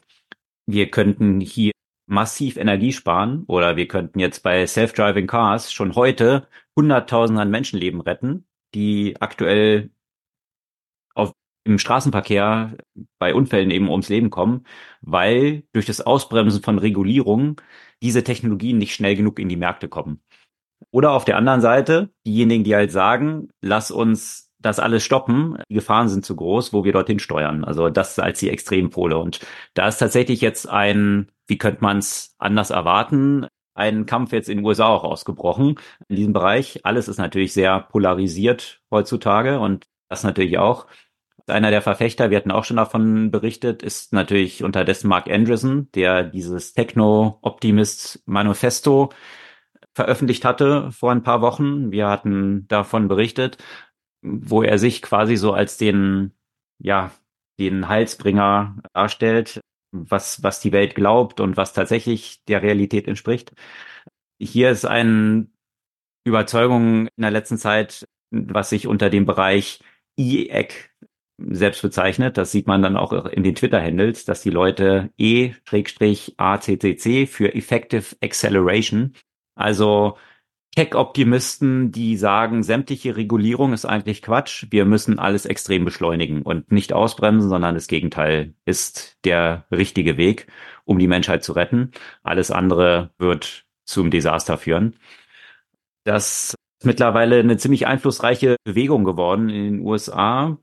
Wir 0.66 0.90
könnten 0.90 1.40
hier 1.40 1.72
massiv 2.06 2.56
Energie 2.56 2.93
sparen 2.93 3.44
oder 3.47 3.76
wir 3.76 3.89
könnten 3.89 4.18
jetzt 4.18 4.43
bei 4.43 4.66
Self-Driving 4.66 5.26
Cars 5.26 5.72
schon 5.72 5.94
heute 5.94 6.48
Hunderttausende 6.76 7.43
an 7.43 7.51
Menschenleben 7.51 8.01
retten, 8.01 8.47
die 8.74 9.16
aktuell 9.20 9.90
im 11.65 11.78
Straßenverkehr 11.78 12.77
bei 13.19 13.35
Unfällen 13.35 13.70
eben 13.70 13.89
ums 13.89 14.09
Leben 14.09 14.31
kommen, 14.31 14.65
weil 15.01 15.65
durch 15.73 15.86
das 15.86 16.01
Ausbremsen 16.01 16.62
von 16.62 16.78
Regulierungen 16.78 17.57
diese 18.03 18.23
Technologien 18.23 18.78
nicht 18.78 18.95
schnell 18.95 19.16
genug 19.16 19.39
in 19.39 19.49
die 19.49 19.57
Märkte 19.57 19.89
kommen. 19.89 20.20
Oder 20.91 21.12
auf 21.12 21.24
der 21.24 21.39
anderen 21.39 21.61
Seite 21.61 22.11
diejenigen, 22.27 22.65
die 22.65 22.74
halt 22.74 22.93
sagen, 22.93 23.49
lass 23.62 23.91
uns 23.91 24.51
das 24.59 24.78
alles 24.78 25.05
stoppen, 25.05 25.59
die 25.69 25.74
Gefahren 25.74 26.09
sind 26.09 26.24
zu 26.24 26.36
groß, 26.36 26.73
wo 26.73 26.85
wir 26.85 26.93
dorthin 26.93 27.19
steuern. 27.19 27.65
Also 27.65 27.91
das 27.91 28.19
als 28.19 28.39
die 28.39 28.51
Extrempole. 28.51 29.19
Und 29.19 29.41
da 29.74 29.89
ist 29.89 29.99
tatsächlich 29.99 30.41
jetzt 30.41 30.69
ein, 30.69 31.31
wie 31.47 31.59
könnte 31.59 31.82
man 31.82 31.99
es 31.99 32.35
anders 32.39 32.70
erwarten, 32.70 33.47
ein 33.74 34.07
Kampf 34.07 34.32
jetzt 34.32 34.49
in 34.49 34.59
den 34.59 34.66
USA 34.66 34.86
auch 34.86 35.05
ausgebrochen 35.05 35.77
in 36.09 36.16
diesem 36.16 36.32
Bereich. 36.32 36.81
Alles 36.85 37.09
ist 37.09 37.19
natürlich 37.19 37.53
sehr 37.53 37.81
polarisiert 37.81 38.81
heutzutage 38.91 39.59
und 39.59 39.86
das 40.09 40.23
natürlich 40.23 40.59
auch. 40.59 40.86
Einer 41.46 41.70
der 41.70 41.82
Verfechter, 41.82 42.30
wir 42.30 42.38
hatten 42.38 42.50
auch 42.50 42.64
schon 42.64 42.78
davon 42.78 43.30
berichtet, 43.30 43.82
ist 43.82 44.14
natürlich 44.14 44.64
unterdessen 44.64 45.08
Mark 45.08 45.28
Andreessen, 45.28 45.90
der 45.92 46.24
dieses 46.24 46.72
Techno-Optimist 46.72 48.22
Manifesto 48.26 49.10
veröffentlicht 49.94 50.44
hatte 50.44 50.90
vor 50.90 51.12
ein 51.12 51.22
paar 51.22 51.42
Wochen. 51.42 51.90
Wir 51.90 52.08
hatten 52.08 52.66
davon 52.68 53.08
berichtet, 53.08 53.58
wo 54.22 54.62
er 54.62 54.78
sich 54.78 55.02
quasi 55.02 55.36
so 55.36 55.52
als 55.52 55.76
den, 55.76 56.32
ja, 56.78 57.10
den 57.60 57.88
Heilsbringer 57.88 58.78
darstellt, 58.94 59.60
was, 59.92 60.42
was 60.42 60.60
die 60.60 60.72
Welt 60.72 60.94
glaubt 60.94 61.40
und 61.40 61.56
was 61.56 61.74
tatsächlich 61.74 62.42
der 62.46 62.62
Realität 62.62 63.06
entspricht. 63.06 63.52
Hier 64.40 64.70
ist 64.70 64.86
eine 64.86 65.48
Überzeugung 66.24 67.06
in 67.08 67.22
der 67.22 67.30
letzten 67.30 67.58
Zeit, 67.58 68.06
was 68.30 68.70
sich 68.70 68.86
unter 68.86 69.10
dem 69.10 69.26
Bereich 69.26 69.80
EEC 70.16 70.90
selbst 71.39 71.82
bezeichnet. 71.82 72.36
Das 72.36 72.52
sieht 72.52 72.66
man 72.66 72.82
dann 72.82 72.97
auch 72.97 73.12
in 73.27 73.43
den 73.43 73.55
Twitter-Handles, 73.55 74.24
dass 74.24 74.43
die 74.43 74.51
Leute 74.51 75.11
E-ACCC 75.19 77.27
für 77.27 77.55
Effective 77.55 78.16
Acceleration, 78.23 79.15
also 79.55 80.16
Tech-Optimisten, 80.77 81.93
die 81.93 82.16
sagen, 82.16 82.65
sämtliche 82.65 83.16
Regulierung 83.16 83.73
ist 83.73 83.85
eigentlich 83.85 84.23
Quatsch. 84.23 84.66
Wir 84.70 84.85
müssen 84.85 85.20
alles 85.20 85.47
extrem 85.47 85.85
beschleunigen 85.85 86.43
und 86.43 86.73
nicht 86.73 86.93
ausbremsen, 86.93 87.48
sondern 87.48 87.77
das 87.77 87.86
Gegenteil 87.86 88.55
ist 88.65 89.16
der 89.24 89.66
richtige 89.70 90.16
Weg, 90.16 90.48
um 90.85 90.98
die 90.98 91.06
Menschheit 91.06 91.44
zu 91.44 91.52
retten. 91.52 91.93
Alles 92.24 92.51
andere 92.51 93.11
wird 93.19 93.66
zum 93.85 94.11
Desaster 94.11 94.59
führen. 94.59 94.97
Das 96.05 96.51
ist 96.51 96.86
mittlerweile 96.86 97.39
eine 97.39 97.56
ziemlich 97.56 97.86
einflussreiche 97.86 98.56
Bewegung 98.65 99.05
geworden 99.05 99.48
in 99.48 99.65
den 99.65 99.81
USA 99.81 100.59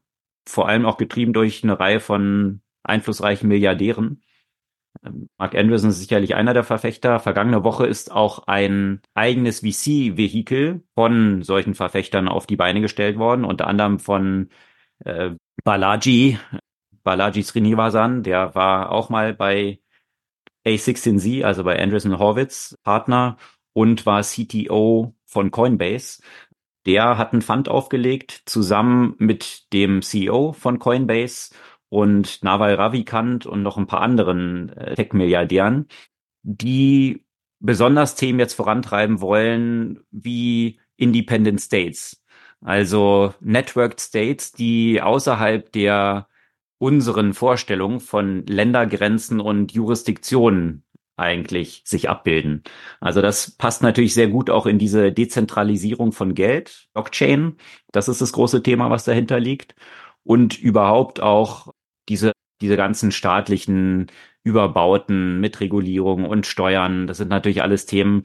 vor 0.52 0.68
allem 0.68 0.86
auch 0.86 0.98
getrieben 0.98 1.34
durch 1.34 1.64
eine 1.64 1.80
Reihe 1.80 1.99
von 1.99 2.61
einflussreichen 2.84 3.48
Milliardären. 3.48 4.22
Ähm, 5.03 5.30
Mark 5.38 5.56
Anderson 5.56 5.90
ist 5.90 5.99
sicherlich 5.99 6.36
einer 6.36 6.53
der 6.53 6.64
Verfechter. 6.64 7.19
Vergangene 7.19 7.64
Woche 7.64 7.88
ist 7.88 8.11
auch 8.11 8.48
ein 8.48 9.02
eigenes 9.14 9.61
VC-Vehikel 9.61 10.84
von 10.95 11.41
solchen 11.44 11.76
Verfechtern 11.76 12.28
auf 12.28 12.48
die 12.48 12.57
Beine 12.57 12.82
gestellt 12.82 13.18
worden, 13.18 13.45
unter 13.45 13.68
anderem 13.68 13.99
von 13.99 14.49
äh, 15.06 15.32
Balaji, 15.64 16.38
Balaji 17.03 17.44
Srinivasan, 17.44 18.23
der 18.23 18.56
war 18.56 18.91
auch 18.91 19.10
mal 19.10 19.34
bei 19.34 19.80
A16Z, 20.65 21.44
also 21.44 21.64
bei 21.64 21.82
Anderson 21.82 22.19
Horwitz 22.19 22.78
Partner 22.84 23.38
und 23.73 24.06
war 24.06 24.22
CTO 24.22 25.15
von 25.26 25.52
Coinbase. 25.52 26.22
Der 26.85 27.17
hat 27.17 27.33
einen 27.33 27.41
Fund 27.41 27.69
aufgelegt, 27.69 28.43
zusammen 28.45 29.15
mit 29.17 29.71
dem 29.73 30.01
CEO 30.01 30.53
von 30.53 30.79
Coinbase 30.79 31.53
und 31.89 32.43
Naval 32.43 32.75
Ravikant 32.75 33.45
und 33.45 33.61
noch 33.63 33.77
ein 33.77 33.87
paar 33.87 34.01
anderen 34.01 34.69
äh, 34.69 34.95
Tech-Milliardären, 34.95 35.87
die 36.43 37.23
besonders 37.59 38.15
Themen 38.15 38.39
jetzt 38.39 38.53
vorantreiben 38.55 39.21
wollen, 39.21 39.99
wie 40.09 40.79
Independent 40.97 41.61
States. 41.61 42.23
Also 42.61 43.33
Networked 43.39 43.99
States, 43.99 44.51
die 44.51 45.01
außerhalb 45.01 45.71
der 45.71 46.27
unseren 46.77 47.33
Vorstellungen 47.33 47.99
von 47.99 48.45
Ländergrenzen 48.47 49.39
und 49.39 49.71
Jurisdiktionen 49.71 50.83
eigentlich 51.22 51.84
sich 51.85 52.10
abbilden. 52.10 52.64
Also 52.99 53.22
das 53.22 53.52
passt 53.52 53.84
natürlich 53.84 54.14
sehr 54.14 54.27
gut 54.27 54.49
auch 54.49 54.65
in 54.65 54.80
diese 54.80 55.11
Dezentralisierung 55.11 56.11
von 56.11 56.34
Geld, 56.35 56.88
Blockchain. 56.93 57.57
Das 57.91 58.07
ist 58.10 58.22
das 58.22 58.34
große 58.34 58.64
Thema, 58.64 58.89
was 58.89 59.06
dahinter 59.06 59.39
liegt. 59.39 59.76
Und 60.23 60.60
überhaupt 60.60 61.22
auch 61.22 61.73
diese, 62.10 62.34
diese 62.61 62.77
ganzen 62.77 63.11
staatlichen 63.11 64.07
Überbauten 64.43 65.39
mit 65.39 65.60
Regulierung 65.61 66.26
und 66.26 66.48
Steuern. 66.48 67.07
Das 67.07 67.18
sind 67.18 67.30
natürlich 67.30 67.61
alles 67.61 67.85
Themen, 67.85 68.23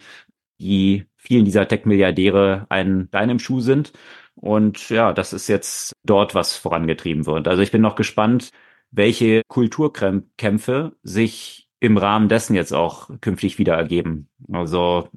die 0.59 1.07
vielen 1.17 1.45
dieser 1.45 1.69
Tech-Milliardäre 1.69 2.67
ein 2.69 3.09
Bein 3.09 3.31
im 3.31 3.39
Schuh 3.39 3.61
sind. 3.61 3.93
Und 4.35 4.91
ja, 4.91 5.13
das 5.13 5.33
ist 5.33 5.49
jetzt 5.49 5.93
dort, 6.05 6.35
was 6.35 6.57
vorangetrieben 6.57 7.27
wird. 7.27 7.49
Also 7.49 7.63
ich 7.63 7.73
bin 7.73 7.83
noch 7.83 7.97
gespannt, 7.97 8.51
welche 8.91 9.43
Kulturkämpfe 9.49 10.97
sich 11.03 11.66
im 11.81 11.97
Rahmen 11.97 12.29
dessen 12.29 12.55
jetzt 12.55 12.73
auch 12.73 13.11
künftig 13.21 13.59
wieder 13.59 13.75
ergeben. 13.75 14.29
Also 14.53 15.09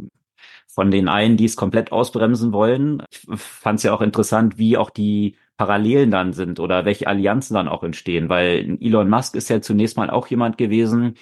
von 0.68 0.92
den 0.92 1.08
einen, 1.08 1.36
die 1.38 1.46
es 1.46 1.56
komplett 1.56 1.92
ausbremsen 1.92 2.54
wollen. 2.54 3.04
Ich 3.12 3.26
fand 3.36 3.80
es 3.80 3.84
ja 3.84 3.94
auch 3.94 4.02
interessant, 4.02 4.58
wie 4.58 4.78
auch 4.78 4.90
die 4.90 5.36
Parallelen 5.58 6.10
dann 6.10 6.32
sind 6.32 6.60
oder 6.60 6.86
welche 6.86 7.08
Allianzen 7.08 7.56
dann 7.56 7.68
auch 7.68 7.84
entstehen, 7.84 8.30
weil 8.30 8.78
Elon 8.80 9.10
Musk 9.10 9.36
ist 9.36 9.50
ja 9.50 9.62
zunächst 9.62 9.98
mal 9.98 10.10
auch 10.10 10.28
jemand 10.28 10.58
gewesen, 10.58 11.16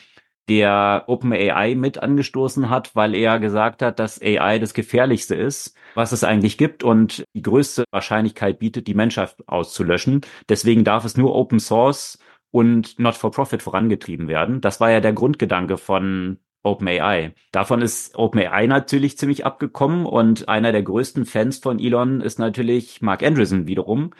der 0.48 1.06
OpenAI 1.08 1.76
mit 1.76 1.98
angestoßen 1.98 2.70
hat, 2.70 2.96
weil 2.96 3.16
er 3.16 3.40
gesagt 3.40 3.82
hat, 3.82 4.00
dass 4.00 4.22
AI 4.22 4.60
das 4.60 4.74
Gefährlichste 4.74 5.36
ist, 5.36 5.76
was 5.96 6.12
es 6.12 6.24
eigentlich 6.24 6.58
gibt 6.58 6.84
und 6.84 7.26
die 7.34 7.42
größte 7.42 7.84
Wahrscheinlichkeit 7.92 8.60
bietet, 8.60 8.88
die 8.88 8.94
Menschheit 8.94 9.36
auszulöschen. 9.48 10.22
Deswegen 10.48 10.84
darf 10.84 11.04
es 11.04 11.18
nur 11.18 11.36
Open 11.36 11.60
Source 11.60 12.20
und 12.52 13.00
Not 13.00 13.16
for 13.16 13.32
Profit 13.32 13.62
vorangetrieben 13.62 14.28
werden. 14.28 14.62
Das 14.62 14.80
war 14.80 14.92
ja 14.92 15.00
der 15.00 15.14
Grundgedanke 15.14 15.78
von 15.78 16.40
OpenAI. 16.64 17.34
Davon 17.52 17.82
ist 17.82 18.16
OpenAI 18.18 18.68
natürlich 18.68 19.18
ziemlich 19.18 19.46
abgekommen 19.46 20.06
und 20.06 20.50
einer 20.50 20.72
der 20.72 20.84
größten 20.84 21.26
Fans 21.26 21.60
von 21.60 21.80
Elon 21.80 22.22
ist 22.22 22.40
natürlich 22.40 23.02
Mark 23.02 23.24
Andreessen 23.24 23.68
wiederum, 23.68 24.12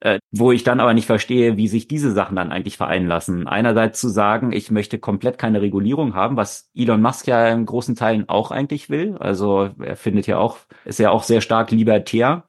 äh, 0.00 0.18
wo 0.30 0.52
ich 0.52 0.64
dann 0.64 0.80
aber 0.80 0.94
nicht 0.94 1.06
verstehe, 1.06 1.56
wie 1.56 1.68
sich 1.68 1.88
diese 1.88 2.12
Sachen 2.12 2.36
dann 2.36 2.52
eigentlich 2.52 2.76
vereinen 2.76 3.06
lassen. 3.06 3.46
Einerseits 3.46 4.00
zu 4.00 4.08
sagen, 4.08 4.52
ich 4.52 4.70
möchte 4.70 4.98
komplett 4.98 5.38
keine 5.38 5.60
Regulierung 5.60 6.14
haben, 6.14 6.36
was 6.36 6.70
Elon 6.74 7.02
Musk 7.02 7.26
ja 7.26 7.48
in 7.48 7.66
großen 7.66 7.96
Teilen 7.96 8.28
auch 8.28 8.50
eigentlich 8.50 8.88
will. 8.88 9.16
Also 9.18 9.70
er 9.78 9.96
findet 9.96 10.26
ja 10.26 10.38
auch, 10.38 10.58
ist 10.84 10.98
ja 10.98 11.10
auch 11.10 11.22
sehr 11.22 11.40
stark 11.42 11.70
libertär. 11.70 12.44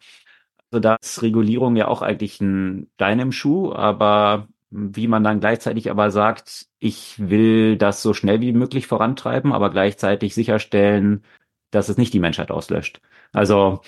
Also 0.71 0.79
da 0.79 0.95
ist 1.01 1.21
Regulierung 1.21 1.75
ja 1.75 1.87
auch 1.87 2.01
eigentlich 2.01 2.39
ein 2.41 2.89
Stein 2.95 3.19
im 3.19 3.31
Schuh, 3.33 3.73
aber 3.73 4.47
wie 4.71 5.07
man 5.07 5.23
dann 5.23 5.39
gleichzeitig 5.41 5.91
aber 5.91 6.11
sagt, 6.11 6.67
ich 6.79 7.15
will 7.19 7.77
das 7.77 8.01
so 8.01 8.13
schnell 8.13 8.41
wie 8.41 8.53
möglich 8.53 8.87
vorantreiben, 8.87 9.53
aber 9.53 9.69
gleichzeitig 9.69 10.33
sicherstellen, 10.33 11.23
dass 11.71 11.89
es 11.89 11.97
nicht 11.97 12.13
die 12.13 12.19
Menschheit 12.19 12.51
auslöscht. 12.51 13.01
Also 13.33 13.81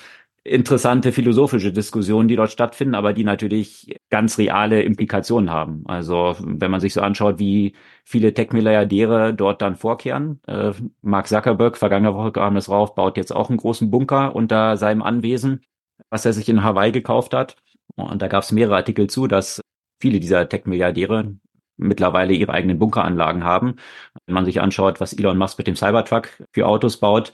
interessante 0.44 1.14
philosophische 1.14 1.72
Diskussionen, 1.72 2.28
die 2.28 2.36
dort 2.36 2.52
stattfinden, 2.52 2.96
aber 2.96 3.14
die 3.14 3.24
natürlich 3.24 3.98
ganz 4.10 4.38
reale 4.38 4.84
Implikationen 4.84 5.50
haben. 5.50 5.84
Also 5.88 6.36
wenn 6.40 6.70
man 6.72 6.82
sich 6.82 6.94
so 6.94 7.02
anschaut, 7.02 7.40
wie 7.40 7.76
viele 8.04 8.34
Tech-Milliardäre 8.34 9.34
dort 9.34 9.62
dann 9.62 9.78
vorkehren. 9.78 10.42
Äh, 10.48 10.74
Mark 11.02 11.28
Zuckerberg, 11.28 11.78
vergangene 11.78 12.14
Woche 12.14 12.34
kam 12.34 12.58
es 12.58 12.70
rauf, 12.70 12.94
baut 12.96 13.16
jetzt 13.18 13.34
auch 13.34 13.50
einen 13.50 13.58
großen 13.58 13.90
Bunker 13.90 14.36
unter 14.36 14.76
seinem 14.76 15.02
Anwesen, 15.02 15.62
was 16.10 16.26
er 16.26 16.34
sich 16.34 16.50
in 16.50 16.64
Hawaii 16.64 16.92
gekauft 16.92 17.34
hat. 17.34 17.56
Und 17.96 18.22
da 18.22 18.28
gab 18.28 18.44
es 18.44 18.52
mehrere 18.52 18.76
Artikel 18.76 19.08
zu, 19.10 19.28
dass 19.28 19.62
viele 20.04 20.20
dieser 20.20 20.50
Tech-Milliardäre 20.50 21.34
mittlerweile 21.78 22.34
ihre 22.34 22.52
eigenen 22.52 22.78
Bunkeranlagen 22.78 23.46
haben. 23.46 23.78
Wenn 24.26 24.36
man 24.36 24.44
sich 24.44 24.60
anschaut, 24.60 25.00
was 25.00 25.14
Elon 25.14 25.38
Musk 25.38 25.58
mit 25.58 25.68
dem 25.68 25.78
Cybertruck 25.78 26.30
für 26.52 26.68
Autos 26.68 26.98
baut, 26.98 27.32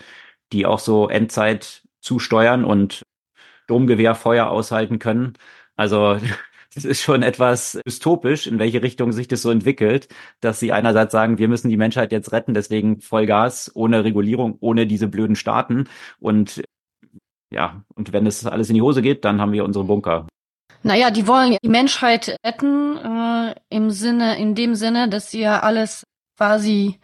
die 0.54 0.68
auch 0.68 0.78
so 0.78 1.10
Endzeit 1.10 1.82
zusteuern 2.00 2.64
und 2.66 3.02
Domgewehrfeuer 3.68 4.50
aushalten 4.50 5.00
können. 5.00 5.34
Also 5.78 6.20
es 6.76 6.86
ist 6.86 7.02
schon 7.02 7.24
etwas 7.24 7.80
dystopisch, 7.88 8.46
in 8.46 8.60
welche 8.60 8.84
Richtung 8.84 9.14
sich 9.14 9.28
das 9.28 9.42
so 9.42 9.50
entwickelt, 9.50 10.08
dass 10.40 10.60
sie 10.60 10.72
einerseits 10.72 11.12
sagen, 11.12 11.40
wir 11.40 11.48
müssen 11.48 11.70
die 11.70 11.78
Menschheit 11.78 12.12
jetzt 12.12 12.32
retten, 12.32 12.54
deswegen 12.54 13.02
Vollgas, 13.02 13.72
ohne 13.74 14.04
Regulierung, 14.04 14.58
ohne 14.60 14.86
diese 14.86 15.08
blöden 15.08 15.36
Staaten. 15.36 15.90
Und 16.20 16.62
ja, 17.52 17.84
und 17.96 18.14
wenn 18.14 18.28
es 18.28 18.46
alles 18.46 18.70
in 18.70 18.76
die 18.76 18.84
Hose 18.84 19.02
geht, 19.02 19.26
dann 19.26 19.42
haben 19.42 19.54
wir 19.54 19.66
unsere 19.66 19.86
Bunker. 19.86 20.28
Naja, 20.84 21.12
die 21.12 21.28
wollen 21.28 21.58
die 21.62 21.70
Menschheit 21.70 22.38
retten, 22.46 22.98
äh, 22.98 23.56
im 23.70 23.92
Sinne, 23.92 24.38
in 24.38 24.56
dem 24.56 24.76
Sinne, 24.76 25.10
dass 25.10 25.32
sie 25.32 25.42
ja 25.42 25.60
alles 25.60 26.06
quasi 26.38 27.00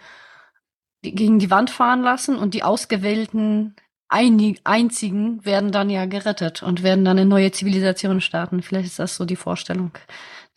gegen 1.02 1.40
die 1.40 1.52
Wand 1.52 1.70
fahren 1.70 2.02
lassen 2.02 2.38
und 2.38 2.54
die 2.54 2.64
ausgewählten 2.64 3.76
einig, 4.08 4.62
einzigen 4.64 5.44
werden 5.46 5.72
dann 5.72 5.90
ja 5.90 6.06
gerettet 6.06 6.64
und 6.64 6.84
werden 6.84 7.06
dann 7.06 7.18
eine 7.18 7.28
neue 7.28 7.52
Zivilisation 7.52 8.22
starten. 8.22 8.62
Vielleicht 8.62 8.88
ist 8.88 9.00
das 9.00 9.16
so 9.16 9.26
die 9.26 9.36
Vorstellung. 9.36 9.92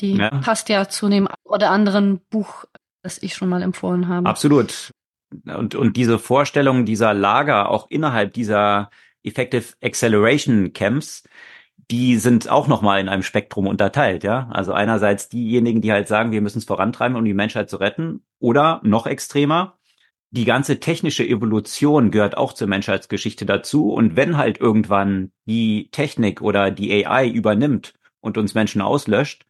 Die 0.01 0.17
ja. 0.17 0.31
passt 0.31 0.69
ja 0.69 0.89
zu 0.89 1.09
dem 1.09 1.29
oder 1.45 1.71
anderen 1.71 2.21
Buch, 2.31 2.67
das 3.03 3.23
ich 3.23 3.35
schon 3.35 3.49
mal 3.49 3.63
empfohlen 3.63 4.09
habe. 4.09 4.29
Absolut. 4.29 4.93
Und, 5.45 5.75
und 5.75 5.97
diese 5.97 6.19
Vorstellung 6.19 6.85
dieser 6.85 7.15
Lager 7.15 7.69
auch 7.69 7.91
innerhalb 7.91 8.33
dieser 8.33 8.91
Effective 9.25 9.75
Acceleration 9.83 10.73
Camps, 10.73 11.25
die 11.91 12.17
sind 12.19 12.49
auch 12.49 12.69
nochmal 12.69 13.01
in 13.01 13.09
einem 13.09 13.23
Spektrum 13.23 13.67
unterteilt, 13.67 14.25
ja. 14.25 14.49
Also 14.51 14.73
einerseits 14.73 15.29
diejenigen, 15.29 15.81
die 15.81 15.93
halt 15.93 16.09
sagen, 16.09 16.33
wir 16.33 16.43
müssen 16.43 16.59
es 16.59 16.65
vorantreiben, 16.65 17.17
um 17.17 17.25
die 17.25 17.35
Menschheit 17.35 17.71
zu 17.71 17.77
retten, 17.79 18.23
oder 18.41 18.81
noch 18.85 19.07
extremer, 19.07 19.79
die 20.31 20.45
ganze 20.45 20.79
technische 20.81 21.27
Evolution 21.27 22.11
gehört 22.11 22.37
auch 22.37 22.53
zur 22.53 22.69
Menschheitsgeschichte 22.69 23.47
dazu. 23.47 23.93
Und 23.93 24.17
wenn 24.17 24.37
halt 24.37 24.61
irgendwann 24.61 25.33
die 25.47 25.89
Technik 25.91 26.43
oder 26.43 26.71
die 26.71 27.07
AI 27.07 27.29
übernimmt 27.29 27.95
und 28.21 28.37
uns 28.37 28.55
Menschen 28.55 28.83
auslöscht, 28.83 29.47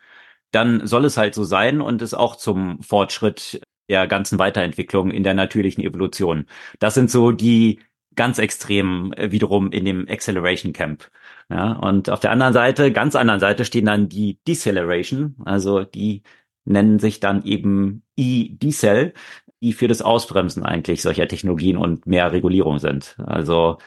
dann 0.53 0.87
soll 0.87 1.05
es 1.05 1.17
halt 1.17 1.35
so 1.35 1.45
sein 1.45 1.81
und 1.81 2.01
ist 2.03 2.15
auch 2.15 2.37
zum 2.37 2.81
Fortschritt 2.83 3.61
der 3.89 4.07
ganzen 4.07 4.39
Weiterentwicklung 4.39 5.11
in 5.11 5.25
der 5.25 5.35
natürlichen 5.35 5.83
Evolution. 5.83 6.47
Das 6.79 6.95
sind 6.95 7.11
so 7.11 7.33
die 7.33 7.81
ganz 8.15 8.39
extremen 8.39 9.13
äh, 9.15 9.33
wiederum 9.33 9.73
in 9.73 9.85
dem 9.85 10.09
Acceleration 10.09 10.73
Camp. 10.73 11.11
Ja, 11.51 11.73
und 11.73 12.11
auf 12.11 12.21
der 12.21 12.31
anderen 12.31 12.53
Seite, 12.53 12.93
ganz 12.93 13.17
anderen 13.17 13.41
Seite 13.41 13.65
stehen 13.65 13.87
dann 13.87 14.09
die 14.09 14.39
Deceleration, 14.47 15.37
also 15.45 15.83
die 15.83 16.23
nennen 16.67 16.99
sich 16.99 17.21
dann 17.21 17.43
eben 17.45 18.03
E-Decel, 18.17 19.15
die 19.63 19.73
für 19.73 19.89
das 19.89 20.03
Ausbremsen 20.03 20.65
eigentlich 20.65 21.03
solcher 21.03 21.27
Technologien 21.27 21.79
und 21.79 22.07
mehr 22.07 22.33
Regulierung 22.33 22.79
sind. 22.79 23.17
Also 23.27 23.79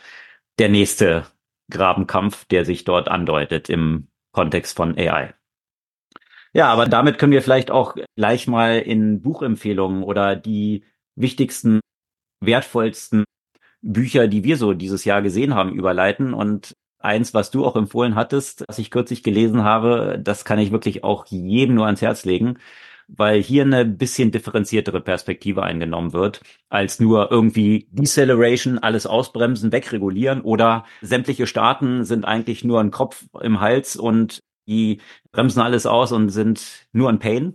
der 0.58 0.70
nächste 0.70 1.28
Grabenkampf, 1.70 2.46
der 2.46 2.66
sich 2.66 2.84
dort 2.84 3.08
andeutet 3.08 3.70
im 3.70 4.08
Kontext 4.32 4.76
von 4.76 4.98
AI. 4.98 5.34
Ja, 6.54 6.68
aber 6.68 6.86
damit 6.88 7.18
können 7.18 7.32
wir 7.32 7.42
vielleicht 7.42 7.72
auch 7.72 7.96
gleich 8.18 8.48
mal 8.48 8.80
in 8.80 9.22
Buchempfehlungen 9.22 10.04
oder 10.04 10.36
die 10.36 10.84
wichtigsten, 11.16 11.80
wertvollsten 12.42 13.24
Bücher, 13.82 14.28
die 14.28 14.44
wir 14.44 14.58
so 14.58 14.74
dieses 14.74 15.06
Jahr 15.06 15.22
gesehen 15.22 15.56
haben, 15.56 15.74
überleiten. 15.74 16.34
Und 16.34 16.74
eins, 17.04 17.34
was 17.34 17.52
du 17.52 17.66
auch 17.66 17.76
empfohlen 17.76 18.16
hattest, 18.16 18.66
was 18.68 18.80
ich 18.80 18.92
kürzlich 18.92 19.24
gelesen 19.24 19.64
habe, 19.64 20.20
das 20.22 20.46
kann 20.46 20.60
ich 20.60 20.72
wirklich 20.72 21.04
auch 21.04 21.26
jedem 21.28 21.76
nur 21.76 21.86
ans 21.86 22.02
Herz 22.02 22.26
legen, 22.26 22.58
weil 23.08 23.42
hier 23.42 23.64
eine 23.64 23.86
bisschen 23.86 24.32
differenziertere 24.32 25.02
Perspektive 25.02 25.64
eingenommen 25.64 26.14
wird, 26.14 26.42
als 26.70 27.00
nur 27.00 27.32
irgendwie 27.32 27.88
Deceleration, 27.92 28.80
alles 28.80 29.06
ausbremsen, 29.06 29.72
wegregulieren 29.72 30.42
oder 30.42 30.86
sämtliche 31.02 31.48
Staaten 31.48 32.06
sind 32.06 32.26
eigentlich 32.26 32.64
nur 32.64 32.80
ein 32.80 32.92
Kopf 32.92 33.26
im 33.42 33.60
Hals 33.60 33.96
und 33.96 34.42
die 34.68 35.02
bremsen 35.32 35.62
alles 35.62 35.86
aus 35.86 36.12
und 36.12 36.30
sind 36.30 36.88
nur 36.94 37.10
ein 37.10 37.20
Pain. 37.20 37.54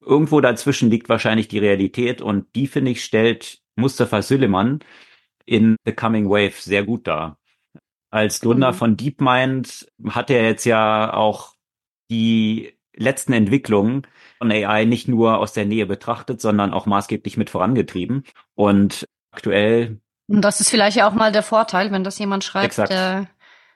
Irgendwo 0.00 0.40
dazwischen 0.40 0.90
liegt 0.90 1.08
wahrscheinlich 1.08 1.48
die 1.48 1.58
Realität 1.58 2.22
und 2.22 2.54
die, 2.54 2.68
finde 2.68 2.92
ich, 2.92 3.02
stellt 3.04 3.60
Mustafa 3.74 4.22
Süleyman 4.22 4.80
in 5.46 5.76
The 5.84 5.92
Coming 5.92 6.28
Wave 6.28 6.54
sehr 6.60 6.84
gut 6.84 7.06
dar. 7.06 7.38
Als 8.10 8.40
Gründer 8.40 8.72
mhm. 8.72 8.76
von 8.76 8.96
DeepMind 8.96 9.86
hat 10.08 10.30
er 10.30 10.44
jetzt 10.44 10.64
ja 10.64 11.12
auch 11.12 11.54
die 12.10 12.74
letzten 12.94 13.32
Entwicklungen 13.32 14.06
von 14.38 14.50
AI 14.50 14.84
nicht 14.84 15.08
nur 15.08 15.38
aus 15.38 15.52
der 15.52 15.66
Nähe 15.66 15.86
betrachtet, 15.86 16.40
sondern 16.40 16.72
auch 16.72 16.86
maßgeblich 16.86 17.36
mit 17.36 17.50
vorangetrieben. 17.50 18.24
Und 18.54 19.06
aktuell. 19.30 20.00
Und 20.28 20.42
das 20.42 20.60
ist 20.60 20.70
vielleicht 20.70 20.96
ja 20.96 21.08
auch 21.08 21.14
mal 21.14 21.32
der 21.32 21.42
Vorteil, 21.42 21.92
wenn 21.92 22.04
das 22.04 22.18
jemand 22.18 22.44
schreibt, 22.44 22.66
exakt. 22.66 22.90
der 22.90 23.28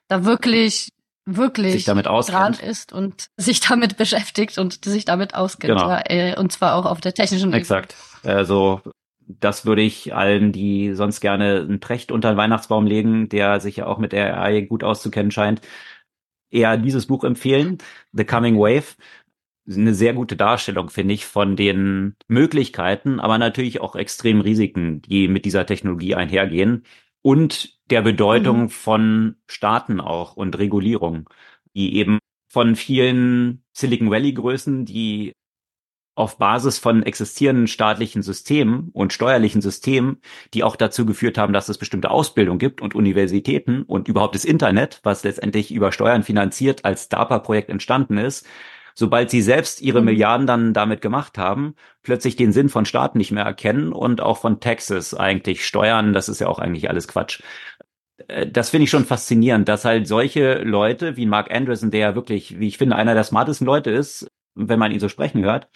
da 0.09 0.25
wirklich 0.25 0.89
wirklich 1.27 1.73
sich 1.73 1.85
damit 1.85 2.07
dran 2.07 2.55
ist 2.55 2.93
und 2.93 3.29
sich 3.37 3.61
damit 3.61 3.97
beschäftigt 3.99 4.59
und 4.59 4.85
sich 4.85 5.05
damit 5.05 5.35
auskennt. 5.35 5.79
Genau. 5.79 6.01
Äh, 6.07 6.37
und 6.37 6.51
zwar 6.51 6.75
auch 6.75 6.87
auf 6.87 7.01
der 7.01 7.15
technischen 7.15 7.51
Ebene. 7.51 7.59
Exakt. 7.59 7.95
Also 8.25 8.81
das 9.41 9.67
würde 9.67 9.83
ich 9.83 10.15
allen, 10.15 10.53
die 10.53 10.95
sonst 10.95 11.21
gerne 11.21 11.67
ein 11.69 11.81
Precht 11.81 12.13
unter 12.13 12.33
den 12.33 12.37
Weihnachtsbaum 12.37 12.87
legen, 12.87 13.29
der 13.29 13.61
sich 13.61 13.77
ja 13.77 13.87
auch 13.87 13.99
mit 13.99 14.13
der 14.13 14.41
AI 14.41 14.63
gut 14.63 14.85
auszukennen 14.85 15.31
scheint, 15.31 15.61
eher 16.51 16.77
dieses 16.77 17.07
Buch 17.07 17.25
empfehlen, 17.25 17.79
The 18.13 18.25
Coming 18.25 18.59
Wave. 18.59 18.97
Eine 19.69 19.95
sehr 19.95 20.15
gute 20.15 20.37
Darstellung, 20.37 20.91
finde 20.91 21.15
ich, 21.15 21.27
von 21.27 21.55
den 21.55 22.17
Möglichkeiten, 22.29 23.21
aber 23.21 23.39
natürlich 23.39 23.81
auch 23.81 23.95
extremen 23.95 24.41
Risiken, 24.41 25.03
die 25.03 25.29
mit 25.29 25.45
dieser 25.45 25.67
Technologie 25.67 26.15
einhergehen 26.15 26.85
und 27.23 27.79
der 27.91 28.03
Bedeutung 28.03 28.63
mhm. 28.63 28.71
von 28.71 29.37
Staaten 29.47 30.01
auch 30.01 30.37
und 30.37 30.59
Regulierung, 30.59 31.29
die 31.75 31.97
eben 31.97 32.19
von 32.49 32.75
vielen 32.75 33.63
Silicon 33.73 34.11
Valley 34.11 34.33
Größen, 34.33 34.85
die 34.87 35.33
auf 36.15 36.39
Basis 36.39 36.79
von 36.79 37.03
existierenden 37.03 37.67
staatlichen 37.67 38.23
Systemen 38.23 38.91
und 38.93 39.13
steuerlichen 39.13 39.63
Systemen, 39.63 40.21
die 40.53 40.65
auch 40.65 40.77
dazu 40.77 41.07
geführt 41.07 41.39
haben, 41.39 41.53
dass 41.53 41.69
es 41.69 41.79
bestimmte 41.79 42.11
Ausbildung 42.11 42.59
gibt 42.59 42.83
und 42.83 42.95
Universitäten 42.95 43.83
und 43.83 44.09
überhaupt 44.09 44.35
das 44.35 44.45
Internet, 44.45 45.01
was 45.03 45.25
letztendlich 45.25 45.73
über 45.73 45.93
Steuern 45.93 46.23
finanziert 46.23 46.85
als 46.85 47.09
DARPA-Projekt 47.09 47.71
entstanden 47.71 48.19
ist, 48.19 48.47
sobald 48.95 49.31
sie 49.31 49.41
selbst 49.41 49.81
ihre 49.81 50.01
mhm. 50.01 50.07
Milliarden 50.07 50.47
dann 50.47 50.75
damit 50.75 51.01
gemacht 51.01 51.39
haben, 51.39 51.75
plötzlich 52.03 52.37
den 52.37 52.53
Sinn 52.53 52.69
von 52.69 52.85
Staaten 52.85 53.19
nicht 53.19 53.33
mehr 53.33 53.45
erkennen 53.45 53.93
und 53.93 54.21
auch 54.21 54.39
von 54.39 54.61
Taxes 54.61 55.15
eigentlich 55.15 55.65
Steuern, 55.67 56.13
das 56.13 56.29
ist 56.29 56.41
ja 56.41 56.49
auch 56.49 56.59
eigentlich 56.59 56.91
alles 56.91 57.09
Quatsch. 57.09 57.41
äh, 58.29 58.47
das 58.47 58.71
finde 58.71 58.85
ich 58.85 58.91
schon 58.91 59.07
faszinierend, 59.07 59.69
dass 59.69 59.85
halt 59.85 60.07
solche 60.07 60.63
Leute 60.63 61.17
wie 61.17 61.27
Mark 61.27 61.51
Andreessen, 61.51 61.91
der 61.91 62.01
ja 62.01 62.15
wirklich, 62.15 62.59
wie 62.59 62.69
ich 62.69 62.79
finde, 62.79 62.97
einer 62.97 63.15
der 63.15 63.25
smartesten 63.25 63.67
Leute 63.67 63.91
ist, 63.91 64.29
wenn 64.55 64.79
man 64.79 64.93
ihn 64.93 65.01
so 65.01 65.09
sprechen 65.09 65.43
hört, 65.45 65.69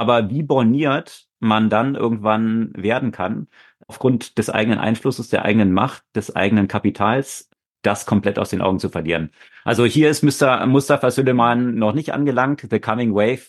aber 0.00 0.30
wie 0.30 0.42
borniert 0.42 1.26
man 1.40 1.68
dann 1.68 1.94
irgendwann 1.94 2.72
werden 2.74 3.12
kann, 3.12 3.48
aufgrund 3.86 4.38
des 4.38 4.48
eigenen 4.48 4.78
Einflusses, 4.78 5.28
der 5.28 5.44
eigenen 5.44 5.74
Macht, 5.74 6.04
des 6.16 6.34
eigenen 6.34 6.68
Kapitals, 6.68 7.50
das 7.82 8.06
komplett 8.06 8.38
aus 8.38 8.48
den 8.48 8.62
Augen 8.62 8.78
zu 8.78 8.88
verlieren. 8.88 9.30
Also 9.62 9.84
hier 9.84 10.08
ist 10.08 10.22
Mr. 10.22 10.64
Mustafa 10.64 11.10
Süleyman 11.10 11.74
noch 11.74 11.92
nicht 11.92 12.14
angelangt. 12.14 12.66
The 12.70 12.80
Coming 12.80 13.14
Wave 13.14 13.42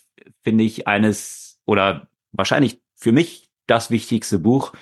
finde 0.44 0.66
ich 0.66 0.90
eines 0.90 1.62
oder 1.66 2.10
wahrscheinlich 2.34 2.82
für 2.96 3.14
mich 3.14 3.50
das 3.66 3.90
wichtigste 3.90 4.38
Buch 4.38 4.74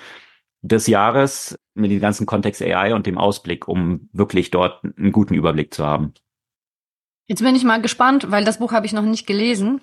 des 0.63 0.87
Jahres 0.87 1.55
mit 1.75 1.91
dem 1.91 1.99
ganzen 1.99 2.25
Kontext 2.25 2.63
AI 2.63 2.95
und 2.95 3.05
dem 3.05 3.19
Ausblick, 3.19 3.67
um 3.67 4.09
wirklich 4.11 4.49
dort 4.49 4.83
einen 4.83 5.11
guten 5.11 5.35
Überblick 5.35 5.71
zu 5.71 5.85
haben. 5.85 6.15
Jetzt 7.27 7.43
bin 7.43 7.55
ich 7.55 7.63
mal 7.63 7.79
gespannt, 7.79 8.31
weil 8.31 8.43
das 8.43 8.57
Buch 8.57 8.71
habe 8.71 8.87
ich 8.87 8.93
noch 8.93 9.03
nicht 9.03 9.27
gelesen, 9.27 9.81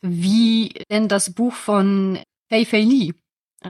wie 0.00 0.72
denn 0.90 1.08
das 1.08 1.32
Buch 1.32 1.52
von 1.52 2.18
Fei 2.48 2.64
Fei 2.64 2.80
Li 2.80 3.14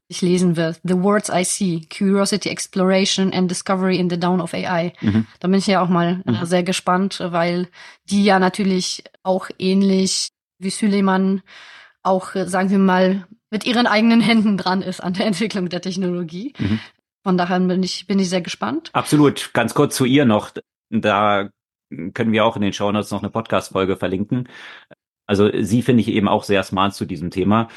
ich 0.08 0.22
lesen 0.22 0.56
wird. 0.56 0.80
The 0.84 1.02
Words 1.02 1.30
I 1.30 1.44
See, 1.44 1.88
Curiosity, 1.92 2.48
Exploration 2.48 3.32
and 3.32 3.50
Discovery 3.50 3.96
in 3.96 4.08
the 4.08 4.18
Dawn 4.18 4.40
of 4.40 4.54
AI. 4.54 4.92
Mhm. 5.00 5.26
Da 5.40 5.48
bin 5.48 5.58
ich 5.58 5.66
ja 5.66 5.82
auch 5.82 5.88
mal 5.88 6.22
äh, 6.26 6.30
mhm. 6.30 6.44
sehr 6.44 6.62
gespannt, 6.62 7.20
weil 7.20 7.68
die 8.08 8.24
ja 8.24 8.38
natürlich 8.38 9.02
auch 9.22 9.50
ähnlich 9.58 10.28
wie 10.58 10.70
Süleyman 10.70 11.42
auch, 12.02 12.34
äh, 12.34 12.46
sagen 12.46 12.70
wir 12.70 12.78
mal, 12.78 13.26
mit 13.50 13.66
ihren 13.66 13.86
eigenen 13.86 14.20
Händen 14.20 14.56
dran 14.56 14.82
ist 14.82 15.00
an 15.00 15.14
der 15.14 15.26
Entwicklung 15.26 15.68
der 15.68 15.80
Technologie. 15.80 16.54
Mhm. 16.58 16.78
Von 17.24 17.36
daher 17.36 17.60
bin 17.60 17.82
ich, 17.82 18.06
bin 18.06 18.18
ich 18.18 18.30
sehr 18.30 18.40
gespannt. 18.40 18.90
Absolut. 18.92 19.50
Ganz 19.52 19.74
kurz 19.74 19.96
zu 19.96 20.04
ihr 20.04 20.24
noch. 20.24 20.52
Da 20.90 21.50
können 22.14 22.32
wir 22.32 22.44
auch 22.44 22.56
in 22.56 22.62
den 22.62 22.72
Show 22.72 22.90
Notes 22.92 23.10
noch 23.10 23.20
eine 23.20 23.30
Podcast-Folge 23.30 23.96
verlinken. 23.96 24.48
Also 25.30 25.48
sie 25.62 25.82
finde 25.82 26.00
ich 26.00 26.08
eben 26.08 26.26
auch 26.26 26.42
sehr 26.42 26.64
smart 26.64 26.92
zu 26.92 27.04
diesem 27.06 27.30
Thema. 27.30 27.68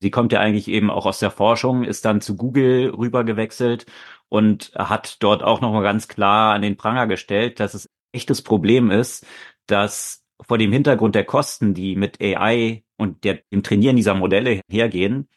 Sie 0.00 0.12
kommt 0.12 0.32
ja 0.32 0.38
eigentlich 0.38 0.68
eben 0.68 0.90
auch 0.90 1.06
aus 1.06 1.18
der 1.18 1.32
Forschung, 1.32 1.82
ist 1.82 2.04
dann 2.04 2.20
zu 2.20 2.36
Google 2.36 2.90
rüber 2.90 3.24
gewechselt 3.24 3.86
und 4.28 4.70
hat 4.76 5.16
dort 5.20 5.42
auch 5.42 5.60
nochmal 5.60 5.82
ganz 5.82 6.06
klar 6.06 6.54
an 6.54 6.62
den 6.62 6.76
Pranger 6.76 7.08
gestellt, 7.08 7.58
dass 7.58 7.74
es 7.74 7.90
echtes 8.12 8.42
Problem 8.42 8.92
ist, 8.92 9.26
dass 9.66 10.24
vor 10.40 10.56
dem 10.56 10.70
Hintergrund 10.70 11.16
der 11.16 11.24
Kosten, 11.24 11.74
die 11.74 11.96
mit 11.96 12.22
AI 12.22 12.84
und 12.96 13.24
der, 13.24 13.40
dem 13.52 13.64
Trainieren 13.64 13.96
dieser 13.96 14.14
Modelle 14.14 14.60
hergehen, 14.70 15.28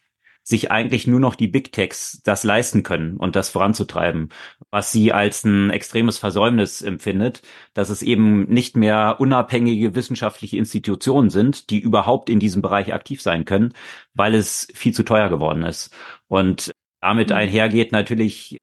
sich 0.48 0.70
eigentlich 0.70 1.06
nur 1.06 1.20
noch 1.20 1.34
die 1.34 1.46
Big 1.46 1.72
Techs 1.72 2.22
das 2.24 2.42
leisten 2.42 2.82
können 2.82 3.18
und 3.18 3.36
das 3.36 3.50
voranzutreiben, 3.50 4.30
was 4.70 4.90
sie 4.90 5.12
als 5.12 5.44
ein 5.44 5.68
extremes 5.68 6.16
Versäumnis 6.16 6.80
empfindet, 6.80 7.42
dass 7.74 7.90
es 7.90 8.00
eben 8.00 8.44
nicht 8.48 8.74
mehr 8.74 9.16
unabhängige 9.18 9.94
wissenschaftliche 9.94 10.56
Institutionen 10.56 11.28
sind, 11.28 11.68
die 11.68 11.78
überhaupt 11.78 12.30
in 12.30 12.40
diesem 12.40 12.62
Bereich 12.62 12.94
aktiv 12.94 13.20
sein 13.20 13.44
können, 13.44 13.74
weil 14.14 14.34
es 14.34 14.68
viel 14.74 14.94
zu 14.94 15.02
teuer 15.02 15.28
geworden 15.28 15.64
ist. 15.64 15.94
Und 16.28 16.72
damit 17.02 17.28
mhm. 17.28 17.36
einhergeht 17.36 17.92
natürlich 17.92 18.56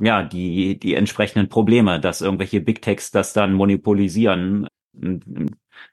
ja 0.00 0.24
die 0.24 0.76
die 0.76 0.94
entsprechenden 0.94 1.48
Probleme, 1.48 2.00
dass 2.00 2.20
irgendwelche 2.20 2.60
Big 2.60 2.82
Techs 2.82 3.12
das 3.12 3.32
dann 3.32 3.52
monopolisieren, 3.52 4.66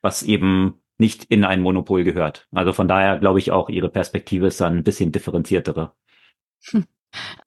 was 0.02 0.24
eben 0.24 0.82
nicht 0.98 1.26
in 1.26 1.44
ein 1.44 1.62
Monopol 1.62 2.04
gehört. 2.04 2.48
Also 2.54 2.74
von 2.74 2.88
daher 2.88 3.20
glaube 3.20 3.40
ich 3.40 3.52
auch, 3.52 3.70
ihre 3.70 3.90
Perspektive 3.90 4.48
ist 4.48 4.62
dann 4.62 4.78
ein 4.78 4.84
bisschen 4.84 5.12
differenziertere. 5.12 5.94
Hm. 6.70 6.86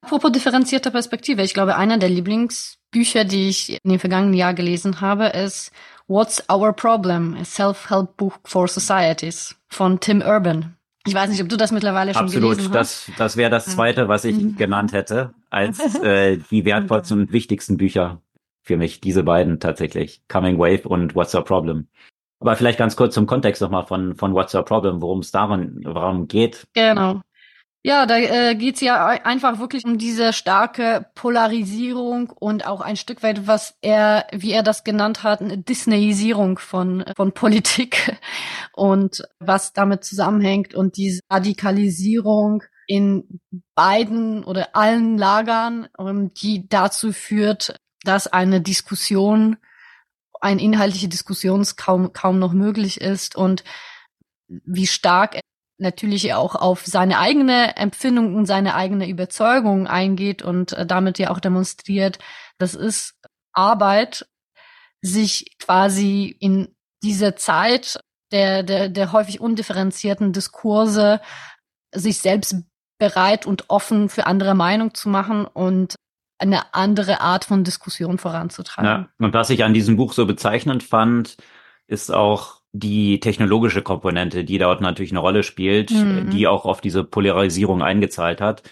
Apropos 0.01 0.33
differenzierte 0.33 0.91
Perspektive, 0.91 1.43
ich 1.43 1.55
glaube, 1.55 1.77
einer 1.77 1.99
der 1.99 2.09
Lieblingsbücher, 2.09 3.25
die 3.25 3.49
ich 3.49 3.79
in 3.85 3.91
dem 3.91 3.99
vergangenen 3.99 4.35
Jahr 4.35 4.55
gelesen 4.55 5.01
habe, 5.01 5.27
ist 5.27 5.73
What's 6.07 6.43
Our 6.51 6.73
Problem? 6.73 7.37
A 7.39 7.45
Self-Help 7.45 8.17
Book 8.17 8.41
for 8.45 8.67
Societies 8.67 9.57
von 9.69 10.01
Tim 10.01 10.23
Urban. 10.23 10.75
Ich 11.07 11.15
weiß 11.15 11.31
nicht, 11.31 11.43
ob 11.43 11.49
du 11.49 11.57
das 11.57 11.73
mittlerweile 11.73 12.13
schon 12.13 12.25
Absolut. 12.25 12.57
gelesen 12.57 12.73
hast. 12.75 13.09
Absolut, 13.09 13.19
das, 13.19 13.33
das 13.33 13.37
wäre 13.37 13.51
das 13.51 13.67
zweite, 13.67 14.09
was 14.09 14.25
ich 14.25 14.37
mhm. 14.37 14.57
genannt 14.57 14.93
hätte, 14.93 15.35
als 15.51 15.95
äh, 16.03 16.39
die 16.51 16.65
wertvollsten 16.65 17.21
und 17.21 17.33
wichtigsten 17.33 17.77
Bücher 17.77 18.21
für 18.63 18.77
mich. 18.77 19.01
Diese 19.01 19.23
beiden 19.23 19.61
tatsächlich. 19.61 20.23
Coming 20.29 20.59
Wave 20.59 20.89
und 20.89 21.15
What's 21.15 21.35
Our 21.35 21.45
Problem. 21.45 21.89
Aber 22.41 22.57
vielleicht 22.57 22.79
ganz 22.79 22.97
kurz 22.97 23.15
zum 23.15 23.27
Kontext 23.27 23.61
nochmal 23.61 23.87
von, 23.87 24.15
von 24.15 24.35
What's 24.35 24.55
Your 24.55 24.65
Problem, 24.65 25.03
worum 25.03 25.21
es 25.21 25.33
darum, 25.33 25.81
darum 25.83 26.29
geht. 26.29 26.67
Genau. 26.75 27.21
Ja, 27.85 28.07
da 28.07 28.19
äh, 28.19 28.55
geht 28.57 28.75
es 28.75 28.81
ja 28.81 29.07
einfach 29.07 29.61
wirklich 29.61 29.85
um 29.85 29.99
diese 29.99 30.33
starke 30.33 31.07
Polarisierung 31.15 32.31
und 32.31 32.67
auch 32.67 32.81
ein 32.81 32.97
Stück 32.97 33.23
weit, 33.23 33.47
was 33.47 33.77
er, 33.81 34.27
wie 34.33 34.53
er 34.53 34.63
das 34.63 34.83
genannt 34.83 35.23
hat, 35.23 35.41
eine 35.41 35.59
Disneyisierung 35.59 36.59
von, 36.59 37.05
von 37.17 37.33
Politik 37.33 38.17
und 38.75 39.23
was 39.39 39.73
damit 39.73 40.05
zusammenhängt 40.05 40.75
und 40.75 40.97
diese 40.97 41.21
Radikalisierung 41.31 42.65
in 42.89 43.41
beiden 43.75 44.45
oder 44.45 44.75
allen 44.75 45.17
Lagern, 45.17 45.89
ähm, 45.99 46.33
die 46.35 46.69
dazu 46.69 47.13
führt, 47.13 47.77
dass 48.03 48.27
eine 48.27 48.61
Diskussion 48.61 49.57
eine 50.41 50.63
inhaltliche 50.63 51.09
Diskussion 51.09 51.67
kaum, 51.77 52.13
kaum 52.13 52.39
noch 52.39 52.53
möglich 52.53 53.01
ist 53.01 53.37
und 53.37 53.65
wie 54.49 54.87
stark 54.87 55.37
er 55.37 55.41
natürlich 55.79 56.35
auch 56.35 56.55
auf 56.55 56.85
seine 56.85 57.19
eigene 57.19 57.77
Empfindung 57.77 58.35
und 58.35 58.47
seine 58.47 58.75
eigene 58.75 59.09
Überzeugung 59.09 59.87
eingeht 59.87 60.43
und 60.43 60.73
äh, 60.73 60.87
damit 60.87 61.19
ja 61.19 61.31
auch 61.31 61.41
demonstriert, 61.41 62.19
das 62.59 62.75
ist 62.75 63.15
Arbeit, 63.53 64.27
sich 65.01 65.57
quasi 65.59 66.37
in 66.41 66.75
dieser 67.03 67.37
Zeit 67.37 68.01
der, 68.33 68.63
der, 68.63 68.89
der 68.89 69.13
häufig 69.13 69.41
undifferenzierten 69.41 70.33
Diskurse 70.33 71.21
sich 71.95 72.19
selbst 72.19 72.57
bereit 72.99 73.47
und 73.47 73.71
offen 73.71 74.09
für 74.09 74.27
andere 74.27 74.55
Meinung 74.55 74.95
zu 74.95 75.09
machen 75.09 75.47
und 75.47 75.95
eine 76.39 76.75
andere 76.75 77.21
Art 77.21 77.45
von 77.45 77.65
Diskussion 77.65 78.19
voranzutreiben. 78.19 78.91
Ja, 78.91 79.09
und 79.19 79.35
was 79.35 79.51
ich 79.51 79.65
an 79.65 79.75
diesem 79.75 79.97
Buch 79.97 80.13
so 80.13 80.27
bezeichnend 80.27 80.83
fand, 80.83 81.37
ist 81.87 82.13
auch 82.13 82.59
die 82.73 83.19
technologische 83.21 83.83
Komponente, 83.83 84.45
die 84.45 84.59
dort 84.59 84.81
natürlich 84.81 85.11
eine 85.11 85.21
Rolle 85.21 85.43
spielt, 85.43 85.91
mhm. 85.91 86.31
die 86.31 86.47
auch 86.47 86.65
auf 86.65 86.81
diese 86.81 87.03
Polarisierung 87.03 87.83
eingezahlt 87.83 88.41
hat. 88.41 88.63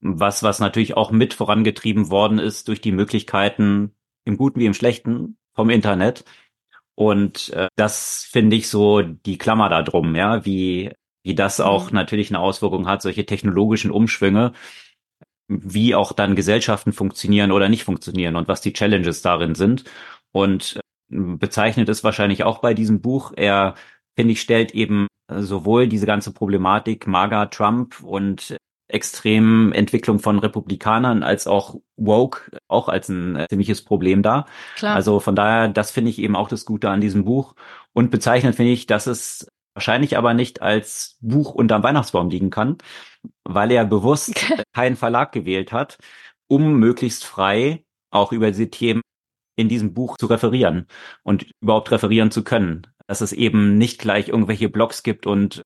Was, 0.00 0.42
was 0.42 0.60
natürlich 0.60 0.96
auch 0.96 1.10
mit 1.10 1.34
vorangetrieben 1.34 2.10
worden 2.10 2.38
ist 2.38 2.68
durch 2.68 2.80
die 2.80 2.92
Möglichkeiten 2.92 3.92
im 4.24 4.36
Guten 4.36 4.60
wie 4.60 4.66
im 4.66 4.74
Schlechten 4.74 5.36
vom 5.54 5.70
Internet. 5.70 6.24
Und 6.94 7.50
äh, 7.50 7.68
das 7.76 8.26
finde 8.30 8.56
ich 8.56 8.68
so 8.68 9.02
die 9.02 9.38
Klammer 9.38 9.68
da 9.68 9.82
drum, 9.82 10.14
ja, 10.14 10.44
wie, 10.44 10.92
wie 11.22 11.34
das 11.34 11.60
auch 11.60 11.90
mhm. 11.90 11.96
natürlich 11.96 12.30
eine 12.30 12.40
Auswirkung 12.40 12.86
hat, 12.86 13.02
solche 13.02 13.26
technologischen 13.26 13.90
Umschwünge 13.90 14.52
wie 15.48 15.94
auch 15.94 16.12
dann 16.12 16.36
Gesellschaften 16.36 16.92
funktionieren 16.92 17.52
oder 17.52 17.68
nicht 17.68 17.84
funktionieren 17.84 18.36
und 18.36 18.48
was 18.48 18.60
die 18.60 18.72
Challenges 18.72 19.22
darin 19.22 19.54
sind. 19.54 19.84
Und 20.32 20.76
äh, 20.76 20.80
bezeichnet 21.10 21.88
es 21.88 22.04
wahrscheinlich 22.04 22.44
auch 22.44 22.58
bei 22.58 22.74
diesem 22.74 23.00
Buch. 23.00 23.32
Er, 23.34 23.74
finde 24.14 24.32
ich, 24.32 24.40
stellt 24.40 24.72
eben 24.74 25.08
sowohl 25.30 25.88
diese 25.88 26.06
ganze 26.06 26.32
Problematik 26.32 27.06
MAGA, 27.06 27.46
Trump 27.46 28.02
und 28.02 28.56
extremen 28.88 29.72
Entwicklung 29.72 30.18
von 30.18 30.38
Republikanern 30.38 31.22
als 31.22 31.46
auch 31.46 31.76
Woke 31.96 32.50
auch 32.68 32.88
als 32.88 33.10
ein 33.10 33.36
äh, 33.36 33.46
ziemliches 33.48 33.84
Problem 33.84 34.22
dar. 34.22 34.46
Klar. 34.76 34.94
Also 34.94 35.20
von 35.20 35.36
daher, 35.36 35.68
das 35.68 35.90
finde 35.90 36.10
ich 36.10 36.18
eben 36.18 36.36
auch 36.36 36.48
das 36.48 36.64
Gute 36.64 36.88
an 36.88 37.00
diesem 37.00 37.24
Buch. 37.24 37.54
Und 37.92 38.10
bezeichnet 38.10 38.54
finde 38.54 38.72
ich, 38.72 38.86
dass 38.86 39.06
es 39.06 39.46
wahrscheinlich 39.74 40.16
aber 40.16 40.32
nicht 40.32 40.62
als 40.62 41.18
Buch 41.20 41.54
unterm 41.54 41.82
Weihnachtsbaum 41.82 42.30
liegen 42.30 42.50
kann, 42.50 42.78
weil 43.44 43.70
er 43.70 43.84
bewusst 43.84 44.34
keinen 44.74 44.96
Verlag 44.96 45.32
gewählt 45.32 45.72
hat, 45.72 45.98
um 46.48 46.78
möglichst 46.78 47.24
frei 47.24 47.84
auch 48.10 48.32
über 48.32 48.48
diese 48.48 48.70
Themen 48.70 49.02
in 49.56 49.68
diesem 49.68 49.92
Buch 49.92 50.16
zu 50.18 50.26
referieren 50.26 50.86
und 51.24 51.46
überhaupt 51.60 51.90
referieren 51.90 52.30
zu 52.30 52.44
können. 52.44 52.86
Dass 53.06 53.20
es 53.20 53.32
eben 53.32 53.76
nicht 53.78 54.00
gleich 54.00 54.28
irgendwelche 54.28 54.68
Blogs 54.68 55.02
gibt 55.02 55.26
und 55.26 55.62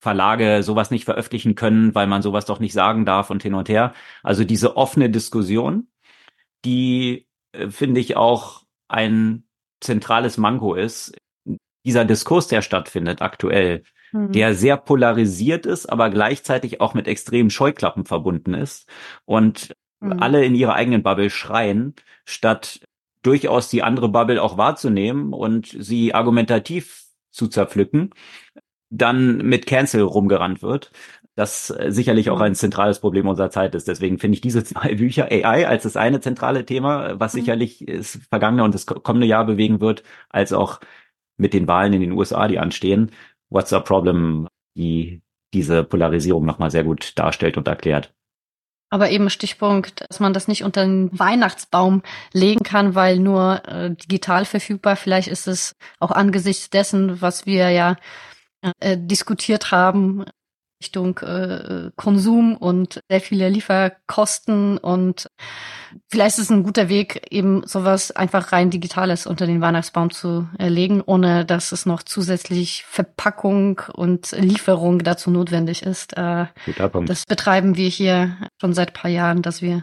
Verlage 0.00 0.62
sowas 0.62 0.90
nicht 0.90 1.04
veröffentlichen 1.04 1.54
können, 1.56 1.94
weil 1.94 2.06
man 2.06 2.22
sowas 2.22 2.44
doch 2.44 2.60
nicht 2.60 2.72
sagen 2.72 3.04
darf 3.04 3.30
und 3.30 3.42
hin 3.42 3.54
und 3.54 3.68
her. 3.68 3.94
Also 4.22 4.44
diese 4.44 4.76
offene 4.76 5.10
Diskussion, 5.10 5.88
die 6.64 7.26
äh, 7.52 7.70
finde 7.70 8.00
ich 8.00 8.16
auch 8.16 8.64
ein 8.88 9.44
zentrales 9.80 10.38
Manko 10.38 10.74
ist. 10.74 11.16
Dieser 11.84 12.04
Diskurs, 12.04 12.46
der 12.48 12.62
stattfindet 12.62 13.22
aktuell, 13.22 13.82
Mhm. 14.12 14.32
der 14.32 14.54
sehr 14.54 14.76
polarisiert 14.76 15.66
ist, 15.66 15.86
aber 15.86 16.10
gleichzeitig 16.10 16.80
auch 16.80 16.94
mit 16.94 17.08
extremen 17.08 17.50
Scheuklappen 17.50 18.04
verbunden 18.04 18.54
ist 18.54 18.88
und 19.24 19.74
mhm. 20.00 20.22
alle 20.22 20.44
in 20.44 20.54
ihrer 20.54 20.74
eigenen 20.74 21.02
Bubble 21.02 21.30
schreien, 21.30 21.94
statt 22.24 22.80
durchaus 23.22 23.68
die 23.68 23.82
andere 23.82 24.08
Bubble 24.08 24.40
auch 24.40 24.56
wahrzunehmen 24.56 25.32
und 25.32 25.66
sie 25.66 26.14
argumentativ 26.14 27.04
zu 27.32 27.48
zerpflücken, 27.48 28.10
dann 28.90 29.38
mit 29.38 29.66
Cancel 29.66 30.02
rumgerannt 30.02 30.62
wird. 30.62 30.92
das 31.34 31.70
äh, 31.70 31.92
sicherlich 31.92 32.30
auch 32.30 32.36
mhm. 32.36 32.42
ein 32.44 32.54
zentrales 32.54 33.00
Problem 33.00 33.28
unserer 33.28 33.50
Zeit 33.50 33.74
ist. 33.74 33.88
Deswegen 33.88 34.18
finde 34.18 34.36
ich 34.36 34.40
diese 34.40 34.64
zwei 34.64 34.94
Bücher 34.94 35.26
AI 35.30 35.66
als 35.66 35.82
das 35.82 35.96
eine 35.96 36.20
zentrale 36.20 36.64
Thema, 36.64 37.20
was 37.20 37.34
mhm. 37.34 37.40
sicherlich 37.40 37.84
das 37.86 38.18
vergangene 38.30 38.64
und 38.64 38.74
das 38.74 38.86
kommende 38.86 39.26
Jahr 39.26 39.44
bewegen 39.44 39.80
wird, 39.80 40.02
als 40.30 40.52
auch 40.52 40.80
mit 41.36 41.52
den 41.52 41.68
Wahlen 41.68 41.92
in 41.92 42.00
den 42.00 42.12
USA, 42.12 42.48
die 42.48 42.58
anstehen. 42.58 43.10
What's 43.56 43.70
the 43.70 43.80
Problem, 43.80 44.48
die 44.76 45.22
diese 45.54 45.82
Polarisierung 45.82 46.44
nochmal 46.44 46.70
sehr 46.70 46.84
gut 46.84 47.12
darstellt 47.16 47.56
und 47.56 47.66
erklärt. 47.66 48.12
Aber 48.90 49.08
eben 49.08 49.30
Stichpunkt, 49.30 50.04
dass 50.06 50.20
man 50.20 50.34
das 50.34 50.46
nicht 50.46 50.62
unter 50.62 50.84
den 50.84 51.18
Weihnachtsbaum 51.18 52.02
legen 52.34 52.62
kann, 52.64 52.94
weil 52.94 53.18
nur 53.18 53.66
äh, 53.66 53.94
digital 53.94 54.44
verfügbar. 54.44 54.96
Vielleicht 54.96 55.28
ist 55.28 55.48
es 55.48 55.74
auch 56.00 56.10
angesichts 56.10 56.68
dessen, 56.68 57.22
was 57.22 57.46
wir 57.46 57.70
ja 57.70 57.96
äh, 58.80 58.98
diskutiert 58.98 59.70
haben, 59.70 60.26
Richtung 60.80 61.18
äh, 61.18 61.90
Konsum 61.96 62.56
und 62.56 63.00
sehr 63.08 63.20
viele 63.20 63.48
Lieferkosten 63.48 64.76
und 64.78 65.30
vielleicht 66.08 66.38
ist 66.38 66.44
es 66.44 66.50
ein 66.50 66.64
guter 66.64 66.88
Weg, 66.88 67.26
eben 67.30 67.66
sowas 67.66 68.10
einfach 68.10 68.52
rein 68.52 68.70
Digitales 68.70 69.26
unter 69.26 69.46
den 69.46 69.60
Weihnachtsbaum 69.60 70.10
zu 70.10 70.48
legen, 70.58 71.02
ohne 71.04 71.46
dass 71.46 71.72
es 71.72 71.86
noch 71.86 72.02
zusätzlich 72.02 72.84
Verpackung 72.86 73.80
und 73.94 74.32
Lieferung 74.32 75.02
dazu 75.02 75.30
notwendig 75.30 75.82
ist. 75.82 76.16
Äh, 76.16 76.46
das 77.06 77.24
betreiben 77.24 77.76
wir 77.76 77.88
hier 77.88 78.36
schon 78.60 78.74
seit 78.74 78.92
paar 78.92 79.10
Jahren, 79.10 79.40
dass 79.42 79.62
wir 79.62 79.82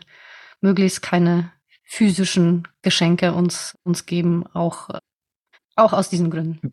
möglichst 0.62 1.02
keine 1.02 1.52
physischen 1.84 2.68
Geschenke 2.82 3.34
uns 3.34 3.78
uns 3.84 4.06
geben, 4.06 4.46
auch 4.54 4.90
auch 5.76 5.94
aus 5.94 6.10
diesen 6.10 6.30
Gründen. 6.30 6.72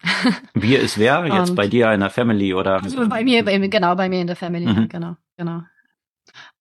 Wie 0.55 0.75
ist 0.75 0.99
wer? 0.99 1.27
Jetzt 1.27 1.55
bei 1.55 1.69
dir 1.69 1.93
in 1.93 2.01
der 2.01 2.11
Family 2.11 2.55
oder? 2.55 2.83
Also 2.83 3.09
bei 3.09 3.25
mir, 3.25 3.45
bei, 3.45 3.59
genau, 3.59 3.95
bei 3.95 4.09
mir 4.09 4.21
in 4.21 4.27
der 4.27 4.37
Family, 4.37 4.67
mhm. 4.67 4.89
genau, 4.89 5.17
genau. 5.37 5.63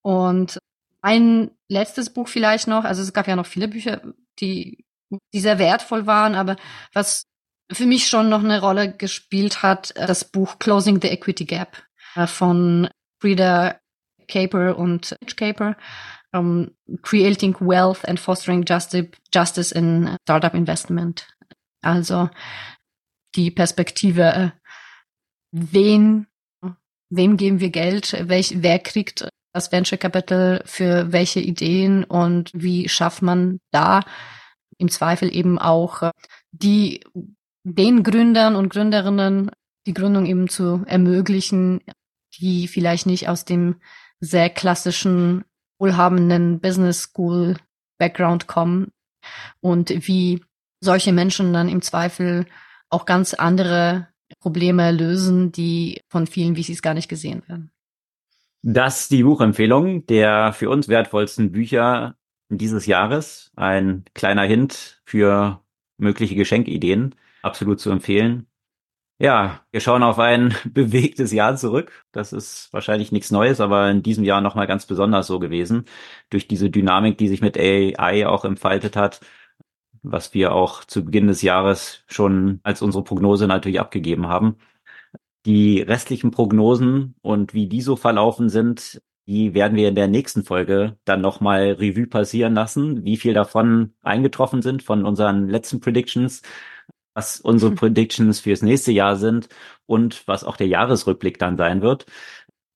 Und 0.02 0.58
ein 1.02 1.50
letztes 1.68 2.10
Buch 2.10 2.28
vielleicht 2.28 2.66
noch, 2.66 2.84
also 2.84 3.02
es 3.02 3.12
gab 3.12 3.26
ja 3.26 3.36
noch 3.36 3.46
viele 3.46 3.68
Bücher, 3.68 4.00
die, 4.40 4.84
die 5.32 5.40
sehr 5.40 5.58
wertvoll 5.58 6.06
waren, 6.06 6.34
aber 6.34 6.56
was 6.92 7.26
für 7.72 7.86
mich 7.86 8.08
schon 8.08 8.28
noch 8.28 8.42
eine 8.42 8.60
Rolle 8.60 8.92
gespielt 8.92 9.62
hat, 9.62 9.92
das 9.96 10.24
Buch 10.24 10.58
Closing 10.58 11.00
the 11.00 11.08
Equity 11.08 11.44
Gap 11.44 11.82
äh, 12.16 12.26
von 12.26 12.88
Frida 13.20 13.78
Caper 14.28 14.76
und 14.76 15.16
Mitch 15.20 15.36
Caper, 15.36 15.76
um, 16.32 16.70
Creating 17.02 17.54
Wealth 17.60 18.06
and 18.08 18.18
Fostering 18.18 18.64
Justice 18.64 19.74
in 19.74 20.16
Startup 20.22 20.54
Investment. 20.54 21.26
Also 21.82 22.28
die 23.34 23.50
Perspektive, 23.50 24.22
äh, 24.22 24.50
wen, 25.52 26.26
wem 27.10 27.36
geben 27.36 27.60
wir 27.60 27.70
Geld, 27.70 28.28
welch, 28.28 28.62
wer 28.62 28.78
kriegt 28.78 29.28
das 29.52 29.72
Venture 29.72 29.98
Capital 29.98 30.62
für 30.64 31.12
welche 31.12 31.40
Ideen? 31.40 32.04
Und 32.04 32.50
wie 32.54 32.88
schafft 32.88 33.22
man 33.22 33.60
da 33.70 34.02
im 34.78 34.88
Zweifel 34.88 35.34
eben 35.34 35.58
auch 35.58 36.02
äh, 36.02 36.10
die, 36.52 37.04
den 37.64 38.02
Gründern 38.02 38.56
und 38.56 38.70
Gründerinnen 38.70 39.50
die 39.86 39.94
Gründung 39.94 40.26
eben 40.26 40.48
zu 40.48 40.84
ermöglichen, 40.86 41.80
die 42.38 42.68
vielleicht 42.68 43.06
nicht 43.06 43.28
aus 43.28 43.44
dem 43.44 43.80
sehr 44.20 44.50
klassischen, 44.50 45.44
wohlhabenden 45.78 46.60
Business 46.60 47.00
School 47.02 47.56
Background 47.98 48.46
kommen? 48.46 48.92
Und 49.60 49.90
wie 50.06 50.42
solche 50.80 51.12
Menschen 51.12 51.52
dann 51.52 51.68
im 51.68 51.82
Zweifel 51.82 52.46
auch 52.88 53.06
ganz 53.06 53.34
andere 53.34 54.08
Probleme 54.40 54.90
lösen, 54.92 55.52
die 55.52 56.00
von 56.08 56.26
vielen 56.26 56.56
VCs 56.56 56.82
gar 56.82 56.94
nicht 56.94 57.08
gesehen 57.08 57.42
werden. 57.46 57.70
Das 58.62 59.02
ist 59.02 59.10
die 59.10 59.22
Buchempfehlung 59.22 60.06
der 60.06 60.52
für 60.52 60.68
uns 60.68 60.88
wertvollsten 60.88 61.52
Bücher 61.52 62.16
dieses 62.48 62.86
Jahres. 62.86 63.50
Ein 63.56 64.04
kleiner 64.14 64.42
Hint 64.42 65.00
für 65.04 65.62
mögliche 65.96 66.34
Geschenkideen. 66.34 67.14
Absolut 67.42 67.80
zu 67.80 67.90
empfehlen. 67.90 68.46
Ja, 69.18 69.60
wir 69.70 69.80
schauen 69.80 70.02
auf 70.02 70.18
ein 70.18 70.54
bewegtes 70.64 71.32
Jahr 71.32 71.56
zurück. 71.56 72.04
Das 72.12 72.32
ist 72.32 72.72
wahrscheinlich 72.72 73.12
nichts 73.12 73.30
Neues, 73.30 73.60
aber 73.60 73.90
in 73.90 74.02
diesem 74.02 74.24
Jahr 74.24 74.40
nochmal 74.40 74.66
ganz 74.66 74.86
besonders 74.86 75.26
so 75.26 75.38
gewesen. 75.38 75.84
Durch 76.30 76.48
diese 76.48 76.70
Dynamik, 76.70 77.18
die 77.18 77.28
sich 77.28 77.42
mit 77.42 77.58
AI 77.58 78.26
auch 78.26 78.44
entfaltet 78.44 78.96
hat, 78.96 79.20
was 80.02 80.34
wir 80.34 80.52
auch 80.52 80.84
zu 80.84 81.04
Beginn 81.04 81.26
des 81.28 81.42
Jahres 81.42 82.04
schon 82.06 82.60
als 82.62 82.82
unsere 82.82 83.04
Prognose 83.04 83.46
natürlich 83.46 83.80
abgegeben 83.80 84.28
haben. 84.28 84.56
Die 85.46 85.80
restlichen 85.80 86.30
Prognosen 86.30 87.14
und 87.22 87.54
wie 87.54 87.66
die 87.66 87.80
so 87.80 87.96
verlaufen 87.96 88.48
sind, 88.50 89.02
die 89.26 89.54
werden 89.54 89.76
wir 89.76 89.88
in 89.88 89.94
der 89.94 90.08
nächsten 90.08 90.44
Folge 90.44 90.98
dann 91.04 91.20
nochmal 91.20 91.72
Revue 91.72 92.06
passieren 92.06 92.54
lassen, 92.54 93.04
wie 93.04 93.16
viel 93.16 93.32
davon 93.32 93.94
eingetroffen 94.02 94.60
sind 94.60 94.82
von 94.82 95.06
unseren 95.06 95.48
letzten 95.48 95.80
Predictions, 95.80 96.42
was 97.14 97.40
unsere. 97.40 97.74
Predictions 97.74 98.40
fürs 98.40 98.62
nächste 98.62 98.92
Jahr 98.92 99.16
sind 99.16 99.48
und 99.86 100.26
was 100.26 100.44
auch 100.44 100.56
der 100.56 100.66
Jahresrückblick 100.68 101.38
dann 101.38 101.56
sein 101.56 101.80
wird. 101.82 102.06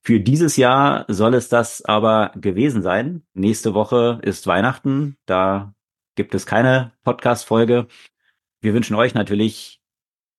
Für 0.06 0.20
dieses 0.20 0.56
Jahr 0.56 1.06
soll 1.08 1.34
es 1.34 1.48
das 1.48 1.82
aber 1.84 2.32
gewesen 2.36 2.82
sein. 2.82 3.22
Nächste 3.32 3.74
Woche 3.74 4.20
ist 4.22 4.46
Weihnachten. 4.46 5.16
Da 5.26 5.74
gibt 6.14 6.34
es 6.34 6.46
keine 6.46 6.92
Podcast-Folge. 7.04 7.86
Wir 8.60 8.74
wünschen 8.74 8.96
euch 8.96 9.14
natürlich 9.14 9.80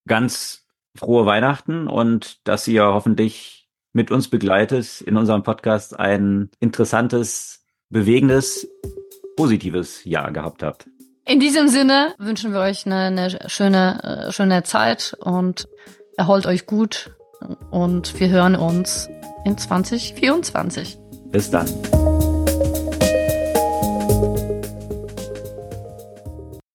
ganz 0.08 0.66
frohe 0.96 1.26
Weihnachten 1.26 1.88
und 1.88 2.48
dass 2.48 2.68
ihr 2.68 2.86
hoffentlich 2.86 3.68
mit 3.94 4.12
uns 4.12 4.30
begleitet 4.30 5.02
in 5.02 5.18
unserem 5.18 5.44
Podcast 5.44 5.98
ein 5.98 6.50
interessantes, 6.60 7.66
bewegendes, 7.90 8.68
positives 9.36 10.04
Jahr 10.06 10.32
gehabt 10.32 10.64
habt. 10.64 10.88
In 11.26 11.40
diesem 11.40 11.68
Sinne 11.68 12.14
wünschen 12.18 12.54
wir 12.54 12.60
euch 12.60 12.86
eine, 12.86 13.06
eine 13.06 13.40
schöne, 13.48 14.28
äh, 14.28 14.32
schöne 14.32 14.64
Zeit 14.64 15.16
und 15.20 15.68
erholt 16.18 16.46
euch 16.46 16.66
gut 16.66 17.16
und 17.72 18.20
wir 18.20 18.30
hören 18.30 18.56
uns 18.56 19.10
in 19.44 19.58
2024. 19.58 20.98
Bis 21.32 21.50
dann. 21.50 21.68